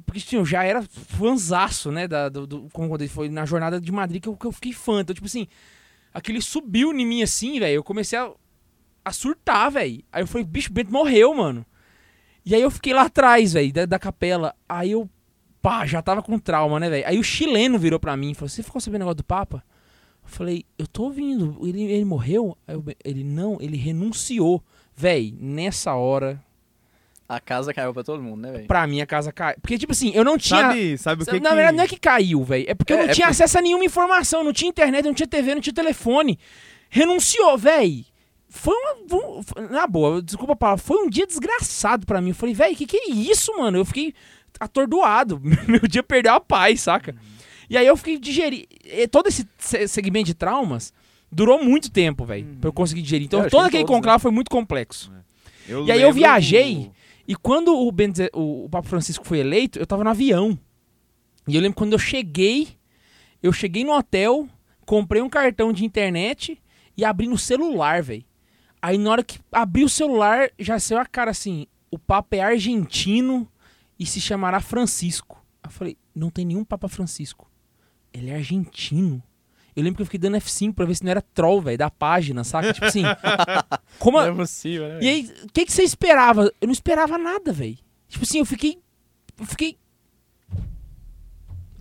Porque 0.05 0.19
assim, 0.19 0.35
eu 0.35 0.45
já 0.45 0.63
era 0.63 0.81
fãzaço, 0.83 1.91
né? 1.91 2.07
Da, 2.07 2.29
do, 2.29 2.45
do- 2.45 2.67
quando 2.73 2.99
ele 3.01 3.07
foi 3.09 3.29
na 3.29 3.45
jornada 3.45 3.79
de 3.79 3.91
Madrid 3.91 4.21
que 4.21 4.27
eu, 4.29 4.35
que 4.35 4.45
eu 4.45 4.51
fiquei 4.51 4.73
fã. 4.73 5.01
Então, 5.01 5.13
tipo 5.13 5.25
assim, 5.27 5.47
aquele 6.13 6.41
subiu 6.41 6.91
em 6.93 7.05
mim 7.05 7.23
assim, 7.23 7.59
velho. 7.59 7.75
Eu 7.75 7.83
comecei 7.83 8.19
a, 8.19 8.29
a 9.05 9.11
surtar, 9.13 9.71
velho. 9.71 10.03
Aí 10.11 10.23
eu 10.23 10.27
falei, 10.27 10.45
bicho, 10.45 10.69
o 10.69 10.73
Bento 10.73 10.91
morreu, 10.91 11.33
mano. 11.33 11.65
E 12.45 12.53
aí 12.55 12.61
eu 12.61 12.71
fiquei 12.71 12.93
lá 12.93 13.03
atrás, 13.03 13.53
velho, 13.53 13.71
da, 13.73 13.85
da 13.85 13.99
capela. 13.99 14.53
Aí 14.67 14.91
eu, 14.91 15.09
pá, 15.61 15.85
já 15.85 16.01
tava 16.01 16.21
com 16.21 16.37
trauma, 16.37 16.79
né, 16.79 16.89
velho? 16.89 17.07
Aí 17.07 17.17
o 17.17 17.23
chileno 17.23 17.79
virou 17.79 17.99
pra 17.99 18.17
mim 18.17 18.31
e 18.31 18.35
falou: 18.35 18.49
Você 18.49 18.61
ficou 18.63 18.81
sabendo 18.81 19.01
o 19.01 19.05
negócio 19.05 19.17
do 19.17 19.23
Papa? 19.23 19.63
Eu 20.23 20.29
falei: 20.29 20.65
Eu 20.77 20.85
tô 20.87 21.03
ouvindo. 21.03 21.57
Ele, 21.65 21.83
ele 21.83 22.05
morreu? 22.05 22.57
Eu, 22.67 22.83
ele, 23.05 23.23
não, 23.23 23.57
ele 23.61 23.77
renunciou. 23.77 24.61
Véi, 24.95 25.33
nessa 25.39 25.93
hora, 25.93 26.43
A 27.29 27.39
casa 27.41 27.73
caiu 27.73 27.93
pra 27.93 28.03
todo 28.03 28.23
mundo, 28.23 28.41
né, 28.41 28.51
velho? 28.53 28.67
pra 28.67 28.87
mim 28.87 29.01
a 29.01 29.05
casa 29.05 29.33
caiu. 29.33 29.57
Porque, 29.61 29.77
tipo 29.77 29.91
assim, 29.91 30.11
eu 30.15 30.23
não 30.23 30.37
tinha. 30.37 30.61
Sabe, 30.61 30.97
sabe 30.97 31.23
o 31.23 31.25
que 31.25 31.39
Na 31.41 31.49
que... 31.49 31.55
verdade, 31.55 31.77
não 31.77 31.83
é 31.83 31.87
que 31.87 31.97
caiu, 31.99 32.41
velho. 32.43 32.65
É 32.69 32.73
porque 32.73 32.93
eu 32.93 32.97
É, 32.97 33.03
não 33.03 33.09
é 33.09 33.13
tinha 33.13 33.27
por- 33.27 33.31
acesso 33.31 33.57
a 33.57 33.61
nenhuma 33.61 33.83
informação. 33.83 34.43
Não 34.45 34.53
tinha 34.53 34.69
internet, 34.69 35.03
não 35.03 35.13
tinha 35.13 35.27
TV, 35.27 35.53
não 35.55 35.61
tinha 35.61 35.73
telefone. 35.73 36.39
Renunciou, 36.89 37.57
velho. 37.57 38.05
Foi 38.49 38.73
uma. 38.73 39.17
um- 39.17 39.41
Na 39.69 39.85
boa, 39.85 40.21
desculpa 40.21 40.53
a 40.53 40.55
palavra. 40.55 40.81
Foi 40.83 40.97
um 41.05 41.09
dia 41.09 41.27
desgraçado 41.27 42.05
pra 42.05 42.21
mim. 42.21 42.29
Eu 42.29 42.35
falei, 42.35 42.55
velho, 42.55 42.75
que 42.77 42.85
que 42.85 42.95
é 42.97 43.09
isso, 43.11 43.51
mano? 43.57 43.77
Eu 43.77 43.83
fiquei 43.85 44.13
atordoado. 44.57 45.41
Meu 45.67 45.81
dia 45.81 46.03
perdeu 46.03 46.33
a 46.33 46.39
paz, 46.39 46.81
saca? 46.81 47.15
E 47.69 47.77
aí 47.77 47.85
eu 47.85 47.97
fiquei 47.97 48.17
digerir. 48.17 48.65
Todo 49.11 49.27
esse 49.27 49.45
se- 49.57 49.87
segmento 49.89 50.27
de 50.27 50.33
traumas 50.33 50.93
durou 51.29 51.61
muito 51.61 51.91
tempo, 51.91 52.23
velho. 52.25 52.47
Pra 52.61 52.69
eu 52.69 52.73
conseguir 52.73 53.01
digerir. 53.01 53.25
Então 53.25 53.41
É, 53.41 53.43
acho 53.43 53.51
todo 53.51 53.63
que 53.63 53.67
aquele 53.67 53.83
todos, 53.83 53.91
né? 53.95 53.97
conclave 53.97 54.21
foi 54.21 54.31
muito 54.31 54.49
complexo. 54.49 55.11
Eu 55.67 55.85
E 55.85 55.91
aí 55.91 56.01
eu 56.01 56.13
viajei. 56.13 56.89
E 57.27 57.35
quando 57.35 57.75
o, 57.75 57.89
o 58.33 58.69
Papa 58.69 58.87
Francisco 58.87 59.25
foi 59.25 59.39
eleito, 59.39 59.77
eu 59.77 59.85
tava 59.85 60.03
no 60.03 60.09
avião. 60.09 60.57
E 61.47 61.55
eu 61.55 61.61
lembro 61.61 61.77
quando 61.77 61.93
eu 61.93 61.99
cheguei, 61.99 62.69
eu 63.43 63.51
cheguei 63.51 63.83
no 63.83 63.91
hotel, 63.91 64.47
comprei 64.85 65.21
um 65.21 65.29
cartão 65.29 65.73
de 65.73 65.83
internet 65.83 66.61
e 66.95 67.03
abri 67.03 67.27
no 67.27 67.37
celular, 67.37 68.01
velho. 68.01 68.23
Aí 68.81 68.97
na 68.97 69.11
hora 69.11 69.23
que 69.23 69.39
abri 69.51 69.83
o 69.83 69.89
celular, 69.89 70.49
já 70.57 70.79
saiu 70.79 70.99
a 70.99 71.05
cara 71.05 71.31
assim: 71.31 71.67
o 71.91 71.99
Papa 71.99 72.35
é 72.35 72.41
argentino 72.41 73.47
e 73.99 74.05
se 74.05 74.21
chamará 74.21 74.59
Francisco. 74.59 75.43
Eu 75.63 75.69
falei: 75.69 75.97
não 76.15 76.29
tem 76.29 76.45
nenhum 76.45 76.63
Papa 76.63 76.87
Francisco. 76.87 77.49
Ele 78.13 78.29
é 78.29 78.35
argentino. 78.35 79.21
Eu 79.77 79.83
lembro 79.83 79.97
que 79.97 80.01
eu 80.01 80.05
fiquei 80.07 80.19
dando 80.19 80.37
F5 80.37 80.73
pra 80.73 80.85
ver 80.85 80.95
se 80.95 81.03
não 81.03 81.11
era 81.11 81.21
troll, 81.21 81.61
velho, 81.61 81.77
da 81.77 81.89
página, 81.89 82.43
saca? 82.43 82.73
Tipo 82.73 82.87
assim. 82.87 83.03
como, 83.99 84.17
Não 84.19 84.25
a- 84.25 84.29
é 84.29 84.35
possível, 84.35 84.87
né? 84.89 84.99
e 85.01 85.07
aí, 85.07 85.31
o 85.43 85.51
que, 85.53 85.65
que 85.65 85.71
você 85.71 85.83
esperava? 85.83 86.51
Eu 86.59 86.65
não 86.67 86.71
esperava 86.73 87.15
nada, 87.17 87.53
velho. 87.53 87.77
Tipo 88.09 88.23
assim, 88.25 88.39
eu 88.39 88.45
fiquei. 88.45 88.79
Eu 89.39 89.45
fiquei. 89.45 89.77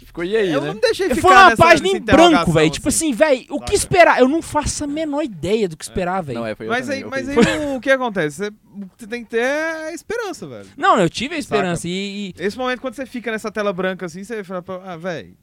Ficou 0.05 0.25
e 0.25 0.37
aí, 0.37 0.53
Eu 0.53 0.61
né? 0.63 0.73
não 0.73 0.81
deixei 0.81 1.09
ficar 1.09 1.21
Foi 1.23 1.31
uma 1.33 1.51
nessa- 1.51 1.63
página 1.63 1.89
em 1.89 2.01
branco, 2.01 2.53
velho. 2.53 2.71
Tipo 2.71 2.89
assim, 2.89 3.13
velho, 3.13 3.41
o 3.51 3.59
que 3.61 3.73
Saca. 3.73 3.75
esperar? 3.75 4.21
Eu 4.21 4.29
não 4.29 4.41
faço 4.41 4.85
a 4.85 4.87
menor 4.87 5.23
ideia 5.23 5.69
do 5.69 5.77
que 5.77 5.85
esperar, 5.85 6.23
velho. 6.23 6.39
Não, 6.41 6.47
é, 6.47 6.55
Mas 6.69 6.87
também, 6.87 7.03
aí, 7.03 7.11
mas 7.11 7.29
aí 7.29 7.77
o 7.77 7.81
que 7.81 7.91
acontece? 7.91 8.37
Você, 8.37 8.51
você 8.99 9.07
tem 9.07 9.25
que 9.25 9.31
ter 9.31 9.41
é 9.43 9.93
esperança, 9.95 10.47
velho. 10.47 10.69
Não, 10.77 10.99
eu 11.01 11.09
tive 11.11 11.35
a 11.35 11.39
esperança. 11.39 11.89
E, 11.89 12.29
e- 12.29 12.35
Esse 12.39 12.57
momento 12.57 12.81
quando 12.81 12.95
você 12.95 13.05
fica 13.07 13.31
nessa 13.31 13.51
tela 13.51 13.73
branca 13.73 14.07
assim, 14.07 14.23
você 14.23 14.45
fala, 14.45 14.63
pra- 14.63 14.81
ah, 14.85 14.97
velho. 14.97 15.35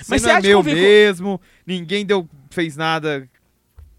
Mas 0.00 0.08
Mas 0.08 0.22
você 0.22 0.26
não 0.26 0.34
é 0.34 0.36
acha 0.38 0.42
que 0.42 0.48
meu 0.48 0.62
mesmo, 0.62 1.40
ninguém 1.66 2.04
deu, 2.04 2.28
fez 2.50 2.76
nada 2.76 3.22
que 3.22 3.28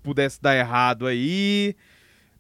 pudesse 0.04 0.42
dar 0.42 0.56
errado 0.56 1.08
aí. 1.08 1.76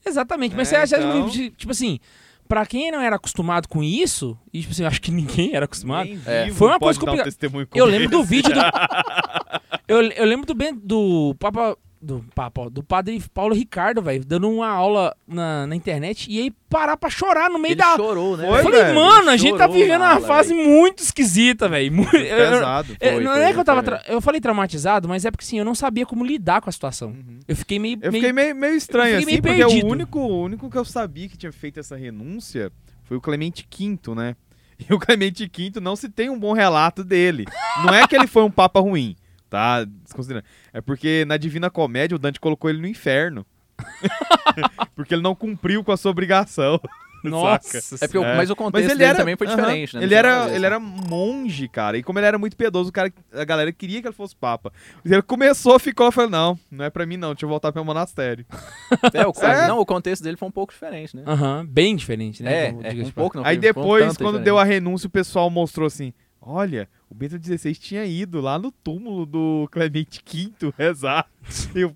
Exatamente. 0.06 0.56
Mas 0.56 0.72
É, 0.72 0.86
você 0.86 0.96
acha 0.96 1.04
então- 1.04 1.30
que, 1.30 1.50
tipo 1.52 1.72
assim, 1.72 2.00
pra 2.48 2.66
quem 2.66 2.92
não 2.92 3.02
era 3.02 3.16
acostumado 3.16 3.68
com 3.68 3.82
isso, 3.84 4.38
e 4.54 4.62
tipo 4.62 4.72
assim, 4.72 4.84
eu 4.84 4.88
acho 4.88 5.02
que 5.02 5.12
ninguém 5.12 5.56
era 5.56 5.66
acostumado. 5.66 6.10
É. 6.26 6.52
Foi 6.52 6.68
uma 6.68 6.80
coisa 6.80 7.00
um 7.00 7.02
complicada. 7.02 7.30
testemunho 7.30 7.68
Eu 7.74 7.86
lembro 7.86 8.10
do 8.10 8.24
vídeo 8.24 8.54
do. 8.54 8.60
eu, 9.88 10.02
eu 10.02 10.26
lembro 10.26 10.46
do, 10.46 10.54
ben, 10.54 10.74
do 10.76 11.36
Papa. 11.40 11.78
Do 12.02 12.24
Papa, 12.36 12.70
do 12.70 12.84
padre 12.84 13.20
Paulo 13.34 13.56
Ricardo, 13.56 14.00
velho, 14.02 14.24
dando 14.24 14.48
uma 14.50 14.68
aula 14.68 15.16
na, 15.28 15.66
na 15.66 15.76
internet 15.76 16.30
e 16.30 16.40
aí 16.40 16.52
parar 16.70 16.98
pra 16.98 17.10
chorar 17.10 17.50
no 17.50 17.58
meio 17.58 17.72
Ele 17.72 17.82
da. 17.82 17.96
chorou, 17.96 18.38
né? 18.38 18.48
Foi, 18.48 18.60
Eu 18.60 18.64
falei, 18.64 18.94
mano, 18.94 19.30
a 19.32 19.38
gente 19.38 19.58
tá 19.58 19.66
vivendo 19.66 20.02
uma 20.02 20.14
aula, 20.14 20.28
fase 20.28 20.54
muito 20.54 21.02
esquisita, 21.02 21.68
velho. 21.68 21.96
Eu- 22.14 22.20
eu- 22.22 22.52
Pesado. 22.52 22.96
é, 23.00 23.14
Foi, 23.14 23.24
não 23.24 23.32
foi, 23.34 23.42
é 23.44 23.54
que 23.54 23.60
eu 23.60 23.64
tava. 23.64 23.82
tra- 23.82 24.04
Eu 24.08 24.22
falei 24.22 24.40
traumatizado, 24.40 25.08
mas 25.08 25.26
é 25.26 25.32
porque 25.32 25.44
assim, 25.46 25.58
eu 25.58 25.66
não 25.66 25.74
sabia 25.74 26.06
como 26.06 26.24
lidar 26.24 26.62
com 26.62 26.70
a 26.70 26.74
situação. 26.74 27.16
Eu 27.48 27.56
fiquei 27.56 27.80
meio. 27.80 27.98
Eu 28.02 28.12
meio- 28.12 28.22
fiquei 28.24 28.34
meio, 28.34 28.56
meio 28.56 28.76
estranho 28.76 29.14
eu 29.14 29.18
assim, 29.18 29.26
meio 29.26 29.42
porque 29.42 29.58
perdido. 29.58 29.88
o 29.88 29.90
único, 29.90 30.20
o 30.20 30.44
único 30.44 30.70
que 30.70 30.78
eu 30.78 30.86
sabia 30.86 31.28
que 31.28 31.38
tinha 31.38 31.52
feito 31.52 31.80
essa 31.80 31.96
renúncia 31.96 32.72
foi 33.06 33.18
o 33.18 33.22
Clemente 33.22 33.68
V, 33.76 34.14
né? 34.16 34.36
E 34.78 34.94
o 34.94 35.00
Clemente 35.00 35.50
V 35.52 35.80
não 35.80 35.96
se 35.96 36.10
tem 36.10 36.30
um 36.30 36.38
bom 36.38 36.52
relato 36.54 37.04
dele. 37.04 37.46
Não 37.86 37.94
é 37.96 38.06
que 38.06 38.16
ele 38.16 38.28
foi 38.28 38.44
um 38.44 38.52
papa 38.52 38.80
ruim, 38.82 39.16
tá? 39.56 39.86
Desconsiderando. 40.04 40.46
É 40.74 40.82
porque 40.82 41.24
na 41.26 41.38
Divina 41.38 41.70
Comédia 41.70 42.16
o 42.16 42.20
Dante 42.20 42.40
colocou 42.40 42.70
ele 42.70 42.82
no 42.82 42.88
inferno. 42.88 43.46
porque 44.96 45.14
ele 45.14 45.22
não 45.22 45.36
cumpriu 45.36 45.84
com 45.84 45.92
a 45.92 45.98
sua 45.98 46.12
obrigação. 46.12 46.80
Nossa. 47.24 47.80
É 48.02 48.08
porque 48.08 48.20
É. 48.20 48.38
mas 48.38 48.52
o 48.52 48.56
contexto 48.56 48.96
dele 48.96 49.16
também 49.16 49.36
foi 49.36 49.48
diferente, 49.48 49.96
né? 49.96 50.00
Não 50.00 50.04
Ele 50.04 50.10
tinha 50.10 50.22
nada 50.22 50.44
a 50.44 50.46
era, 50.46 50.56
ele 50.56 50.66
era 50.68 50.80
monge, 50.80 51.68
cara. 51.68 51.98
E 51.98 52.04
como 52.04 52.20
ele 52.20 52.28
era 52.28 52.38
muito 52.38 52.56
piedoso, 52.56 52.90
o 52.90 52.94
cara, 52.94 53.12
a 53.34 53.44
galera 53.44 53.72
queria 53.72 54.00
que 54.00 54.08
ele 54.08 54.14
fosse 54.14 54.36
papa. 54.36 54.72
Ele 55.04 55.20
começou, 55.24 55.80
ficou, 55.80 56.12
falou: 56.12 56.30
não, 56.30 56.60
não 56.70 56.86
é 56.86 56.90
pra 56.92 57.04
mim, 57.04 57.18
não. 57.18 57.34
Deixa 57.34 57.46
eu 57.46 57.50
voltar 57.50 57.72
pro 57.72 57.80
meu 57.82 57.86
monastério. 57.86 58.46
É, 59.12 59.26
o, 59.26 59.32
É. 59.42 59.68
Não, 59.68 59.80
o 59.80 59.86
contexto 59.86 60.22
dele 60.24 60.38
foi 60.38 60.48
um 60.48 60.52
pouco 60.52 60.72
diferente, 60.72 61.16
né? 61.16 61.24
Aham, 61.26 61.66
bem 61.66 61.96
diferente, 61.96 62.44
né? 62.44 62.68
É, 62.68 62.72
Como 62.72 62.86
é 62.86 62.92
um 62.92 63.12
pouco 63.12 63.38
não. 63.38 63.46
Aí 63.46 63.58
um 63.58 63.60
depois, 63.60 64.04
tanto 64.06 64.18
quando 64.18 64.26
diferente. 64.34 64.44
deu 64.46 64.60
a 64.60 64.64
renúncia, 64.64 65.08
o 65.08 65.10
pessoal 65.10 65.50
mostrou 65.50 65.88
assim: 65.88 66.14
olha, 66.40 66.88
o 67.10 67.16
Bento 67.16 67.38
XVI 67.44 67.76
tinha 67.76 68.06
ido 68.06 68.42
lá 68.42 68.58
no 68.58 68.72
túmulo 68.72 69.26
do 69.26 69.68
Clemente 69.72 70.22
V 70.26 70.74
rezar. 70.78 71.28
Eu. 71.76 71.96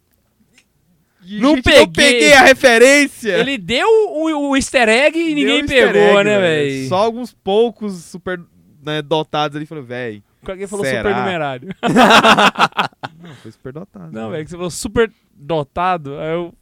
E, 1.21 1.39
Não 1.41 1.55
gente, 1.55 1.63
peguei. 1.63 1.87
peguei 1.87 2.33
a 2.33 2.43
referência. 2.43 3.37
Ele 3.39 3.57
deu 3.57 3.87
o, 3.87 4.49
o 4.51 4.55
easter 4.55 4.87
egg 4.87 5.19
e 5.19 5.25
Deu 5.25 5.35
ninguém 5.35 5.65
pegou, 5.65 6.19
egg, 6.19 6.23
né, 6.23 6.39
velho. 6.39 6.87
Só 6.87 6.95
alguns 6.95 7.33
poucos 7.33 8.05
super 8.05 8.39
né, 8.81 9.01
dotados 9.01 9.57
ali 9.57 9.65
falaram, 9.65 9.87
velho. 9.87 10.23
Alguém 10.47 10.65
falou 10.67 10.85
Será? 10.85 11.09
supernumerário. 11.09 11.67
Não, 13.21 13.35
foi 13.35 13.51
super 13.51 13.73
dotado. 13.73 14.11
Não, 14.13 14.27
né? 14.27 14.31
velho, 14.31 14.43
que 14.45 14.49
você 14.51 14.55
falou 14.55 14.71
super 14.71 15.11
dotado. 15.35 16.17
Aí 16.19 16.31
eu... 16.31 16.53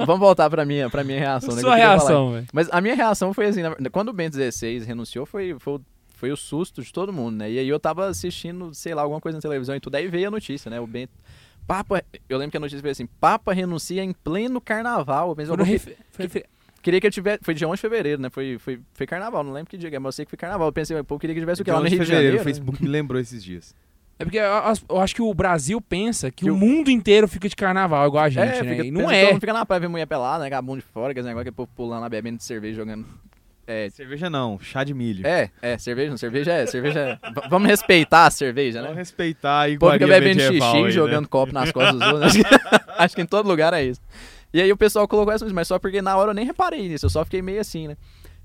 Vamos 0.00 0.20
voltar 0.20 0.48
pra 0.48 0.64
minha, 0.64 0.88
pra 0.88 1.02
minha 1.02 1.18
reação, 1.18 1.54
né? 1.54 1.60
Sua 1.60 1.74
reação, 1.74 2.32
velho. 2.32 2.46
Mas 2.52 2.68
a 2.70 2.80
minha 2.80 2.94
reação 2.94 3.34
foi 3.34 3.46
assim, 3.46 3.62
quando 3.90 4.10
o 4.10 4.12
Bento 4.12 4.36
XVI 4.36 4.78
renunciou, 4.84 5.26
foi, 5.26 5.56
foi, 5.58 5.74
o- 5.74 5.80
foi 6.16 6.32
o 6.32 6.36
susto 6.36 6.82
de 6.82 6.92
todo 6.92 7.12
mundo, 7.12 7.36
né? 7.36 7.50
E 7.50 7.58
aí 7.58 7.68
eu 7.68 7.78
tava 7.78 8.06
assistindo, 8.08 8.74
sei 8.74 8.94
lá, 8.94 9.02
alguma 9.02 9.20
coisa 9.20 9.38
na 9.38 9.42
televisão 9.42 9.76
e 9.76 9.80
tudo, 9.80 9.94
aí 9.94 10.08
veio 10.08 10.26
a 10.26 10.30
notícia, 10.30 10.68
né? 10.70 10.80
O 10.80 10.86
Bento... 10.86 11.12
Papa... 11.66 12.02
Eu 12.28 12.38
lembro 12.38 12.50
que 12.52 12.56
a 12.56 12.60
notícia 12.60 12.80
foi 12.80 12.90
assim, 12.90 13.06
Papa 13.20 13.52
renuncia 13.52 14.02
em 14.02 14.12
pleno 14.12 14.60
carnaval. 14.60 15.30
Eu 15.30 15.36
pensei, 15.36 15.54
Foi 15.54 15.62
eu 15.62 15.66
refe- 15.66 15.96
foi 16.10 16.24
refe- 16.24 16.44
queria 16.80 17.00
que 17.00 17.06
eu 17.06 17.10
tivesse... 17.10 17.40
Foi 17.44 17.54
dia 17.54 17.68
11 17.68 17.74
de 17.76 17.80
fevereiro, 17.80 18.22
né? 18.22 18.30
Foi, 18.30 18.56
foi, 18.58 18.80
foi 18.94 19.06
carnaval, 19.06 19.44
não 19.44 19.52
lembro 19.52 19.68
que 19.70 19.76
dia 19.76 19.90
que 19.90 19.96
é, 19.96 19.98
mas 19.98 20.06
eu 20.06 20.12
sei 20.12 20.24
que 20.24 20.30
foi 20.30 20.36
carnaval. 20.38 20.68
Eu 20.68 20.72
pensei, 20.72 21.00
pô, 21.02 21.14
eu 21.16 21.18
queria 21.18 21.34
que 21.34 21.40
tivesse 21.40 21.60
o 21.62 21.64
que 21.64 21.70
lá 21.70 21.80
no 21.80 21.88
Dia 21.88 21.90
Rio 21.96 22.00
11 22.02 22.08
de 22.10 22.14
Janeiro. 22.16 22.36
o 22.36 22.38
né? 22.38 22.44
Facebook 22.44 22.82
me 22.82 22.88
lembrou 22.88 23.20
esses 23.20 23.42
dias. 23.44 23.74
É 24.18 24.24
porque 24.24 24.38
eu, 24.38 24.44
eu 24.88 25.00
acho 25.00 25.14
que 25.14 25.20
o 25.20 25.34
Brasil 25.34 25.78
pensa 25.80 26.30
que 26.30 26.44
Que 26.44 26.50
o 26.50 26.54
o- 26.54 26.56
mundo 26.56 26.88
inteiro 26.90 27.28
fica 27.28 27.48
de 27.48 27.56
carnaval, 27.56 28.06
igual 28.06 28.24
a 28.24 28.28
gente, 28.30 28.58
É, 28.58 28.62
né? 28.62 28.70
fica, 28.70 28.84
e 28.86 28.90
não 28.90 29.08
que 29.08 29.14
é. 29.14 29.20
todo 29.22 29.32
mundo 29.32 29.40
fica 29.40 29.52
na 29.52 29.66
praia, 29.66 29.80
vê 29.80 29.88
mulher 29.88 30.06
pelada, 30.06 30.44
né? 30.44 30.48
Gabão 30.48 30.76
de 30.76 30.82
fora, 30.82 31.10
aquele 31.10 31.26
negócio 31.26 31.44
que 31.44 31.48
é 31.50 31.52
povo 31.52 31.68
pulando 31.74 32.00
lá, 32.00 32.08
bebendo 32.08 32.38
de 32.38 32.44
cerveja, 32.44 32.76
jogando... 32.76 33.04
É, 33.66 33.90
Cerveja 33.90 34.30
não, 34.30 34.58
chá 34.60 34.84
de 34.84 34.94
milho. 34.94 35.26
é, 35.26 35.50
é, 35.60 35.76
cerveja, 35.76 36.10
não, 36.10 36.16
cerveja 36.16 36.52
é, 36.52 36.66
cerveja 36.66 37.00
é... 37.00 37.48
Vamos 37.50 37.68
respeitar 37.68 38.26
a 38.26 38.30
cerveja, 38.30 38.78
né? 38.78 38.84
Vamos 38.84 38.98
respeitar 38.98 39.62
a 39.62 39.64
fica 39.64 39.74
iguaria 39.74 40.06
bebendo 40.06 40.36
medieval 40.36 40.70
xixi, 40.70 40.76
aí, 40.76 40.84
né? 40.84 40.90
jogando 40.90 41.28
copo 41.28 41.52
nas 41.52 41.72
costas 41.72 41.98
dos 41.98 42.12
outros. 42.12 42.36
Acho 42.36 42.38
que, 42.44 42.92
acho 42.96 43.16
que 43.16 43.22
em 43.22 43.26
todo 43.26 43.48
lugar 43.48 43.74
é 43.74 43.84
isso. 43.84 44.00
E 44.54 44.60
aí 44.60 44.70
o 44.72 44.76
pessoal 44.76 45.08
colocou 45.08 45.32
essa 45.32 45.44
mas 45.52 45.66
só 45.66 45.78
porque 45.78 46.00
na 46.00 46.16
hora 46.16 46.30
eu 46.30 46.34
nem 46.34 46.46
reparei 46.46 46.88
nisso, 46.88 47.06
eu 47.06 47.10
só 47.10 47.24
fiquei 47.24 47.42
meio 47.42 47.60
assim, 47.60 47.88
né? 47.88 47.96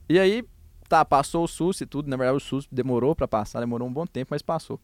E 0.09 0.19
aí, 0.19 0.43
tá, 0.89 1.05
passou 1.05 1.43
o 1.43 1.47
SUS 1.47 1.81
e 1.81 1.85
tudo, 1.85 2.09
na 2.09 2.17
verdade 2.17 2.37
o 2.37 2.39
SUS 2.39 2.67
demorou 2.71 3.15
pra 3.15 3.27
passar, 3.27 3.59
demorou 3.59 3.87
um 3.87 3.93
bom 3.93 4.07
tempo, 4.07 4.29
mas 4.31 4.41
passou. 4.41 4.79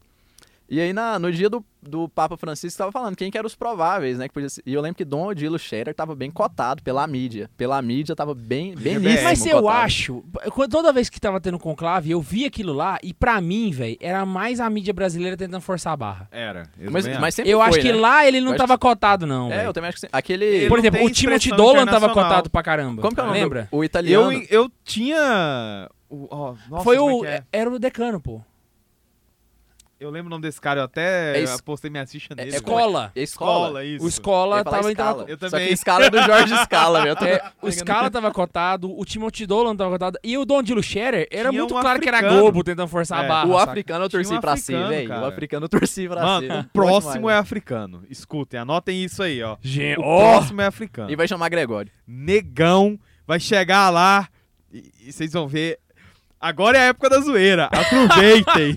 E 0.70 0.82
aí, 0.82 0.91
na, 0.91 1.18
no 1.18 1.32
dia 1.32 1.49
do, 1.49 1.63
do 1.82 2.09
Papa 2.09 2.36
Francisco, 2.36 2.78
tava 2.78 2.91
falando 2.91 3.15
quem 3.15 3.32
que 3.32 3.38
eram 3.38 3.47
os 3.47 3.55
prováveis, 3.55 4.18
né? 4.18 4.28
Que 4.28 4.34
podia 4.34 4.49
ser- 4.49 4.61
e 4.65 4.74
eu 4.74 4.82
lembro 4.82 4.97
que 4.97 5.05
Dom 5.05 5.26
Odilo 5.28 5.57
Scherer 5.57 5.95
tava 5.95 6.13
bem 6.13 6.30
cotado 6.30 6.84
pela 6.84 7.07
mídia. 7.07 7.49
Pela 7.55 7.82
mídia 7.82 8.13
tava 8.15 8.36
bem, 8.36 8.76
bem 8.76 8.99
níssimo 8.99 9.24
Mas 9.24 9.45
eu 9.45 9.61
cotado. 9.61 9.78
acho, 9.86 10.24
toda 10.70 10.91
vez 10.91 11.09
que 11.09 11.22
tava 11.22 11.39
tendo 11.39 11.57
conclave, 11.57 12.11
eu 12.11 12.20
vi 12.20 12.43
aquilo 12.43 12.74
lá 12.74 12.97
e 13.01 13.13
pra 13.13 13.39
mim, 13.39 13.72
velho, 13.72 13.95
era 14.01 14.26
mais 14.26 14.59
a 14.59 14.70
mídia 14.70 14.93
brasileira 14.93 15.38
tentando 15.38 15.61
forçar 15.61 15.93
a 15.93 15.97
barra. 15.97 16.28
Era. 16.32 16.63
eu 16.78 16.91
Mas, 16.91 17.07
mas 17.07 17.15
acho. 17.24 17.32
sempre 17.38 17.51
Eu 17.51 17.59
foi, 17.59 17.68
acho 17.70 17.80
que 17.80 17.93
né? 17.93 17.99
lá 17.99 18.28
ele 18.28 18.41
não 18.41 18.47
Eu 18.47 18.51
acho 18.55 18.57
tava 18.57 18.78
cotado, 18.78 19.26
não. 19.26 19.51
É, 19.51 19.57
velho. 19.57 19.68
eu 19.70 19.74
também 19.74 19.88
acho 19.88 19.95
que 19.95 20.01
sim. 20.01 20.07
Aquele... 20.11 20.43
Ele 20.45 20.68
Por 20.68 20.80
exemplo, 20.80 21.01
o 21.01 21.09
Timothy 21.09 21.49
Dolan 21.51 21.86
tava 21.86 21.97
internacional. 22.07 22.13
cotado 22.30 22.49
pra 22.49 22.61
caramba. 22.61 23.01
Como 23.01 23.13
que 23.15 23.20
é 23.22 23.24
o 23.24 23.28
nome? 23.28 23.39
Lembra? 23.39 23.70
O 23.72 23.84
italiano. 23.86 24.34
Eu, 24.34 24.45
eu 24.49 24.72
tinha. 24.84 25.89
o- 26.09 26.28
ó, 26.30 26.55
nossa, 26.70 26.84
Foi 26.84 26.97
é 26.97 27.01
o. 27.01 27.24
é? 27.26 27.43
Era 27.53 27.70
o 27.70 27.80
decano, 27.80 28.20
pô. 28.20 28.41
Eu 30.00 30.12
lembro 30.12 30.28
o 30.28 30.30
nome 30.30 30.43
desse 30.43 30.62
cara, 30.62 30.82
eu 30.82 30.84
até 30.84 31.39
É 31.39 31.41
es- 31.41 31.60
postei 31.60 31.89
minha 31.89 32.06
ficha 32.06 32.36
nele. 32.36 32.52
é. 32.52 32.56
Escola. 32.56 33.12
É 33.16 33.22
escola. 33.24 33.84
Isso. 33.84 34.06
O 34.06 34.08
Escola 34.08 34.64
tava 34.64 34.91
escala. 34.91 35.24
então. 35.24 35.28
Eu 35.28 35.38
Só 35.39 35.50
também. 35.50 35.68
que 35.70 35.74
escala 35.74 36.06
é 36.06 36.10
do 36.12 36.22
Jorge 36.22 36.56
Scala, 36.66 37.00
velho. 37.00 37.12
Eu 37.12 37.16
tô- 37.16 37.26
É, 37.26 37.52
o 37.64 37.72
Scala 37.72 38.12
tava 38.12 38.32
cotado, 38.32 38.95
o 38.95 39.04
Timothy 39.04 39.48
Dolan 39.48 39.76
tava 39.76 39.89
cotado, 39.89 40.20
e 40.24 40.38
o 40.38 40.45
Don 40.45 40.62
Dilo 40.62 40.84
Scherer 40.84 41.28
era 41.32 41.50
Tinha 41.50 41.60
muito 41.62 41.76
um 41.76 41.82
claro 41.82 42.00
que 42.00 42.08
era 42.08 42.18
africano. 42.18 42.41
Globo 42.41 42.64
tentando 42.64 42.88
forçar 42.88 43.24
É. 43.24 43.26
a 43.26 43.28
barra. 43.28 43.48
O 43.48 43.58
saca? 43.60 43.72
africano 43.72 44.06
eu 44.06 44.10
torci 44.10 44.34
um 44.36 44.39
pra 44.39 44.54
africano, 44.54 44.89
velho. 44.89 45.10
O 45.10 45.26
africano 45.26 45.66
eu 45.66 45.70
torci 45.70 46.08
pra 46.08 46.22
Mano, 46.24 46.48
ser. 46.48 46.54
o 46.54 46.56
Bom 46.64 46.70
próximo 46.74 47.14
demais, 47.14 47.36
é 47.36 47.39
africano. 47.39 48.04
Escutem, 48.08 48.60
anotem 48.60 49.04
isso 49.04 49.24
aí, 49.24 49.41
ó. 49.41 49.58
Gente, 49.64 50.00
O 50.00 50.04
ó, 50.04 50.34
próximo 50.34 50.62
é 50.62 50.66
africano. 50.68 51.10
E 51.12 51.16
vai 51.16 51.28
chamar 51.28 51.50
Gregório. 51.50 51.91
Negão 52.08 53.00
vai 53.26 53.39
chegar 53.39 53.89
lá 53.89 54.28
e 54.72 55.12
vocês 55.12 55.34
vão 55.34 55.48
ver. 55.48 55.80
Agora 56.40 56.78
é 56.78 56.82
a 56.82 56.86
época 56.86 57.10
da 57.10 57.20
zoeira. 57.20 57.66
Aproveitem. 57.66 58.76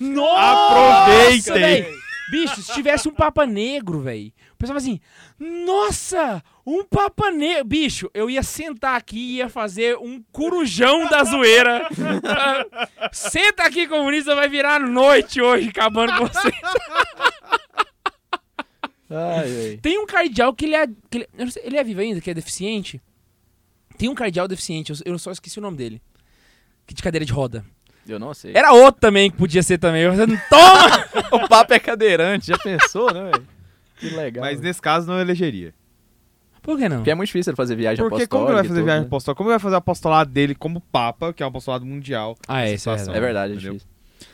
Nossa, 0.00 1.02
Aproveitem. 1.02 1.54
véi. 1.54 2.02
Bicho, 2.30 2.62
se 2.62 2.72
tivesse 2.72 3.08
um 3.08 3.12
Papa 3.14 3.44
Negro, 3.44 4.00
velho. 4.00 4.32
O 4.54 4.56
pessoal 4.56 4.78
fala 4.78 4.78
assim: 4.78 5.00
Nossa, 5.38 6.42
um 6.66 6.82
Papa 6.84 7.30
Negro. 7.30 7.64
Bicho, 7.64 8.10
eu 8.14 8.30
ia 8.30 8.42
sentar 8.42 8.96
aqui 8.96 9.18
e 9.18 9.36
ia 9.36 9.48
fazer 9.48 9.96
um 9.98 10.22
corujão 10.32 11.06
da 11.08 11.24
zoeira. 11.24 11.86
Ah, 12.24 12.64
Senta 13.12 13.64
aqui, 13.64 13.86
comunista, 13.86 14.34
vai 14.34 14.48
virar 14.48 14.80
noite 14.80 15.42
hoje, 15.42 15.68
acabando 15.68 16.16
com 16.16 16.26
você. 16.26 16.52
Ai, 19.10 19.66
ai. 19.70 19.78
Tem 19.82 19.98
um 19.98 20.06
cardeal 20.06 20.54
que 20.54 20.64
ele 20.64 20.74
é. 20.74 20.86
que 21.10 21.18
ele, 21.18 21.28
eu 21.36 21.44
não 21.44 21.52
sei, 21.52 21.62
ele 21.66 21.76
é 21.76 21.84
vivo 21.84 22.00
ainda, 22.00 22.20
que 22.20 22.30
é 22.30 22.34
deficiente. 22.34 22.98
Tem 24.02 24.08
um 24.08 24.16
cardeal 24.16 24.48
deficiente, 24.48 24.92
eu, 25.04 25.16
só 25.16 25.30
esqueci 25.30 25.60
o 25.60 25.62
nome 25.62 25.76
dele. 25.76 26.02
Que 26.84 26.92
de 26.92 27.00
cadeira 27.00 27.24
de 27.24 27.32
roda. 27.32 27.64
Eu 28.04 28.18
não 28.18 28.34
sei. 28.34 28.50
Era 28.52 28.72
outro 28.72 29.00
também 29.00 29.30
que 29.30 29.36
podia 29.36 29.62
ser 29.62 29.78
também. 29.78 30.02
Eu 30.02 30.12
falei, 30.12 30.36
Toma! 30.50 31.06
O 31.44 31.48
papo 31.48 31.72
é 31.72 31.78
cadeirante, 31.78 32.48
já 32.48 32.58
pensou, 32.58 33.14
né, 33.14 33.30
velho? 33.30 33.46
Que 33.98 34.10
legal. 34.10 34.42
Mas 34.44 34.54
velho. 34.54 34.64
nesse 34.64 34.82
caso 34.82 35.06
não 35.06 35.20
elegeria. 35.20 35.72
Por 36.60 36.76
que 36.76 36.88
não? 36.88 36.96
Porque 36.96 37.12
é 37.12 37.14
muito 37.14 37.28
difícil 37.28 37.52
ele 37.52 37.56
fazer 37.56 37.76
viagem 37.76 37.98
Porque 38.02 38.24
apostólica. 38.24 38.36
como 38.36 38.48
ele 38.48 38.54
vai 38.54 38.64
fazer 38.64 38.74
tudo, 38.74 38.84
viagem 38.86 39.02
né? 39.02 39.06
apostolada? 39.06 39.36
Como 39.36 39.48
ele 39.48 39.52
vai 39.52 39.60
fazer 39.60 39.74
o 39.76 39.78
apostolado 39.78 40.30
dele 40.32 40.54
como 40.56 40.80
Papa, 40.80 41.32
que 41.32 41.40
é 41.40 41.46
um 41.46 41.50
apostolado 41.50 41.86
mundial? 41.86 42.36
Ah, 42.48 42.62
é, 42.62 42.74
isso 42.74 42.90
é 42.90 42.98
situação? 42.98 43.14
É 43.14 43.20
verdade, 43.20 43.52
é 43.52 43.56
difícil. 43.56 43.86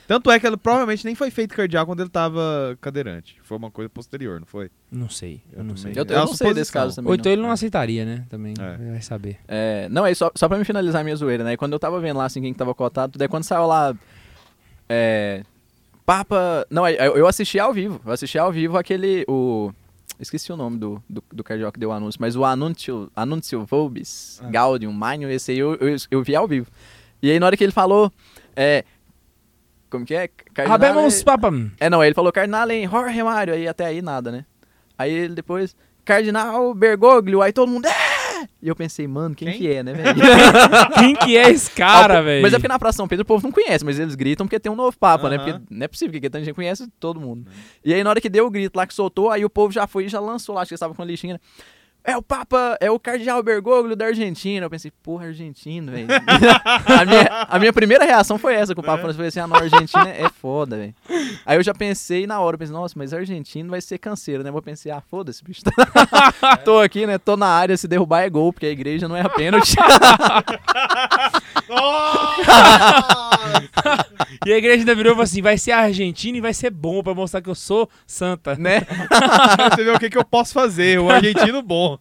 Tanto 0.07 0.31
é 0.31 0.39
que 0.41 0.47
ele 0.47 0.57
provavelmente 0.57 1.05
nem 1.05 1.15
foi 1.15 1.31
feito 1.31 1.55
cardeal 1.55 1.85
quando 1.87 2.01
ele 2.01 2.09
tava 2.11 2.77
cadeirante. 2.81 3.37
Foi 3.43 3.57
uma 3.57 3.71
coisa 3.71 3.89
posterior, 3.89 4.39
não 4.41 4.47
foi? 4.47 4.71
Não 4.91 5.09
sei, 5.09 5.43
eu, 5.53 5.59
Eu 5.59 5.65
não 5.65 5.77
sei. 5.77 5.93
Eu, 5.95 6.05
É 6.09 6.13
eu 6.13 6.17
uma 6.17 6.25
não 6.27 6.35
sei 6.35 6.55
desse 6.55 6.73
caso 6.73 6.97
também. 6.97 7.09
Ou 7.11 7.15
então 7.15 7.31
ele 7.33 7.43
não 7.43 7.51
aceitaria, 7.51 8.05
né? 8.05 8.25
Também. 8.29 8.55
É. 8.59 8.91
Vai 8.93 9.03
saber. 9.03 9.39
É, 9.47 9.89
não, 9.91 10.07
é 10.07 10.15
só, 10.15 10.31
só 10.35 10.49
pra 10.49 10.59
me 10.59 10.65
finalizar 10.65 11.01
a 11.01 11.05
minha 11.05 11.17
zoeira, 11.17 11.45
né? 11.45 11.57
Quando 11.57 11.73
eu 11.73 11.79
tava 11.79 12.01
vendo 12.01 12.17
lá, 12.19 12.25
assim, 12.25 12.41
quem 12.41 12.53
que 12.53 12.59
tava 12.59 12.75
cotado, 12.75 13.19
daí 13.19 13.29
quando 13.29 13.45
saiu 13.45 13.67
lá. 13.67 13.95
É. 14.89 15.43
Papa. 16.07 16.67
Não, 16.71 16.85
aí 16.85 16.97
eu 16.97 17.17
eu 17.19 17.27
assisti 17.27 17.59
ao 17.59 17.73
vivo. 17.73 18.01
Eu 18.05 18.13
assisti 18.13 18.39
ao 18.39 18.51
vivo 18.53 18.79
aquele. 18.79 19.25
O. 19.29 19.73
Esqueci 20.19 20.51
o 20.53 20.57
nome 20.57 20.79
do, 20.79 21.01
do, 21.09 21.23
do 21.33 21.45
cardeal 21.45 21.71
que 21.71 21.79
deu 21.79 21.91
o 21.91 21.93
anúncio, 21.93 22.21
mas 22.21 22.35
o 22.35 22.45
Anúncio, 22.45 23.09
Anúncio 23.15 23.65
Vobis, 23.65 24.41
Ah. 24.43 24.51
Gaudium, 24.51 24.91
Magnum, 24.93 25.29
esse 25.29 25.53
aí 25.53 25.59
eu, 25.61 25.75
eu, 25.77 25.95
eu 26.11 26.23
vi 26.25 26.35
ao 26.35 26.49
vivo. 26.49 26.67
E 27.23 27.31
aí 27.31 27.39
na 27.39 27.47
hora 27.47 27.57
que 27.57 27.63
ele 27.63 27.73
falou. 27.73 28.13
É. 28.57 28.85
Como 29.91 30.05
que 30.05 30.15
é? 30.15 30.29
Cardinale- 30.53 30.85
Rabemos 30.87 31.23
Papa. 31.23 31.51
É, 31.81 31.89
não, 31.89 32.05
ele 32.05 32.15
falou 32.15 32.31
Cardinal 32.33 32.71
em 32.71 32.89
Jorge 32.89 33.23
Mário, 33.23 33.55
aí 33.55 33.67
até 33.67 33.87
aí 33.87 34.03
nada, 34.03 34.31
né? 34.31 34.45
Aí 34.99 35.13
ele 35.13 35.35
depois, 35.35 35.75
Cardinal 36.05 36.75
Bergoglio, 36.75 37.41
aí 37.43 37.53
todo 37.53 37.71
mundo, 37.71 37.87
é! 37.87 38.19
E 38.63 38.69
eu 38.69 38.77
pensei, 38.77 39.07
mano, 39.09 39.35
quem, 39.35 39.49
Quem? 39.49 39.59
que 39.59 39.73
é, 39.73 39.83
né, 39.83 39.93
velho? 39.93 40.15
Quem 40.99 41.15
que 41.17 41.37
é 41.37 41.51
esse 41.51 41.71
cara, 41.73 42.19
Ah, 42.19 42.23
velho? 42.23 42.43
Mas 42.43 42.53
é 42.53 42.57
porque 42.57 42.69
na 42.69 42.79
Praça 42.79 42.97
São 42.97 43.09
Pedro 43.09 43.23
o 43.23 43.27
povo 43.27 43.43
não 43.45 43.51
conhece, 43.53 43.85
mas 43.85 43.99
eles 43.99 44.15
gritam 44.15 44.47
porque 44.47 44.61
tem 44.61 44.71
um 44.71 44.77
novo 44.77 44.97
Papa, 44.97 45.29
né? 45.29 45.37
Aham. 45.37 45.45
Porque 45.45 45.75
não 45.75 45.85
é 45.85 45.89
possível, 45.89 46.13
porque 46.13 46.31
tanta 46.31 46.45
gente 46.45 46.55
conhece 46.55 46.87
todo 47.01 47.21
mundo. 47.21 47.51
E 47.85 47.93
aí 47.93 48.03
na 48.05 48.11
hora 48.11 48.21
que 48.21 48.29
deu 48.29 48.47
o 48.47 48.51
grito 48.51 48.77
lá 48.77 48.87
que 48.87 48.95
soltou, 48.95 49.31
aí 49.31 49.45
o 49.45 49.51
povo 49.51 49.73
já 49.73 49.87
foi 49.89 50.05
e 50.05 50.09
já 50.09 50.21
lançou 50.21 50.55
lá, 50.55 50.63
acho 50.63 50.69
que 50.69 50.75
eles 50.75 50.79
estavam 50.79 50.95
com 50.95 51.03
a 51.03 51.05
lixinha, 51.05 51.35
né? 51.35 51.41
É 52.09 52.17
o 52.17 52.23
Papa, 52.23 52.79
é 52.81 52.91
o 52.91 52.99
Cardeal 52.99 53.43
Bergoglio 53.43 53.95
da 53.95 54.07
Argentina. 54.07 54.65
Eu 54.65 54.71
pensei, 54.71 54.91
porra, 55.03 55.27
argentino, 55.27 55.93
velho. 55.93 56.09
a, 56.89 57.05
minha, 57.05 57.47
a 57.51 57.59
minha 57.59 57.71
primeira 57.71 58.07
reação 58.07 58.39
foi 58.39 58.55
essa 58.55 58.75
com 58.75 58.81
o 58.81 58.85
Papa. 58.85 59.07
Eu 59.07 59.13
falei 59.13 59.29
assim, 59.29 59.41
ah, 59.41 59.47
não, 59.47 59.57
Argentina 59.57 60.09
é 60.09 60.27
foda, 60.31 60.79
velho. 60.79 60.95
Aí 61.45 61.59
eu 61.59 61.63
já 61.63 61.75
pensei 61.75 62.27
na 62.27 62.41
hora, 62.41 62.55
eu 62.55 62.59
pensei, 62.59 62.73
nossa, 62.73 62.95
mas 62.97 63.13
argentino 63.13 63.69
vai 63.69 63.83
ser 63.83 63.99
canseiro, 63.99 64.43
né? 64.43 64.49
Eu 64.49 64.55
vou 64.55 64.63
pensar, 64.63 64.97
ah, 64.97 65.03
foda-se, 65.03 65.45
bicho. 65.45 65.61
Tô 66.65 66.81
aqui, 66.81 67.07
né? 67.07 67.19
Tô 67.19 67.37
na 67.37 67.49
área, 67.49 67.77
se 67.77 67.87
derrubar 67.87 68.23
é 68.23 68.31
gol, 68.31 68.55
porque 68.55 68.65
a 68.65 68.71
igreja 68.71 69.07
não 69.07 69.15
é 69.15 69.21
a 69.21 69.29
pênalti. 69.29 69.77
E 74.47 74.53
a 74.53 74.57
igreja 74.59 74.81
ainda 74.81 74.95
virou 74.95 75.13
e 75.13 75.15
falou 75.15 75.25
assim: 75.25 75.43
vai 75.43 75.59
ser 75.59 75.73
Argentina 75.73 76.39
e 76.39 76.41
vai 76.41 76.55
ser 76.55 76.71
bom 76.71 77.03
pra 77.03 77.15
mostrar 77.15 77.41
que 77.43 77.51
eu 77.51 77.55
sou 77.55 77.89
santa. 78.07 78.55
né? 78.57 78.81
Você 79.75 79.85
vê 79.85 79.91
o 79.91 79.99
que, 79.99 80.11
que 80.11 80.19
eu 80.19 80.25
posso 80.25 80.53
fazer, 80.53 80.99
o 81.01 81.11
argentino 81.11 81.63
bom. 81.63 81.99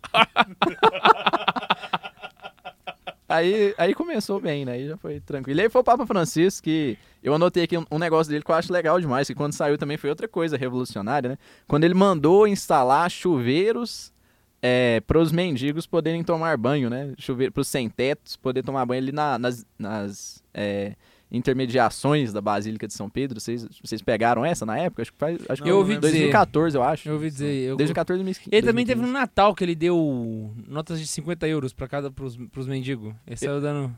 Aí, 3.30 3.76
aí 3.78 3.94
começou 3.94 4.40
bem, 4.40 4.64
né? 4.64 4.72
Aí 4.74 4.88
já 4.88 4.96
foi 4.98 5.20
tranquilo. 5.20 5.60
E 5.60 5.64
aí 5.64 5.70
foi 5.70 5.82
o 5.82 5.84
Papa 5.84 6.06
Francisco 6.06 6.64
que 6.64 6.98
eu 7.22 7.34
anotei 7.34 7.64
aqui 7.64 7.78
um, 7.78 7.86
um 7.92 8.00
negócio 8.00 8.32
dele 8.32 8.44
que 8.44 8.50
eu 8.50 8.56
acho 8.56 8.72
legal 8.72 9.02
demais, 9.02 9.28
que 9.28 9.36
quando 9.36 9.52
saiu 9.52 9.78
também 9.78 9.98
foi 9.98 10.10
outra 10.10 10.30
coisa 10.30 10.56
revolucionária, 10.56 11.32
né? 11.32 11.38
Quando 11.68 11.84
ele 11.84 11.94
mandou 11.94 12.48
instalar 12.48 13.12
chuveiros 13.12 14.14
é, 14.62 15.02
para 15.06 15.20
os 15.20 15.34
mendigos 15.34 15.86
poderem 15.86 16.24
tomar 16.24 16.56
banho, 16.58 16.90
né? 16.90 17.14
Chuveiro 17.18 17.52
para 17.52 17.62
os 17.62 17.68
sem-tetos 17.68 18.38
poder 18.38 18.64
tomar 18.64 18.86
banho 18.86 19.02
ali 19.02 19.12
na- 19.12 19.38
nas, 19.38 19.66
nas 19.78 20.42
é, 20.54 20.94
intermediações 21.32 22.32
da 22.32 22.42
Basílica 22.42 22.88
de 22.88 22.94
São 22.94 23.10
Pedro. 23.10 23.40
Vocês, 23.40 23.68
vocês 23.84 24.02
pegaram 24.02 24.46
essa 24.46 24.66
na 24.66 24.78
época? 24.78 25.02
Acho 25.02 25.12
que 25.12 25.18
faz. 25.18 25.40
Acho 25.50 25.62
que 25.64 25.70
eu 25.70 25.78
ouvi 25.78 25.94
não 25.94 26.02
dizer. 26.02 26.12
2014, 26.14 26.78
eu 26.78 26.84
acho. 26.84 27.10
Eu 27.10 27.14
ouvi 27.14 27.30
dizer. 27.30 27.54
Eu... 27.70 27.78
2014 27.78 28.24
2015. 28.24 28.50
Ele 28.56 28.68
também 28.68 28.86
teve 28.86 29.02
2015. 29.02 29.14
no 29.14 29.20
Natal 29.20 29.54
que 29.56 29.64
ele 29.64 29.76
deu 29.76 30.54
notas 30.68 31.00
de 31.00 31.08
50 31.08 31.48
euros 31.48 31.74
pra 31.74 31.88
cada 31.88 32.10
pros, 32.12 32.38
pros 32.52 32.68
mendigos. 32.68 33.14
Ele 33.26 33.36
saiu 33.36 33.62
dando. 33.62 33.96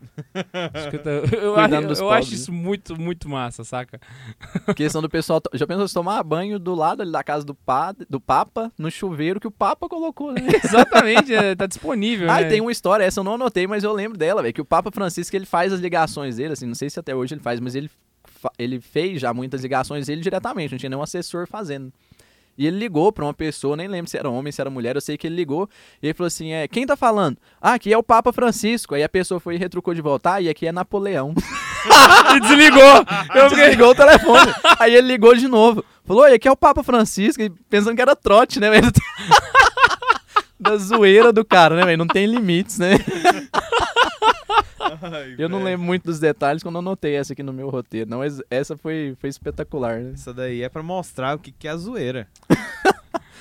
50 0.84 1.10
euros. 1.10 1.32
Eu, 1.34 1.56
acho- 1.56 2.02
eu 2.04 2.10
acho 2.12 2.34
isso 2.34 2.52
muito, 2.52 3.00
muito 3.00 3.30
massa, 3.30 3.64
saca? 3.64 4.00
questão 4.76 5.02
do 5.02 5.10
pessoal. 5.10 5.42
Já 5.54 5.68
pensou 5.68 5.88
se 5.88 5.94
tomar 5.94 6.24
banho 6.24 6.60
do 6.60 6.74
lado 6.76 7.02
ali 7.02 7.12
da 7.12 7.24
casa 7.24 7.46
do, 7.46 7.54
padre, 7.54 8.06
do 8.10 8.20
Papa, 8.20 8.72
no 8.78 8.90
chuveiro 8.90 9.40
que 9.40 9.48
o 9.48 9.52
Papa 9.52 9.88
colocou, 9.88 10.32
né? 10.32 10.42
Exatamente, 10.64 11.34
é, 11.34 11.56
tá 11.56 11.66
disponível. 11.66 12.30
Ah, 12.30 12.42
né? 12.42 12.50
tem 12.50 12.62
uma 12.62 12.72
história, 12.72 13.04
essa 13.04 13.20
eu 13.20 13.24
não 13.24 13.36
anotei, 13.36 13.68
mas 13.68 13.84
eu 13.84 13.94
lembro 13.94 14.18
dela, 14.18 14.42
velho. 14.42 14.54
Que 14.54 14.62
o 14.62 14.66
Papa 14.66 14.92
Francisco 14.92 15.36
ele 15.36 15.46
faz 15.46 15.72
as 15.74 15.80
ligações 15.80 16.38
dele, 16.38 16.54
assim, 16.54 16.66
não 16.66 16.76
sei 16.76 16.90
se 16.90 17.00
até 17.00 17.16
hoje 17.20 17.36
ele 17.36 17.42
faz, 17.42 17.60
mas 17.60 17.76
ele, 17.76 17.90
ele 18.58 18.80
fez 18.80 19.22
já 19.22 19.34
muitas 19.34 19.62
ligações 19.62 20.08
dele 20.08 20.22
diretamente, 20.22 20.72
não 20.72 20.80
tinha 20.80 20.90
nenhum 20.90 21.04
assessor 21.04 21.48
fazendo. 21.48 21.92
E 22.58 22.68
ele 22.68 22.78
ligou 22.78 23.10
pra 23.10 23.24
uma 23.24 23.34
pessoa, 23.34 23.78
nem 23.78 23.88
lembro 23.88 24.12
se 24.12 24.18
era 24.18 24.30
homem, 24.30 24.52
se 24.52 24.60
era 24.60 24.70
mulher, 24.70 24.96
eu 24.96 25.02
sei 25.02 25.18
que 25.18 25.26
ele 25.26 25.36
ligou, 25.36 25.70
e 26.04 26.08
ele 26.08 26.14
falou 26.14 26.28
assim: 26.28 26.52
é, 26.52 26.68
quem 26.68 26.86
tá 26.86 26.98
falando? 26.98 27.38
Ah, 27.62 27.76
aqui 27.76 27.94
é 27.94 27.98
o 27.98 28.04
Papa 28.04 28.34
Francisco. 28.34 28.94
Aí 28.96 29.02
a 29.02 29.08
pessoa 29.08 29.40
foi 29.40 29.56
e 29.56 29.58
retrucou 29.58 29.94
de 29.94 30.02
volta, 30.02 30.34
ah, 30.34 30.42
e 30.42 30.50
aqui 30.50 30.68
é 30.68 30.72
Napoleão. 30.72 31.34
E 32.36 32.40
desligou. 32.42 33.06
Eu 33.34 33.50
Desligou 33.50 33.92
o 33.92 33.96
telefone. 33.96 34.52
Aí 34.78 34.94
ele 34.94 35.08
ligou 35.08 35.34
de 35.34 35.48
novo. 35.48 35.84
Falou, 36.04 36.28
e 36.28 36.34
aqui 36.34 36.46
é 36.46 36.52
o 36.52 36.58
Papa 36.58 36.84
Francisco, 36.84 37.42
e 37.42 37.50
pensando 37.70 37.96
que 37.96 38.02
era 38.02 38.18
trote, 38.18 38.60
né, 38.60 38.70
velho? 38.70 38.92
Da 40.60 40.76
zoeira 40.76 41.32
do 41.32 41.46
cara, 41.46 41.74
né, 41.74 41.86
velho? 41.86 42.00
Não 42.00 42.08
tem 42.08 42.26
limites, 42.26 42.78
né? 42.80 42.96
Ai, 45.02 45.36
Eu 45.38 45.50
não 45.50 45.64
lembro 45.64 45.86
muito 45.86 46.04
dos 46.06 46.20
detalhes 46.20 46.64
quando 46.64 46.76
eu 46.76 46.80
anotei 46.80 47.16
essa 47.16 47.34
aqui 47.34 47.44
no 47.44 47.54
meu 47.54 47.70
roteiro. 47.70 48.10
Não, 48.10 48.20
mas 48.20 48.42
essa 48.50 48.76
foi, 48.78 49.16
foi 49.20 49.30
espetacular, 49.30 50.00
né? 50.00 50.12
Isso 50.16 50.34
daí 50.34 50.62
é 50.64 50.70
pra 50.70 50.82
mostrar 50.84 51.36
o 51.36 51.40
que, 51.40 51.52
que 51.52 51.68
é 51.68 51.72
a 51.72 51.78
zoeira. 51.78 52.28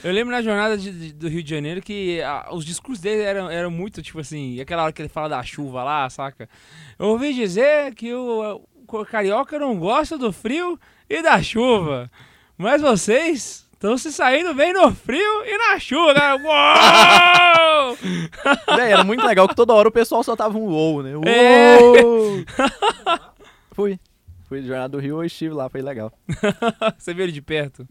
Eu 0.05 0.13
lembro 0.13 0.31
na 0.33 0.41
jornada 0.41 0.79
de- 0.79 0.93
de- 0.93 1.13
do 1.13 1.29
Rio 1.29 1.43
de 1.43 1.51
Janeiro 1.51 1.83
que 1.83 2.23
ah, 2.23 2.49
os 2.53 2.65
discursos 2.65 3.03
dele 3.03 3.23
eram, 3.23 3.51
eram 3.51 3.69
muito, 3.71 4.01
tipo 4.01 4.21
assim, 4.21 4.61
aquela 4.61 4.85
hora 4.85 4.93
que 4.93 5.03
ele 5.03 5.09
fala 5.09 5.29
da 5.29 5.43
chuva 5.43 5.83
lá, 5.83 6.09
saca? 6.09 6.49
Eu 6.97 7.07
ouvi 7.07 7.35
dizer 7.35 7.93
que 7.97 8.15
o, 8.15 8.63
o 8.87 9.05
carioca 9.05 9.59
não 9.59 9.77
gosta 9.77 10.17
do 10.17 10.33
frio 10.33 10.79
e 11.11 11.21
da 11.21 11.43
chuva, 11.43 12.09
mas 12.57 12.81
vocês 12.81 13.68
estão 13.79 13.97
se 13.97 14.13
saindo 14.13 14.53
bem 14.55 14.73
no 14.73 14.93
frio 14.93 15.45
e 15.47 15.57
na 15.57 15.79
chuva, 15.79 16.13
cara. 16.15 16.37
Uou! 17.89 17.97
Véi, 18.77 18.93
era 18.93 19.05
muito 19.05 19.25
legal 19.25 19.49
que 19.49 19.55
toda 19.55 19.73
hora 19.73 19.89
o 19.89 19.93
pessoal 19.93 20.23
soltava 20.25 20.59
um 20.59 20.65
uou, 20.65 21.03
né? 21.03 21.15
Uou! 21.15 21.25
É. 21.27 21.79
Fui. 23.73 23.99
Fui 24.49 24.61
de 24.61 24.67
Jornada 24.67 24.89
do 24.89 24.99
Rio, 24.99 25.17
eu 25.17 25.25
estive 25.25 25.55
lá, 25.55 25.69
foi 25.69 25.81
legal. 25.83 26.13
Você 26.99 27.15
viu 27.15 27.25
ele 27.25 27.33
de 27.33 27.43
perto? 27.43 27.87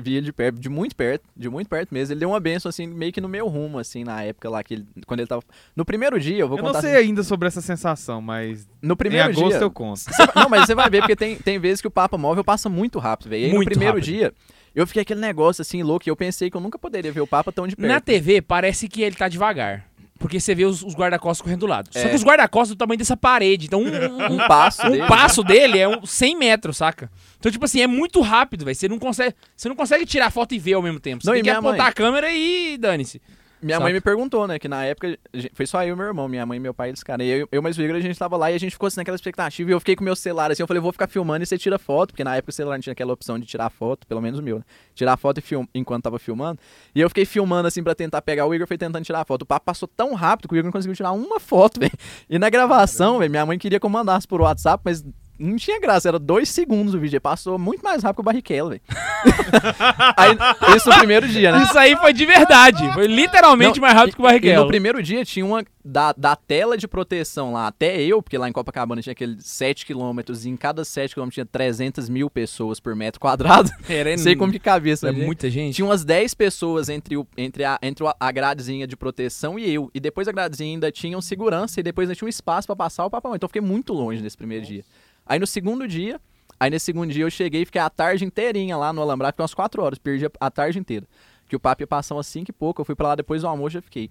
Vi 0.00 0.14
ele 0.14 0.26
de 0.26 0.32
perto, 0.32 0.60
de 0.60 0.68
muito 0.68 0.94
perto, 0.94 1.24
de 1.36 1.48
muito 1.50 1.68
perto 1.68 1.92
mesmo. 1.92 2.12
Ele 2.12 2.20
deu 2.20 2.28
uma 2.30 2.38
benção, 2.38 2.68
assim, 2.68 2.86
meio 2.86 3.12
que 3.12 3.20
no 3.20 3.28
meu 3.28 3.48
rumo, 3.48 3.78
assim, 3.80 4.04
na 4.04 4.22
época 4.22 4.48
lá, 4.48 4.62
que 4.62 4.74
ele, 4.74 4.86
quando 5.06 5.20
ele 5.20 5.26
tava... 5.26 5.42
No 5.74 5.84
primeiro 5.84 6.18
dia, 6.20 6.38
eu 6.38 6.48
vou 6.48 6.56
eu 6.56 6.62
contar... 6.62 6.74
não 6.82 6.88
sei 6.88 6.96
ainda 6.96 7.22
sobre 7.24 7.48
essa 7.48 7.60
sensação, 7.60 8.22
mas 8.22 8.66
No 8.80 8.94
em 8.94 8.96
primeiro 8.96 9.28
agosto 9.28 9.48
dia... 9.48 9.58
eu 9.58 9.70
conto. 9.70 10.00
Vai- 10.16 10.28
Não, 10.36 10.48
mas 10.48 10.66
você 10.66 10.74
vai 10.74 10.88
ver, 10.88 11.00
porque 11.00 11.16
tem, 11.16 11.36
tem 11.36 11.58
vezes 11.58 11.80
que 11.80 11.88
o 11.88 11.90
Papa 11.90 12.16
Móvel 12.16 12.44
passa 12.44 12.68
muito 12.68 12.98
rápido, 13.00 13.28
velho. 13.30 13.42
E 13.42 13.44
aí, 13.46 13.50
Muito 13.52 13.64
no 13.66 13.70
primeiro 13.72 13.94
rápido. 13.96 14.04
dia, 14.04 14.32
eu 14.74 14.86
fiquei 14.86 15.02
aquele 15.02 15.20
negócio 15.20 15.62
assim, 15.62 15.82
louco, 15.82 16.08
e 16.08 16.10
eu 16.10 16.16
pensei 16.16 16.50
que 16.50 16.56
eu 16.56 16.60
nunca 16.60 16.78
poderia 16.78 17.10
ver 17.12 17.20
o 17.20 17.26
Papa 17.26 17.50
tão 17.52 17.66
de 17.66 17.74
perto. 17.76 17.88
Na 17.88 18.00
TV 18.00 18.40
parece 18.42 18.88
que 18.88 19.02
ele 19.02 19.16
tá 19.16 19.28
devagar. 19.28 19.86
Porque 20.18 20.40
você 20.40 20.52
vê 20.52 20.64
os, 20.64 20.82
os 20.82 20.94
guarda-costas 20.96 21.40
correndo 21.40 21.60
do 21.60 21.66
lado. 21.68 21.90
Só 21.92 22.00
É. 22.00 22.08
que 22.08 22.16
os 22.16 22.24
guarda-costas 22.24 22.70
do 22.74 22.76
tamanho 22.78 22.98
dessa 22.98 23.16
parede. 23.16 23.66
Então, 23.66 23.80
um, 23.80 23.86
um- 23.86 24.32
Um 24.32 24.48
passo 24.48 24.84
um 24.86 24.90
dele. 24.90 25.06
passo 25.06 25.44
dele 25.44 25.78
é 25.78 25.86
um 25.88 26.04
100 26.04 26.36
metros, 26.36 26.76
saca? 26.76 27.08
Então, 27.38 27.52
tipo 27.52 27.64
assim, 27.64 27.80
é 27.82 27.86
muito 27.86 28.20
rápido, 28.20 28.64
velho. 28.64 28.74
Você 28.74 28.88
não 28.88 28.98
consegue, 28.98 29.34
você 29.56 29.68
não 29.68 29.76
consegue 29.76 30.04
tirar 30.04 30.30
foto 30.32 30.54
e 30.56 30.58
ver 30.58 30.72
ao 30.74 30.82
mesmo 30.82 30.98
tempo. 30.98 31.22
Você 31.22 31.28
Não, 31.28 31.34
tem 31.34 31.44
que 31.44 31.50
apontar 31.50 31.78
mãe? 31.78 31.86
a 31.88 31.92
câmera 31.92 32.32
e 32.32 32.76
dane-se. 32.76 33.22
Minha 33.60 33.76
Saca? 33.76 33.84
mãe 33.84 33.92
me 33.92 34.00
perguntou, 34.00 34.46
né, 34.46 34.58
que 34.58 34.68
na 34.68 34.84
época, 34.84 35.18
foi 35.52 35.66
só 35.66 35.82
eu 35.84 35.94
e 35.94 35.96
meu 35.96 36.06
irmão, 36.06 36.28
minha 36.28 36.46
mãe 36.46 36.56
e 36.56 36.60
meu 36.60 36.72
pai, 36.72 36.90
eles, 36.90 37.02
cara, 37.02 37.22
e 37.24 37.28
eu, 37.28 37.48
eu 37.50 37.60
mais 37.60 37.76
o 37.76 37.82
Igor, 37.82 37.96
a 37.96 38.00
gente 38.00 38.18
tava 38.18 38.36
lá 38.36 38.50
e 38.50 38.54
a 38.54 38.58
gente 38.58 38.72
ficou 38.72 38.86
assim 38.86 38.98
naquela 38.98 39.16
expectativa, 39.16 39.68
e 39.70 39.72
eu 39.72 39.80
fiquei 39.80 39.96
com 39.96 40.04
meu 40.04 40.14
celular 40.14 40.50
assim, 40.50 40.62
eu 40.62 40.66
falei, 40.66 40.80
vou 40.80 40.92
ficar 40.92 41.08
filmando 41.08 41.42
e 41.42 41.46
você 41.46 41.58
tira 41.58 41.78
foto, 41.78 42.10
porque 42.10 42.22
na 42.22 42.36
época 42.36 42.50
o 42.50 42.52
celular 42.52 42.76
não 42.76 42.82
tinha 42.82 42.92
aquela 42.92 43.12
opção 43.12 43.38
de 43.38 43.46
tirar 43.46 43.68
foto, 43.70 44.06
pelo 44.06 44.20
menos 44.20 44.38
o 44.38 44.42
meu, 44.42 44.58
né, 44.58 44.64
tirar 44.94 45.16
foto 45.16 45.38
e 45.38 45.40
film, 45.40 45.64
enquanto 45.74 46.04
tava 46.04 46.18
filmando, 46.18 46.58
e 46.94 47.00
eu 47.00 47.08
fiquei 47.08 47.24
filmando 47.24 47.66
assim 47.66 47.82
pra 47.82 47.94
tentar 47.94 48.22
pegar, 48.22 48.46
o 48.46 48.54
Igor 48.54 48.66
foi 48.66 48.78
tentando 48.78 49.04
tirar 49.04 49.24
foto, 49.24 49.42
o 49.42 49.46
papo 49.46 49.66
passou 49.66 49.88
tão 49.88 50.14
rápido 50.14 50.48
que 50.48 50.54
o 50.54 50.56
Igor 50.56 50.64
não 50.66 50.72
conseguiu 50.72 50.94
tirar 50.94 51.12
uma 51.12 51.40
foto, 51.40 51.80
velho, 51.80 51.92
e 52.30 52.38
na 52.38 52.48
gravação, 52.48 53.18
velho, 53.18 53.30
minha 53.30 53.44
mãe 53.44 53.58
queria 53.58 53.80
que 53.80 53.86
eu 53.86 53.90
mandasse 53.90 54.26
por 54.26 54.40
WhatsApp, 54.40 54.82
mas 54.84 55.04
não 55.38 55.56
tinha 55.56 55.80
graça, 55.80 56.08
era 56.08 56.18
dois 56.18 56.48
segundos 56.48 56.94
o 56.94 56.98
vídeo, 56.98 57.20
passou 57.20 57.58
muito 57.58 57.82
mais 57.82 58.02
rápido 58.02 58.16
que 58.16 58.20
o 58.20 58.24
Barrichello, 58.24 58.70
velho. 58.70 58.82
Aí, 60.16 60.36
isso 60.76 60.88
no 60.88 60.98
primeiro 60.98 61.28
dia, 61.28 61.52
né? 61.52 61.62
Isso 61.62 61.78
aí 61.78 61.96
foi 61.96 62.12
de 62.12 62.24
verdade. 62.24 62.92
Foi 62.92 63.06
literalmente 63.06 63.80
Não, 63.80 63.82
mais 63.86 63.94
rápido 63.94 64.12
e- 64.12 64.16
que 64.16 64.20
o 64.20 64.24
Barrichello. 64.24 64.60
E 64.60 64.64
no 64.64 64.68
primeiro 64.68 65.02
dia 65.02 65.24
tinha 65.24 65.44
uma 65.44 65.64
da, 65.84 66.12
da 66.12 66.36
tela 66.36 66.76
de 66.76 66.86
proteção 66.86 67.52
lá 67.52 67.66
até 67.66 68.00
eu, 68.02 68.22
porque 68.22 68.36
lá 68.36 68.48
em 68.48 68.52
Copacabana 68.52 69.00
tinha 69.00 69.12
aqueles 69.12 69.44
7 69.46 69.86
quilômetros 69.86 70.44
e 70.44 70.50
em 70.50 70.56
cada 70.56 70.84
7 70.84 71.14
quilômetros 71.14 71.34
tinha 71.34 71.46
300 71.46 72.08
mil 72.08 72.28
pessoas 72.28 72.78
por 72.78 72.94
metro 72.94 73.20
quadrado. 73.20 73.70
Era 73.88 74.16
sei 74.18 74.36
como 74.36 74.52
que 74.52 74.58
cabia 74.58 74.92
isso. 74.92 75.06
é 75.06 75.12
né? 75.12 75.24
muita 75.24 75.50
gente. 75.50 75.74
Tinha 75.74 75.86
umas 75.86 76.04
10 76.04 76.34
pessoas 76.34 76.88
entre, 76.88 77.16
o, 77.16 77.26
entre, 77.36 77.64
a, 77.64 77.78
entre 77.82 78.04
a 78.18 78.32
gradezinha 78.32 78.86
de 78.86 78.96
proteção 78.96 79.58
e 79.58 79.72
eu. 79.72 79.90
E 79.94 80.00
depois 80.00 80.26
da 80.26 80.32
gradezinha 80.32 80.74
ainda 80.74 80.92
tinha 80.92 81.16
um 81.16 81.22
segurança 81.22 81.80
e 81.80 81.82
depois 81.82 82.08
ainda 82.08 82.16
tinha 82.16 82.26
um 82.26 82.28
espaço 82.28 82.66
pra 82.66 82.76
passar 82.76 83.06
o 83.06 83.10
papel. 83.10 83.34
Então 83.34 83.46
eu 83.46 83.48
fiquei 83.48 83.62
muito 83.62 83.92
longe 83.92 84.22
nesse 84.22 84.36
primeiro 84.36 84.66
dia. 84.66 84.84
Aí 85.28 85.38
no 85.38 85.46
segundo 85.46 85.86
dia, 85.86 86.18
aí 86.58 86.70
nesse 86.70 86.86
segundo 86.86 87.12
dia 87.12 87.24
eu 87.24 87.30
cheguei 87.30 87.62
e 87.62 87.64
fiquei 87.66 87.80
a 87.80 87.90
tarde 87.90 88.24
inteirinha 88.24 88.76
lá 88.76 88.92
no 88.92 89.02
Alambrado, 89.02 89.34
fiquei 89.34 89.42
umas 89.42 89.52
4 89.52 89.82
horas, 89.82 89.98
perdi 89.98 90.26
a, 90.40 90.50
tarde 90.50 90.78
inteira. 90.78 91.06
Que 91.46 91.54
o 91.54 91.60
papo 91.60 91.82
ia 91.82 91.86
passar 91.86 92.14
umas 92.14 92.26
5 92.26 92.50
e 92.50 92.52
pouco, 92.52 92.80
eu 92.80 92.84
fui 92.84 92.94
pra 92.94 93.08
lá 93.08 93.14
depois 93.14 93.42
do 93.42 93.48
almoço 93.48 93.74
e 93.74 93.74
já 93.74 93.82
fiquei. 93.82 94.10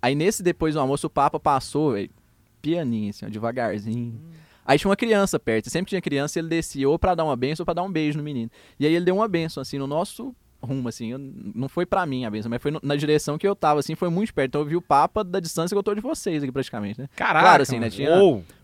Aí 0.00 0.14
nesse 0.14 0.42
depois 0.42 0.74
do 0.74 0.80
almoço 0.80 1.06
o 1.06 1.10
Papa 1.10 1.40
passou, 1.40 1.92
velho, 1.92 2.10
pianinho 2.60 3.10
assim, 3.10 3.24
ó, 3.24 3.28
devagarzinho. 3.30 4.20
Aí 4.64 4.78
tinha 4.78 4.90
uma 4.90 4.96
criança 4.96 5.40
perto, 5.40 5.70
sempre 5.70 5.86
que 5.86 5.90
tinha 5.90 6.02
criança 6.02 6.38
ele 6.38 6.48
descia 6.48 6.86
ou 6.86 6.98
pra 6.98 7.14
dar 7.14 7.24
uma 7.24 7.34
benção 7.34 7.62
ou 7.62 7.64
pra 7.64 7.72
dar 7.72 7.82
um 7.82 7.90
beijo 7.90 8.18
no 8.18 8.22
menino. 8.22 8.50
E 8.78 8.86
aí 8.86 8.94
ele 8.94 9.06
deu 9.06 9.16
uma 9.16 9.26
benção, 9.26 9.62
assim, 9.62 9.78
no 9.78 9.86
nosso 9.86 10.36
rumo, 10.62 10.88
assim, 10.88 11.12
eu- 11.12 11.18
não 11.18 11.68
foi 11.68 11.86
pra 11.86 12.04
mim 12.06 12.24
a 12.24 12.30
benção, 12.30 12.50
mas 12.50 12.60
foi 12.60 12.72
na 12.82 12.96
direção 12.96 13.38
que 13.38 13.46
eu 13.46 13.54
tava, 13.54 13.80
assim, 13.80 13.94
foi 13.94 14.08
muito 14.08 14.32
perto. 14.34 14.48
Então 14.50 14.60
eu 14.62 14.66
vi 14.66 14.76
o 14.76 14.82
Papa 14.82 15.22
da 15.24 15.40
distância 15.40 15.74
que 15.74 15.78
eu 15.78 15.82
tô 15.82 15.94
de 15.94 16.00
vocês 16.00 16.42
aqui 16.42 16.52
praticamente, 16.52 17.00
né? 17.00 17.08
Caraca. 17.14 17.44
Claro, 17.44 17.62
assim, 17.62 17.78
né? 17.78 17.88
Tinha, 17.90 18.10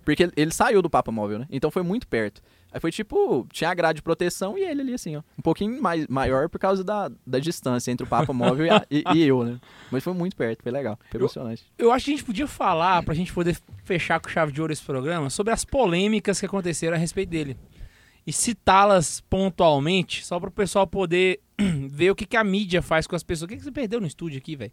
porque 0.04 0.24
ele, 0.24 0.32
ele 0.36 0.52
saiu 0.52 0.82
do 0.82 0.90
Papa 0.90 1.10
Móvel, 1.12 1.38
né? 1.40 1.46
Então 1.50 1.70
foi 1.70 1.82
muito 1.82 2.06
perto. 2.08 2.42
Aí 2.72 2.80
foi 2.80 2.90
tipo, 2.90 3.46
tinha 3.52 3.70
a 3.70 3.74
grade 3.74 3.98
de 3.98 4.02
proteção 4.02 4.58
e 4.58 4.62
ele 4.62 4.80
ali, 4.80 4.94
assim, 4.94 5.14
ó. 5.14 5.22
Um 5.38 5.42
pouquinho 5.42 5.80
mais, 5.80 6.08
maior 6.08 6.48
por 6.48 6.58
causa 6.58 6.82
da, 6.82 7.08
da 7.24 7.38
distância 7.38 7.92
entre 7.92 8.04
o 8.04 8.08
Papa 8.08 8.32
Móvel 8.32 8.66
e, 8.66 8.70
a- 8.70 8.84
e- 8.90 9.04
e 9.14 9.22
eu, 9.22 9.44
né? 9.44 9.60
Mas 9.92 10.02
foi 10.02 10.12
muito 10.12 10.34
perto, 10.34 10.60
foi 10.60 10.72
legal, 10.72 10.98
foi 11.08 11.20
emocionante. 11.20 11.64
Eu 11.78 11.92
acho 11.92 12.04
que 12.06 12.10
a 12.10 12.14
gente 12.16 12.24
podia 12.24 12.48
falar, 12.48 13.04
pra 13.04 13.14
gente 13.14 13.32
poder 13.32 13.56
fechar 13.84 14.18
com 14.18 14.28
chave 14.28 14.50
de 14.50 14.60
ouro 14.60 14.72
esse 14.72 14.82
programa, 14.82 15.30
sobre 15.30 15.52
as 15.52 15.64
polêmicas 15.64 16.40
que 16.40 16.46
aconteceram 16.46 16.96
a 16.96 16.98
respeito 16.98 17.30
dele. 17.30 17.56
E 18.26 18.32
citá-las 18.32 19.20
pontualmente, 19.20 20.24
só 20.26 20.40
pro 20.40 20.50
pessoal 20.50 20.86
poder 20.86 21.40
ver 21.90 22.10
o 22.10 22.14
que, 22.14 22.26
que 22.26 22.36
a 22.36 22.44
mídia 22.44 22.82
faz 22.82 23.06
com 23.06 23.14
as 23.16 23.22
pessoas. 23.22 23.46
O 23.46 23.48
que, 23.48 23.56
que 23.56 23.62
você 23.64 23.72
perdeu 23.72 24.00
no 24.00 24.06
estúdio 24.06 24.38
aqui, 24.38 24.56
velho? 24.56 24.72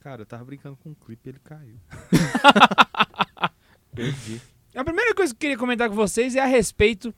cara, 0.00 0.22
eu 0.22 0.26
tava 0.26 0.44
brincando 0.44 0.76
com 0.82 0.90
um 0.90 0.94
clipe 0.94 1.20
e 1.26 1.30
ele 1.30 1.38
caiu. 1.44 1.76
Perdi. 3.94 4.40
A 4.74 4.82
primeira 4.84 5.14
coisa 5.14 5.32
que 5.32 5.36
eu 5.36 5.40
queria 5.40 5.56
comentar 5.58 5.88
com 5.88 5.94
vocês 5.94 6.34
é 6.34 6.40
a 6.40 6.46
respeito 6.46 7.14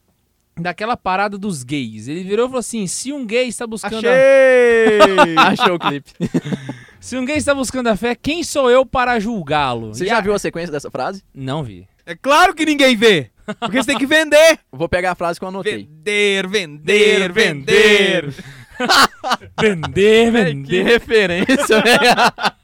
daquela 0.57 0.97
parada 0.97 1.39
dos 1.39 1.63
gays. 1.63 2.09
Ele 2.09 2.25
virou 2.25 2.47
e 2.47 2.49
falou 2.49 2.61
assim: 2.61 2.87
se 2.87 3.13
um 3.13 3.25
gay 3.25 3.49
está 3.49 3.67
buscando 3.67 4.07
a... 4.07 4.11
Achei! 4.11 5.37
Achou 5.39 5.75
o 5.77 5.79
clipe. 5.79 6.11
se 7.01 7.17
um 7.17 7.25
gay 7.25 7.37
está 7.37 7.55
buscando 7.55 7.87
a 7.89 7.97
fé, 7.97 8.15
quem 8.15 8.43
sou 8.43 8.71
eu 8.71 8.85
para 8.85 9.19
julgá-lo? 9.21 9.95
Você 9.95 10.05
E 10.05 10.09
já 10.09 10.19
a- 10.19 10.21
viu 10.21 10.35
a 10.35 10.39
sequência 10.39 10.73
dessa 10.73 10.91
frase? 10.91 11.23
Não 11.33 11.63
vi. 11.63 11.87
é 12.05 12.15
claro 12.15 12.55
que 12.55 12.67
ninguém 12.67 12.97
vê! 12.97 13.31
Porque 13.61 13.77
você 13.83 13.87
tem 13.91 13.99
que 13.99 14.07
vender! 14.07 14.59
Eu 14.73 14.79
Vou 14.79 14.89
pegar 14.89 15.13
a 15.13 15.15
frase 15.15 15.39
que 15.39 15.45
eu 15.45 15.49
anotei. 15.49 15.85
Vender, 15.85 16.49
vender, 16.49 17.33
vender! 17.33 18.27
vender, 18.27 18.45
Que 19.59 19.75
vender. 20.31 20.83
referência, 20.83 21.81
velho. 21.81 22.15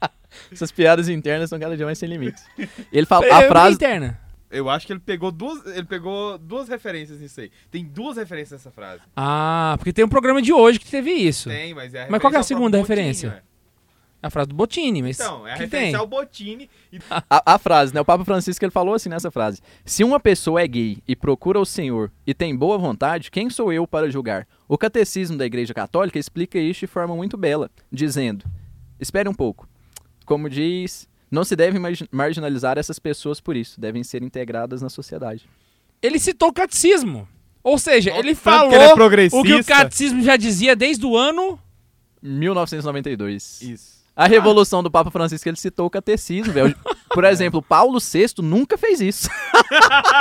Essas 0.51 0.71
piadas 0.71 1.07
internas 1.07 1.49
são 1.49 1.59
cada 1.59 1.75
dia 1.77 1.85
mais 1.85 1.97
sem 1.97 2.09
limites. 2.09 2.43
Ele 2.91 3.05
fala, 3.05 3.25
Eu 3.25 3.33
a 3.33 3.41
vi 3.41 3.47
frase, 3.47 3.75
interna. 3.75 4.19
Eu 4.49 4.69
acho 4.69 4.85
que 4.85 4.91
ele 4.91 4.99
pegou 4.99 5.31
duas, 5.31 5.65
ele 5.65 5.85
pegou 5.85 6.37
duas 6.37 6.67
referências 6.67 7.21
nisso 7.21 7.39
aí. 7.39 7.49
Tem 7.71 7.85
duas 7.85 8.17
referências 8.17 8.59
nessa 8.59 8.69
frase. 8.71 9.01
Ah, 9.15 9.75
porque 9.77 9.93
tem 9.93 10.03
um 10.03 10.09
programa 10.09 10.41
de 10.41 10.51
hoje 10.51 10.77
que 10.77 10.89
teve 10.91 11.11
isso. 11.11 11.49
Tem, 11.49 11.73
mas 11.73 11.93
é 11.93 12.03
a 12.03 12.07
Mas 12.11 12.19
qual 12.19 12.31
que 12.31 12.37
é 12.37 12.39
a 12.39 12.43
segunda 12.43 12.77
referência? 12.77 13.41
Bottini. 14.21 14.27
A 14.27 14.29
frase 14.29 14.49
do 14.49 14.55
Botini, 14.55 15.01
mas 15.01 15.19
Então, 15.19 15.47
é 15.47 15.51
a 15.53 15.55
que 15.55 15.63
referência 15.63 15.91
tem? 15.93 15.99
ao 15.99 16.07
Botini. 16.07 16.69
E 16.91 16.99
A, 17.29 17.53
a 17.55 17.57
frase, 17.57 17.93
né? 17.93 18.01
O 18.01 18.05
Papa 18.05 18.23
Francisco 18.23 18.63
ele 18.63 18.71
falou 18.71 18.93
assim 18.93 19.09
nessa 19.09 19.31
frase: 19.31 19.61
Se 19.83 20.03
uma 20.03 20.19
pessoa 20.19 20.61
é 20.61 20.67
gay 20.67 20.97
e 21.07 21.15
procura 21.15 21.59
o 21.59 21.65
Senhor 21.65 22.11
e 22.25 22.33
tem 22.33 22.55
boa 22.55 22.77
vontade, 22.77 23.31
quem 23.31 23.49
sou 23.49 23.73
eu 23.73 23.87
para 23.87 24.09
julgar? 24.11 24.47
O 24.67 24.77
catecismo 24.77 25.37
da 25.37 25.45
Igreja 25.45 25.73
Católica 25.73 26.19
explica 26.19 26.59
isso 26.59 26.81
de 26.81 26.87
forma 26.87 27.15
muito 27.15 27.35
bela, 27.37 27.69
dizendo: 27.91 28.45
Espere 28.99 29.27
um 29.27 29.33
pouco. 29.33 29.67
como 30.25 30.49
diz, 30.49 31.09
não 31.29 31.43
se 31.43 31.55
deve 31.55 31.77
margi- 31.79 32.07
marginalizar 32.11 32.77
essas 32.77 32.99
pessoas 32.99 33.41
por 33.41 33.55
isso, 33.55 33.79
devem 33.81 34.03
ser 34.03 34.21
integradas 34.23 34.81
na 34.81 34.89
sociedade. 34.89 35.49
Ele 36.01 36.19
citou 36.19 36.49
o 36.49 36.53
catecismo. 36.53 37.27
Ou 37.63 37.77
seja, 37.77 38.09
ele 38.11 38.29
Tanto 38.33 38.41
falou 38.43 38.69
que 38.69 38.75
ele 38.75 38.83
é 38.83 38.93
o 39.33 39.43
que 39.43 39.53
o 39.53 39.63
catecismo 39.65 40.21
já 40.23 40.35
dizia 40.35 40.75
desde 40.75 41.05
o 41.05 41.15
ano. 41.17 41.59
1992. 42.21 43.61
Isso. 43.61 44.00
A 44.21 44.27
revolução 44.27 44.83
do 44.83 44.91
Papa 44.91 45.09
Francisco, 45.09 45.49
ele 45.49 45.57
citou 45.57 45.87
o 45.87 45.89
catecismo, 45.89 46.53
velho. 46.53 46.75
Por 47.11 47.23
exemplo, 47.23 47.59
Paulo 47.59 47.97
VI 47.99 48.27
nunca 48.37 48.77
fez 48.77 49.01
isso. 49.01 49.27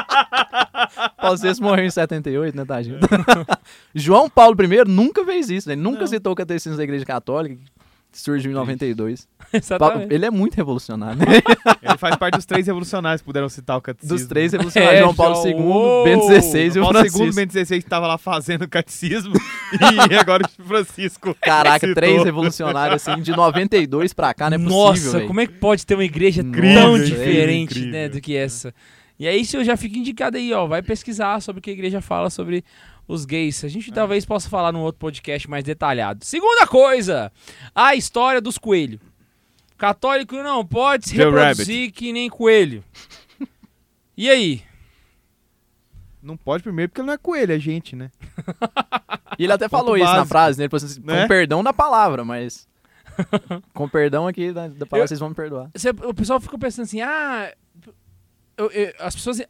Paulo 1.21 1.37
VI 1.37 1.61
morreu 1.61 1.85
em 1.85 1.91
78, 1.91 2.57
né, 2.57 2.65
tadinho? 2.65 2.99
João 3.95 4.31
Paulo 4.31 4.57
I 4.63 4.89
nunca 4.89 5.23
fez 5.27 5.51
isso, 5.51 5.71
ele 5.71 5.83
nunca 5.83 6.01
Não. 6.01 6.07
citou 6.07 6.33
o 6.33 6.35
catecismo 6.35 6.79
da 6.79 6.83
Igreja 6.83 7.05
Católica, 7.05 7.61
surgiu 8.13 8.51
em 8.51 8.55
92. 8.55 9.27
Pa- 9.27 9.47
Exatamente. 9.59 10.15
Ele 10.15 10.25
é 10.27 10.31
muito 10.31 10.55
revolucionário, 10.55 11.19
né? 11.19 11.27
Ele 11.83 11.99
faz 11.99 12.17
parte 12.17 12.37
dos 12.37 12.47
três 12.47 12.67
revolucionários 12.67 13.21
que 13.21 13.27
puderam 13.27 13.49
citar 13.49 13.77
o 13.77 13.81
catecismo. 13.81 14.17
Dos 14.17 14.27
três 14.27 14.53
revolucionários, 14.53 14.99
É, 14.99 15.03
João 15.03 15.15
Paulo 15.15 15.35
João. 15.37 15.47
II, 15.49 16.05
Bento 16.05 16.27
XVI 16.43 16.61
e 16.67 16.69
o 16.71 16.73
Paulo 16.83 16.99
Francisco. 16.99 17.25
II, 17.25 17.33
Bento 17.33 17.53
XVI, 17.53 17.83
que 17.83 17.89
tava 17.89 18.07
lá 18.07 18.19
fazendo 18.19 18.63
o 18.63 18.69
catecismo. 18.69 19.35
e 20.11 20.15
agora 20.15 20.43
o 20.59 20.63
Francisco. 20.63 21.35
Caraca, 21.41 21.81
citou. 21.87 21.95
três 21.95 22.23
revolucionários, 22.25 23.07
assim, 23.07 23.21
de 23.23 23.33
92 23.33 24.13
pra 24.13 24.33
cá, 24.35 24.51
não 24.51 24.57
é 24.57 24.59
possível, 24.61 25.13
Nossa, 25.13 25.21
como 25.27 25.41
é 25.41 25.47
que 25.47 25.55
pode 25.55 25.85
ter 25.87 25.95
uma 25.95 26.05
igreja 26.05 26.43
Incrível, 26.43 26.81
tão 26.81 26.99
diferente 27.03 27.73
incrível. 27.79 27.93
né, 27.93 28.09
do 28.09 28.21
que 28.21 28.37
essa? 28.37 28.75
E 29.19 29.27
aí, 29.29 29.43
isso 29.43 29.57
eu 29.59 29.65
já 29.65 29.77
fico 29.77 29.99
indicado 29.99 30.39
aí, 30.39 30.51
ó. 30.55 30.67
Vai 30.67 30.81
pesquisar 30.81 31.41
sobre 31.43 31.59
o 31.61 31.63
que 31.63 31.69
a 31.69 31.73
igreja 31.75 32.01
fala 32.01 32.31
sobre 32.31 32.65
os 33.11 33.25
gays. 33.25 33.63
A 33.65 33.67
É. 33.67 33.71
gente 33.71 33.91
talvez 33.93 34.25
possa 34.25 34.49
falar 34.49 34.73
num 34.73 34.81
outro 34.81 34.99
podcast 34.99 35.49
mais 35.51 35.65
detalhado. 35.65 36.25
Segunda 36.25 36.67
coisa, 36.67 37.33
a 37.75 37.95
história 37.95 38.41
dos 38.41 38.57
coelhos. 38.59 39.01
Católico 39.77 40.35
não 40.37 40.65
pode 40.65 41.09
se 41.09 41.17
Joe 41.17 41.25
reproduzir 41.27 41.91
que 41.93 42.13
nem 42.13 42.29
coelho. 42.29 42.85
E 44.17 44.29
aí? 44.31 44.63
Não 46.23 46.37
pode 46.37 46.63
primeiro 46.63 46.91
porque 46.91 47.01
ele 47.01 47.07
não 47.07 47.15
é 47.15 47.19
coelho, 47.19 47.53
é 47.55 47.59
gente, 47.59 47.97
né? 47.97 48.11
E 49.39 49.45
ele 49.45 49.53
até 49.55 49.69
Ponto 49.69 49.79
falou 49.81 49.97
isso 49.97 50.05
na 50.05 50.13
básico. 50.17 50.29
frase, 50.29 50.59
né? 50.59 50.65
Ele 50.65 50.71
falou 50.71 50.85
assim, 50.85 51.01
Né? 51.03 51.23
com 51.23 51.29
perdão 51.29 51.63
da 51.65 51.73
palavra, 51.73 52.25
mas... 52.27 52.69
com 53.73 53.89
perdão 53.89 54.27
aqui 54.27 54.53
da, 54.53 54.69
da 54.69 54.85
palavra, 54.85 55.05
Eu- 55.05 55.09
vocês 55.09 55.21
vão 55.21 55.31
me 55.31 55.35
perdoar. 55.35 55.71
Cê- 55.75 55.91
o 55.91 56.13
pessoal 56.13 56.39
fica 56.41 56.59
pensando 56.59 56.85
assim, 56.85 57.01
ah, 57.01 57.51
eu- 58.59 58.71
eu- 58.71 58.93
as 58.99 59.15
pessoas 59.15 59.41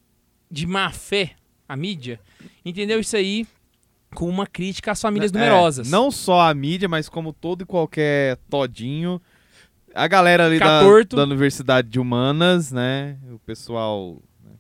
de 0.48 0.66
má 0.66 0.90
fé, 0.92 1.32
a 1.72 1.76
mídia, 1.76 2.18
entendeu 2.64 2.98
isso 3.00 3.16
aí 3.16 3.46
com 4.14 4.28
uma 4.28 4.46
crítica 4.46 4.90
às 4.92 5.00
famílias 5.00 5.30
É, 5.32 5.34
numerosas. 5.34 5.88
não 5.88 6.10
só 6.10 6.40
a 6.48 6.52
mídia, 6.54 6.88
mas 6.88 7.08
como 7.08 7.32
todo 7.32 7.62
e 7.62 7.64
qualquer 7.66 8.36
todinho. 8.48 9.20
A 9.94 10.06
galera 10.08 10.46
ali 10.46 10.58
da, 10.58 10.64
Catorto. 10.66 11.16
da 11.16 11.22
Universidade 11.24 11.88
de 11.88 11.98
Humanas, 12.00 12.70
né? 12.72 13.16
O 13.32 13.38
pessoal. 13.38 14.20
né? 14.44 14.52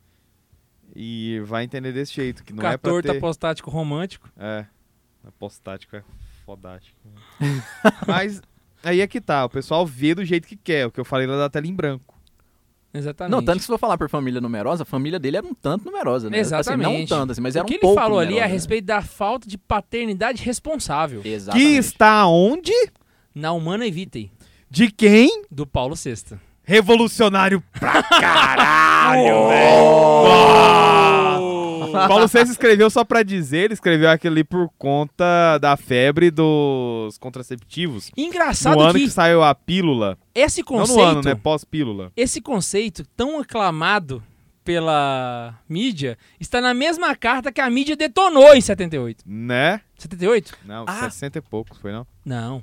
E 0.94 1.40
vai 1.44 1.64
entender 1.64 1.92
desse 1.92 2.14
jeito, 2.14 2.44
que 2.44 2.52
não 2.52 2.60
é 2.60 2.76
pra 2.76 2.90
Catorto 2.90 3.10
ter... 3.10 3.18
apostático 3.18 3.70
romântico. 3.70 4.28
É, 4.38 4.64
apostático 5.26 5.96
é 5.96 6.02
fodástico. 6.44 6.96
Mas 8.06 8.40
aí 8.84 9.00
é 9.00 9.06
que 9.06 9.20
tá, 9.20 9.44
o 9.44 9.50
pessoal 9.50 9.84
vê 9.86 10.14
do 10.14 10.24
jeito 10.24 10.46
que 10.48 10.56
quer, 10.56 10.86
o 10.86 10.90
que 10.92 10.98
eu 11.00 11.04
falei 11.04 11.26
lá 11.26 11.36
da 11.36 11.50
tela 11.50 11.66
em 11.66 11.74
branco. 11.74 12.09
Exatamente. 12.92 13.30
Não, 13.32 13.42
tanto 13.44 13.56
que 13.58 13.62
se 13.62 13.66
for 13.68 13.78
falar 13.78 13.96
por 13.96 14.08
família 14.10 14.40
numerosa, 14.40 14.82
a 14.82 14.86
família 14.86 15.18
dele 15.18 15.36
era 15.36 15.46
um 15.46 15.54
tanto 15.54 15.84
numerosa, 15.84 16.28
né? 16.28 16.40
Assim, 16.40 16.50
não 16.50 16.56
um 16.56 16.60
Exatamente. 16.60 17.08
tanto, 17.08 17.30
assim, 17.32 17.40
mas 17.40 17.54
o 17.54 17.58
era 17.58 17.66
que 17.66 17.74
um 17.74 17.76
ele 17.76 17.80
pouco 17.80 18.00
falou 18.00 18.18
ali 18.18 18.38
é 18.38 18.42
a 18.42 18.46
né? 18.46 18.52
respeito 18.52 18.84
da 18.86 19.00
falta 19.00 19.48
de 19.48 19.56
paternidade 19.56 20.42
responsável. 20.42 21.20
Exatamente. 21.24 21.66
Que 21.70 21.76
está 21.76 22.26
onde? 22.26 22.72
Na 23.34 23.52
Humana 23.52 23.86
Evitei, 23.86 24.30
De 24.68 24.90
quem? 24.90 25.44
do 25.50 25.64
Paulo 25.66 25.94
VI. 25.94 26.36
Revolucionário 26.64 27.62
pra 27.78 28.02
caralho, 28.20 29.48
velho! 29.48 30.99
Paulo 32.08 32.26
VI 32.28 32.42
escreveu 32.50 32.90
só 32.90 33.04
pra 33.04 33.22
dizer, 33.22 33.64
ele 33.64 33.74
escreveu 33.74 34.10
aquilo 34.10 34.34
ali 34.34 34.44
por 34.44 34.68
conta 34.78 35.58
da 35.58 35.76
febre 35.76 36.30
dos 36.30 37.16
contraceptivos. 37.18 38.10
Engraçado 38.16 38.76
no 38.76 38.82
ano 38.82 38.94
que, 38.98 39.04
que 39.04 39.10
saiu 39.10 39.42
a 39.42 39.54
pílula. 39.54 40.18
esse 40.34 40.60
Não 40.60 40.66
conceito, 40.66 40.98
no 41.00 41.04
ano, 41.04 41.22
né? 41.22 41.34
Pós-pílula. 41.34 42.12
esse 42.16 42.40
conceito 42.40 43.04
tão 43.16 43.38
aclamado 43.40 44.22
pela 44.64 45.54
mídia 45.68 46.16
está 46.38 46.60
na 46.60 46.72
mesma 46.74 47.14
carta 47.16 47.50
que 47.50 47.60
a 47.60 47.68
mídia 47.70 47.96
detonou 47.96 48.54
em 48.54 48.60
78. 48.60 49.24
Né? 49.26 49.80
78? 49.98 50.56
Não, 50.64 50.84
Ah. 50.86 51.00
60 51.10 51.38
e 51.38 51.40
poucos, 51.40 51.78
foi 51.78 51.92
não? 51.92 52.06
Não. 52.24 52.62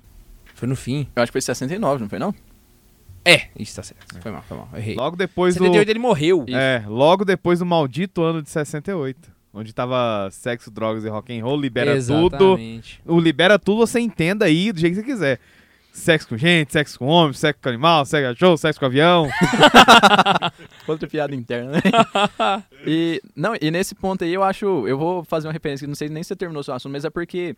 Foi 0.54 0.68
no 0.68 0.76
fim. 0.76 1.08
Eu 1.16 1.24
acho 1.24 1.32
que 1.32 1.34
foi 1.34 1.42
69, 1.42 2.02
não 2.02 2.10
foi 2.10 2.20
não? 2.20 2.34
É, 3.30 3.48
isso 3.60 3.76
tá 3.76 3.84
certo. 3.84 4.22
Foi 4.22 4.32
mal, 4.32 4.42
foi 4.48 4.58
mal. 4.58 4.70
Errei. 4.76 4.96
Logo 4.96 5.16
depois 5.16 5.56
78 5.56 5.90
ele 5.90 6.00
morreu. 6.00 6.46
Isso. 6.48 6.58
É, 6.58 6.84
logo 6.88 7.26
depois 7.26 7.60
do 7.60 7.66
maldito 7.66 8.22
ano 8.22 8.42
de 8.42 8.50
68. 8.50 9.36
Onde 9.54 9.74
tava 9.74 10.30
sexo, 10.32 10.70
drogas 10.70 11.04
e 11.04 11.10
rock 11.10 11.38
and 11.38 11.44
roll, 11.44 11.60
libera 11.60 11.92
tudo. 12.02 12.28
Exatamente. 12.54 13.02
O 13.06 13.20
libera 13.20 13.58
tudo, 13.58 13.80
você 13.88 14.00
entenda 14.00 14.46
aí 14.46 14.72
do 14.72 14.80
jeito 14.80 14.96
que 14.96 15.02
você 15.02 15.08
quiser. 15.12 15.40
Sexo 15.92 16.28
com 16.28 16.38
gente, 16.38 16.72
sexo 16.72 17.00
com 17.00 17.08
homem, 17.08 17.34
sexo 17.34 17.60
com 17.60 17.70
animal, 17.70 18.06
sexo 18.06 18.28
com 18.30 18.34
cachorro, 18.36 18.58
sexo 18.58 18.80
com 18.80 18.86
avião. 18.86 19.28
Outra 20.88 21.08
piada 21.08 21.36
interna, 21.36 21.72
né? 21.72 21.82
e, 22.86 23.22
não, 23.36 23.54
e 23.60 23.72
nesse 23.72 23.96
ponto 23.96 24.24
aí 24.24 24.34
eu 24.34 24.44
acho. 24.44 24.88
Eu 24.88 24.98
vou 24.98 25.24
fazer 25.24 25.48
uma 25.48 25.54
referência 25.54 25.86
que 25.86 25.88
não 25.88 25.96
sei 25.96 26.08
nem 26.10 26.22
se 26.24 26.28
você 26.30 26.36
terminou 26.36 26.62
o 26.62 26.64
seu 26.64 26.74
assunto, 26.74 26.92
mas 26.92 27.04
é 27.04 27.10
porque 27.10 27.56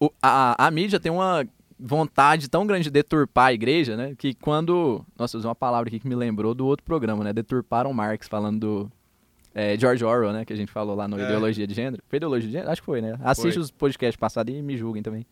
o- 0.00 0.10
a, 0.22 0.66
a 0.66 0.70
mídia 0.70 0.98
tem 0.98 1.12
uma 1.12 1.46
vontade 1.78 2.48
tão 2.48 2.66
grande 2.66 2.84
de 2.84 2.90
deturpar 2.90 3.46
a 3.46 3.52
igreja, 3.52 3.96
né? 3.96 4.14
Que 4.16 4.34
quando. 4.34 5.04
Nossa, 5.18 5.36
eu 5.36 5.38
usei 5.38 5.48
uma 5.48 5.54
palavra 5.54 5.88
aqui 5.88 5.98
que 6.00 6.08
me 6.08 6.14
lembrou 6.14 6.54
do 6.54 6.66
outro 6.66 6.84
programa, 6.84 7.22
né? 7.24 7.32
Deturparam 7.32 7.92
Marx, 7.92 8.28
falando 8.28 8.60
do. 8.60 8.92
é, 9.54 9.78
George 9.78 10.04
Orwell, 10.04 10.32
né? 10.32 10.44
Que 10.44 10.52
a 10.52 10.56
gente 10.56 10.70
falou 10.72 10.94
lá 10.96 11.06
no 11.08 11.18
É. 11.18 11.24
Ideologia 11.24 11.66
de 11.66 11.74
Gênero. 11.74 12.02
Foi 12.08 12.16
Ideologia 12.18 12.46
de 12.46 12.52
Gênero? 12.52 12.70
Acho 12.70 12.80
que 12.82 12.86
foi, 12.86 13.00
né? 13.00 13.16
Assiste 13.22 13.54
Foi. 13.54 13.62
os 13.62 13.70
podcasts 13.70 14.16
passados 14.16 14.54
e 14.54 14.60
me 14.62 14.76
julguem 14.76 15.02
também. 15.02 15.26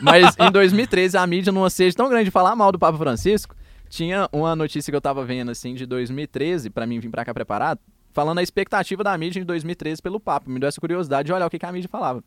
Mas 0.00 0.36
em 0.38 0.50
2013, 0.50 1.16
a 1.16 1.26
mídia, 1.26 1.52
numa 1.52 1.70
seja 1.70 1.96
tão 1.96 2.08
grande 2.08 2.26
de 2.26 2.30
falar 2.30 2.54
mal 2.56 2.70
do 2.72 2.78
Papa 2.78 2.98
Francisco, 2.98 3.54
tinha 3.88 4.28
uma 4.32 4.54
notícia 4.56 4.90
que 4.90 4.96
eu 4.96 5.00
tava 5.00 5.24
vendo, 5.24 5.50
assim, 5.50 5.74
de 5.74 5.86
2013, 5.86 6.70
pra 6.70 6.86
mim 6.86 6.98
vir 6.98 7.08
pra 7.10 7.24
cá 7.24 7.32
preparado, 7.34 7.78
falando 8.12 8.38
a 8.38 8.42
expectativa 8.42 9.04
da 9.04 9.16
mídia 9.16 9.40
em 9.40 9.44
2013 9.44 10.00
pelo 10.02 10.18
Papa. 10.18 10.50
Me 10.50 10.58
deu 10.58 10.68
essa 10.68 10.80
curiosidade 10.80 11.26
de 11.26 11.32
olhar 11.32 11.46
o 11.46 11.50
que, 11.50 11.58
que 11.58 11.66
a 11.66 11.70
mídia 11.72 11.88
falava. 11.88 12.22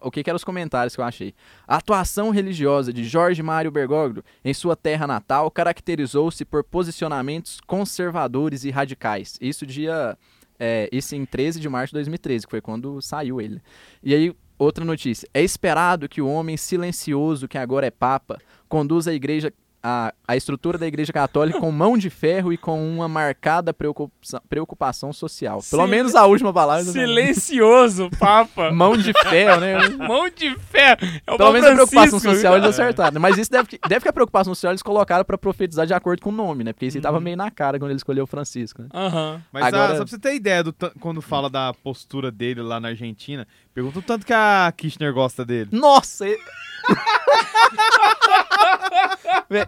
O 0.00 0.10
que, 0.10 0.22
que 0.22 0.30
eram 0.30 0.36
os 0.36 0.44
comentários 0.44 0.94
que 0.94 1.00
eu 1.00 1.04
achei. 1.04 1.34
A 1.66 1.76
atuação 1.76 2.30
religiosa 2.30 2.92
de 2.92 3.04
Jorge 3.04 3.42
Mário 3.42 3.72
Bergoglio 3.72 4.22
em 4.44 4.54
sua 4.54 4.76
terra 4.76 5.06
natal 5.06 5.50
caracterizou-se 5.50 6.44
por 6.44 6.62
posicionamentos 6.62 7.60
conservadores 7.66 8.64
e 8.64 8.70
radicais. 8.70 9.36
Isso 9.40 9.66
dia... 9.66 10.16
é, 10.60 10.88
isso 10.92 11.16
em 11.16 11.24
13 11.24 11.58
de 11.58 11.68
março 11.68 11.90
de 11.90 11.94
2013, 11.94 12.46
que 12.46 12.50
foi 12.50 12.60
quando 12.60 13.02
saiu 13.02 13.40
ele. 13.40 13.60
E 14.02 14.14
aí, 14.14 14.32
outra 14.56 14.84
notícia. 14.84 15.28
É 15.34 15.42
esperado 15.42 16.08
que 16.08 16.22
o 16.22 16.28
homem 16.28 16.56
silencioso, 16.56 17.48
que 17.48 17.58
agora 17.58 17.86
é 17.86 17.90
Papa, 17.90 18.38
conduza 18.68 19.10
a 19.10 19.14
igreja... 19.14 19.52
A, 19.80 20.12
a 20.26 20.36
estrutura 20.36 20.76
da 20.76 20.88
Igreja 20.88 21.12
Católica 21.12 21.60
com 21.60 21.70
mão 21.70 21.96
de 21.96 22.10
ferro 22.10 22.52
e 22.52 22.56
com 22.56 22.84
uma 22.88 23.06
marcada 23.08 23.72
preocupação, 23.72 24.40
preocupação 24.48 25.12
social. 25.12 25.60
Pelo 25.70 25.82
Sil- 25.86 25.88
menos 25.90 26.16
a 26.16 26.26
última 26.26 26.52
palavra. 26.52 26.82
Silencioso, 26.84 28.10
Papa. 28.18 28.70
Mão 28.74 28.96
de 28.96 29.12
ferro, 29.12 29.60
né? 29.60 29.88
Mão 29.90 30.28
de 30.28 30.54
fé. 30.58 30.96
É 31.26 31.32
o 31.32 31.36
Pelo 31.36 31.52
menos 31.52 31.68
a 31.68 31.74
preocupação 31.74 32.18
social 32.18 32.56
eles 32.56 32.68
acertaram. 32.68 33.20
Mas 33.20 33.38
isso 33.38 33.50
deve 33.50 33.68
que, 33.68 33.78
deve 33.88 34.02
que 34.02 34.08
a 34.08 34.12
preocupação 34.12 34.54
social 34.54 34.72
eles 34.72 34.82
colocaram 34.82 35.24
pra 35.24 35.38
profetizar 35.38 35.86
de 35.86 35.94
acordo 35.94 36.22
com 36.22 36.30
o 36.30 36.32
nome, 36.32 36.64
né? 36.64 36.72
Porque 36.72 36.86
isso 36.86 36.96
aí 36.98 37.02
tava 37.02 37.20
meio 37.20 37.36
na 37.36 37.50
cara 37.50 37.78
quando 37.78 37.90
ele 37.92 37.98
escolheu 37.98 38.24
o 38.24 38.26
Francisco, 38.26 38.82
né? 38.82 38.88
Aham. 38.92 39.42
Mas 39.52 39.64
Agora- 39.66 39.84
ah, 39.92 39.96
só 39.96 40.02
pra 40.04 40.06
você 40.08 40.18
ter 40.18 40.34
ideia, 40.34 40.64
do 40.64 40.74
quando 41.00 41.22
fala 41.22 41.48
da 41.48 41.72
postura 41.72 42.30
dele 42.32 42.62
lá 42.62 42.80
na 42.80 42.88
Argentina, 42.88 43.46
pergunta 43.72 44.00
o 44.00 44.02
tanto 44.02 44.26
que 44.26 44.32
a 44.32 44.72
Kirchner 44.76 45.12
gosta 45.12 45.44
dele. 45.44 45.70
Nossa! 45.72 46.26
e- 46.28 46.36
Vé, 46.36 46.42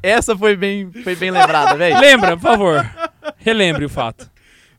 Essa 0.02 0.36
foi 0.36 0.56
bem, 0.56 0.90
foi 1.04 1.14
bem 1.16 1.30
lembrada, 1.30 1.74
velho. 1.76 1.98
Lembra, 1.98 2.36
por 2.36 2.42
favor. 2.42 2.90
Relembre 3.38 3.84
o 3.84 3.88
fato. 3.88 4.30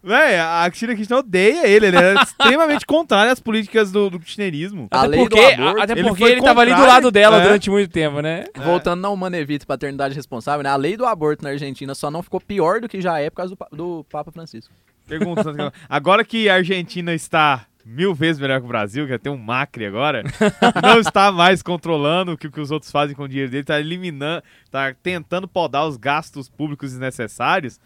Véi, 0.03 0.39
a 0.39 0.63
Cristina 0.67 0.95
Kirchner 0.95 1.19
odeia 1.19 1.67
ele, 1.67 1.87
ele 1.87 1.97
é 1.97 2.15
extremamente 2.23 2.87
contrário 2.87 3.31
às 3.31 3.39
políticas 3.39 3.91
do, 3.91 4.09
do 4.09 4.19
kirchnerismo. 4.19 4.87
A 4.89 5.01
Até 5.01 5.07
lei 5.07 5.19
do 5.19 5.29
porque, 5.29 5.39
aborto, 5.39 5.81
até 5.81 5.93
ele 5.93 6.03
porque 6.03 6.23
foi 6.23 6.31
ele 6.31 6.41
tava 6.41 6.61
ali 6.61 6.73
do 6.73 6.81
lado 6.81 7.11
dela 7.11 7.37
é. 7.37 7.43
durante 7.43 7.69
muito 7.69 7.91
tempo, 7.91 8.19
né? 8.19 8.45
Voltando 8.55 8.99
na 8.99 9.09
Humanevite, 9.09 9.65
paternidade 9.65 10.15
responsável, 10.15 10.63
né? 10.63 10.69
A 10.69 10.75
lei 10.75 10.97
do 10.97 11.05
aborto 11.05 11.43
na 11.43 11.51
Argentina 11.51 11.93
só 11.93 12.09
não 12.09 12.23
ficou 12.23 12.41
pior 12.41 12.81
do 12.81 12.89
que 12.89 12.99
já 12.99 13.19
é 13.19 13.29
por 13.29 13.37
causa 13.37 13.55
do, 13.55 13.77
do 13.77 14.03
Papa 14.05 14.31
Francisco. 14.31 14.73
Pergunta, 15.07 15.43
agora 15.87 16.23
que 16.23 16.49
a 16.49 16.55
Argentina 16.55 17.13
está 17.13 17.67
mil 17.85 18.13
vezes 18.13 18.41
melhor 18.41 18.59
que 18.59 18.65
o 18.65 18.69
Brasil, 18.69 19.07
que 19.07 19.17
tem 19.17 19.31
um 19.31 19.37
Macri 19.37 19.85
agora, 19.85 20.23
não 20.81 20.99
está 20.99 21.31
mais 21.31 21.61
controlando 21.61 22.33
o 22.33 22.37
que, 22.37 22.49
que 22.49 22.59
os 22.59 22.71
outros 22.71 22.91
fazem 22.91 23.15
com 23.15 23.23
o 23.23 23.27
dinheiro 23.27 23.51
dele, 23.51 23.61
está 23.61 23.79
eliminando, 23.79 24.43
está 24.65 24.93
tentando 24.93 25.47
podar 25.47 25.87
os 25.87 25.97
gastos 25.97 26.49
públicos 26.49 26.91
desnecessários. 26.91 27.79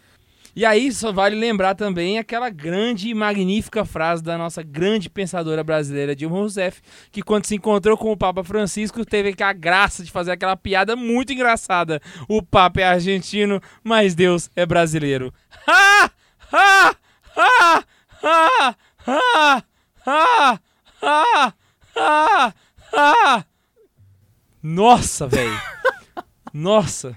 E 0.56 0.64
aí 0.64 0.90
só 0.90 1.12
vale 1.12 1.36
lembrar 1.36 1.74
também 1.74 2.18
aquela 2.18 2.48
grande 2.48 3.10
e 3.10 3.14
magnífica 3.14 3.84
frase 3.84 4.22
da 4.22 4.38
nossa 4.38 4.62
grande 4.62 5.10
pensadora 5.10 5.62
brasileira 5.62 6.16
Dilma 6.16 6.36
Rousseff, 6.36 6.80
que 7.12 7.20
quando 7.20 7.44
se 7.44 7.54
encontrou 7.54 7.94
com 7.94 8.10
o 8.10 8.16
Papa 8.16 8.42
Francisco 8.42 9.04
teve 9.04 9.34
a 9.38 9.52
graça 9.52 10.02
de 10.02 10.10
fazer 10.10 10.30
aquela 10.32 10.56
piada 10.56 10.96
muito 10.96 11.30
engraçada. 11.30 12.00
O 12.26 12.42
Papa 12.42 12.80
é 12.80 12.84
argentino, 12.84 13.60
mas 13.84 14.14
Deus 14.14 14.50
é 14.56 14.64
brasileiro. 14.64 15.30
Ha! 15.68 16.10
Ha! 16.50 16.96
Ha! 17.36 17.84
Ha! 18.22 18.76
Ha! 19.06 19.64
Ha! 20.06 20.60
Ha! 21.02 21.52
Ha! 22.92 23.44
Nossa, 24.62 25.26
velho. 25.26 25.58
Nossa. 26.52 27.16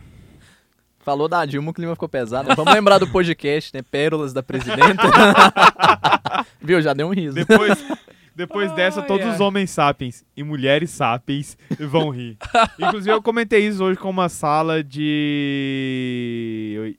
Falou 1.00 1.28
da 1.28 1.46
Dilma, 1.46 1.72
o 1.72 1.74
clima 1.74 1.94
ficou 1.96 2.10
pesado. 2.10 2.54
Vamos 2.56 2.74
lembrar 2.74 2.98
do 3.00 3.08
podcast, 3.08 3.72
né? 3.74 3.82
Pérolas 3.82 4.34
da 4.34 4.44
Presidenta. 4.44 5.04
Viu? 6.62 6.82
Já 6.82 6.94
deu 6.94 7.08
um 7.08 7.14
riso. 7.14 7.34
Depois, 7.36 7.84
depois 8.36 8.72
dessa, 8.74 9.02
Ai, 9.02 9.08
todos 9.08 9.26
ai. 9.26 9.34
os 9.34 9.40
homens 9.40 9.70
sapiens 9.72 10.24
e 10.36 10.44
mulheres 10.44 10.92
sapiens 10.92 11.58
vão 11.80 12.10
rir. 12.10 12.38
Inclusive, 12.78 13.12
eu 13.16 13.22
comentei 13.22 13.66
isso 13.68 13.84
hoje 13.84 13.98
com 14.00 14.10
uma 14.10 14.30
sala 14.30 14.84
de. 14.84 16.76
oi- 16.80 16.98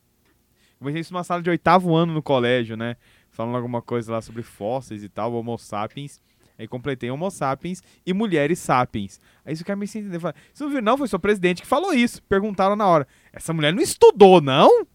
Comentei 0.78 1.02
isso 1.02 1.12
numa 1.12 1.22
sala 1.24 1.42
de 1.42 1.50
oitavo 1.50 1.94
ano 1.94 2.12
no 2.14 2.22
colégio, 2.22 2.74
né? 2.76 2.96
Falando 3.40 3.56
alguma 3.56 3.80
coisa 3.80 4.12
lá 4.12 4.20
sobre 4.20 4.42
fósseis 4.42 5.02
e 5.02 5.08
tal, 5.08 5.32
Homo 5.32 5.56
sapiens. 5.56 6.20
Aí 6.58 6.68
completei 6.68 7.10
Homo 7.10 7.30
sapiens 7.30 7.82
e 8.04 8.12
mulheres 8.12 8.58
sapiens. 8.58 9.18
Aí 9.46 9.54
isso 9.54 9.64
quer 9.64 9.74
me 9.74 9.86
entender. 9.86 10.20
Falei, 10.20 10.36
Você 10.52 10.62
não 10.62 10.70
viu, 10.70 10.82
não? 10.82 10.98
Foi 10.98 11.08
seu 11.08 11.18
presidente 11.18 11.62
que 11.62 11.66
falou 11.66 11.94
isso. 11.94 12.22
Perguntaram 12.24 12.76
na 12.76 12.86
hora. 12.86 13.08
Essa 13.32 13.54
mulher 13.54 13.72
não 13.72 13.82
estudou, 13.82 14.42
não? 14.42 14.86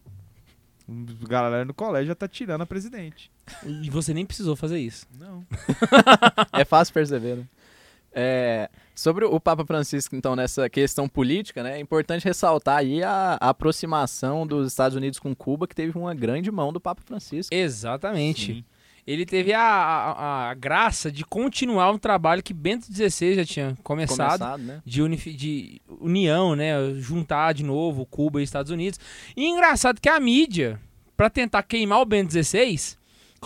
A 0.88 1.28
galera 1.28 1.64
no 1.64 1.74
colégio 1.74 2.06
já 2.06 2.14
tá 2.14 2.28
tirando 2.28 2.60
a 2.60 2.66
presidente. 2.66 3.32
E 3.82 3.90
você 3.90 4.14
nem 4.14 4.24
precisou 4.24 4.54
fazer 4.54 4.78
isso. 4.78 5.08
Não. 5.18 5.44
É 6.52 6.64
fácil 6.64 6.94
perceber, 6.94 7.38
né? 7.38 7.44
É, 8.12 8.70
sobre 8.96 9.24
o 9.26 9.38
Papa 9.38 9.64
Francisco, 9.64 10.16
então, 10.16 10.34
nessa 10.34 10.68
questão 10.70 11.06
política, 11.08 11.62
né? 11.62 11.76
É 11.76 11.80
importante 11.80 12.24
ressaltar 12.24 12.78
aí 12.78 13.02
a, 13.02 13.36
a 13.40 13.50
aproximação 13.50 14.46
dos 14.46 14.66
Estados 14.66 14.96
Unidos 14.96 15.18
com 15.20 15.34
Cuba, 15.36 15.68
que 15.68 15.74
teve 15.74 15.96
uma 15.96 16.14
grande 16.14 16.50
mão 16.50 16.72
do 16.72 16.80
Papa 16.80 17.02
Francisco. 17.04 17.54
Exatamente. 17.54 18.54
Sim. 18.54 18.64
Ele 19.06 19.24
teve 19.24 19.52
a, 19.52 19.60
a, 19.62 20.50
a 20.50 20.54
graça 20.54 21.12
de 21.12 21.24
continuar 21.24 21.92
um 21.92 21.98
trabalho 21.98 22.42
que 22.42 22.52
Bento 22.52 22.86
XVI 22.92 23.36
já 23.36 23.44
tinha 23.44 23.78
começado. 23.84 24.38
Começado, 24.40 24.62
né? 24.62 24.82
de, 24.84 25.00
unifi- 25.00 25.32
de 25.34 25.80
união, 26.00 26.56
né? 26.56 26.72
Juntar 26.96 27.54
de 27.54 27.62
novo 27.62 28.04
Cuba 28.04 28.40
e 28.40 28.44
Estados 28.44 28.72
Unidos. 28.72 28.98
E 29.36 29.46
engraçado 29.46 30.00
que 30.00 30.08
a 30.08 30.18
mídia, 30.18 30.80
pra 31.16 31.30
tentar 31.30 31.62
queimar 31.62 32.00
o 32.00 32.04
Bento 32.04 32.32
XVI, 32.32 32.96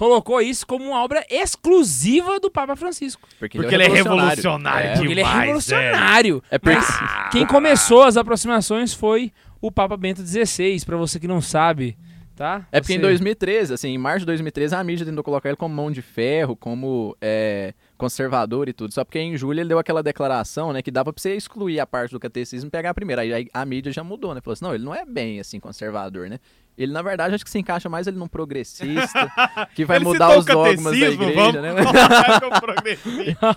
colocou 0.01 0.40
isso 0.40 0.66
como 0.66 0.82
uma 0.86 1.05
obra 1.05 1.22
exclusiva 1.28 2.40
do 2.40 2.51
Papa 2.51 2.74
Francisco. 2.74 3.28
Porque, 3.39 3.59
Porque 3.59 3.74
ele 3.74 3.85
é 3.85 3.89
revolucionário 3.89 4.89
É, 4.89 4.93
Porque 4.94 5.09
ele 5.12 5.20
é 5.20 5.24
Demais, 5.24 5.40
revolucionário. 5.43 6.43
É 6.51 6.59
porque- 6.59 6.74
Mas 6.78 7.31
quem 7.31 7.47
começou 7.47 8.02
as 8.05 8.16
aproximações 8.16 8.94
foi 8.94 9.31
o 9.60 9.70
Papa 9.70 9.98
Bento 9.98 10.22
XVI, 10.22 10.82
pra 10.86 10.97
você 10.97 11.20
que 11.20 11.28
não 11.28 11.43
sabe, 11.43 11.98
tá? 12.35 12.66
É 12.72 12.81
porque 12.81 12.94
em 12.94 12.97
Você- 12.97 13.02
2013, 13.02 13.74
assim, 13.74 13.89
em 13.89 13.98
março 13.98 14.20
de 14.20 14.27
2013, 14.27 14.74
a 14.74 14.82
mídia 14.82 15.05
tentou 15.05 15.22
colocar 15.22 15.51
ele 15.51 15.56
como 15.56 15.74
mão 15.74 15.90
de 15.90 16.01
ferro, 16.01 16.56
como 16.56 17.14
é, 17.20 17.74
conservador 17.98 18.70
e 18.70 18.72
tudo. 18.72 18.94
Só 18.94 19.05
porque 19.05 19.18
em 19.18 19.36
julho 19.36 19.60
ele 19.60 19.68
deu 19.68 19.78
aquela 19.78 20.02
declaração, 20.02 20.72
né, 20.72 20.81
que 20.81 20.90
dava 20.90 21.12
pra 21.12 21.20
você 21.20 21.35
excluir 21.36 21.78
a 21.78 21.86
parte 21.86 22.12
do 22.12 22.18
catecismo 22.18 22.68
e 22.68 22.70
pegar 22.70 22.89
a 22.89 22.94
primeira. 22.94 23.20
Aí 23.20 23.51
a, 23.52 23.60
a 23.60 23.66
mídia 23.66 23.93
já 23.93 24.02
mudou, 24.02 24.35
né? 24.35 24.40
Falou 24.40 24.55
assim, 24.55 24.64
não, 24.64 24.74
ele 24.74 24.82
não 24.85 24.94
é 24.94 25.05
bem, 25.05 25.39
assim, 25.40 25.60
conservador, 25.60 26.31
né? 26.31 26.39
Ele, 26.82 26.93
na 26.93 27.02
verdade, 27.02 27.35
acho 27.35 27.44
que 27.44 27.51
se 27.51 27.59
encaixa 27.59 27.90
mais 27.90 28.07
ele 28.07 28.16
num 28.16 28.27
progressista, 28.27 29.31
que 29.74 29.85
vai 29.85 29.98
Ele 29.98 30.07
mudar 30.07 30.39
os 30.39 30.47
dogmas 30.47 30.98
da 30.98 31.09
igreja, 31.11 31.35
vamos 31.35 31.55
né? 31.55 31.74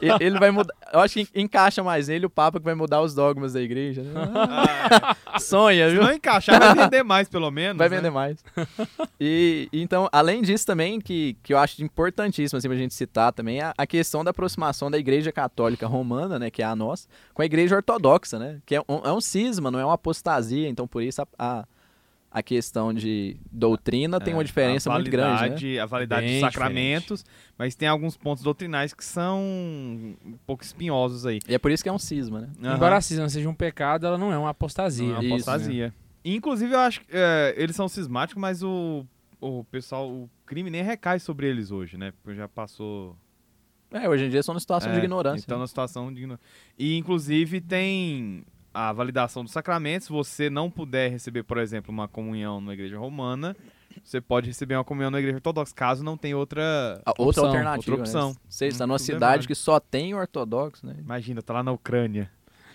Ele- 0.02 0.18
ele 0.20 0.40
vai 0.40 0.52
mudar. 0.52 0.74
Eu 0.92 1.00
acho 1.00 1.14
que 1.14 1.28
encaixa 1.34 1.82
mais 1.82 2.10
nele 2.10 2.26
o 2.26 2.30
Papa 2.30 2.60
que 2.60 2.66
vai 2.66 2.76
mudar 2.76 3.02
os 3.02 3.16
dogmas 3.16 3.54
da 3.54 3.62
igreja, 3.62 4.02
né? 4.04 4.12
Sonha, 5.40 5.88
Se 5.88 5.94
viu? 5.96 6.04
não 6.04 6.12
encaixar, 6.12 6.60
vai 6.60 6.76
vender 6.76 7.04
mais, 7.04 7.30
pelo 7.30 7.50
menos. 7.50 7.78
Vai 7.78 7.88
né? 7.90 7.96
vender 7.96 8.10
mais. 8.10 8.44
E 9.20 9.70
então, 9.72 10.10
além 10.12 10.42
disso 10.42 10.66
também, 10.66 11.00
que, 11.00 11.38
que 11.42 11.54
eu 11.54 11.58
acho 11.58 11.82
importantíssimo 11.84 12.58
assim, 12.58 12.68
pra 12.68 12.78
gente 12.78 12.94
citar 12.94 13.32
também, 13.32 13.62
a, 13.62 13.74
a 13.78 13.88
questão 13.88 14.24
da 14.24 14.32
aproximação 14.32 14.92
da 14.92 14.98
Igreja 14.98 15.32
Católica 15.32 15.88
Romana, 15.88 16.38
né, 16.38 16.50
que 16.52 16.62
é 16.62 16.66
a 16.66 16.76
nossa, 16.76 17.08
com 17.34 17.42
a 17.42 17.46
Igreja 17.46 17.76
Ortodoxa, 17.76 18.38
né, 18.38 18.60
que 18.66 18.76
é 18.76 18.82
um, 18.82 19.02
é 19.06 19.12
um 19.14 19.22
cisma, 19.22 19.72
não 19.72 19.80
é 19.80 19.86
uma 19.86 19.94
apostasia, 19.96 20.68
então 20.68 20.88
por 20.88 21.02
isso 21.02 21.22
a, 21.22 21.28
a, 21.40 21.66
a 22.36 22.42
questão 22.42 22.92
de 22.92 23.38
doutrina 23.52 24.20
tem 24.20 24.34
É, 24.34 24.38
uma 24.38 24.44
diferença 24.44 24.90
a 24.92 24.96
muito 24.96 25.10
grande, 25.12 25.34
né? 25.34 25.48
validade- 25.50 25.80
A 25.80 25.86
validade 25.86 26.26
Bem 26.26 26.32
dos 26.34 26.40
sacramentos, 26.42 27.26
mas 27.58 27.76
tem 27.76 27.88
alguns 27.88 28.18
pontos 28.18 28.44
doutrinais 28.44 28.92
que 28.94 29.06
são 29.06 29.40
um 29.40 30.38
pouco 30.46 30.64
espinhosos 30.64 31.26
aí. 31.28 31.40
E 31.48 31.54
é 31.54 31.60
por 31.60 31.70
isso 31.72 31.84
que 31.84 31.90
é 31.90 31.94
um 31.94 32.00
cisma, 32.00 32.42
né? 32.42 32.50
Aham. 32.64 32.76
Embora 32.76 32.98
a 32.98 33.02
cisma 33.02 33.30
seja 33.30 33.48
um 33.48 33.54
pecado, 33.54 34.08
ela 34.08 34.18
não 34.18 34.34
é 34.34 34.38
uma 34.38 34.50
apostasia. 34.50 35.06
Não 35.08 35.16
é 35.16 35.20
uma 35.20 35.24
Isso, 35.24 35.34
apostasia. 35.36 35.94
E, 36.26 36.36
Inclusive, 36.36 36.74
eu 36.74 36.80
acho 36.80 37.02
que 37.02 37.08
é, 37.12 37.54
eles 37.56 37.76
são 37.76 37.88
cismáticos, 37.88 38.42
mas 38.42 38.64
o, 38.64 39.06
o 39.40 39.64
pessoal, 39.66 40.10
o 40.10 40.28
crime 40.46 40.70
nem 40.72 40.82
recai 40.82 41.20
sobre 41.20 41.48
eles 41.48 41.70
hoje, 41.70 41.98
né? 41.98 42.12
Porque 42.24 42.36
já 42.36 42.48
passou. 42.48 43.16
É, 43.92 44.10
hoje 44.10 44.26
em 44.26 44.30
dia 44.30 44.42
são 44.42 44.56
uma 44.56 44.60
situação 44.60 44.90
É, 44.90 44.94
de 44.94 45.00
ignorância. 45.00 45.44
Então, 45.46 45.58
né? 45.60 45.62
na 45.64 45.68
situação 45.68 46.12
de 46.12 46.18
ignorância. 46.20 46.44
E, 46.80 46.98
inclusive, 46.98 47.62
tem 47.62 48.44
a 48.74 48.92
validação 48.92 49.44
dos 49.44 49.54
sacramentos. 49.54 50.08
Se 50.08 50.14
você 50.14 50.50
não 50.50 50.70
puder 50.70 51.12
receber, 51.12 51.44
por 51.44 51.58
exemplo, 51.58 51.92
uma 51.92 52.08
comunhão 52.08 52.60
na 52.60 52.74
igreja 52.74 52.98
romana, 52.98 53.56
você 54.04 54.20
pode 54.20 54.48
receber 54.48 54.76
uma 54.76 54.84
comunhão 54.84 55.12
na 55.12 55.20
igreja 55.20 55.38
ortodoxa, 55.38 55.74
caso 55.76 56.04
não 56.04 56.18
tenha 56.18 56.38
outra. 56.38 57.02
A 57.06 57.12
outra 57.12 57.24
opção, 57.24 57.46
alternativa, 57.46 57.92
outra 57.92 57.96
opção. 57.96 58.30
Né? 58.30 58.36
Você 58.50 58.68
está 58.68 58.84
Hum, 58.86 58.88
numa 58.88 59.00
cidade 59.00 59.48
que 59.48 59.56
só 59.56 59.80
tem 59.80 60.14
ortodoxo, 60.16 60.86
né? 60.86 60.96
Imagina, 61.00 61.42
tá 61.42 61.54
lá 61.54 61.64
na 61.64 61.72
Ucrânia. 61.72 62.30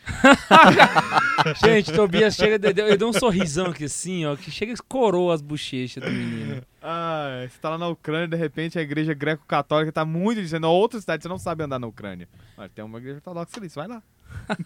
Gente, 1.63 1.93
Tobias 1.93 2.35
chega, 2.35 2.55
ele 2.69 2.97
deu 2.97 3.09
um 3.09 3.13
sorrisão 3.13 3.67
aqui 3.67 3.85
assim, 3.85 4.25
ó, 4.25 4.37
que 4.37 4.51
chega 4.51 4.73
e 4.73 4.77
coroa 4.89 5.35
as 5.35 5.43
bochechas 5.43 6.03
do 6.03 6.11
menino. 6.11 6.63
Ah, 6.91 7.47
você 7.47 7.59
tá 7.59 7.69
lá 7.69 7.77
na 7.77 7.89
Ucrânia 7.89 8.27
de 8.27 8.35
repente 8.35 8.79
a 8.79 8.83
igreja 8.83 9.13
greco-católica 9.13 9.93
tá 9.93 10.07
muito 10.07 10.41
dizendo 10.41 10.67
a 10.67 10.71
outra 10.71 10.99
cidade, 10.99 11.23
você 11.23 11.29
não 11.29 11.37
sabe 11.37 11.63
andar 11.63 11.79
na 11.79 11.87
Ucrânia. 11.87 12.27
Mas 12.57 12.73
tem 12.73 12.83
uma 12.83 12.97
igreja 12.97 13.17
ortodoxa 13.17 13.59
ali, 13.59 13.69
você 13.69 13.79
vai 13.79 13.89
lá. 13.89 14.03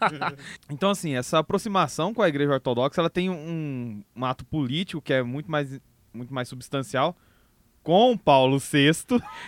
então, 0.70 0.90
assim, 0.90 1.16
essa 1.16 1.40
aproximação 1.40 2.14
com 2.14 2.22
a 2.22 2.28
igreja 2.28 2.52
ortodoxa, 2.52 3.00
ela 3.00 3.10
tem 3.10 3.28
um, 3.28 4.04
um 4.14 4.24
ato 4.24 4.44
político 4.44 5.02
que 5.02 5.12
é 5.12 5.20
muito 5.20 5.50
mais, 5.50 5.80
muito 6.14 6.32
mais 6.32 6.46
substancial 6.46 7.16
com 7.82 8.16
Paulo 8.16 8.60
VI. 8.60 8.92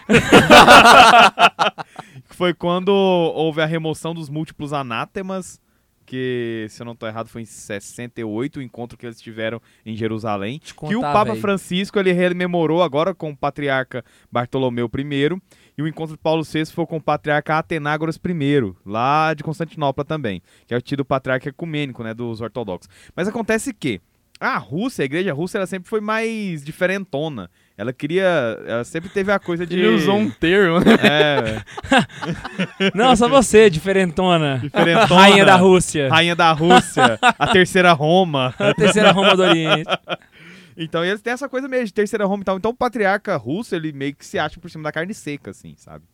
que 2.29 2.35
foi 2.35 2.53
quando 2.53 2.89
houve 2.89 3.63
a 3.63 3.67
remoção 3.67 4.13
dos 4.13 4.29
múltiplos 4.29 4.73
anátemas, 4.73 5.61
que, 6.05 6.67
se 6.69 6.83
eu 6.83 6.87
não 6.87 6.95
tô 6.95 7.07
errado, 7.07 7.29
foi 7.29 7.43
em 7.43 7.45
68, 7.47 8.59
o 8.59 8.63
encontro 8.63 8.97
que 8.97 9.07
eles 9.07 9.21
tiveram 9.21 9.61
em 9.85 9.97
Jerusalém. 9.97 10.59
Te 10.59 10.75
que 10.75 10.85
o 10.85 11.01
contar, 11.01 11.13
Papa 11.13 11.33
véi. 11.33 11.41
Francisco 11.41 11.99
ele 11.99 12.13
rememorou 12.13 12.83
agora 12.83 13.15
com 13.15 13.31
o 13.31 13.37
patriarca 13.37 14.05
Bartolomeu 14.31 14.91
I, 14.97 15.41
e 15.77 15.83
o 15.83 15.89
encontro 15.89 16.17
de 16.17 16.23
Paulo 16.23 16.45
VI 16.45 16.67
foi 16.67 16.87
com 16.87 16.99
o 16.99 17.03
patriarca 17.03 17.59
Atenágoras 17.59 18.17
I, 18.17 18.75
lá 18.85 19.35
de 19.35 19.43
Constantinopla 19.43 20.05
também, 20.05 20.43
que 20.67 20.75
é 20.75 20.77
o 20.77 20.83
tido 20.83 21.05
patriarca 21.05 21.49
ecumênico, 21.49 22.03
né, 22.03 22.15
dos 22.15 22.41
ortodoxos. 22.41 22.89
Mas 23.17 23.27
acontece 23.27 23.73
que 23.73 24.01
a 24.41 24.59
Rússia, 24.59 25.03
a 25.03 25.07
igreja 25.07 25.33
russa, 25.33 25.59
ela 25.59 25.67
sempre 25.67 25.89
foi 25.89 26.01
mais 26.01 26.65
diferentona. 26.65 27.51
Ela 27.77 27.93
queria, 27.93 28.25
ela 28.67 28.85
sempre 28.85 29.09
teve 29.11 29.33
a 29.33 29.39
coisa 29.39 29.67
de 29.67 29.75
Ele 29.77 29.89
usou 29.89 30.17
um 30.17 30.31
termo, 30.31 30.79
né? 30.79 30.95
é, 31.03 32.91
Não, 32.95 33.17
só 33.17 33.29
você, 33.29 33.69
diferentona. 33.69 34.61
diferentona. 34.63 35.21
Rainha 35.21 35.45
da 35.45 35.57
Rússia. 35.57 36.09
Rainha 36.09 36.37
da 36.37 36.53
Rússia, 36.53 37.19
a 37.21 37.47
terceira 37.49 37.93
Roma. 37.93 38.55
A 38.59 38.73
terceira 38.75 39.11
Roma 39.11 39.37
do 39.37 39.43
Oriente. 39.43 39.89
Então 40.77 41.05
eles 41.05 41.21
têm 41.23 41.33
essa 41.33 41.49
coisa 41.49 41.69
meio 41.69 41.85
de 41.85 41.95
terceira 41.95 42.25
Roma 42.25 42.43
e 42.43 42.45
tal. 42.45 42.57
Então 42.57 42.73
o 42.73 42.75
patriarca 42.75 43.37
russo, 43.37 43.77
ele 43.77 43.93
meio 43.93 44.13
que 44.13 44.27
se 44.27 44.41
acha 44.41 44.59
por 44.59 44.69
cima 44.69 44.83
da 44.83 44.91
carne 44.91 45.15
seca, 45.15 45.53
assim, 45.53 45.75
sabe? 45.77 46.05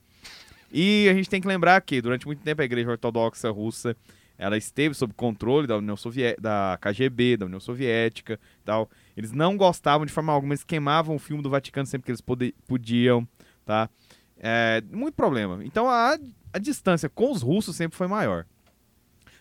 E 0.71 1.09
a 1.11 1.15
gente 1.15 1.31
tem 1.31 1.41
que 1.41 1.49
lembrar 1.49 1.81
que 1.81 2.01
durante 2.03 2.27
muito 2.27 2.43
tempo 2.43 2.61
a 2.61 2.65
igreja 2.67 2.91
ortodoxa 2.91 3.51
russa, 3.51 3.97
ela 4.39 4.57
esteve 4.57 4.95
sob 4.95 5.13
controle 5.15 5.67
da 5.67 5.77
União 5.79 5.97
Soviética, 5.97 6.43
da 6.43 6.79
KGB, 6.81 7.39
da 7.39 7.47
União 7.47 7.59
Soviética 7.61 8.39
e 8.61 8.65
tal. 8.65 8.91
Eles 9.21 9.33
não 9.33 9.55
gostavam 9.55 10.07
de 10.07 10.13
forma 10.13 10.33
alguma, 10.33 10.55
eles 10.55 10.65
queimavam 10.65 11.15
o 11.15 11.19
filme 11.19 11.43
do 11.43 11.51
Vaticano 11.51 11.87
sempre 11.87 12.07
que 12.07 12.11
eles 12.11 12.23
podiam, 12.67 13.29
tá? 13.67 13.91
É, 14.39 14.83
muito 14.91 15.15
problema. 15.15 15.63
Então 15.63 15.89
a, 15.89 16.19
a 16.53 16.59
distância 16.59 17.09
com 17.09 17.31
os 17.31 17.43
russos 17.43 17.77
sempre 17.77 17.99
foi 17.99 18.07
maior. 18.07 18.47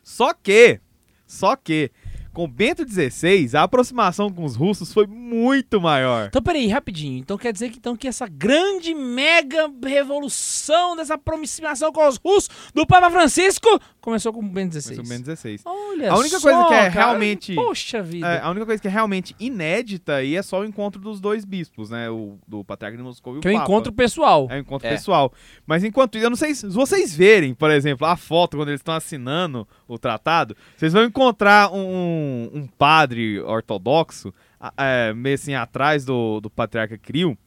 Só 0.04 0.34
que, 0.34 0.82
só 1.26 1.56
que, 1.56 1.92
Com 2.34 2.48
Bento 2.48 2.88
XVI, 2.88 3.50
a 3.58 3.64
aproximação 3.64 4.30
com 4.32 4.46
os 4.46 4.56
russos 4.56 4.94
foi 4.94 5.08
muito 5.08 5.82
maior. 5.82 6.28
Então, 6.28 6.42
peraí, 6.42 6.68
rapidinho. 6.68 7.18
Então 7.20 7.38
quer 7.38 7.52
dizer 7.52 7.70
que, 7.70 7.78
então, 7.78 7.96
que 7.96 8.08
essa 8.08 8.28
grande, 8.28 8.94
mega 8.94 9.70
revolução 9.84 10.96
dessa 10.96 11.16
aproximação 11.16 11.92
com 11.92 12.08
os 12.08 12.18
russos 12.18 12.50
do 12.74 12.86
Papa 12.86 13.10
Francisco 13.10 13.68
começou 14.02 14.32
com 14.34 14.40
o 14.40 14.44
Bento 14.44 14.72
Começou 14.72 14.94
XVI. 14.94 15.02
com 15.04 15.10
Bento 15.10 15.36
XVI. 15.36 15.60
Olha 15.66 16.12
A 16.12 16.18
única 16.18 16.40
só, 16.40 16.42
coisa 16.52 16.68
que 16.68 16.74
é 16.74 16.78
cara. 16.78 16.90
realmente- 16.90 17.56
Poxa 17.56 18.02
vida. 18.02 18.28
É, 18.28 18.42
a 18.42 18.50
única 18.50 18.66
coisa 18.66 18.82
que 18.82 18.88
é 18.88 18.92
realmente 18.92 19.36
inédita 19.40 20.16
aí 20.16 20.36
é 20.36 20.42
só 20.42 20.62
o 20.62 20.66
encontro 20.66 21.02
dos 21.02 21.20
dois 21.20 21.44
bispos, 21.46 21.90
né? 21.90 22.10
O 22.10 22.38
do 22.48 22.64
Patriarca 22.64 22.98
de 22.98 23.04
Moscou 23.04 23.36
e 23.36 23.38
o 23.40 23.42
que 23.42 23.48
é 23.48 23.52
um 23.52 23.54
Papa. 23.56 23.66
encontro 23.66 23.92
pessoal. 23.92 24.48
É 24.50 24.56
um 24.56 24.60
encontro 24.60 24.88
É. 24.88 24.92
pessoal. 24.92 25.34
Mas 25.66 25.84
enquanto 25.84 26.16
isso, 26.18 26.26
eu 26.26 26.30
não 26.30 26.38
sei 26.38 26.54
se 26.56 26.60
se 26.60 26.76
vocês 26.76 27.16
verem, 27.16 27.54
por 27.54 27.72
exemplo, 27.72 28.06
a 28.06 28.16
foto 28.18 28.58
quando 28.58 28.70
eles 28.70 28.80
estão 28.82 28.94
assinando 28.94 29.68
o 29.88 29.98
tratado, 29.98 30.56
vocês 30.76 30.92
vão 30.94 31.04
encontrar 31.04 31.72
um, 31.74 31.80
um 32.20 32.68
padre 32.68 33.40
ortodoxo, 33.40 34.34
é, 34.78 35.14
meio 35.14 35.36
assim, 35.36 35.54
atrás 35.54 36.06
do, 36.06 36.40
do 36.40 36.50
patriarca 36.50 36.98
Kirill, 36.98 37.38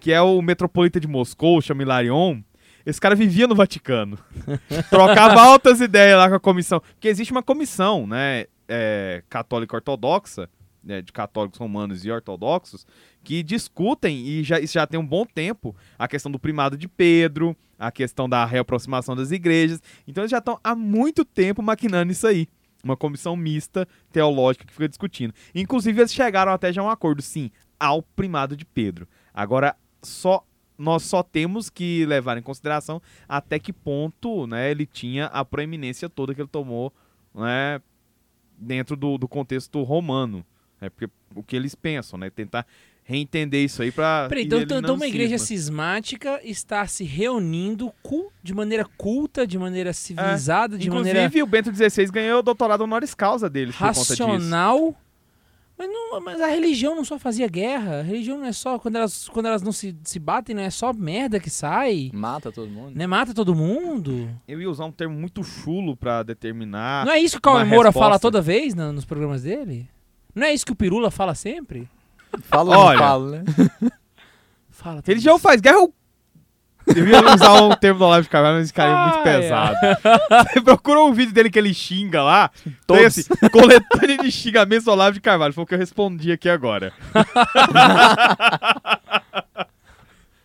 que 0.00 0.12
é 0.12 0.20
o 0.20 0.40
metropolita 0.42 1.00
de 1.00 1.06
Moscou, 1.06 1.60
chama 1.60 1.82
Hilarion. 1.82 2.40
Esse 2.84 3.00
cara 3.00 3.14
vivia 3.14 3.46
no 3.46 3.54
Vaticano. 3.54 4.18
Trocava 4.90 5.40
altas 5.40 5.80
ideias 5.80 6.18
lá 6.18 6.28
com 6.28 6.34
a 6.34 6.40
comissão. 6.40 6.80
Porque 6.80 7.08
existe 7.08 7.32
uma 7.32 7.42
comissão, 7.42 8.06
né, 8.06 8.44
é, 8.68 9.22
católica 9.28 9.76
ortodoxa, 9.76 10.48
né, 10.82 11.00
de 11.00 11.12
católicos 11.12 11.58
romanos 11.58 12.04
e 12.04 12.10
ortodoxos, 12.10 12.86
que 13.22 13.42
discutem, 13.42 14.26
e 14.26 14.44
já, 14.44 14.60
isso 14.60 14.74
já 14.74 14.86
tem 14.86 15.00
um 15.00 15.06
bom 15.06 15.24
tempo, 15.24 15.74
a 15.98 16.06
questão 16.06 16.30
do 16.30 16.38
primado 16.38 16.76
de 16.76 16.86
Pedro, 16.86 17.56
a 17.78 17.90
questão 17.90 18.28
da 18.28 18.44
reaproximação 18.44 19.16
das 19.16 19.30
igrejas. 19.30 19.82
Então 20.06 20.22
eles 20.22 20.30
já 20.30 20.38
estão 20.38 20.58
há 20.62 20.74
muito 20.74 21.24
tempo 21.24 21.62
maquinando 21.62 22.12
isso 22.12 22.26
aí. 22.26 22.46
Uma 22.84 22.96
comissão 22.96 23.34
mista 23.34 23.88
teológica 24.12 24.66
que 24.66 24.72
fica 24.72 24.88
discutindo. 24.88 25.32
Inclusive, 25.54 26.00
eles 26.00 26.12
chegaram 26.12 26.52
até 26.52 26.72
já 26.72 26.82
a 26.82 26.84
um 26.84 26.90
acordo, 26.90 27.22
sim, 27.22 27.50
ao 27.80 28.02
primado 28.02 28.56
de 28.56 28.64
Pedro. 28.64 29.08
Agora, 29.32 29.74
só 30.02 30.44
nós 30.76 31.04
só 31.04 31.22
temos 31.22 31.70
que 31.70 32.04
levar 32.04 32.36
em 32.36 32.42
consideração 32.42 33.00
até 33.28 33.58
que 33.58 33.72
ponto 33.72 34.46
né, 34.46 34.70
ele 34.70 34.86
tinha 34.86 35.26
a 35.26 35.44
proeminência 35.44 36.08
toda 36.08 36.34
que 36.34 36.40
ele 36.40 36.48
tomou 36.48 36.92
né, 37.32 37.80
dentro 38.58 38.96
do, 38.96 39.16
do 39.16 39.28
contexto 39.28 39.82
romano. 39.82 40.44
Né, 40.80 40.90
porque 40.90 41.08
o 41.34 41.42
que 41.42 41.56
eles 41.56 41.74
pensam, 41.74 42.18
né? 42.18 42.30
Tentar 42.30 42.66
reentender 43.04 43.62
isso 43.64 43.82
aí 43.82 43.92
para. 43.92 44.26
Peraí, 44.28 44.44
então, 44.44 44.60
então, 44.60 44.94
uma 44.94 45.06
igreja 45.06 45.36
cismática 45.38 46.40
está 46.42 46.86
se 46.86 47.04
reunindo 47.04 47.92
cu- 48.02 48.32
de 48.42 48.54
maneira 48.54 48.84
culta, 48.96 49.46
de 49.46 49.58
maneira 49.58 49.92
civilizada, 49.92 50.78
de 50.78 50.88
Inclusive, 50.88 51.14
maneira 51.14 51.44
o 51.44 51.46
Bento 51.46 51.70
XVI 51.74 52.06
ganhou 52.10 52.38
o 52.38 52.42
doutorado 52.42 52.80
honoris 52.82 53.14
causa 53.14 53.48
deles 53.50 53.74
por 53.76 53.86
conta 53.88 54.00
disso. 54.00 54.24
racional. 54.24 54.94
Mas, 55.76 55.88
não, 55.90 56.20
mas 56.20 56.40
a 56.40 56.46
religião 56.46 56.94
não 56.94 57.04
só 57.04 57.18
fazia 57.18 57.48
guerra. 57.48 57.98
A 57.98 58.02
religião 58.02 58.38
não 58.38 58.46
é 58.46 58.52
só. 58.52 58.78
Quando 58.78 58.94
elas, 58.94 59.28
quando 59.28 59.46
elas 59.46 59.60
não 59.60 59.72
se, 59.72 59.92
se 60.04 60.20
batem, 60.20 60.54
não 60.54 60.62
é 60.62 60.70
só 60.70 60.92
merda 60.92 61.40
que 61.40 61.50
sai. 61.50 62.10
Mata 62.14 62.52
todo 62.52 62.70
mundo. 62.70 62.92
Né? 62.96 63.08
Mata 63.08 63.34
todo 63.34 63.56
mundo. 63.56 64.30
Eu 64.46 64.62
ia 64.62 64.70
usar 64.70 64.84
um 64.84 64.92
termo 64.92 65.18
muito 65.18 65.42
chulo 65.42 65.96
pra 65.96 66.22
determinar. 66.22 67.04
não 67.04 67.12
é 67.12 67.18
isso 67.18 67.34
que 67.40 67.48
o 67.48 67.52
Cauê 67.52 67.64
Moura 67.64 67.88
resposta. 67.88 67.98
fala 68.06 68.18
toda 68.20 68.40
vez 68.40 68.72
na- 68.72 68.92
nos 68.92 69.04
programas 69.04 69.42
dele? 69.42 69.88
Não 70.32 70.46
é 70.46 70.54
isso 70.54 70.64
que 70.64 70.70
o 70.70 70.76
Pirula 70.76 71.10
fala 71.10 71.34
sempre? 71.34 71.88
Fala, 72.42 72.76
Olha. 72.76 72.98
não 72.98 73.04
fala, 73.06 73.30
né? 73.30 73.44
Fala. 74.70 74.96
toda 74.96 75.06
Religião 75.06 75.38
faz 75.38 75.60
guerra. 75.60 75.76
eu- 75.76 75.94
Eu 76.94 77.08
ia 77.08 77.34
usar 77.34 77.54
um 77.62 77.70
termo 77.74 77.98
do 77.98 78.04
Olavo 78.04 78.24
de 78.24 78.28
Carvalho, 78.28 78.56
mas 78.56 78.64
esse 78.64 78.74
cara 78.74 78.90
é 78.90 79.02
muito 79.04 79.16
Ai, 79.16 79.24
pesado. 79.24 79.76
Você 80.52 80.60
procura 80.60 81.00
um 81.02 81.14
vídeo 81.14 81.32
dele 81.32 81.48
que 81.50 81.58
ele 81.58 81.72
xinga 81.72 82.22
lá. 82.22 82.50
Tem 82.86 83.06
assim, 83.06 83.22
coletânea 83.50 84.18
de 84.18 84.30
xingamentos 84.30 84.84
do 84.84 84.90
Olavo 84.90 85.14
de 85.14 85.20
Carvalho. 85.22 85.54
Foi 85.54 85.64
o 85.64 85.66
que 85.66 85.72
eu 85.74 85.78
respondi 85.78 86.30
aqui 86.30 86.46
agora. 86.50 86.92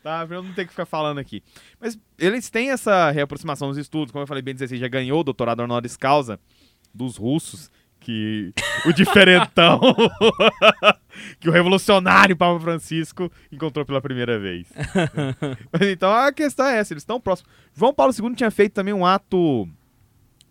tá, 0.02 0.26
pra 0.26 0.36
eu 0.38 0.44
não 0.44 0.54
ter 0.54 0.64
que 0.66 0.72
ficar 0.72 0.86
falando 0.86 1.18
aqui. 1.20 1.44
Mas 1.80 1.98
eles 2.18 2.50
têm 2.50 2.72
essa 2.72 3.12
reaproximação 3.12 3.68
nos 3.68 3.78
estudos. 3.78 4.12
Como 4.12 4.24
eu 4.24 4.28
falei 4.28 4.42
bem, 4.42 4.54
16 4.54 4.80
já 4.80 4.88
ganhou 4.88 5.20
o 5.20 5.24
doutorado 5.24 5.60
honoris 5.60 5.98
causa 5.98 6.40
dos 6.94 7.18
russos. 7.18 7.70
Que 8.00 8.54
o 8.86 8.94
diferentão, 8.94 9.80
que 11.40 11.50
o 11.50 11.52
revolucionário 11.52 12.36
Papa 12.36 12.60
Francisco 12.60 13.32
encontrou 13.52 13.86
pela 13.86 14.02
primeira 14.02 14.40
vez. 14.40 14.68
Mas 15.72 15.82
então 15.90 16.12
a 16.12 16.32
questão 16.32 16.66
é 16.66 16.78
essa, 16.78 16.94
eles 16.94 17.04
estão 17.04 17.20
próximos. 17.20 17.52
João 17.74 17.94
Paulo 17.94 18.14
II 18.18 18.34
tinha 18.36 18.50
feito 18.50 18.74
também 18.74 18.94
um 18.94 19.06
ato 19.06 19.68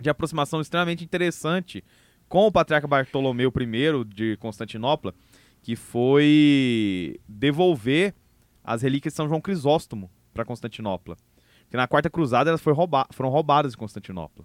de 0.01 0.11
aproximação 0.11 0.61
extremamente 0.61 1.03
interessante 1.03 1.83
com 2.29 2.47
o 2.47 2.53
patriarca 2.53 2.87
Bartolomeu 2.87 3.53
I 3.59 4.05
de 4.05 4.37
Constantinopla, 4.37 5.15
que 5.63 5.75
foi 5.75 7.19
devolver 7.27 8.15
as 8.63 8.83
relíquias 8.83 9.15
de 9.15 9.17
São 9.17 9.29
João 9.29 9.41
Crisóstomo 9.41 10.11
para 10.35 10.45
Constantinopla. 10.45 11.17
Porque 11.63 11.77
na 11.77 11.89
Quarta 11.89 12.11
Cruzada 12.11 12.51
elas 12.51 12.61
foram 12.61 13.31
roubadas 13.31 13.73
de 13.73 13.79
Constantinopla. 13.79 14.45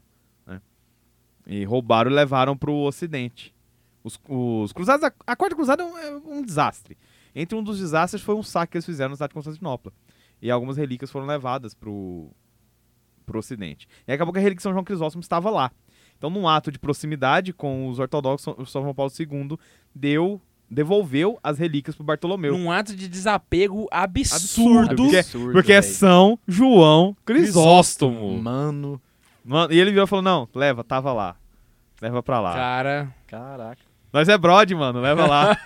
E 1.45 1.64
roubaram 1.65 2.10
e 2.10 2.14
levaram 2.14 2.56
para 2.56 2.72
o 2.72 2.84
Ocidente. 2.86 3.53
Os, 4.03 4.20
os 4.28 4.74
cruzados, 4.74 5.03
a, 5.06 5.14
a 5.26 5.36
Quarta 5.36 5.56
Cruzada 5.56 5.84
é 5.84 5.86
um, 5.86 5.98
é 5.98 6.11
um 6.15 6.41
desastre. 6.41 6.98
Entre 7.36 7.57
um 7.57 7.64
dos 7.64 7.80
desastres 7.80 8.22
foi 8.22 8.36
um 8.36 8.44
saque 8.44 8.72
que 8.72 8.78
eles 8.78 8.86
fizeram 8.86 9.10
na 9.10 9.15
cidade 9.15 9.30
de 9.32 9.36
Constantinopla. 9.36 9.91
E 10.41 10.52
algumas 10.52 10.78
relíquias 10.78 11.10
foram 11.10 11.26
levadas 11.26 11.74
pro, 11.74 12.30
pro 13.26 13.40
ocidente. 13.40 13.88
E 14.07 14.11
acabou 14.11 14.34
que 14.34 14.40
a 14.40 14.41
relíquia 14.41 14.57
de 14.57 14.64
São 14.64 14.74
João 14.74 14.84
Crisóstomo 14.84 15.22
estava 15.22 15.49
lá. 15.49 15.72
Então, 16.18 16.30
num 16.30 16.48
ato 16.48 16.72
de 16.72 16.80
proximidade 16.80 17.52
com 17.53 17.88
os 17.88 17.99
ortodoxos, 17.99 18.53
o 18.57 18.65
São 18.65 18.82
João 18.82 18.94
Paulo 18.94 19.11
II 19.18 19.57
deu, 19.94 20.40
devolveu 20.70 21.40
as 21.41 21.57
relíquias 21.57 21.95
pro 21.95 22.06
Bartolomeu. 22.06 22.57
Num 22.57 22.72
ato 22.72 22.95
de 22.95 23.07
desapego 23.07 23.88
Absurdo, 23.91 24.80
absurdo. 24.80 24.95
porque, 24.95 25.18
Absurdo, 25.18 25.52
porque 25.53 25.74
é. 25.74 25.82
São 25.82 26.40
João 26.48 27.15
Crisóstomo. 27.26 28.38
Mano, 28.41 29.02
Mano, 29.44 29.74
e 29.74 29.80
ele 29.80 29.91
virou 29.91 30.06
e 30.06 30.10
falou: 30.10 30.24
Não, 30.24 30.48
leva, 30.53 30.84
tava 30.84 31.11
lá. 31.11 31.36
Leva 32.02 32.22
pra 32.22 32.40
lá. 32.40 32.53
Cara, 32.53 33.15
caraca. 33.28 33.82
Nós 34.11 34.30
é 34.30 34.38
brode, 34.38 34.76
mano, 34.76 35.02
leva 35.02 35.26
lá. 35.26 35.57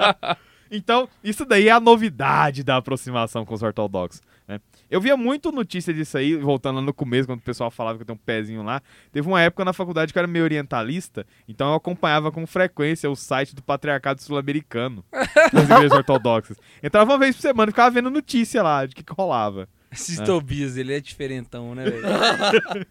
então, 0.68 1.08
isso 1.22 1.44
daí 1.44 1.68
é 1.68 1.70
a 1.70 1.78
novidade 1.78 2.64
da 2.64 2.76
aproximação 2.76 3.44
com 3.44 3.54
os 3.54 3.62
ortodoxos. 3.62 4.20
né? 4.48 4.60
Eu 4.90 5.00
via 5.00 5.16
muito 5.16 5.52
notícia 5.52 5.94
disso 5.94 6.18
aí, 6.18 6.36
voltando 6.36 6.76
lá 6.76 6.82
no 6.82 6.92
começo, 6.92 7.28
quando 7.28 7.38
o 7.38 7.42
pessoal 7.42 7.70
falava 7.70 7.98
que 7.98 8.02
eu 8.02 8.06
tenho 8.06 8.16
um 8.16 8.24
pezinho 8.24 8.62
lá. 8.64 8.80
Teve 9.12 9.28
uma 9.28 9.40
época 9.40 9.64
na 9.64 9.72
faculdade 9.72 10.12
que 10.12 10.18
eu 10.18 10.20
era 10.20 10.26
meio 10.26 10.44
orientalista, 10.44 11.24
então 11.46 11.68
eu 11.68 11.74
acompanhava 11.74 12.32
com 12.32 12.44
frequência 12.46 13.08
o 13.10 13.14
site 13.14 13.54
do 13.54 13.62
Patriarcado 13.62 14.20
Sul-Americano, 14.22 15.04
das 15.52 15.64
igrejas 15.64 15.92
ortodoxas. 15.92 16.56
Entrava 16.82 17.12
uma 17.12 17.18
vez 17.18 17.36
por 17.36 17.42
semana 17.42 17.70
e 17.70 17.72
ficava 17.72 17.90
vendo 17.90 18.10
notícia 18.10 18.62
lá 18.62 18.86
de 18.86 18.94
que, 18.94 19.04
que 19.04 19.12
rolava. 19.12 19.68
esses 19.92 20.18
Tobias, 20.20 20.76
ele 20.76 20.94
é 20.94 21.00
diferentão, 21.00 21.74
né, 21.74 21.84
velho? 21.84 22.02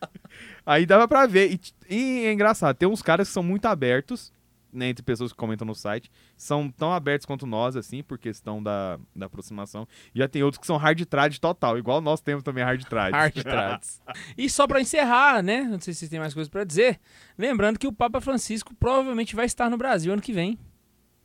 Aí 0.66 0.86
dava 0.86 1.08
pra 1.08 1.26
ver. 1.26 1.52
E, 1.54 1.94
e 1.94 2.26
é 2.26 2.34
engraçado, 2.34 2.76
tem 2.76 2.88
uns 2.88 3.02
caras 3.02 3.28
que 3.28 3.34
são 3.34 3.44
muito 3.44 3.66
abertos, 3.66 4.34
né, 4.76 4.90
entre 4.90 5.04
pessoas 5.04 5.32
que 5.32 5.38
comentam 5.38 5.66
no 5.66 5.74
site, 5.74 6.12
são 6.36 6.70
tão 6.70 6.92
abertos 6.92 7.26
quanto 7.26 7.48
nós, 7.48 7.76
assim, 7.76 8.04
por 8.04 8.18
questão 8.18 8.62
da, 8.62 9.00
da 9.16 9.26
aproximação. 9.28 9.88
E 10.14 10.20
já 10.20 10.28
tem 10.28 10.44
outros 10.44 10.60
que 10.60 10.68
são 10.68 10.76
hard 10.78 11.02
trad 11.06 11.38
total, 11.40 11.78
igual 11.78 12.02
nós 12.02 12.20
temos 12.20 12.44
também 12.44 12.64
hard 12.64 12.84
trad. 12.84 13.14
Hard 13.16 13.42
trades. 13.42 14.02
E 14.38 14.50
só 14.50 14.68
pra 14.68 14.82
encerrar, 14.82 15.42
né? 15.42 15.64
Não 15.64 15.80
sei 15.80 15.94
se 15.94 16.00
vocês 16.00 16.12
têm 16.12 16.20
mais 16.20 16.34
coisas 16.34 16.50
pra 16.50 16.64
dizer. 16.64 17.00
Lembrando 17.38 17.80
que 17.80 17.88
o 17.88 17.94
Papa 17.94 18.20
Francisco 18.20 18.76
provavelmente 18.76 19.36
vai 19.36 19.46
estar 19.46 19.70
no 19.70 19.78
Brasil 19.78 20.12
ano 20.12 20.22
que 20.22 20.34
vem, 20.34 20.60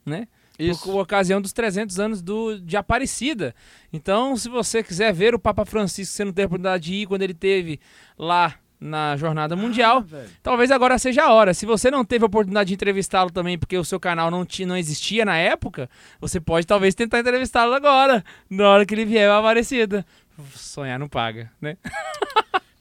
né? 0.06 0.28
Isso. 0.62 0.82
Por 0.84 1.00
ocasião 1.00 1.40
dos 1.40 1.52
300 1.52 1.98
anos 1.98 2.22
do, 2.22 2.58
de 2.60 2.76
Aparecida. 2.76 3.54
Então, 3.92 4.36
se 4.36 4.48
você 4.48 4.82
quiser 4.82 5.12
ver 5.12 5.34
o 5.34 5.38
Papa 5.38 5.64
Francisco, 5.64 6.14
você 6.14 6.24
não 6.24 6.32
teve 6.32 6.44
a 6.44 6.48
oportunidade 6.48 6.84
de 6.84 6.94
ir 6.94 7.06
quando 7.06 7.22
ele 7.22 7.34
teve 7.34 7.80
lá 8.18 8.54
na 8.82 9.14
Jornada 9.14 9.54
Mundial, 9.54 10.02
talvez 10.42 10.70
agora 10.70 10.98
seja 10.98 11.24
a 11.24 11.32
hora. 11.32 11.52
Se 11.52 11.66
você 11.66 11.90
não 11.90 12.02
teve 12.02 12.24
a 12.24 12.26
oportunidade 12.26 12.68
de 12.68 12.74
entrevistá-lo 12.74 13.30
também, 13.30 13.58
porque 13.58 13.76
o 13.76 13.84
seu 13.84 14.00
canal 14.00 14.30
não, 14.30 14.42
ti- 14.46 14.64
não 14.64 14.74
existia 14.74 15.22
na 15.22 15.36
época, 15.36 15.88
você 16.18 16.40
pode 16.40 16.66
talvez 16.66 16.94
tentar 16.94 17.18
entrevistá-lo 17.20 17.74
agora, 17.74 18.24
na 18.48 18.68
hora 18.70 18.86
que 18.86 18.94
ele 18.94 19.04
vier 19.04 19.28
a 19.30 19.38
Aparecida. 19.38 20.04
Sonhar 20.54 20.98
não 20.98 21.08
paga, 21.10 21.50
né? 21.60 21.76